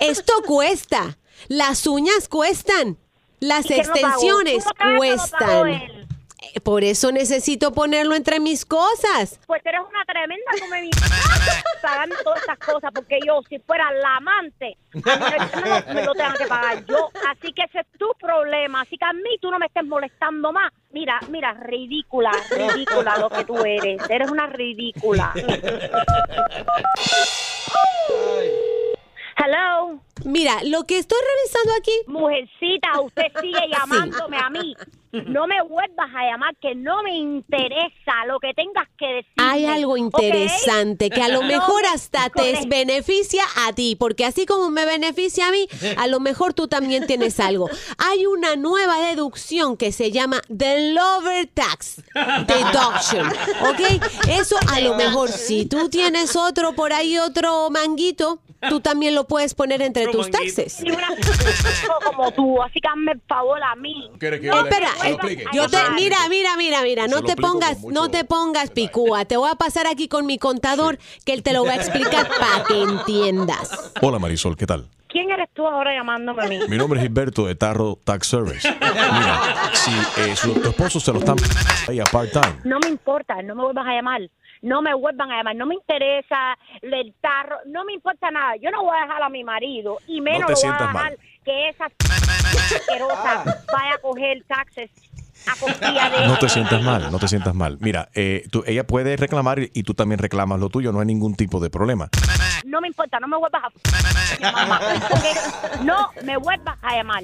esto 0.00 0.32
cuesta. 0.44 1.16
Las 1.46 1.86
uñas 1.86 2.28
cuestan. 2.28 2.98
Las 3.38 3.70
extensiones 3.70 4.64
¿Tú 4.64 4.70
lo 4.70 4.98
pagaste 4.98 5.36
o 5.36 5.38
lo 5.38 5.38
pagó 5.38 5.60
cuestan. 5.60 6.08
Por 6.64 6.84
eso 6.84 7.12
necesito 7.12 7.72
ponerlo 7.72 8.14
entre 8.14 8.40
mis 8.40 8.64
cosas. 8.64 9.38
Pues 9.46 9.60
eres 9.64 9.80
una 9.88 10.04
tremenda 10.04 10.50
come 10.60 10.82
mi 10.82 10.90
pagando 11.82 12.16
todas 12.22 12.40
estas 12.40 12.58
cosas, 12.58 12.90
porque 12.94 13.18
yo, 13.26 13.40
si 13.48 13.58
fuera 13.60 13.90
la 13.92 14.16
amante, 14.16 14.76
a 14.92 14.96
mí 14.96 15.02
no- 15.64 15.80
no 15.88 15.94
me 15.94 16.04
lo 16.04 16.12
tengo 16.14 16.34
que 16.38 16.46
pagar 16.46 16.84
yo. 16.86 17.08
Así 17.30 17.52
que 17.52 17.62
ese 17.62 17.80
es 17.80 17.86
tu 17.98 18.06
problema. 18.20 18.82
Así 18.82 18.96
que 18.98 19.04
a 19.04 19.12
mí 19.12 19.38
tú 19.40 19.50
no 19.50 19.58
me 19.58 19.66
estés 19.66 19.84
molestando 19.84 20.52
más. 20.52 20.72
Mira, 20.92 21.20
mira, 21.28 21.52
ridícula, 21.54 22.32
ridícula 22.50 23.16
lo 23.18 23.30
que 23.30 23.44
tú 23.44 23.56
eres. 23.64 24.02
Eres 24.10 24.30
una 24.30 24.46
ridícula. 24.46 25.32
Hello. 29.36 30.00
Mira, 30.24 30.52
lo 30.64 30.84
que 30.84 30.98
estoy 30.98 31.18
revisando 31.18 31.72
aquí. 31.78 31.92
Mujercita, 32.06 33.00
usted 33.00 33.26
sigue 33.40 33.68
llamándome 33.72 34.36
a 34.36 34.50
mí. 34.50 34.74
No 35.30 35.46
me 35.46 35.60
vuelvas 35.62 36.08
a 36.14 36.30
llamar, 36.30 36.54
que 36.60 36.74
no 36.74 37.02
me 37.02 37.16
interesa 37.16 38.26
lo 38.26 38.38
que 38.38 38.54
tengas 38.54 38.86
que 38.98 39.06
decir. 39.06 39.32
Hay 39.38 39.66
algo 39.66 39.96
interesante 39.96 41.10
que 41.10 41.22
a 41.22 41.28
lo 41.28 41.42
mejor 41.54 41.82
hasta 41.92 42.30
te 42.30 42.66
beneficia 42.66 43.42
a 43.66 43.72
ti, 43.72 43.96
porque 43.98 44.24
así 44.24 44.46
como 44.46 44.70
me 44.70 44.84
beneficia 44.84 45.48
a 45.48 45.50
mí, 45.50 45.66
a 45.96 46.06
lo 46.06 46.20
mejor 46.20 46.54
tú 46.54 46.68
también 46.68 47.06
tienes 47.06 47.40
algo. 47.40 47.68
Hay 47.98 48.26
una 48.26 48.56
nueva 48.56 49.00
deducción 49.00 49.76
que 49.76 49.92
se 49.92 50.10
llama 50.10 50.42
The 50.56 50.92
Lover 50.92 51.48
Tax 51.48 52.02
Deduction, 52.46 53.26
¿ok? 53.62 54.02
Eso 54.28 54.56
a 54.72 54.80
lo 54.80 54.94
mejor 54.94 55.28
si 55.30 55.66
tú 55.66 55.88
tienes 55.88 56.36
otro 56.36 56.74
por 56.74 56.92
ahí, 56.92 57.18
otro 57.18 57.70
manguito, 57.70 58.40
tú 58.68 58.80
también 58.80 59.14
lo 59.14 59.26
puedes 59.26 59.54
poner 59.54 59.82
entre 59.82 60.06
tus 60.08 60.30
taxes. 60.30 60.82
Ni 60.82 60.90
una 60.90 61.08
como 62.04 62.32
tú, 62.32 62.62
así 62.62 62.80
que 62.80 62.88
hazme 62.88 63.12
el 63.12 63.20
favor 63.26 63.62
a 63.62 63.74
mí. 63.76 64.10
¿Quieres 64.18 64.40
que 64.40 64.48
No, 64.48 64.60
espera, 64.60 64.90
yo 65.52 65.68
te, 65.68 65.78
mira, 65.94 66.18
mira, 66.28 66.56
mira, 66.56 66.82
mira, 66.82 67.06
no 67.06 67.22
te 67.22 67.36
pongas, 67.36 67.82
no 67.84 68.10
te 68.10 68.24
pongas 68.24 68.70
picúa. 68.70 69.24
Te 69.24 69.36
voy 69.36 69.50
a 69.50 69.54
pasar 69.54 69.86
aquí 69.86 70.08
con 70.08 70.26
mi 70.26 70.38
contador 70.38 70.98
que 71.24 71.32
él 71.32 71.42
te 71.42 71.52
lo 71.52 71.64
va 71.64 71.72
a 71.72 71.76
explicar 71.76 72.28
para 72.40 72.64
que 72.64 72.82
entiendas. 72.82 73.92
Hola 74.02 74.18
Marisol, 74.18 74.56
¿qué 74.56 74.66
tal? 74.66 74.88
¿Quién 75.08 75.28
eres 75.28 75.48
tú 75.52 75.66
ahora 75.66 75.92
llamándome 75.92 76.44
a 76.44 76.48
mí? 76.48 76.60
Mi 76.68 76.76
nombre 76.78 77.00
es 77.00 77.02
Gilberto 77.02 77.46
de 77.46 77.56
Tarro 77.56 77.98
Tax 78.04 78.28
Service. 78.28 78.68
Mira, 78.80 79.40
si 79.72 79.90
eh, 80.20 80.36
su, 80.36 80.54
tu 80.54 80.68
esposo 80.68 81.00
se 81.00 81.12
lo 81.12 81.18
está 81.18 81.34
ahí 81.88 81.98
a 81.98 82.04
part-time, 82.04 82.60
No 82.62 82.78
me 82.78 82.90
importa, 82.90 83.42
no 83.42 83.56
me 83.56 83.64
vuelvas 83.64 83.86
a 83.88 83.92
llamar. 83.92 84.20
No 84.62 84.82
me 84.82 84.92
vuelvan 84.94 85.30
a 85.32 85.38
llamar, 85.38 85.56
no 85.56 85.64
me 85.66 85.74
interesa 85.74 86.56
el 86.82 87.14
tarro, 87.20 87.56
no 87.66 87.84
me 87.84 87.94
importa 87.94 88.30
nada. 88.30 88.56
Yo 88.60 88.70
no 88.70 88.82
voy 88.84 88.96
a 88.98 89.02
dejar 89.06 89.22
a 89.22 89.28
mi 89.30 89.42
marido 89.42 89.98
y 90.06 90.20
menos 90.20 90.42
No 90.42 90.48
lo 90.48 90.54
voy 90.54 90.64
a 90.68 90.72
dejar 90.72 90.92
mal. 90.92 91.18
que 91.44 91.68
esa 91.70 91.86
asquerosa 91.86 93.44
vaya 93.72 93.94
a 93.94 93.98
coger 94.02 94.44
taxes 94.46 94.90
a 95.46 95.58
costilla 95.58 96.10
de 96.10 96.26
no 96.28 96.36
te 96.38 96.50
sientas 96.50 96.82
mal, 96.82 97.10
no 97.10 97.18
te 97.18 97.26
sientas 97.26 97.54
mal. 97.54 97.78
Mira, 97.80 98.10
eh, 98.14 98.44
tú- 98.52 98.62
ella 98.66 98.86
puede 98.86 99.16
reclamar 99.16 99.58
y, 99.60 99.82
tú 99.82 99.94
también 99.94 100.18
reclamas 100.18 100.60
lo 100.60 100.68
tuyo, 100.68 100.92
no 100.92 101.00
hay 101.00 101.06
ningún 101.06 101.34
tipo 101.34 101.58
de 101.60 101.70
problema. 101.70 102.10
no 102.66 102.82
me 102.82 102.88
importa, 102.88 103.18
no 103.20 103.26
me 103.28 103.38
vuelvas 103.38 103.62
a... 103.64 104.52
mamá, 104.52 104.80
no 105.82 106.10
me 106.24 106.36
vuelvas 106.36 106.76
a 106.82 106.94
llamar. 106.96 107.22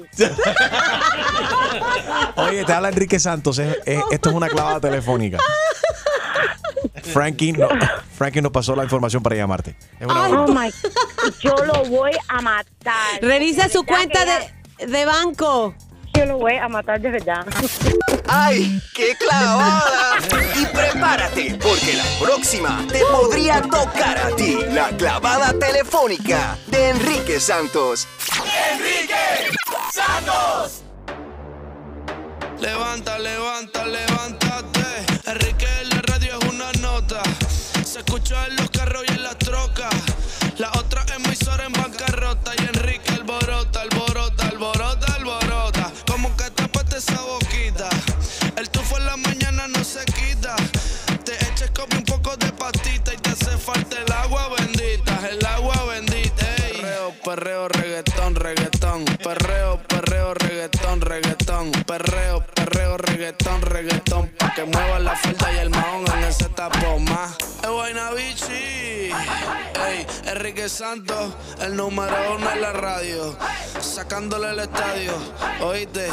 Oye, 2.37 2.63
te 2.65 2.73
habla 2.73 2.89
Enrique 2.89 3.19
Santos. 3.19 3.59
es- 3.59 3.77
es- 3.85 4.03
esto 4.11 4.29
es 4.29 4.35
una 4.35 4.47
clavada 4.49 4.79
telefónica. 4.79 5.37
Frankie, 7.03 7.53
no, 7.53 7.67
Frankie 8.17 8.41
nos 8.41 8.51
pasó 8.51 8.75
la 8.75 8.83
información 8.83 9.23
para 9.23 9.35
llamarte. 9.35 9.75
Es 9.99 10.05
una 10.07 10.25
Ay, 10.25 10.31
broma. 10.31 10.45
oh 10.47 10.53
my, 10.53 10.71
yo 11.41 11.55
lo 11.65 11.83
voy 11.85 12.11
a 12.27 12.41
matar. 12.41 13.21
Revisa 13.21 13.69
su 13.69 13.83
cuenta 13.83 14.19
de, 14.25 14.85
de 14.87 15.05
banco. 15.05 15.73
Yo 16.13 16.25
lo 16.25 16.37
voy 16.39 16.55
a 16.55 16.67
matar 16.67 16.99
de 16.99 17.11
verdad. 17.11 17.45
¡Ay, 18.27 18.81
qué 18.95 19.15
clavada! 19.19 20.15
Y 20.55 20.65
prepárate, 20.65 21.59
porque 21.61 21.93
la 21.93 22.05
próxima 22.19 22.83
te 22.91 23.01
podría 23.05 23.61
tocar 23.61 24.17
a 24.17 24.35
ti. 24.35 24.57
La 24.71 24.89
clavada 24.97 25.53
telefónica 25.53 26.57
de 26.67 26.89
Enrique 26.89 27.39
Santos. 27.39 28.07
¡Enrique 28.73 29.55
Santos! 29.93 30.81
Levanta, 32.59 33.19
levanta, 33.19 33.85
levántate. 33.85 34.79
Enrique 35.27 35.66
Se 37.97 38.01
escucha 38.01 38.45
en 38.45 38.55
los 38.57 38.69
carros 38.69 39.03
y 39.07 39.11
en 39.11 39.23
las 39.23 39.39
trocas. 39.39 39.89
La 40.59 40.69
otra 40.73 41.03
emisora 41.15 41.65
en 41.65 41.73
bancarrota. 41.73 42.51
Y 42.59 42.65
Enrique 42.65 43.11
alborota, 43.11 43.81
alborota, 43.81 44.49
alborota, 44.49 45.13
alborota. 45.15 45.91
Como 46.05 46.37
que 46.37 46.47
tapaste 46.51 46.97
esa 46.97 47.19
boquita. 47.23 47.89
El 48.55 48.69
tufo 48.69 48.99
en 48.99 49.05
la 49.07 49.17
mañana 49.17 49.67
no 49.67 49.83
se 49.83 50.05
quita. 50.05 50.55
Te 51.25 51.33
eches 51.49 51.71
como 51.71 51.97
un 51.97 52.03
poco 52.03 52.37
de 52.37 52.51
pastita 52.51 53.15
y 53.15 53.17
te 53.17 53.31
hace 53.31 53.57
falta 53.57 53.97
el 53.99 54.11
agua 54.13 54.47
bendita. 54.49 55.29
El 55.31 55.43
agua 55.47 55.85
bendita. 55.85 56.45
Perreo, 56.45 57.13
perreo, 57.25 57.67
reggaetón, 57.67 58.35
reggaetón. 58.35 59.05
Perreo, 59.23 59.81
perreo, 59.87 60.33
reggaetón, 60.35 61.01
reggaetón. 61.01 61.71
Perreo, 61.71 62.45
perreo, 62.53 62.97
reggaetón, 62.97 63.61
reggaetón. 63.63 64.26
Que 64.57 64.65
mueva 64.65 64.97
la 64.97 65.15
falda 65.15 65.53
y 65.53 65.57
el 65.57 65.69
mahón 65.69 66.03
en 66.15 66.23
ese 66.23 66.49
tapón 66.49 67.03
más. 67.03 67.37
Es 67.61 67.69
Guayna 67.69 68.09
Bichi. 68.13 69.11
Ey, 69.13 70.07
Enrique 70.25 70.67
Santos, 70.67 71.35
el 71.61 71.75
número 71.75 72.15
uno 72.35 72.51
en 72.51 72.61
la 72.61 72.73
radio. 72.73 73.37
Sacándole 73.79 74.49
el 74.49 74.61
estadio. 74.61 75.13
Oíste, 75.61 76.07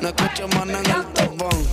no 0.00 0.08
escucho 0.08 0.48
más 0.48 0.62
en 0.62 0.76
el 0.76 1.12
tapón. 1.12 1.68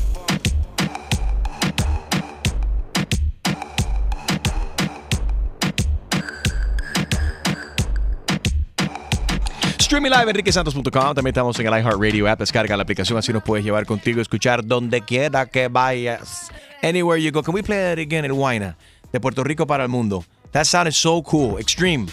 Streaming 9.88 10.12
live 10.12 10.30
enriquesantos.com. 10.30 11.16
También 11.16 11.28
estamos 11.28 11.58
en 11.60 11.66
el 11.68 11.72
iHeartRadio 11.80 12.28
app. 12.30 12.40
Descarga 12.40 12.76
la 12.76 12.84
aplicación, 12.84 13.18
así 13.18 13.32
nos 13.32 13.42
puedes 13.42 13.64
llevar 13.64 13.86
contigo, 13.86 14.20
escuchar 14.20 14.66
donde 14.66 15.00
quiera 15.00 15.46
que 15.46 15.70
vayas. 15.70 16.52
Anywhere 16.84 17.22
you 17.22 17.32
go. 17.32 17.42
Can 17.42 17.56
we 17.56 17.64
play 17.64 17.78
that 17.78 17.98
again 17.98 18.26
in 18.26 18.32
Huayna? 18.34 18.76
De 19.14 19.22
Puerto 19.22 19.46
Rico 19.46 19.66
para 19.66 19.84
el 19.84 19.90
mundo. 19.90 20.26
That 20.52 20.66
sounded 20.66 20.92
so 20.92 21.24
cool. 21.24 21.58
Extreme. 21.58 22.08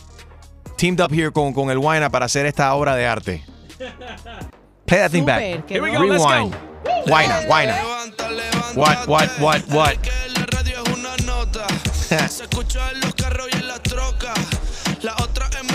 Teamed 0.77 1.01
up 1.01 1.11
here 1.11 1.33
con, 1.33 1.53
con 1.53 1.69
el 1.69 1.79
Huayna 1.79 2.11
para 2.11 2.27
hacer 2.27 2.47
esta 2.47 2.73
obra 2.75 2.95
de 2.95 3.07
arte. 3.07 3.43
Play 4.87 5.01
that 5.01 5.11
thing 5.11 5.25
back. 5.25 5.43
Super, 5.43 5.69
Here 5.69 5.83
we 5.83 5.91
go, 5.91 6.05
let's 6.05 6.25
Rewind. 6.25 6.53
go. 6.53 6.59
Huayna, 7.13 7.45
Huayna. 7.49 7.77
What, 8.77 9.09
what, 9.09 9.29
what, 9.41 9.63
what? 9.71 9.97
Se 11.93 12.45
escucha 12.45 12.93
en 12.93 13.01
los 13.01 13.15
carros 13.15 13.49
y 13.53 13.57
en 13.57 13.67
las 13.67 13.83
trocas. 13.83 14.39
La 15.03 15.15
otra 15.17 15.51
emisora 15.59 15.74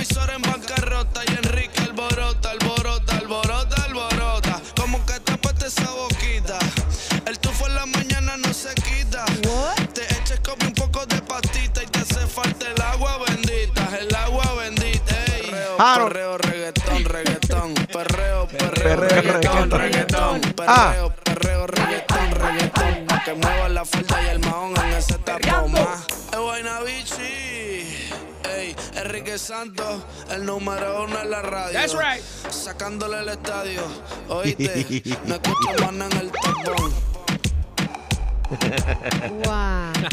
Perreo, 15.80 16.38
reggaetón, 16.38 17.06
reggaetón. 17.06 17.74
Perreo, 17.74 18.48
perreo, 18.48 19.00
Perreo, 19.00 19.22
reggaetón, 19.22 19.72
reggaetón. 19.72 20.42
Ah. 20.68 20.92
Perreo, 20.92 21.16
perreo, 21.24 21.68
reggaetón, 21.68 22.32
reggaetón. 22.32 23.08
Que 23.24 23.34
mueva 23.34 23.70
la 23.70 23.86
falda 23.86 24.24
y 24.24 24.28
el 24.28 24.40
mahón 24.40 24.74
en 24.76 24.94
ese 24.98 25.18
tapón 25.20 25.72
más. 25.72 26.06
Es 26.34 26.38
Guayna 26.38 26.82
Bichi. 26.82 28.12
Ey, 28.58 28.76
Enrique 28.96 29.38
Santos, 29.38 30.04
el 30.30 30.46
número 30.46 31.06
uno 31.06 31.22
en 31.22 31.32
la 31.32 31.42
radio. 31.44 31.72
That's 31.72 31.94
right. 31.94 32.22
Sacándole 32.52 33.20
el 33.20 33.30
estadio. 33.30 33.82
Oíste, 34.28 35.02
no 35.26 35.36
escucho 35.36 35.70
más 35.80 36.12
en 36.12 36.18
el 36.18 36.32
tapón. 36.32 36.94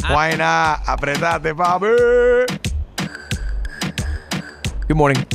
Huayna, 0.09 0.75
apretate, 0.75 1.53
papi. 1.57 1.87
Good 4.89 4.97
morning. 4.97 5.27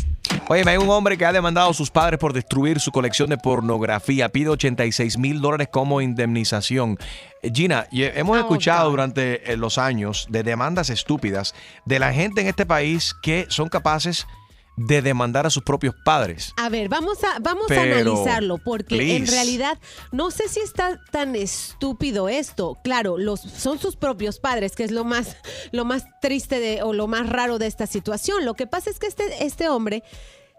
Oye, 0.52 0.70
hay 0.70 0.76
un 0.76 0.90
hombre 0.90 1.18
que 1.18 1.26
ha 1.26 1.32
demandado 1.32 1.70
a 1.70 1.74
sus 1.74 1.90
padres 1.90 2.20
por 2.20 2.34
destruir 2.34 2.82
su 2.82 2.92
colección 2.92 3.30
de 3.30 3.38
pornografía. 3.38 4.28
Pide 4.28 4.50
86 4.50 5.18
mil 5.18 5.40
dólares 5.40 5.70
como 5.72 6.02
indemnización. 6.02 6.98
Eh, 7.42 7.52
Gina, 7.56 7.88
y- 7.90 8.04
hemos 8.04 8.38
escuchado 8.38 8.90
durante 8.90 9.50
eh, 9.50 9.56
los 9.56 9.78
años 9.78 10.28
de 10.30 10.44
demandas 10.44 10.90
estúpidas 10.90 11.56
de 11.86 12.00
la 12.00 12.12
gente 12.12 12.42
en 12.42 12.48
este 12.48 12.66
país 12.66 13.14
que 13.24 13.46
son 13.48 13.70
capaces 13.70 14.28
de 14.76 15.02
demandar 15.02 15.46
a 15.46 15.50
sus 15.50 15.64
propios 15.64 15.96
padres. 16.04 16.54
A 16.58 16.68
ver, 16.68 16.90
vamos 16.90 17.24
a, 17.24 17.40
vamos 17.40 17.72
a 17.72 17.84
analizarlo, 17.84 18.58
porque 18.58 19.16
en 19.16 19.28
realidad 19.28 19.80
no 20.12 20.32
sé 20.32 20.50
si 20.50 20.60
está 20.60 21.00
tan 21.12 21.38
estúpido 21.38 22.28
esto. 22.28 22.78
Claro, 22.84 23.18
los, 23.18 23.40
son 23.40 23.80
sus 23.80 23.96
propios 23.96 24.40
padres, 24.40 24.76
que 24.76 24.84
es 24.84 24.92
lo 24.92 25.06
más, 25.06 25.38
lo 25.72 25.86
más 25.86 26.04
triste 26.22 26.60
de, 26.60 26.84
o 26.84 26.92
lo 26.92 27.08
más 27.08 27.30
raro 27.30 27.58
de 27.58 27.68
esta 27.68 27.88
situación. 27.88 28.44
Lo 28.44 28.54
que 28.54 28.68
pasa 28.68 28.90
es 28.90 29.00
que 29.00 29.08
este, 29.08 29.46
este 29.46 29.70
hombre 29.70 30.04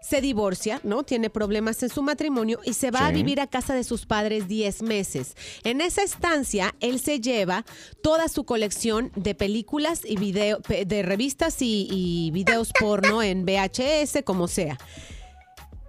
se 0.03 0.19
divorcia, 0.19 0.81
¿no? 0.83 1.03
Tiene 1.03 1.29
problemas 1.29 1.81
en 1.81 1.89
su 1.89 2.03
matrimonio 2.03 2.59
y 2.65 2.73
se 2.73 2.91
va 2.91 3.07
a 3.07 3.11
vivir 3.11 3.39
a 3.39 3.47
casa 3.47 3.73
de 3.73 3.85
sus 3.85 4.05
padres 4.05 4.49
10 4.49 4.81
meses. 4.81 5.35
En 5.63 5.79
esa 5.79 6.03
estancia, 6.03 6.75
él 6.81 6.99
se 6.99 7.21
lleva 7.21 7.65
toda 8.01 8.27
su 8.27 8.43
colección 8.43 9.11
de 9.15 9.33
películas 9.33 10.01
y 10.03 10.17
video, 10.17 10.59
de 10.59 11.03
revistas 11.03 11.61
y, 11.61 11.87
y 11.89 12.31
videos 12.31 12.73
porno 12.77 13.23
en 13.23 13.45
VHS, 13.45 14.23
como 14.25 14.49
sea. 14.49 14.77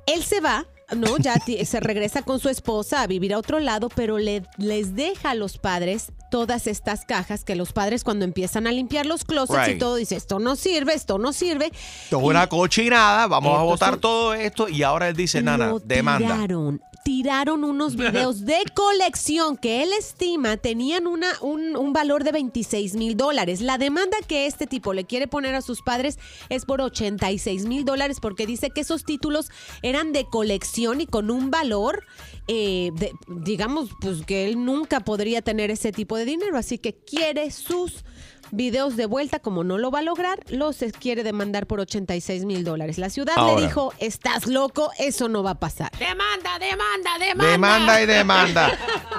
Él 0.06 0.22
se 0.22 0.40
va, 0.40 0.66
¿no? 0.94 1.18
Ya 1.18 1.34
se 1.64 1.80
regresa 1.80 2.22
con 2.22 2.38
su 2.38 2.48
esposa 2.48 3.02
a 3.02 3.06
vivir 3.06 3.34
a 3.34 3.38
otro 3.38 3.58
lado, 3.58 3.88
pero 3.88 4.18
le, 4.18 4.44
les 4.58 4.94
deja 4.94 5.30
a 5.30 5.34
los 5.34 5.58
padres 5.58 6.12
todas 6.31 6.66
estas 6.66 7.05
cajas 7.05 7.45
que 7.45 7.55
los 7.55 7.72
padres 7.72 8.05
cuando 8.05 8.25
empiezan 8.25 8.66
a 8.66 8.72
limpiar 8.72 9.07
los 9.07 9.25
closets 9.25 9.68
y 9.68 9.79
todo, 9.79 9.97
dice, 9.97 10.16
esto 10.16 10.39
no 10.39 10.57
sirve, 10.57 10.95
esto 10.95 11.18
no 11.18 11.33
sirve. 11.33 11.66
Esto 12.05 12.18
es 12.18 12.25
una 12.25 12.49
cochinada, 12.49 13.27
vamos 13.27 13.81
a 13.81 13.87
son- 13.87 14.01
todo 14.01 14.35
esto 14.35 14.68
y 14.68 14.83
ahora 14.83 15.09
él 15.09 15.16
dice, 15.16 15.43
nana, 15.43 15.72
demanda. 15.85 16.35
Tiraron, 16.35 16.81
tiraron 17.05 17.62
unos 17.64 17.94
videos 17.96 18.44
de 18.44 18.57
colección 18.74 19.57
que 19.57 19.82
él 19.82 19.90
estima 19.98 20.57
tenían 20.57 21.07
una, 21.07 21.28
un, 21.42 21.76
un 21.76 21.92
valor 21.92 22.24
de 22.24 22.32
26 22.32 22.94
mil 22.96 23.16
dólares. 23.16 23.61
La 23.61 23.78
demanda 23.78 24.16
que 24.26 24.46
este 24.46 24.66
tipo 24.66 24.92
le 24.94 25.05
quiere 25.05 25.28
poner 25.28 25.55
a 25.55 25.61
sus 25.62 25.82
padres 25.82 26.18
es 26.48 26.64
por 26.64 26.80
86 26.80 27.66
mil 27.66 27.84
dólares 27.84 28.18
porque 28.20 28.46
dice 28.46 28.70
que 28.70 28.80
esos 28.80 29.05
títulos 29.05 29.50
eran 29.82 30.12
de 30.12 30.24
colección 30.24 31.00
y 31.00 31.07
con 31.07 31.30
un 31.30 31.50
valor, 31.50 32.05
eh, 32.48 32.90
de- 32.94 33.12
digamos, 33.28 33.90
pues 34.00 34.22
que 34.26 34.46
él 34.46 34.64
nunca 34.64 35.00
podría 35.00 35.42
tener 35.42 35.70
ese 35.70 35.92
tipo 35.92 36.16
de 36.16 36.24
dinero. 36.24 36.57
Así 36.57 36.78
que 36.78 36.94
quiere 36.94 37.50
sus 37.50 38.05
videos 38.51 38.97
de 38.97 39.07
vuelta, 39.07 39.38
como 39.38 39.64
no 39.64 39.78
lo 39.78 39.90
va 39.90 40.01
a 40.01 40.03
lograr, 40.03 40.40
los 40.49 40.78
quiere 41.01 41.22
demandar 41.22 41.66
por 41.66 41.80
86 41.80 42.45
mil 42.45 42.64
dólares. 42.64 42.99
La 42.99 43.11
ciudad 43.11 43.34
Ahora. 43.36 43.61
le 43.61 43.66
dijo, 43.66 43.92
estás 43.99 44.47
loco, 44.47 44.90
eso 44.99 45.28
no 45.28 45.42
va 45.42 45.51
a 45.51 45.61
pasar. 45.61 45.90
Demanda, 45.99 46.59
demanda, 46.59 47.18
demanda. 47.18 47.53
Demanda 47.53 48.03
y 48.03 48.07
demanda. 48.07 48.78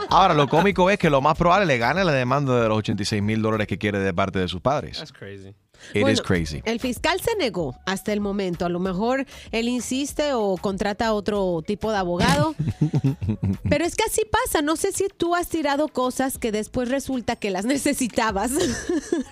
Ahora, 0.09 0.34
lo 0.34 0.47
cómico 0.47 0.89
es 0.89 0.97
que 0.97 1.09
lo 1.09 1.21
más 1.21 1.38
probable 1.38 1.65
le 1.65 1.78
gane 1.78 2.03
la 2.03 2.11
demanda 2.11 2.61
de 2.61 2.69
los 2.69 2.78
86 2.80 3.21
mil 3.21 3.41
dólares 3.41 3.67
que 3.67 3.78
quiere 3.78 3.99
de 3.99 4.13
parte 4.13 4.39
de 4.39 4.47
sus 4.47 4.61
padres. 4.61 4.97
That's 4.97 5.11
crazy. 5.11 5.55
It 5.93 6.01
Bueno, 6.01 6.09
is 6.13 6.21
crazy. 6.21 6.61
El 6.65 6.79
fiscal 6.79 7.19
se 7.21 7.36
negó 7.38 7.75
hasta 7.86 8.11
el 8.13 8.19
momento. 8.21 8.65
A 8.65 8.69
lo 8.69 8.79
mejor 8.79 9.25
él 9.51 9.67
insiste 9.67 10.33
o 10.33 10.57
contrata 10.57 11.07
a 11.07 11.13
otro 11.13 11.61
tipo 11.65 11.91
de 11.91 11.97
abogado. 11.97 12.55
Pero 13.69 13.86
es 13.86 13.95
que 13.95 14.03
así 14.05 14.21
pasa. 14.29 14.61
No 14.61 14.75
sé 14.75 14.91
si 14.91 15.07
tú 15.15 15.36
has 15.36 15.49
tirado 15.49 15.88
cosas 15.88 16.38
que 16.38 16.51
después 16.51 16.89
resulta 16.89 17.36
que 17.36 17.49
las 17.51 17.65
necesitabas. 17.75 18.51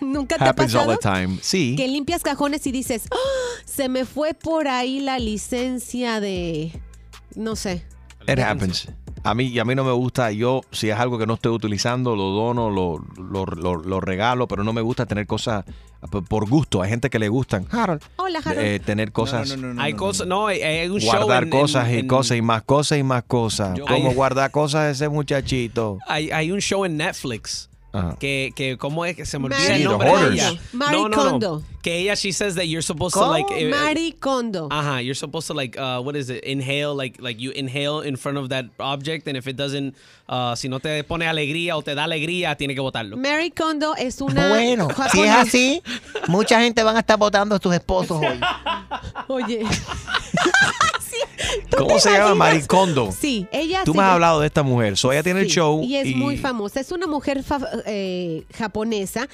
Nunca 0.01 0.37
te 0.37 0.43
ha 0.45 0.49
Happens 0.49 0.75
all 0.75 0.87
pasado. 0.87 0.97
the 1.19 1.25
time. 1.27 1.39
Sí. 1.41 1.75
Que 1.75 1.87
limpias 1.87 2.23
cajones 2.23 2.65
y 2.67 2.71
dices, 2.71 3.03
"Ah, 3.11 3.61
se 3.65 3.89
me 3.89 4.05
fue 4.05 4.33
por 4.33 4.67
ahí 4.67 4.99
la 4.99 5.19
licencia 5.19 6.19
de, 6.19 6.71
no 7.35 7.55
sé. 7.55 7.85
It 8.27 8.39
happens. 8.39 8.87
A 9.25 9.33
mí, 9.35 9.57
a 9.57 9.63
mí 9.65 9.73
no 9.73 9.83
me 9.85 9.91
gusta, 9.93 10.31
yo 10.31 10.61
si 10.71 10.89
es 10.89 10.97
algo 10.97 11.17
que 11.17 11.25
no 11.25 11.35
estoy 11.35 11.53
utilizando, 11.53 12.15
lo 12.15 12.23
dono, 12.31 12.69
lo, 12.69 12.97
lo, 13.17 13.45
lo- 13.45 13.75
lo 13.81 14.01
regalo, 14.01 14.47
pero 14.49 14.63
no 14.65 14.73
me 14.73 14.81
gusta 14.81 15.05
tener 15.05 15.25
cosas 15.27 15.63
por- 16.09 16.49
gusto. 16.49 16.81
Hay 16.81 16.89
gente 16.89 17.09
que 17.09 17.19
le 17.19 17.29
gustan 17.29 17.65
Hola, 17.71 18.39
Harold. 18.43 18.59
eh, 18.59 18.79
tener 18.79 19.11
cosas. 19.11 19.55
hay 19.79 19.93
cosas, 19.93 20.27
no, 20.27 20.47
hay, 20.47 20.61
hay 20.61 20.87
un 20.89 20.99
show 20.99 21.11
guardar 21.11 21.43
en- 21.43 21.49
cosas 21.49 21.87
en- 21.89 21.95
y 21.95 21.99
en- 21.99 22.07
cosas 22.07 22.37
y 22.37 22.41
más 22.41 22.63
cosas 22.63 22.97
y 22.99 23.03
más 23.03 23.23
cosas. 23.23 23.77
Yo- 23.77 23.85
Como 23.85 24.09
Ay. 24.09 24.15
guardar 24.15 24.51
cosas 24.51 24.91
ese 24.95 25.09
muchachito. 25.09 25.97
Hay, 26.07 26.31
hay 26.31 26.51
un 26.51 26.59
show 26.59 26.85
en 26.85 26.97
Netflix. 26.97 27.69
Ajá. 27.93 28.15
Que, 28.19 28.51
que, 28.55 28.75
¿cómo 28.77 29.05
es 29.05 29.15
que 29.15 29.23
se 29.25 29.37
me 29.37 29.45
olvida 29.45 29.59
Marie 29.59 29.75
el 29.75 29.83
nombre 29.83 30.09
de 30.09 30.33
ella? 30.33 30.53
Marie 30.73 30.99
no, 30.99 31.09
no, 31.09 31.15
no. 31.15 31.29
Kondo. 31.31 31.63
Que 31.83 31.99
ella, 31.99 32.15
she 32.15 32.31
says 32.31 32.55
that 32.55 32.63
you're 32.65 32.81
supposed 32.81 33.13
to 33.13 33.25
like. 33.27 33.45
eh, 33.51 33.69
Marie 33.69 34.13
Kondo. 34.13 34.67
Ajá, 34.71 35.03
you're 35.03 35.13
supposed 35.13 35.45
to 35.47 35.53
like, 35.53 35.77
uh, 35.77 36.01
what 36.01 36.15
is 36.15 36.29
it? 36.31 36.43
Inhale, 36.43 36.95
like, 36.95 37.21
like 37.21 37.39
you 37.39 37.51
inhale 37.51 38.01
in 38.01 38.15
front 38.15 38.37
of 38.39 38.49
that 38.49 38.65
object, 38.79 39.27
and 39.27 39.37
if 39.37 39.47
it 39.47 39.55
doesn't, 39.55 39.93
uh, 40.27 40.55
si 40.55 40.69
no 40.69 40.79
te 40.79 41.03
pone 41.03 41.27
alegría 41.27 41.75
o 41.77 41.81
te 41.83 41.93
da 41.93 42.05
alegría, 42.05 42.55
tiene 42.55 42.73
que 42.73 42.81
botarlo. 42.81 43.15
Mary 43.15 43.51
Kondo 43.51 43.93
es 43.95 44.21
una. 44.21 44.49
Bueno, 44.49 44.87
si 45.11 45.21
es 45.21 45.29
así, 45.29 45.83
mucha 46.27 46.61
gente 46.61 46.81
van 46.81 46.95
a 46.95 47.01
estar 47.01 47.19
votando 47.19 47.55
a 47.55 47.59
sus 47.59 47.75
esposos 47.75 48.19
hoy. 48.21 48.39
Oye. 49.27 49.63
¿Cómo 51.77 51.99
se 51.99 52.11
llama? 52.11 52.35
Maricondo. 52.35 53.11
Sí, 53.11 53.47
ella 53.51 53.83
Tú 53.83 53.93
me 53.93 54.01
has 54.03 54.09
hablado 54.09 54.39
de 54.39 54.47
esta 54.47 54.63
mujer. 54.63 54.97
So, 54.97 55.11
ella 55.11 55.23
tiene 55.23 55.41
el 55.41 55.47
show. 55.47 55.81
Y 55.83 55.95
es 55.95 56.15
muy 56.15 56.37
famosa. 56.37 56.79
Es 56.79 56.91
una 56.91 57.07
mujer 57.07 57.43
fa- 57.43 57.67
eh, 57.85 58.43
japonesa 58.57 59.27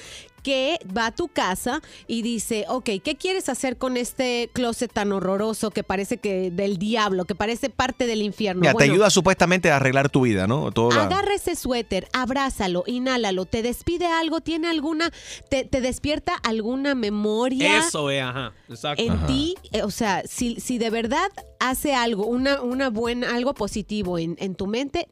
que 0.44 0.80
va 0.96 1.08
a 1.08 1.12
tu 1.12 1.28
casa 1.28 1.82
y 2.08 2.22
dice, 2.22 2.66
ok, 2.68 2.90
¿qué 3.04 3.16
quieres 3.20 3.50
hacer 3.50 3.78
con 3.78 3.98
este 3.98 4.50
closet 4.54 4.92
tan 4.92 5.12
horroroso 5.12 5.72
que 5.72 5.84
parece 5.84 6.18
que 6.18 6.52
del 6.52 6.78
diablo, 6.78 7.26
que 7.26 7.36
parece 7.36 7.70
parte 7.70 8.06
del 8.06 8.22
infierno? 8.22 8.62
Mira, 8.62 8.74
te 8.74 8.84
ayuda 8.86 9.10
supuestamente 9.10 9.72
a 9.72 9.78
arreglar 9.78 10.10
tu 10.10 10.22
vida, 10.22 10.48
¿no? 10.48 10.72
Todo 10.72 10.92
la- 10.92 11.04
Agarra 11.04 11.34
ese 11.34 11.56
suéter, 11.56 12.08
abrázalo, 12.14 12.84
inhálalo, 12.88 13.46
te 13.46 13.62
despide 13.62 14.06
algo, 14.08 14.42
tiene 14.42 14.68
alguna, 14.70 15.12
te, 15.50 15.64
te 15.66 15.82
despierta 15.82 16.34
alguna 16.44 16.96
memoria 16.96 17.78
Eso 17.80 18.10
es, 18.10 18.22
ajá. 18.22 18.54
Exacto. 18.70 19.02
en 19.04 19.26
ti, 19.26 19.56
eh, 19.72 19.84
o 19.84 19.92
sea, 19.92 20.24
si, 20.28 20.60
si 20.60 20.78
de 20.78 20.90
verdad 20.90 21.30
hace 21.60 21.94
algo, 21.96 22.26
una, 22.26 22.62
una 22.62 22.90
buena, 22.90 23.36
algo 23.36 23.54
positivo 23.54 24.18
en, 24.18 24.36
en 24.40 24.56
tu 24.56 24.68
mente, 24.68 25.08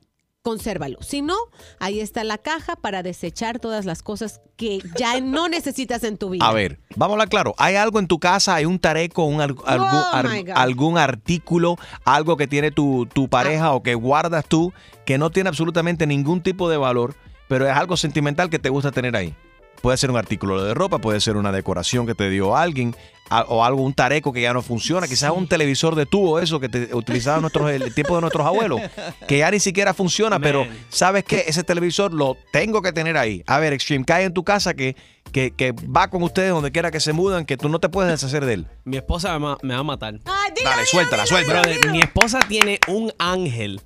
consérvalo. 0.47 0.97
Si 1.01 1.21
no, 1.21 1.35
ahí 1.79 1.99
está 1.99 2.23
la 2.23 2.37
caja 2.37 2.77
para 2.77 3.03
desechar 3.03 3.59
todas 3.59 3.83
las 3.85 4.01
cosas 4.01 4.39
que 4.55 4.79
ya 4.97 5.19
no 5.19 5.49
necesitas 5.57 6.05
en 6.05 6.17
tu 6.17 6.29
vida. 6.29 6.47
A 6.47 6.53
ver, 6.53 6.79
vamos 6.95 7.11
a 7.11 7.15
hablar 7.15 7.27
claro. 7.29 7.53
¿Hay 7.57 7.75
algo 7.75 7.99
en 7.99 8.07
tu 8.07 8.17
casa? 8.17 8.55
¿Hay 8.55 8.65
un 8.65 8.79
tareco, 8.79 9.25
un, 9.25 9.41
al- 9.41 9.55
algún, 9.65 9.87
Oh, 9.89 10.09
ar- 10.13 10.27
algún 10.55 10.97
artículo, 10.97 11.75
algo 12.05 12.37
que 12.37 12.47
tiene 12.47 12.71
tu, 12.71 13.05
tu 13.13 13.27
pareja 13.27 13.73
o 13.73 13.83
que 13.83 13.93
guardas 13.95 14.45
tú 14.47 14.71
que 15.05 15.17
no 15.17 15.31
tiene 15.31 15.49
absolutamente 15.49 16.07
ningún 16.07 16.41
tipo 16.41 16.69
de 16.69 16.77
valor, 16.77 17.15
pero 17.49 17.67
es 17.69 17.75
algo 17.75 17.97
sentimental 17.97 18.49
que 18.49 18.59
te 18.59 18.69
gusta 18.69 18.91
tener 18.91 19.15
ahí? 19.17 19.35
Puede 19.81 19.97
ser 19.97 20.09
un 20.11 20.17
artículo 20.17 20.63
de 20.63 20.73
ropa, 20.73 20.97
puede 20.99 21.19
ser 21.21 21.37
una 21.37 21.51
decoración 21.51 22.05
que 22.05 22.15
te 22.15 22.29
dio 22.29 22.55
alguien 22.57 22.95
a- 23.29 23.41
o 23.43 23.63
algo, 23.63 23.81
un 23.83 23.93
tareco 23.93 24.31
que 24.31 24.41
ya 24.41 24.53
no 24.53 24.61
funciona, 24.61 25.07
quizás 25.07 25.31
un 25.31 25.47
televisor 25.47 25.95
de 25.95 26.05
tubo, 26.05 26.39
eso 26.39 26.59
que 26.59 26.69
te 26.69 26.95
utilizaban 26.95 27.41
nuestros, 27.41 27.69
el 27.69 27.93
tiempo 27.93 28.15
de 28.15 28.21
nuestros 28.21 28.45
abuelos, 28.47 28.79
que 29.27 29.37
ya 29.39 29.51
ni 29.51 29.59
siquiera 29.59 29.93
funciona, 29.93 30.39
pero 30.39 30.65
sabes 30.89 31.23
que 31.25 31.43
ese 31.47 31.63
televisor 31.63 32.13
lo 32.13 32.37
tengo 32.53 32.81
que 32.81 32.91
tener 32.93 33.17
ahí. 33.17 33.43
A 33.45 33.59
ver, 33.59 33.73
Extreme, 33.73 34.05
cae 34.05 34.23
en 34.23 34.33
tu 34.33 34.43
casa 34.45 34.73
que, 34.75 34.95
que, 35.33 35.51
que 35.51 35.73
va 35.73 36.09
con 36.09 36.23
ustedes 36.23 36.51
donde 36.51 36.71
quiera 36.71 36.89
que 36.89 37.01
se 37.01 37.11
mudan, 37.11 37.45
que 37.45 37.57
tú 37.57 37.67
no 37.67 37.79
te 37.79 37.89
puedes 37.89 38.09
deshacer 38.11 38.45
de 38.45 38.53
él. 38.53 38.67
Mi 38.85 38.95
esposa 38.97 39.37
me, 39.39 39.45
va- 39.47 39.57
me 39.61 39.73
va 39.73 39.81
a 39.81 39.83
matar. 39.83 40.19
Dale, 40.23 40.85
suéltala, 40.85 41.25
suéltala. 41.25 41.61
Brother, 41.63 41.91
mi 41.91 41.99
esposa 41.99 42.39
tiene 42.47 42.79
un 42.87 43.11
ángel. 43.19 43.81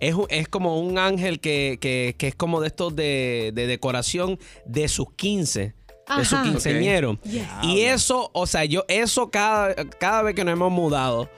Es, 0.00 0.14
es 0.30 0.48
como 0.48 0.80
un 0.80 0.98
ángel 0.98 1.40
que, 1.40 1.78
que- 1.80 2.14
que 2.18 2.28
es 2.28 2.34
como 2.34 2.60
de 2.60 2.68
estos 2.68 2.96
de, 2.96 3.52
de 3.54 3.66
decoración 3.66 4.38
de 4.64 4.88
sus 4.88 5.12
15. 5.14 5.74
De 6.16 6.24
su 6.24 6.34
Ajá. 6.34 6.44
quinceñero. 6.44 7.18
Yes. 7.22 7.46
Y 7.62 7.82
eso, 7.82 8.30
o 8.32 8.46
sea, 8.46 8.64
yo, 8.64 8.84
eso 8.88 9.30
cada, 9.30 9.74
cada 9.98 10.22
vez 10.22 10.34
que 10.34 10.44
nos 10.44 10.52
hemos 10.52 10.72
mudado. 10.72 11.28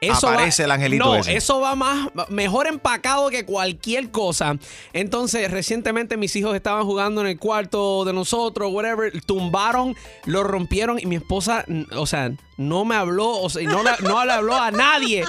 Eso 0.00 0.28
Aparece 0.28 0.62
va- 0.62 0.64
el 0.66 0.70
angelito 0.72 1.04
No, 1.04 1.14
ese. 1.16 1.36
eso 1.36 1.60
va 1.60 1.74
más, 1.74 2.08
mejor 2.28 2.66
empacado 2.66 3.30
que 3.30 3.44
cualquier 3.46 4.10
cosa. 4.10 4.56
Entonces, 4.92 5.50
recientemente 5.50 6.16
mis 6.16 6.34
hijos 6.36 6.54
estaban 6.54 6.84
jugando 6.84 7.20
en 7.22 7.28
el 7.28 7.38
cuarto 7.38 8.04
de 8.04 8.12
nosotros, 8.12 8.70
whatever, 8.72 9.12
tumbaron, 9.24 9.94
lo 10.26 10.42
rompieron 10.42 10.98
y 11.00 11.06
mi 11.06 11.16
esposa, 11.16 11.64
o 11.96 12.06
sea, 12.06 12.32
no 12.58 12.84
me 12.84 12.94
habló, 12.94 13.28
o 13.28 13.50
sea, 13.50 13.62
y 13.62 13.66
no, 13.66 13.82
le- 13.82 13.90
no 14.02 14.24
le 14.24 14.32
habló 14.32 14.56
a 14.56 14.70
nadie 14.70 15.24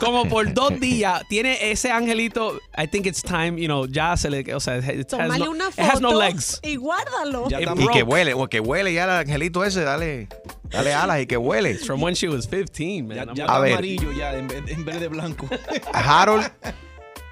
como 0.00 0.28
por 0.28 0.52
dos 0.52 0.78
días. 0.80 1.22
Tiene 1.28 1.70
ese 1.70 1.90
angelito, 1.90 2.58
I 2.76 2.86
think 2.88 3.06
it's 3.06 3.22
time, 3.22 3.60
you 3.60 3.66
know, 3.66 3.86
ya 3.86 4.16
se 4.16 4.28
le, 4.30 4.54
o 4.54 4.60
sea, 4.60 4.78
it 4.78 5.12
has 5.12 5.38
no, 5.38 5.50
una 5.50 5.68
it 5.68 5.78
has 5.78 6.00
no 6.00 6.10
foto 6.10 6.20
legs. 6.20 6.60
y 6.62 6.76
guárdalo. 6.76 7.46
y 7.48 7.88
que 7.88 8.02
huele, 8.02 8.34
o 8.34 8.48
que 8.48 8.60
huele 8.60 8.92
ya 8.92 9.04
el 9.04 9.10
angelito 9.10 9.64
ese, 9.64 9.82
dale, 9.82 10.28
dale 10.70 10.92
alas 10.92 11.20
y 11.20 11.26
que 11.26 11.36
huele. 11.36 11.74
From 11.76 12.02
when 12.02 12.14
she 12.14 12.28
was 12.28 12.46
15, 12.48 13.02
man. 13.02 13.16
Ya 13.16 13.22
A 13.22 13.46
está 13.46 13.58
ver. 13.60 13.72
amarillo 13.74 14.10
ya, 14.12 14.34
en 14.36 14.48
vez, 14.48 14.62
en 14.66 14.84
vez 14.84 14.98
de 15.00 15.08
blanco. 15.08 15.46
Harold, 15.92 16.50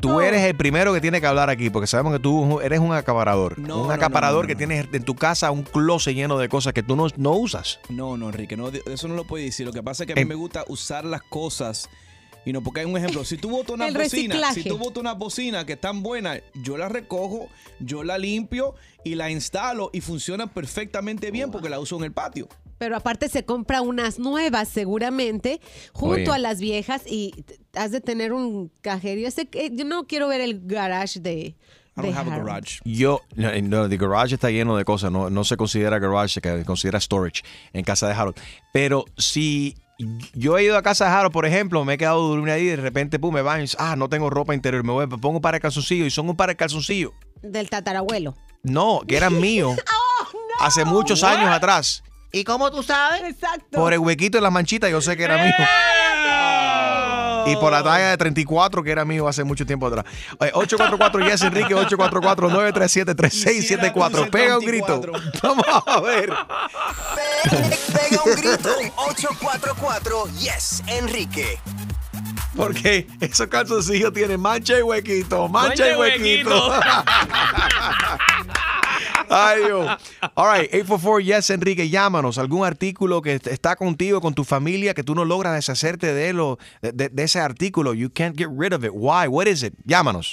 tú 0.00 0.20
eres 0.20 0.42
el 0.42 0.56
primero 0.56 0.92
que 0.92 1.00
tiene 1.00 1.20
que 1.20 1.26
hablar 1.26 1.50
aquí, 1.50 1.70
porque 1.70 1.86
sabemos 1.86 2.12
que 2.12 2.18
tú 2.18 2.60
eres 2.60 2.80
un 2.80 2.92
acaparador. 2.92 3.58
No, 3.58 3.82
un 3.82 3.88
no, 3.88 3.92
acaparador 3.92 4.38
no, 4.38 4.42
no, 4.42 4.48
que 4.48 4.56
tienes 4.56 4.88
en 4.92 5.02
tu 5.04 5.14
casa 5.14 5.50
un 5.50 5.62
closet 5.62 6.14
lleno 6.14 6.38
de 6.38 6.48
cosas 6.48 6.72
que 6.72 6.82
tú 6.82 6.96
no, 6.96 7.06
no 7.16 7.32
usas. 7.32 7.80
No, 7.88 8.16
no, 8.16 8.28
Enrique, 8.28 8.56
no, 8.56 8.68
eso 8.68 9.08
no 9.08 9.14
lo 9.14 9.24
puedes 9.24 9.46
decir. 9.46 9.66
Lo 9.66 9.72
que 9.72 9.82
pasa 9.82 10.04
es 10.04 10.06
que 10.06 10.12
a 10.12 10.16
mí 10.16 10.24
me 10.24 10.34
gusta 10.34 10.64
usar 10.68 11.04
las 11.04 11.22
cosas. 11.22 11.88
Y 12.44 12.52
no, 12.52 12.62
porque 12.62 12.80
hay 12.80 12.86
un 12.86 12.96
ejemplo, 12.96 13.24
si 13.24 13.36
tú 13.36 13.50
botas 13.50 13.74
una 13.74 13.88
El 13.88 13.94
bocina, 13.94 14.34
reciclaje. 14.34 14.62
si 14.62 14.68
tú 14.68 14.78
botas 14.78 14.98
una 14.98 15.12
bocina 15.12 15.66
que 15.66 15.74
están 15.74 16.02
buenas, 16.02 16.40
yo 16.54 16.76
la 16.78 16.88
recojo, 16.88 17.48
yo 17.80 18.02
la 18.02 18.16
limpio 18.18 18.74
y 19.04 19.14
la 19.14 19.30
instalo 19.30 19.90
y 19.92 20.00
funciona 20.00 20.46
perfectamente 20.46 21.30
bien 21.30 21.50
porque 21.50 21.68
la 21.68 21.78
uso 21.78 21.96
en 21.98 22.04
el 22.04 22.12
patio. 22.12 22.48
Pero 22.80 22.96
aparte 22.96 23.28
se 23.28 23.44
compra 23.44 23.82
unas 23.82 24.18
nuevas 24.18 24.66
seguramente 24.68 25.60
junto 25.92 26.14
Oye. 26.14 26.30
a 26.30 26.38
las 26.38 26.60
viejas 26.60 27.02
y 27.06 27.44
has 27.74 27.90
de 27.90 28.00
tener 28.00 28.32
un 28.32 28.72
cajerío. 28.80 29.28
Ese, 29.28 29.48
que- 29.50 29.70
yo 29.70 29.84
no 29.84 30.06
quiero 30.06 30.28
ver 30.28 30.40
el 30.40 30.62
garage 30.66 31.20
de, 31.20 31.32
I 31.34 31.54
de 31.96 32.02
don't 32.02 32.16
have 32.16 32.30
a 32.30 32.34
Harold. 32.36 32.48
garage. 32.48 32.78
Yo, 32.86 33.20
no, 33.36 33.50
no, 33.62 33.84
el 33.84 33.98
garage 33.98 34.34
está 34.36 34.50
lleno 34.50 34.78
de 34.78 34.86
cosas, 34.86 35.12
no, 35.12 35.28
no 35.28 35.44
se 35.44 35.58
considera 35.58 35.98
garage, 35.98 36.40
se 36.40 36.64
considera 36.64 36.98
storage 36.98 37.42
en 37.74 37.84
casa 37.84 38.08
de 38.08 38.14
Harold. 38.14 38.36
Pero 38.72 39.04
si 39.18 39.76
yo 40.32 40.56
he 40.56 40.64
ido 40.64 40.78
a 40.78 40.82
casa 40.82 41.04
de 41.04 41.10
Harold, 41.10 41.32
por 41.34 41.44
ejemplo, 41.44 41.84
me 41.84 41.92
he 41.92 41.98
quedado 41.98 42.26
dormido 42.28 42.54
ahí 42.54 42.62
y 42.62 42.66
de 42.68 42.76
repente, 42.76 43.18
pum, 43.18 43.34
me 43.34 43.42
baño, 43.42 43.64
y, 43.64 43.68
ah, 43.78 43.94
no 43.94 44.08
tengo 44.08 44.30
ropa 44.30 44.54
interior, 44.54 44.82
me 44.84 44.92
voy, 44.92 45.06
me 45.06 45.18
pongo 45.18 45.36
un 45.36 45.42
par 45.42 45.52
de 45.52 45.60
calzoncillos 45.60 46.06
y 46.06 46.10
son 46.10 46.30
un 46.30 46.36
par 46.36 46.48
de 46.48 46.56
calzoncillos. 46.56 47.12
Del 47.42 47.68
tatarabuelo. 47.68 48.34
No, 48.62 49.02
que 49.06 49.18
eran 49.18 49.38
míos 49.38 49.76
hace 50.60 50.86
muchos 50.86 51.22
años 51.24 51.50
atrás. 51.50 52.02
¿Y 52.32 52.44
cómo 52.44 52.70
tú 52.70 52.82
sabes? 52.82 53.22
Exacto. 53.22 53.78
Por 53.78 53.92
el 53.92 53.98
huequito 53.98 54.38
y 54.38 54.40
la 54.40 54.50
manchita, 54.50 54.88
yo 54.88 55.00
sé 55.00 55.16
que 55.16 55.24
era 55.24 55.42
mío. 55.42 55.52
Y 57.46 57.56
por 57.56 57.72
la 57.72 57.82
talla 57.82 58.10
de 58.10 58.16
34, 58.16 58.82
que 58.82 58.90
era 58.90 59.04
mío 59.04 59.26
hace 59.26 59.42
mucho 59.44 59.66
tiempo 59.66 59.86
atrás. 59.86 60.04
Eh, 60.40 60.50
844 60.54 61.20
Yes 61.28 61.42
Enrique, 61.42 61.74
844-937-3674. 61.74 64.30
Pega 64.30 64.58
un 64.58 64.64
grito. 64.64 65.00
Vamos 65.42 65.64
a 65.86 66.00
ver. 66.00 66.32
Pega 67.50 68.22
un 68.24 68.34
grito. 68.36 68.68
844 68.96 70.26
Yes, 70.38 70.82
Enrique. 70.86 71.58
Porque 72.54 73.06
esos 73.20 73.46
calzoncillos 73.46 74.12
tienen 74.12 74.40
mancha 74.40 74.78
y 74.78 74.82
huequito. 74.82 75.48
Mancha 75.48 75.74
y 75.74 75.80
Mancha 75.80 75.92
y 75.92 75.96
huequito. 75.98 76.68
huequito. 76.68 76.80
Ay, 79.30 79.60
Dios. 79.64 79.86
All 80.34 80.58
right, 80.60 80.68
844 80.74 81.20
Yes 81.20 81.50
Enrique, 81.50 81.88
llámanos. 81.88 82.38
Algún 82.38 82.66
artículo 82.66 83.22
que 83.22 83.34
est- 83.34 83.46
está 83.46 83.76
contigo, 83.76 84.20
con 84.20 84.34
tu 84.34 84.44
familia, 84.44 84.92
que 84.94 85.02
tú 85.04 85.14
no 85.14 85.24
logras 85.24 85.54
deshacerte 85.54 86.12
de, 86.12 86.28
él 86.30 86.40
o 86.40 86.58
de, 86.82 87.10
ese 87.22 87.38
artículo. 87.40 87.94
You 87.94 88.10
can't 88.12 88.36
get 88.36 88.48
rid 88.56 88.72
of 88.74 88.84
it. 88.84 88.90
Why? 88.92 89.26
What 89.28 89.46
is 89.46 89.62
it? 89.62 89.74
Llámanos. 89.84 90.30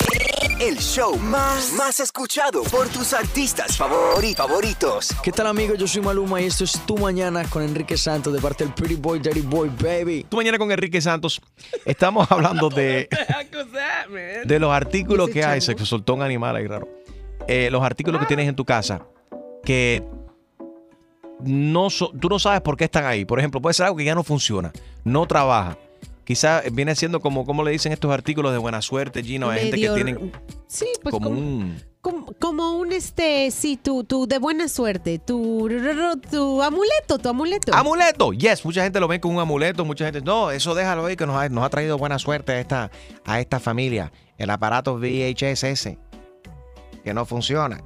El 0.60 0.80
show 0.80 1.16
más, 1.20 1.72
más 1.74 2.00
escuchado 2.00 2.64
por 2.64 2.88
tus 2.88 3.14
artistas 3.14 3.80
favori- 3.80 4.36
favoritos. 4.36 5.10
¿Qué 5.22 5.32
tal 5.32 5.46
amigos? 5.46 5.78
Yo 5.78 5.86
soy 5.88 6.02
Maluma 6.02 6.42
y 6.42 6.46
esto 6.46 6.64
es 6.64 6.80
Tu 6.88 6.98
Mañana 6.98 7.44
con 7.48 7.62
Enrique 7.62 7.96
Santos 7.96 8.34
de 8.34 8.40
parte 8.42 8.64
del 8.64 8.74
Pretty 8.74 8.96
Boy, 8.96 9.20
Dirty 9.20 9.42
Boy, 9.42 9.70
baby. 9.80 10.26
Tu 10.28 10.36
mañana 10.36 10.58
con 10.58 10.72
Enrique 10.72 11.00
Santos. 11.00 11.40
Estamos 11.86 12.32
hablando 12.32 12.70
de, 12.70 13.08
de 14.46 14.60
los 14.60 14.72
artículos 14.72 15.30
que 15.30 15.44
hay. 15.46 15.62
Se 15.62 15.76
soltó 15.86 16.16
un 16.16 16.24
animal 16.24 16.56
ahí 16.56 16.66
raro. 16.66 16.88
Eh, 17.48 17.70
los 17.72 17.82
artículos 17.84 18.20
que 18.20 18.28
tienes 18.28 18.48
en 18.48 18.56
tu 18.56 18.66
casa 18.66 19.06
que 19.64 20.04
no 21.40 21.90
so- 21.90 22.12
tú 22.20 22.30
no 22.30 22.40
sabes 22.40 22.62
por 22.62 22.78
qué 22.78 22.86
están 22.86 23.06
ahí. 23.06 23.26
Por 23.26 23.40
ejemplo, 23.40 23.62
puede 23.62 23.74
ser 23.74 23.86
algo 23.86 23.98
que 23.98 24.06
ya 24.06 24.16
no 24.16 24.24
funciona, 24.24 24.72
no 25.04 25.26
trabaja. 25.28 25.78
Quizá 26.24 26.62
viene 26.74 26.94
siendo 26.96 27.22
como, 27.22 27.46
como 27.46 27.64
le 27.64 27.72
dicen 27.72 27.94
estos 27.94 28.12
artículos 28.12 28.52
de 28.52 28.58
buena 28.58 28.82
suerte, 28.82 29.24
Gino. 29.24 29.50
Hay 29.50 29.62
gente 29.62 29.80
que 29.80 29.90
tienen 29.92 30.32
Sí, 30.68 30.88
pues 31.02 31.14
como 31.14 31.30
como, 31.30 31.40
un... 31.40 31.82
como, 32.02 32.26
como 32.38 32.72
un 32.78 32.92
este, 32.92 33.50
sí, 33.52 33.78
tu, 33.82 34.04
tu 34.04 34.28
de 34.28 34.38
buena 34.38 34.68
suerte, 34.68 35.20
tu, 35.20 35.70
tu 36.30 36.62
amuleto, 36.62 37.18
tu 37.18 37.30
amuleto. 37.30 37.74
Amuleto, 37.74 38.34
yes, 38.34 38.66
mucha 38.66 38.84
gente 38.84 39.00
lo 39.00 39.08
ve 39.08 39.22
con 39.22 39.34
un 39.34 39.40
amuleto, 39.40 39.86
mucha 39.86 40.04
gente, 40.04 40.20
no, 40.22 40.52
eso 40.52 40.76
déjalo 40.76 41.06
ahí 41.06 41.16
que 41.16 41.26
nos 41.26 41.38
ha, 41.38 41.48
nos 41.48 41.64
ha 41.64 41.70
traído 41.70 41.98
buena 41.98 42.20
suerte 42.20 42.52
a 42.52 42.60
esta, 42.60 42.92
a 43.24 43.40
esta 43.40 43.62
familia. 43.62 44.12
El 44.38 44.50
aparato 44.50 44.98
VHS 45.00 45.64
ese, 45.64 45.98
que 47.08 47.14
no 47.14 47.26
funciona, 47.26 47.80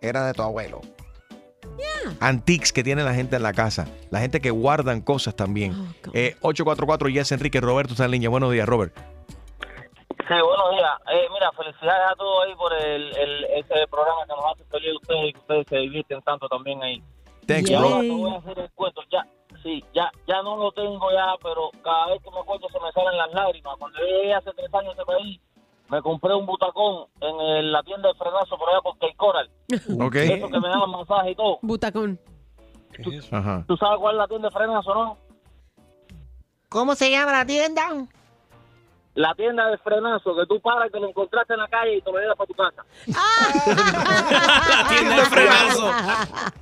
era 0.00 0.26
de 0.26 0.32
tu 0.32 0.42
abuelo. 0.42 0.80
antiques 2.18 2.72
que 2.72 2.82
tiene 2.82 3.04
la 3.04 3.14
gente 3.14 3.36
en 3.36 3.44
la 3.44 3.52
casa. 3.52 3.86
La 4.10 4.18
gente 4.18 4.40
que 4.40 4.50
guardan 4.50 5.00
cosas 5.00 5.36
también. 5.36 5.94
Eh, 6.12 6.34
844 6.40 7.08
Yes 7.08 7.30
Enrique 7.30 7.60
Roberto 7.60 7.92
está 7.92 8.06
en 8.06 8.10
línea. 8.10 8.28
Buenos 8.28 8.50
días, 8.50 8.68
Robert. 8.68 8.92
Sí, 8.96 10.34
buenos 10.44 10.70
días. 10.72 10.90
Eh, 11.12 11.28
mira, 11.32 11.52
felicidades 11.52 12.10
a 12.10 12.16
todos 12.16 12.44
ahí 12.44 12.54
por 12.56 12.72
el, 12.74 13.16
el, 13.16 13.44
ese 13.44 13.86
programa 13.88 14.26
que 14.26 14.34
nos 14.34 14.44
hace 14.52 14.64
feliz 14.64 14.90
ustedes 15.00 15.28
y 15.28 15.32
que 15.34 15.38
ustedes 15.38 15.66
se 15.68 15.76
divierten 15.76 16.20
tanto 16.22 16.48
también 16.48 16.82
ahí. 16.82 17.00
Thanks, 17.46 17.70
y 17.70 17.76
bro. 17.76 17.86
ahora 17.86 18.00
te 18.00 18.10
voy 18.10 18.34
a 18.34 18.38
hacer 18.38 18.58
el 18.58 18.70
cuento. 18.72 19.02
Ya, 19.12 19.24
sí, 19.62 19.84
ya, 19.94 20.10
ya 20.26 20.42
no 20.42 20.56
lo 20.56 20.72
tengo 20.72 21.12
ya, 21.12 21.34
pero 21.40 21.70
cada 21.84 22.08
vez 22.08 22.20
que 22.24 22.30
me 22.32 22.40
acuerdo 22.40 22.66
se 22.72 22.80
me 22.80 22.90
salen 22.90 23.16
las 23.16 23.32
lágrimas. 23.32 23.76
Cuando 23.78 24.00
yo 24.00 24.04
llegué 24.04 24.34
hace 24.34 24.50
tres 24.56 24.74
años 24.74 24.88
a 24.88 25.00
este 25.00 25.04
país, 25.04 25.40
me 25.92 26.00
compré 26.00 26.34
un 26.34 26.46
butacón 26.46 27.04
en 27.20 27.40
el- 27.40 27.70
la 27.70 27.82
tienda 27.82 28.08
de 28.08 28.14
frenazo 28.14 28.56
por 28.56 28.68
allá 28.70 28.80
por 28.80 28.98
Cape 28.98 29.14
Coral. 29.16 29.50
Ok. 30.00 30.14
Eso 30.16 30.48
que 30.48 30.58
me 30.60 30.68
daban 30.68 30.90
masaje 30.90 31.30
y 31.32 31.34
todo. 31.36 31.58
Butacón. 31.62 32.18
Ajá. 33.30 33.64
¿Tú 33.68 33.76
sabes 33.76 33.98
cuál 34.00 34.14
es 34.14 34.18
la 34.18 34.26
tienda 34.28 34.48
de 34.48 34.52
frenazo, 34.54 34.94
no? 34.94 35.18
¿Cómo 36.70 36.94
se 36.94 37.10
llama 37.10 37.32
la 37.32 37.44
tienda? 37.44 37.82
La 39.14 39.34
tienda 39.34 39.66
de 39.68 39.76
frenazo, 39.78 40.34
que 40.34 40.46
tú 40.46 40.58
paras 40.62 40.88
y 40.88 40.92
te 40.92 40.98
lo 41.00 41.08
encontraste 41.10 41.52
en 41.52 41.60
la 41.60 41.68
calle 41.68 41.96
y 41.98 42.00
te 42.02 42.10
lo 42.10 42.18
llevas 42.18 42.36
para 42.36 42.46
tu 42.46 42.54
casa. 42.54 42.82
La 44.78 44.88
tienda 44.88 45.16
de 45.16 45.24
frenazo. 45.26 45.90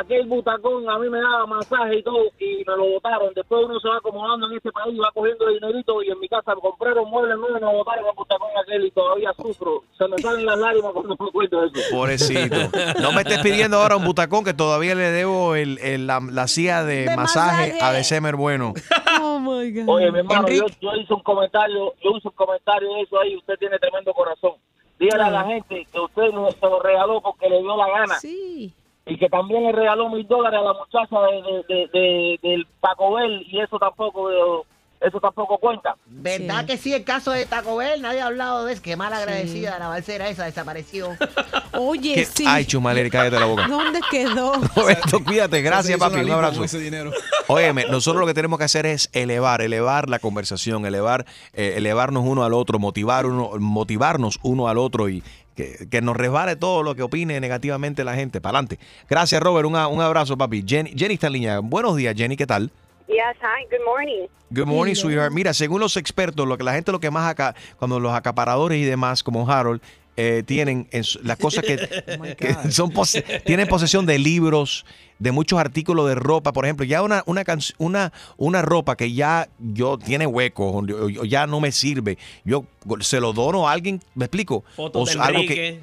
Aquel 0.00 0.26
butacón 0.26 0.88
a 0.88 0.98
mí 0.98 1.08
me 1.08 1.20
daba 1.20 1.46
masaje 1.46 1.96
y 1.98 2.02
todo 2.02 2.18
y 2.38 2.58
me 2.66 2.76
lo 2.76 2.84
botaron. 2.92 3.32
Después 3.34 3.64
uno 3.64 3.80
se 3.80 3.88
va 3.88 3.96
acomodando 3.96 4.46
en 4.48 4.56
este 4.56 4.70
país, 4.70 4.98
va 5.00 5.10
cogiendo 5.12 5.48
dinerito 5.48 6.02
y 6.02 6.10
en 6.10 6.20
mi 6.20 6.28
casa 6.28 6.54
me 6.54 6.60
compraron 6.60 7.08
muebles 7.10 7.36
nuevos 7.38 7.60
y 7.60 7.64
me 7.64 7.72
botaron 7.72 8.04
el 8.06 8.14
butacón 8.14 8.48
aquel 8.62 8.86
y 8.86 8.90
todavía 8.92 9.32
sufro. 9.36 9.82
Se 9.96 10.06
me 10.06 10.18
salen 10.18 10.46
las 10.46 10.58
lágrimas 10.58 10.92
cuando 10.92 11.16
me 11.18 11.28
acuerdo 11.28 11.60
de 11.62 11.66
eso. 11.80 11.90
Pobrecito. 11.90 12.56
No 13.00 13.12
me 13.12 13.22
estés 13.22 13.38
pidiendo 13.40 13.78
ahora 13.78 13.96
un 13.96 14.04
butacón 14.04 14.44
que 14.44 14.54
todavía 14.54 14.94
le 14.94 15.10
debo 15.10 15.54
el, 15.54 15.78
el- 15.78 16.06
la, 16.06 16.20
la 16.30 16.46
silla 16.48 16.84
de, 16.84 17.06
De 17.06 17.16
masaje, 17.16 17.72
masaje. 17.72 17.84
a 17.84 17.92
December 17.92 18.36
Bueno. 18.36 18.74
Oh 19.20 19.40
my 19.40 19.70
God. 19.72 19.88
Oye, 19.88 20.10
mi 20.12 20.18
hermano, 20.20 20.48
yo, 20.48 20.66
yo 20.80 20.94
hice 20.96 21.12
un 21.14 21.20
comentario, 21.22 21.92
yo 22.02 22.10
hice 22.16 22.28
un 22.28 22.34
comentario 22.34 22.92
de 22.94 23.02
eso 23.02 23.20
ahí, 23.20 23.36
usted 23.36 23.54
tiene 23.58 23.78
tremendo 23.78 24.12
corazón. 24.14 24.52
Dígale 24.98 25.24
a 25.24 25.30
la 25.30 25.44
gente 25.44 25.86
que 25.92 26.00
usted 26.00 26.32
no 26.32 26.50
se 26.50 26.58
lo 26.62 26.80
regaló 26.80 27.20
porque 27.20 27.48
le 27.48 27.58
dio 27.60 27.76
la 27.76 27.88
gana. 27.88 28.14
Sí. 28.20 28.74
Y 29.08 29.16
que 29.18 29.28
también 29.28 29.64
le 29.64 29.72
regaló 29.72 30.08
mil 30.10 30.26
dólares 30.28 30.60
a 30.60 30.62
la 30.62 30.74
muchacha 30.74 31.16
de, 31.30 31.42
de, 31.42 31.74
de- 31.74 31.88
de- 31.92 32.38
del 32.42 32.66
Paco 32.80 33.14
Bell 33.14 33.42
y 33.50 33.60
eso 33.60 33.78
tampoco 33.78 34.30
eh, 34.30 34.62
eso 35.00 35.20
tampoco 35.20 35.58
cuenta. 35.58 35.94
¿Verdad 36.06 36.66
que 36.66 36.76
sí? 36.76 36.92
El 36.92 37.04
caso 37.04 37.30
de 37.30 37.46
Taco 37.46 37.76
Bell, 37.76 38.02
nadie 38.02 38.20
ha 38.20 38.26
hablado 38.26 38.64
de 38.64 38.72
eso. 38.72 38.82
Qué 38.82 38.96
mal 38.96 39.12
agradecida 39.12 39.78
la 39.78 39.86
balsera 39.86 40.28
esa, 40.28 40.44
desapareció. 40.44 41.10
Oye, 41.72 42.14
¿Qué- 42.16 42.24
sí. 42.24 42.44
Ay, 42.48 42.64
Chumaleri, 42.66 43.08
cállate 43.08 43.38
la 43.38 43.46
boca. 43.46 43.68
¿Dónde 43.68 44.00
quedó? 44.10 44.54
Roberto, 44.76 45.22
cuídate. 45.24 45.62
Gracias, 45.62 45.96
papi. 45.98 46.16
Un 46.20 46.30
abrazo. 46.32 46.64
ese 46.64 46.80
dinero. 46.80 47.12
Óyeme, 47.46 47.84
nosotros 47.88 48.20
lo 48.20 48.26
que 48.26 48.34
tenemos 48.34 48.58
que 48.58 48.64
hacer 48.64 48.86
es 48.86 49.08
elevar, 49.12 49.62
elevar 49.62 50.08
la 50.10 50.18
conversación, 50.18 50.84
elevar, 50.84 51.24
eh, 51.54 51.74
elevarnos 51.76 52.24
uno 52.26 52.42
al 52.44 52.52
otro, 52.52 52.78
motivar 52.80 53.24
uno, 53.26 53.52
motivarnos 53.60 54.40
uno 54.42 54.66
al 54.68 54.78
otro 54.78 55.08
y 55.08 55.22
que, 55.58 55.88
que 55.90 56.00
nos 56.00 56.16
resbale 56.16 56.54
todo 56.54 56.84
lo 56.84 56.94
que 56.94 57.02
opine 57.02 57.40
negativamente 57.40 58.04
la 58.04 58.14
gente. 58.14 58.40
Para 58.40 58.58
adelante. 58.58 58.78
Gracias, 59.08 59.42
Robert. 59.42 59.66
Un 59.66 60.00
abrazo, 60.00 60.38
papi. 60.38 60.64
Jenny, 60.64 60.94
Jenny 60.96 61.14
está 61.14 61.26
en 61.26 61.32
línea. 61.32 61.58
Buenos 61.58 61.96
días, 61.96 62.14
Jenny. 62.16 62.36
¿Qué 62.36 62.46
tal? 62.46 62.70
Yes, 63.08 63.36
hi, 63.40 63.66
good 63.68 63.84
morning. 63.84 64.28
Good 64.50 64.66
morning, 64.66 64.94
sweetheart. 64.94 65.32
Mira, 65.32 65.52
según 65.54 65.80
los 65.80 65.96
expertos, 65.96 66.46
lo 66.46 66.56
que 66.56 66.62
la 66.62 66.74
gente 66.74 66.92
lo 66.92 67.00
que 67.00 67.10
más 67.10 67.28
acá, 67.28 67.56
cuando 67.76 67.98
los 67.98 68.12
acaparadores 68.12 68.78
y 68.78 68.84
demás, 68.84 69.24
como 69.24 69.50
Harold, 69.50 69.82
eh, 70.20 70.42
tienen 70.44 70.88
en 70.90 71.04
las 71.22 71.36
cosas 71.38 71.62
que, 71.64 71.76
que 72.36 72.72
son 72.72 72.90
pose- 72.90 73.22
tienen 73.46 73.68
posesión 73.68 74.04
de 74.04 74.18
libros, 74.18 74.84
de 75.20 75.30
muchos 75.30 75.60
artículos 75.60 76.08
de 76.08 76.16
ropa, 76.16 76.52
por 76.52 76.64
ejemplo, 76.64 76.84
ya 76.84 77.02
una 77.02 77.22
una 77.26 77.44
una 77.78 78.12
una 78.36 78.62
ropa 78.62 78.96
que 78.96 79.12
ya 79.12 79.48
yo 79.60 79.96
tiene 79.96 80.26
huecos 80.26 80.84
ya 81.28 81.46
no 81.46 81.60
me 81.60 81.70
sirve, 81.70 82.18
yo 82.44 82.64
se 83.00 83.20
lo 83.20 83.32
dono 83.32 83.68
a 83.68 83.72
alguien, 83.72 84.02
¿me 84.16 84.24
explico? 84.24 84.64
Fotos 84.74 85.02
O 85.02 85.18
de 85.18 85.24
algo 85.24 85.40
que 85.46 85.80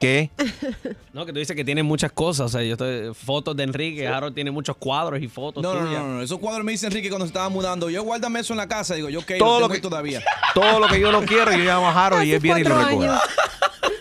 ¿Qué? 0.00 0.30
No, 1.12 1.26
que 1.26 1.32
tú 1.32 1.40
dices 1.40 1.56
que 1.56 1.64
tiene 1.64 1.82
muchas 1.82 2.12
cosas. 2.12 2.46
O 2.46 2.48
sea, 2.48 2.62
yo 2.62 2.72
estoy, 2.74 3.12
fotos 3.14 3.56
de 3.56 3.64
Enrique. 3.64 4.06
Harold 4.06 4.32
tiene 4.34 4.50
muchos 4.52 4.76
cuadros 4.76 5.20
y 5.20 5.26
fotos 5.28 5.60
No, 5.62 5.74
no, 5.74 5.80
tuyas. 5.86 6.00
no, 6.02 6.14
no, 6.14 6.22
Esos 6.22 6.38
cuadros 6.38 6.64
me 6.64 6.70
dice 6.72 6.86
Enrique 6.86 7.08
cuando 7.08 7.26
se 7.26 7.30
estaba 7.30 7.48
mudando. 7.48 7.90
Yo 7.90 8.02
guárdame 8.04 8.38
eso 8.40 8.52
en 8.52 8.58
la 8.58 8.68
casa. 8.68 8.94
Digo, 8.94 9.08
yo, 9.08 9.18
ok, 9.20 9.32
Todo 9.38 9.58
lo 9.60 9.68
que- 9.68 9.80
todavía. 9.80 10.22
Todo 10.54 10.78
lo 10.78 10.86
que 10.86 11.00
yo 11.00 11.10
no 11.12 11.22
quiero, 11.22 11.50
yo 11.52 11.58
llamo 11.64 11.88
a 11.88 12.06
Harold 12.06 12.24
y 12.24 12.32
él 12.32 12.40
viene 12.40 12.60
y 12.60 12.64
lo 12.64 12.78
recoge. 12.82 13.08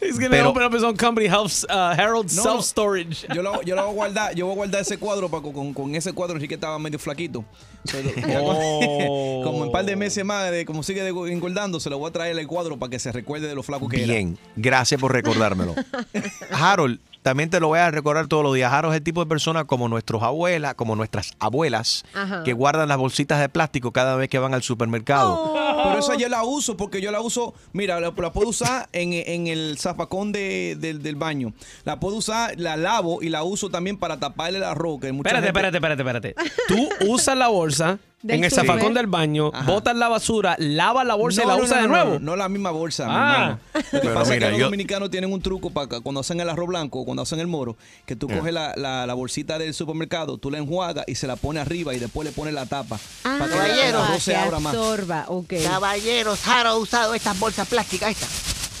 He's 0.00 0.18
gonna 0.18 0.30
Pero- 0.30 0.50
open 0.50 0.62
up 0.64 0.74
his 0.74 0.82
own 0.82 0.96
company, 0.96 1.28
Health, 1.28 1.64
uh, 1.70 1.92
Harold 1.96 2.30
No, 2.32 2.42
Self 2.42 2.64
Storage. 2.64 3.26
Yo 3.34 3.42
lo, 3.42 3.62
yo 3.62 3.74
lo 3.76 3.82
voy 3.86 3.90
a 3.90 3.94
guardar, 3.94 4.34
yo 4.34 4.46
voy 4.46 4.52
a 4.54 4.56
guardar 4.56 4.80
ese 4.82 4.98
cuadro 4.98 5.28
para 5.28 5.42
con, 5.42 5.72
con 5.74 5.94
ese 5.94 6.12
cuadro 6.12 6.34
Enrique 6.36 6.54
estaba 6.54 6.78
medio 6.78 6.98
flaquito. 6.98 7.44
So, 7.84 7.96
Oh. 8.40 9.40
Como 9.44 9.58
en 9.58 9.62
un 9.64 9.72
par 9.72 9.84
de 9.84 9.96
meses 9.96 10.24
más, 10.24 10.50
de, 10.50 10.64
como 10.66 10.82
sigue 10.82 11.02
de- 11.02 11.10
engordando, 11.32 11.80
se 11.80 11.88
lo 11.90 11.98
voy 11.98 12.08
a 12.10 12.12
traer 12.12 12.38
el 12.38 12.46
cuadro 12.46 12.76
para 12.78 12.90
que 12.90 12.98
se 12.98 13.12
recuerde 13.12 13.46
de 13.48 13.54
lo 13.54 13.62
flaco 13.62 13.88
que 13.88 13.98
era. 14.02 14.12
Bien, 14.12 14.38
gracias 14.56 15.00
por 15.00 15.12
recordármelo. 15.12 15.74
Harold, 16.50 16.98
también 17.28 17.50
te 17.50 17.60
lo 17.60 17.68
voy 17.68 17.78
a 17.78 17.90
recordar 17.90 18.26
todos 18.26 18.42
los 18.42 18.54
días. 18.54 18.72
Es 18.72 18.94
el 18.94 19.02
tipo 19.02 19.22
de 19.22 19.28
persona 19.28 19.64
como 19.64 19.86
nuestras 19.88 20.22
abuelas, 20.22 20.74
como 20.74 20.96
nuestras 20.96 21.32
abuelas, 21.38 22.04
Ajá. 22.14 22.42
que 22.42 22.54
guardan 22.54 22.88
las 22.88 22.96
bolsitas 22.96 23.38
de 23.38 23.50
plástico 23.50 23.92
cada 23.92 24.16
vez 24.16 24.30
que 24.30 24.38
van 24.38 24.54
al 24.54 24.62
supermercado. 24.62 25.52
Pero 25.84 25.98
esa 25.98 26.14
yo 26.16 26.28
la 26.30 26.42
uso 26.44 26.76
porque 26.78 27.00
yo 27.02 27.10
la 27.10 27.20
uso, 27.20 27.52
mira, 27.74 28.00
la, 28.00 28.12
la 28.16 28.32
puedo 28.32 28.48
usar 28.48 28.88
en, 28.92 29.12
en 29.12 29.46
el 29.46 29.76
zafacón 29.78 30.32
de- 30.32 30.76
del- 30.80 31.02
del 31.02 31.16
baño. 31.16 31.52
La 31.84 32.00
puedo 32.00 32.16
usar, 32.16 32.58
la 32.58 32.76
lavo 32.78 33.22
y 33.22 33.28
la 33.28 33.42
uso 33.42 33.68
también 33.68 33.98
para 33.98 34.18
taparle 34.18 34.58
la 34.58 34.72
roca. 34.74 35.08
Espérate, 35.08 35.48
espérate, 35.48 35.76
espérate, 35.76 36.02
espérate. 36.02 36.34
Tú 36.66 36.88
usas 37.08 37.36
la 37.36 37.48
bolsa 37.48 37.98
en 38.26 38.42
el 38.44 38.50
zafacón 38.50 38.94
del 38.94 39.06
baño, 39.06 39.52
botas 39.64 39.94
la 39.96 40.08
basura, 40.08 40.56
lavas 40.58 41.06
la 41.06 41.14
bolsa 41.14 41.44
y 41.44 41.46
la 41.46 41.56
usas 41.56 41.82
de 41.82 41.88
nuevo. 41.88 42.14
No, 42.14 42.18
no 42.20 42.36
la 42.36 42.48
misma 42.48 42.70
bolsa, 42.72 43.06
mi 43.06 43.12
Ah. 43.14 43.34
hermano. 43.34 43.60
Lo 43.74 43.82
que 43.82 43.98
Pero 44.00 44.14
pasa 44.14 44.34
es 44.34 44.40
que 44.40 44.50
los 44.50 44.58
yo- 44.58 44.64
dominicanos 44.66 45.10
tienen 45.10 45.32
un 45.32 45.40
truco 45.40 45.70
para 45.70 46.00
cuando 46.00 46.20
hacen 46.20 46.40
el 46.40 46.48
arroz 46.48 46.68
blanco, 46.68 47.04
cuando 47.04 47.22
hacen 47.22 47.38
el 47.40 47.46
moro, 47.46 47.76
que 48.06 48.16
tú 48.16 48.26
Yeah. 48.26 48.38
coges 48.38 48.52
la, 48.52 48.74
la- 48.76 49.06
la 49.06 49.14
bolsita 49.14 49.58
del 49.58 49.72
supermercado, 49.74 50.38
tú 50.38 50.50
la 50.50 50.58
enjuagas 50.58 51.04
y 51.06 51.14
se 51.14 51.26
la 51.26 51.36
pones 51.36 51.62
arriba 51.62 51.94
y 51.94 51.98
después 51.98 52.26
le 52.26 52.32
pones 52.32 52.54
la 52.54 52.66
tapa. 52.66 52.98
Ah, 53.24 53.36
para 53.38 53.74
que 53.74 53.88
el 53.88 53.94
arroz 53.94 54.22
se 54.22 54.36
abra 54.36 54.58
más. 54.58 54.74
absorba, 54.74 55.24
ok. 55.28 55.54
Caballeros, 55.64 56.40
Jaro 56.40 56.70
ha 56.70 56.76
usado 56.76 57.14
estas 57.14 57.38
bolsas 57.38 57.68
plásticas 57.68 58.10
estas. 58.10 58.28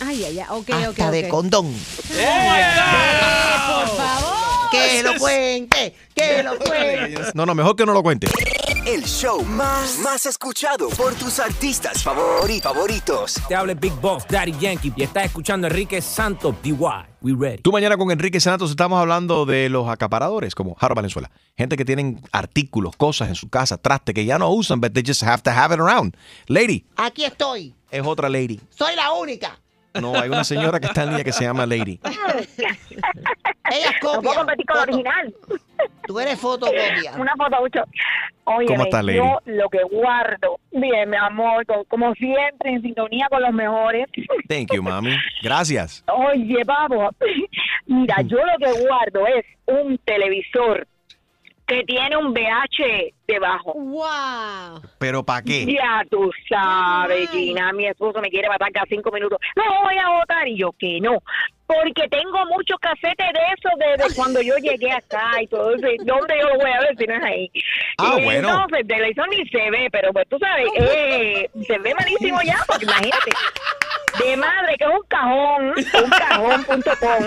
Ay, 0.00 0.24
ay, 0.24 0.38
ay, 0.40 0.46
ok, 0.50 0.70
Hasta 0.70 0.90
ok, 1.06 1.10
de 1.12 1.24
ok. 1.24 1.28
condón. 1.28 1.72
Por 1.72 2.16
favor. 3.96 4.38
Que 4.70 5.02
lo 5.02 5.14
cuente, 5.18 5.94
que 6.14 6.42
lo 6.42 6.58
cuente. 6.58 7.18
No, 7.34 7.46
no, 7.46 7.54
mejor 7.54 7.74
que 7.74 7.86
no 7.86 7.92
lo 7.92 8.02
cuente. 8.02 8.28
El 8.88 9.04
show 9.04 9.42
más, 9.44 9.98
más 10.02 10.24
escuchado 10.24 10.88
por 10.90 11.12
tus 11.14 11.38
artistas 11.40 12.02
favori- 12.06 12.62
favoritos. 12.62 13.34
Te 13.46 13.54
habla 13.54 13.74
Big 13.74 13.92
Boss, 14.00 14.24
Daddy 14.26 14.52
Yankee, 14.58 14.92
y 14.96 15.02
estás 15.02 15.26
escuchando 15.26 15.66
a 15.66 15.70
Enrique 15.70 16.00
Santos, 16.00 16.54
DY. 16.62 16.74
We 17.20 17.34
ready. 17.38 17.58
Tú 17.60 17.70
mañana 17.70 17.98
con 17.98 18.10
Enrique 18.10 18.40
Santos 18.40 18.70
estamos 18.70 18.98
hablando 18.98 19.44
de 19.44 19.68
los 19.68 19.88
acaparadores, 19.88 20.54
como 20.54 20.74
Harold 20.80 20.96
Valenzuela. 20.96 21.30
Gente 21.56 21.76
que 21.76 21.84
tienen 21.84 22.22
artículos, 22.32 22.96
cosas 22.96 23.28
en 23.28 23.34
su 23.34 23.50
casa, 23.50 23.76
traste 23.76 24.14
que 24.14 24.24
ya 24.24 24.38
no 24.38 24.48
usan, 24.50 24.80
but 24.80 24.92
they 24.94 25.02
just 25.06 25.22
have 25.22 25.42
to 25.42 25.50
have 25.50 25.74
it 25.74 25.80
around. 25.80 26.16
Lady, 26.46 26.86
Aquí 26.96 27.24
estoy. 27.24 27.74
es 27.90 28.02
otra 28.06 28.30
lady. 28.30 28.58
Soy 28.70 28.96
la 28.96 29.12
única. 29.12 29.58
No, 30.00 30.14
hay 30.18 30.28
una 30.28 30.44
señora 30.44 30.78
que 30.80 30.86
está 30.86 31.02
en 31.02 31.08
línea 31.10 31.24
que 31.24 31.32
se 31.32 31.44
llama 31.44 31.66
Lady. 31.66 31.98
Ella 33.70 33.90
es 33.90 34.00
copia. 34.00 34.30
No 34.30 34.34
competir 34.36 34.66
con 34.66 34.78
original. 34.78 35.34
Tú 36.06 36.18
eres 36.20 36.38
fotocopia. 36.40 37.12
Una 37.18 37.34
foto 37.36 37.60
mucho. 37.60 37.80
Oye, 38.44 38.66
¿Cómo 38.66 38.84
estás, 38.84 39.04
Lady? 39.04 39.18
yo 39.18 39.38
lo 39.44 39.68
que 39.68 39.82
guardo, 39.90 40.58
bien, 40.72 41.10
mi 41.10 41.16
amor, 41.16 41.66
co- 41.66 41.84
como 41.88 42.14
siempre, 42.14 42.70
en 42.72 42.80
sintonía 42.82 43.26
con 43.28 43.42
los 43.42 43.52
mejores. 43.52 44.06
Thank 44.48 44.72
you, 44.74 44.82
mami. 44.82 45.14
Gracias. 45.42 46.02
Oye, 46.10 46.62
vamos, 46.64 47.14
mira, 47.86 48.22
yo 48.22 48.38
lo 48.38 48.56
que 48.58 48.80
guardo 48.86 49.26
es 49.26 49.44
un 49.66 49.98
televisor 49.98 50.86
que 51.68 51.84
tiene 51.84 52.16
un 52.16 52.32
VH 52.32 53.12
debajo. 53.26 53.74
¡Wow! 53.74 54.80
¿Pero 54.98 55.22
para 55.22 55.42
qué? 55.42 55.66
Ya 55.66 56.02
tú 56.10 56.30
sabes, 56.48 57.30
Gina, 57.30 57.72
mi 57.74 57.86
esposo 57.86 58.20
me 58.20 58.30
quiere 58.30 58.48
matar 58.48 58.72
cada 58.72 58.86
cinco 58.88 59.10
minutos. 59.12 59.38
No 59.54 59.64
voy 59.82 59.98
a 59.98 60.08
votar. 60.18 60.48
Y 60.48 60.58
yo 60.58 60.72
que 60.78 60.98
no. 61.00 61.22
Porque 61.66 62.08
tengo 62.08 62.46
muchos 62.46 62.78
casetes 62.80 63.26
de 63.34 63.40
eso 63.54 63.68
desde 63.78 64.14
cuando 64.16 64.40
yo 64.40 64.56
llegué 64.56 64.90
acá 64.90 65.42
y 65.42 65.46
todo 65.46 65.74
eso. 65.74 65.86
¿Dónde 66.04 66.34
yo 66.40 66.48
lo 66.48 66.56
voy 66.56 66.70
a 66.70 66.80
ver 66.80 66.96
si 66.96 67.06
no 67.06 67.14
es 67.16 67.22
ahí? 67.22 67.50
Ah, 67.98 68.16
y 68.18 68.24
bueno. 68.24 68.48
Entonces, 68.48 68.88
de 68.88 68.98
la 68.98 69.26
ni 69.26 69.46
se 69.48 69.70
ve, 69.70 69.88
pero 69.92 70.10
pues 70.14 70.26
tú 70.30 70.38
sabes, 70.38 70.66
eh, 70.76 71.50
se 71.66 71.78
ve 71.78 71.94
malísimo 71.94 72.40
ya, 72.42 72.56
porque 72.66 72.86
imagínate. 72.86 73.30
De 74.18 74.36
madre, 74.36 74.76
que 74.78 74.84
es 74.84 74.90
un 74.90 75.06
cajón, 75.08 75.68
un 76.04 76.10
cajón.com. 76.10 77.24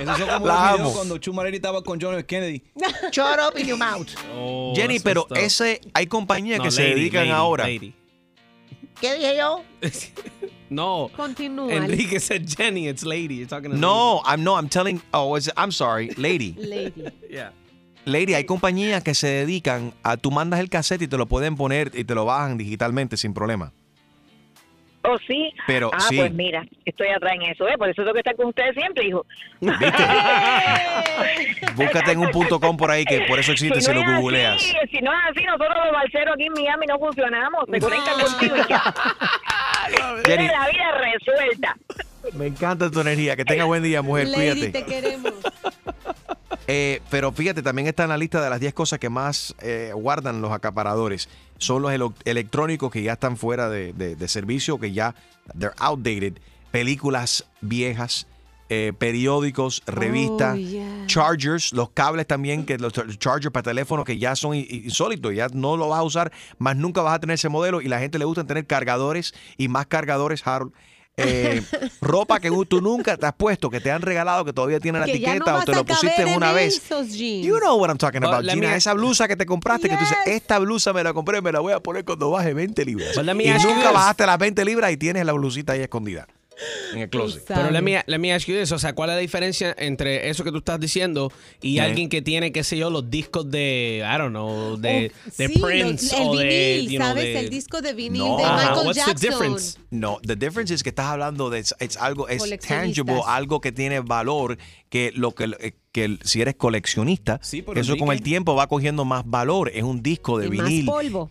Esos 0.00 0.18
son 0.18 0.28
como 0.28 0.46
La 0.46 0.54
los 0.54 0.62
amo. 0.62 0.76
videos 0.76 0.92
cuando 0.94 1.18
Chumaleri 1.18 1.56
estaba 1.56 1.82
con 1.82 2.00
John 2.00 2.14
F. 2.14 2.24
Kennedy. 2.26 2.62
Shut 3.12 3.38
up 3.40 3.58
in 3.58 3.66
your 3.66 3.78
mouth. 3.78 4.08
Jenny, 4.74 4.98
pero 5.00 5.26
ese 5.34 5.80
hay 5.94 6.06
compañías 6.06 6.58
No, 6.58 6.64
que 6.64 6.70
se 6.70 6.82
dedican 6.82 7.22
lady, 7.22 7.30
ahora. 7.32 7.64
lady. 7.64 7.94
¿Qué 9.00 9.14
dije 9.14 9.36
yo? 9.36 9.62
No. 10.68 11.10
Continúa. 11.16 11.72
Enrique 11.72 12.18
said 12.18 12.44
Jenny, 12.44 12.88
it's 12.88 13.04
lady. 13.04 13.36
You're 13.36 13.46
talking 13.46 13.70
to 13.70 13.76
No, 13.76 14.20
I'm 14.26 14.42
no, 14.42 14.56
I'm 14.58 14.68
telling. 14.68 15.00
Oh, 15.12 15.36
is- 15.36 15.48
I'm 15.56 15.70
sorry, 15.70 16.10
lady. 16.16 16.54
Lady. 16.58 17.04
Yeah. 17.30 17.52
Lady, 18.04 18.34
hay 18.34 18.42
compañías 18.46 19.04
que 19.04 19.14
se 19.14 19.28
dedican 19.28 19.94
a 20.02 20.16
tú 20.16 20.32
mandas 20.32 20.58
el 20.58 20.68
cassette 20.68 21.02
y 21.02 21.06
te 21.08 21.16
lo 21.16 21.26
pueden 21.26 21.54
poner 21.54 21.92
y 21.94 22.02
te 22.02 22.16
lo 22.16 22.24
bajan 22.24 22.58
digitalmente 22.58 23.16
sin 23.16 23.32
problema. 23.32 23.72
¿Oh, 25.08 25.18
sí? 25.26 25.52
Pero, 25.66 25.90
ah, 25.92 26.00
sí. 26.00 26.16
pues 26.16 26.32
mira, 26.32 26.64
estoy 26.84 27.08
atrás 27.08 27.34
en 27.34 27.42
eso, 27.42 27.68
¿eh? 27.68 27.76
Por 27.78 27.88
eso 27.88 28.02
tengo 28.02 28.12
que 28.12 28.20
estar 28.20 28.36
con 28.36 28.46
ustedes 28.46 28.74
siempre, 28.74 29.06
hijo. 29.06 29.24
Búscate 31.74 32.12
en 32.12 32.18
un 32.18 32.30
punto 32.30 32.58
com 32.60 32.76
por 32.76 32.90
ahí 32.90 33.04
que 33.04 33.22
por 33.22 33.38
eso 33.38 33.52
existe 33.52 33.80
si 33.80 33.88
no 33.88 33.94
lo 33.94 34.00
es 34.00 34.20
googleas. 34.20 34.56
así, 34.56 34.74
si 34.90 34.98
no 35.00 35.12
es 35.12 35.18
así, 35.30 35.44
nosotros 35.44 35.76
los 35.84 35.92
balseros 35.92 36.34
aquí 36.34 36.46
en 36.46 36.52
Miami 36.52 36.86
no 36.86 36.98
funcionamos. 36.98 37.64
Se 37.70 37.80
conectan 37.80 38.20
contigo 38.20 38.56
y 38.56 38.68
ya. 38.68 38.82
La 39.96 40.68
vida 40.68 40.92
resuelta. 40.98 41.76
Me 42.34 42.46
encanta 42.46 42.90
tu 42.90 43.00
energía. 43.00 43.36
Que 43.36 43.44
tenga 43.44 43.64
buen 43.64 43.82
día, 43.82 44.02
mujer. 44.02 44.28
Lady, 44.28 44.60
Cuídate. 44.60 44.70
te 44.72 44.84
queremos. 44.84 45.32
Eh, 46.68 47.00
pero 47.10 47.30
fíjate, 47.30 47.62
también 47.62 47.86
está 47.86 48.02
en 48.02 48.08
la 48.08 48.16
lista 48.18 48.42
de 48.42 48.50
las 48.50 48.58
10 48.58 48.74
cosas 48.74 48.98
que 48.98 49.08
más 49.08 49.54
eh, 49.60 49.92
guardan 49.94 50.42
los 50.42 50.50
acaparadores. 50.50 51.28
Son 51.58 51.80
los 51.80 51.92
electrónicos 52.24 52.90
que 52.90 53.04
ya 53.04 53.12
están 53.12 53.36
fuera 53.36 53.68
de, 53.68 53.92
de- 53.92 54.16
de 54.16 54.28
servicio, 54.28 54.76
que 54.80 54.92
ya 54.92 55.14
they're 55.56 55.74
outdated. 55.78 56.38
Películas 56.72 57.44
viejas, 57.60 58.26
eh, 58.68 58.92
periódicos, 58.98 59.80
revistas, 59.86 60.54
Oh, 60.54 60.58
yeah. 60.58 61.04
chargers, 61.06 61.72
los 61.72 61.90
cables 61.90 62.26
también, 62.26 62.66
que 62.66 62.78
los 62.78 62.92
char- 62.92 63.16
chargers 63.16 63.52
para 63.52 63.62
teléfono 63.62 64.02
que 64.02 64.18
ya 64.18 64.34
son 64.34 64.56
insólitos, 64.56 65.32
ya 65.36 65.46
no 65.52 65.76
lo 65.76 65.88
vas 65.90 66.00
a 66.00 66.02
usar, 66.02 66.32
más 66.58 66.76
nunca 66.76 67.00
vas 67.00 67.14
a 67.14 67.20
tener 67.20 67.34
ese 67.34 67.48
modelo 67.48 67.80
y 67.80 67.86
la 67.86 68.00
gente 68.00 68.18
le 68.18 68.24
gusta 68.24 68.42
tener 68.42 68.66
cargadores 68.66 69.34
y 69.56 69.68
más 69.68 69.86
cargadores, 69.86 70.44
Harold. 70.44 70.72
Eh, 71.18 71.62
ropa 72.02 72.40
que 72.40 72.50
tú 72.68 72.82
nunca 72.82 73.16
te 73.16 73.24
has 73.24 73.32
puesto, 73.32 73.70
que 73.70 73.80
te 73.80 73.90
han 73.90 74.02
regalado, 74.02 74.44
que 74.44 74.52
todavía 74.52 74.80
tiene 74.80 74.98
la 74.98 75.06
Que 75.06 75.18
ya 75.18 75.28
no 75.28 75.34
etiqueta 75.34 75.56
o 75.56 75.64
te 75.64 75.72
lo 75.72 75.84
pusiste 75.84 76.22
en 76.22 76.36
una 76.36 76.52
vez. 76.52 76.82
You 77.42 77.58
know 77.58 77.76
what 77.78 77.88
I'm 77.88 77.96
talking 77.96 78.22
about, 78.22 78.44
Gina. 78.54 78.68
me- 78.68 78.76
Esa 78.76 78.92
blusa 78.92 79.26
que 79.26 79.36
te 79.36 79.46
compraste, 79.46 79.88
que 79.88 79.96
tú 79.96 80.00
dices, 80.00 80.18
esta 80.26 80.58
blusa 80.58 80.92
me 80.92 81.02
la 81.02 81.14
compré, 81.14 81.40
me 81.40 81.52
la 81.52 81.60
voy 81.60 81.72
a 81.72 81.80
poner 81.80 82.04
cuando 82.04 82.30
baje 82.30 82.52
20 82.52 82.84
libras. 82.84 83.16
Y 83.16 83.50
nunca 83.64 83.92
bajaste 83.92 84.26
las 84.26 84.38
20 84.38 84.64
libras 84.64 84.92
y 84.92 84.96
tienes 84.98 85.24
la 85.24 85.32
blusita 85.32 85.72
ahí 85.72 85.80
escondida 85.80 86.26
en 86.94 87.00
el 87.00 87.08
closet. 87.10 87.44
Pero 87.46 87.70
let 87.70 87.82
me, 87.82 88.02
let 88.06 88.18
me 88.18 88.32
ask 88.32 88.46
you 88.46 88.54
this, 88.56 88.72
o 88.72 88.78
sea, 88.78 88.94
¿cuál 88.94 89.10
es 89.10 89.16
la 89.16 89.20
diferencia 89.20 89.74
entre 89.78 90.28
eso 90.30 90.42
que 90.44 90.50
tú 90.50 90.58
estás 90.58 90.80
diciendo 90.80 91.30
y 91.60 91.78
Eh. 91.78 91.80
alguien 91.82 92.08
que 92.08 92.22
tiene, 92.22 92.52
qué 92.52 92.64
sé 92.64 92.78
yo, 92.78 92.90
los 92.90 93.10
discos 93.10 93.50
de, 93.50 94.02
I 94.04 94.18
don't 94.18 94.30
know, 94.30 94.76
de, 94.76 95.12
de 95.36 95.46
Oh, 95.46 95.48
Sí, 95.48 95.58
Prince 95.60 96.04
los- 96.04 96.12
el 96.20 96.26
o 96.28 96.36
de, 96.36 96.44
vinil, 96.78 96.90
you 96.90 96.98
know, 96.98 97.08
¿sabes? 97.08 97.24
de- 97.24 97.38
El 97.40 97.50
disco 97.50 97.80
de 97.82 97.92
vinil 97.94 98.22
No. 98.22 98.36
de 98.38 98.44
Ajá, 98.44 98.56
Michael 98.70 98.86
what's 98.86 98.94
the 99.04 99.10
Jackson. 99.12 99.30
difference? 99.30 99.78
No, 99.90 100.18
the 100.26 100.36
difference 100.36 100.72
es 100.74 100.82
que 100.82 100.88
estás 100.90 101.06
hablando 101.06 101.50
de 101.50 101.58
es, 101.60 101.74
es 101.78 101.96
algo 101.96 102.28
es 102.28 102.42
tangible, 102.60 103.20
algo 103.26 103.60
que 103.60 103.72
tiene 103.72 104.00
valor, 104.00 104.56
que 104.88 105.12
lo 105.14 105.34
que, 105.34 105.44
eh, 105.60 105.74
que 105.92 106.04
el- 106.04 106.20
si 106.24 106.40
eres 106.40 106.54
coleccionista, 106.56 107.38
Sí, 107.42 107.64
eso 107.74 107.96
con 107.96 108.12
el 108.12 108.22
tiempo 108.22 108.54
va 108.54 108.66
cogiendo 108.66 109.04
más 109.04 109.24
valor. 109.26 109.70
Es 109.74 109.82
un 109.82 110.02
disco 110.02 110.38
de 110.38 110.46
Y 110.46 110.50
más 110.50 110.68
vinil. 110.68 110.86
polvo. 110.86 111.30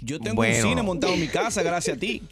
Yo 0.00 0.18
tengo 0.20 0.36
Bueno. 0.36 0.56
un 0.56 0.62
cine 0.70 0.82
montado 0.82 1.14
en 1.14 1.20
mi 1.20 1.28
casa 1.28 1.62
gracias 1.62 1.96
a 1.96 2.00
ti. 2.00 2.22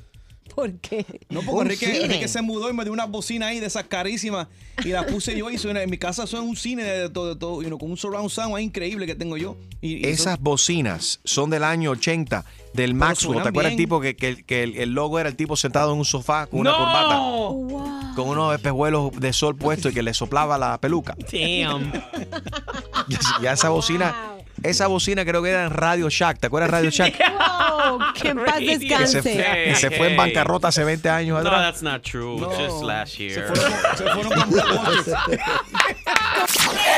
¿Por 0.54 0.72
qué? 0.80 1.04
No, 1.30 1.40
porque 1.42 2.02
Enrique, 2.04 2.28
se 2.28 2.42
mudó 2.42 2.68
y 2.70 2.72
me 2.74 2.84
dio 2.84 2.92
una 2.92 3.06
bocina 3.06 3.46
ahí 3.48 3.60
de 3.60 3.66
esas 3.66 3.84
carísimas 3.84 4.48
y 4.84 4.88
la 4.88 5.06
puse 5.06 5.36
yo 5.36 5.50
y 5.50 5.58
suena, 5.58 5.82
en 5.82 5.90
mi 5.90 5.98
casa 5.98 6.26
suena 6.26 6.44
un 6.44 6.56
cine 6.56 6.82
de 6.84 7.08
todo, 7.08 7.34
de 7.34 7.36
todo 7.40 7.62
you 7.62 7.68
know, 7.68 7.78
con 7.78 7.90
un 7.90 7.96
surround 7.96 8.28
sound 8.30 8.54
ahí 8.56 8.64
increíble 8.64 9.06
que 9.06 9.14
tengo 9.14 9.36
yo. 9.36 9.56
Y, 9.80 10.06
y 10.06 10.10
Esas 10.10 10.38
bocinas 10.40 11.20
son 11.24 11.50
del 11.50 11.64
año 11.64 11.90
80, 11.92 12.44
del 12.74 12.94
Maxwell. 12.94 13.42
¿Te 13.42 13.48
acuerdas 13.48 13.72
el 13.72 13.76
tipo 13.78 14.00
que, 14.00 14.14
que- 14.16 14.44
que 14.44 14.62
el, 14.62 14.76
el 14.76 14.90
logo 14.92 15.18
era 15.18 15.28
el 15.28 15.36
tipo 15.36 15.56
sentado 15.56 15.92
en 15.92 15.98
un 15.98 16.04
sofá 16.04 16.46
con 16.46 16.60
una 16.60 16.70
¡No! 16.72 16.78
corbata? 16.78 18.12
Con 18.14 18.28
unos 18.28 18.54
espejuelos 18.54 19.10
de 19.18 19.32
sol 19.32 19.56
puestos 19.56 19.92
y 19.92 19.94
que 19.94 20.02
le 20.02 20.12
soplaba 20.14 20.58
la 20.58 20.78
peluca. 20.80 21.16
Damn. 21.32 21.92
Ya, 23.08 23.18
ya 23.42 23.52
esa 23.52 23.68
bocina, 23.70 24.14
esa 24.62 24.86
bocina 24.86 25.24
creo 25.24 25.42
que 25.42 25.50
era 25.50 25.64
en 25.64 25.70
Radio 25.70 26.08
Shack. 26.08 26.38
¿Te 26.38 26.46
acuerdas 26.48 26.70
de 26.70 26.76
Radio 26.78 26.90
Shack? 26.90 27.14
Wow, 27.82 27.98
que 28.14 28.28
en 28.28 28.44
paz 28.44 28.58
Que 28.58 28.66
se, 28.66 28.78
descanse. 28.78 29.22
fue, 29.22 29.32
que 29.64 29.74
se 29.74 29.90
fue 29.90 30.06
en 30.06 30.12
Hey. 30.12 30.16
bancarrota 30.16 30.68
hace 30.68 30.84
20 30.84 31.08
años 31.10 31.42
No, 31.42 31.48
atrás. 31.48 31.62
that's 31.62 31.82
not 31.82 32.02
true. 32.02 32.38
No. 32.38 32.48
Just 32.50 32.82
last 32.84 33.16
year. 33.18 33.34
se 33.96 34.04
fueron 34.04 34.32
con 34.32 34.50
Black 34.50 34.66
Walker. 34.68 35.40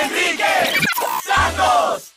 Enrique 0.02 0.44
Santos. 1.24 2.13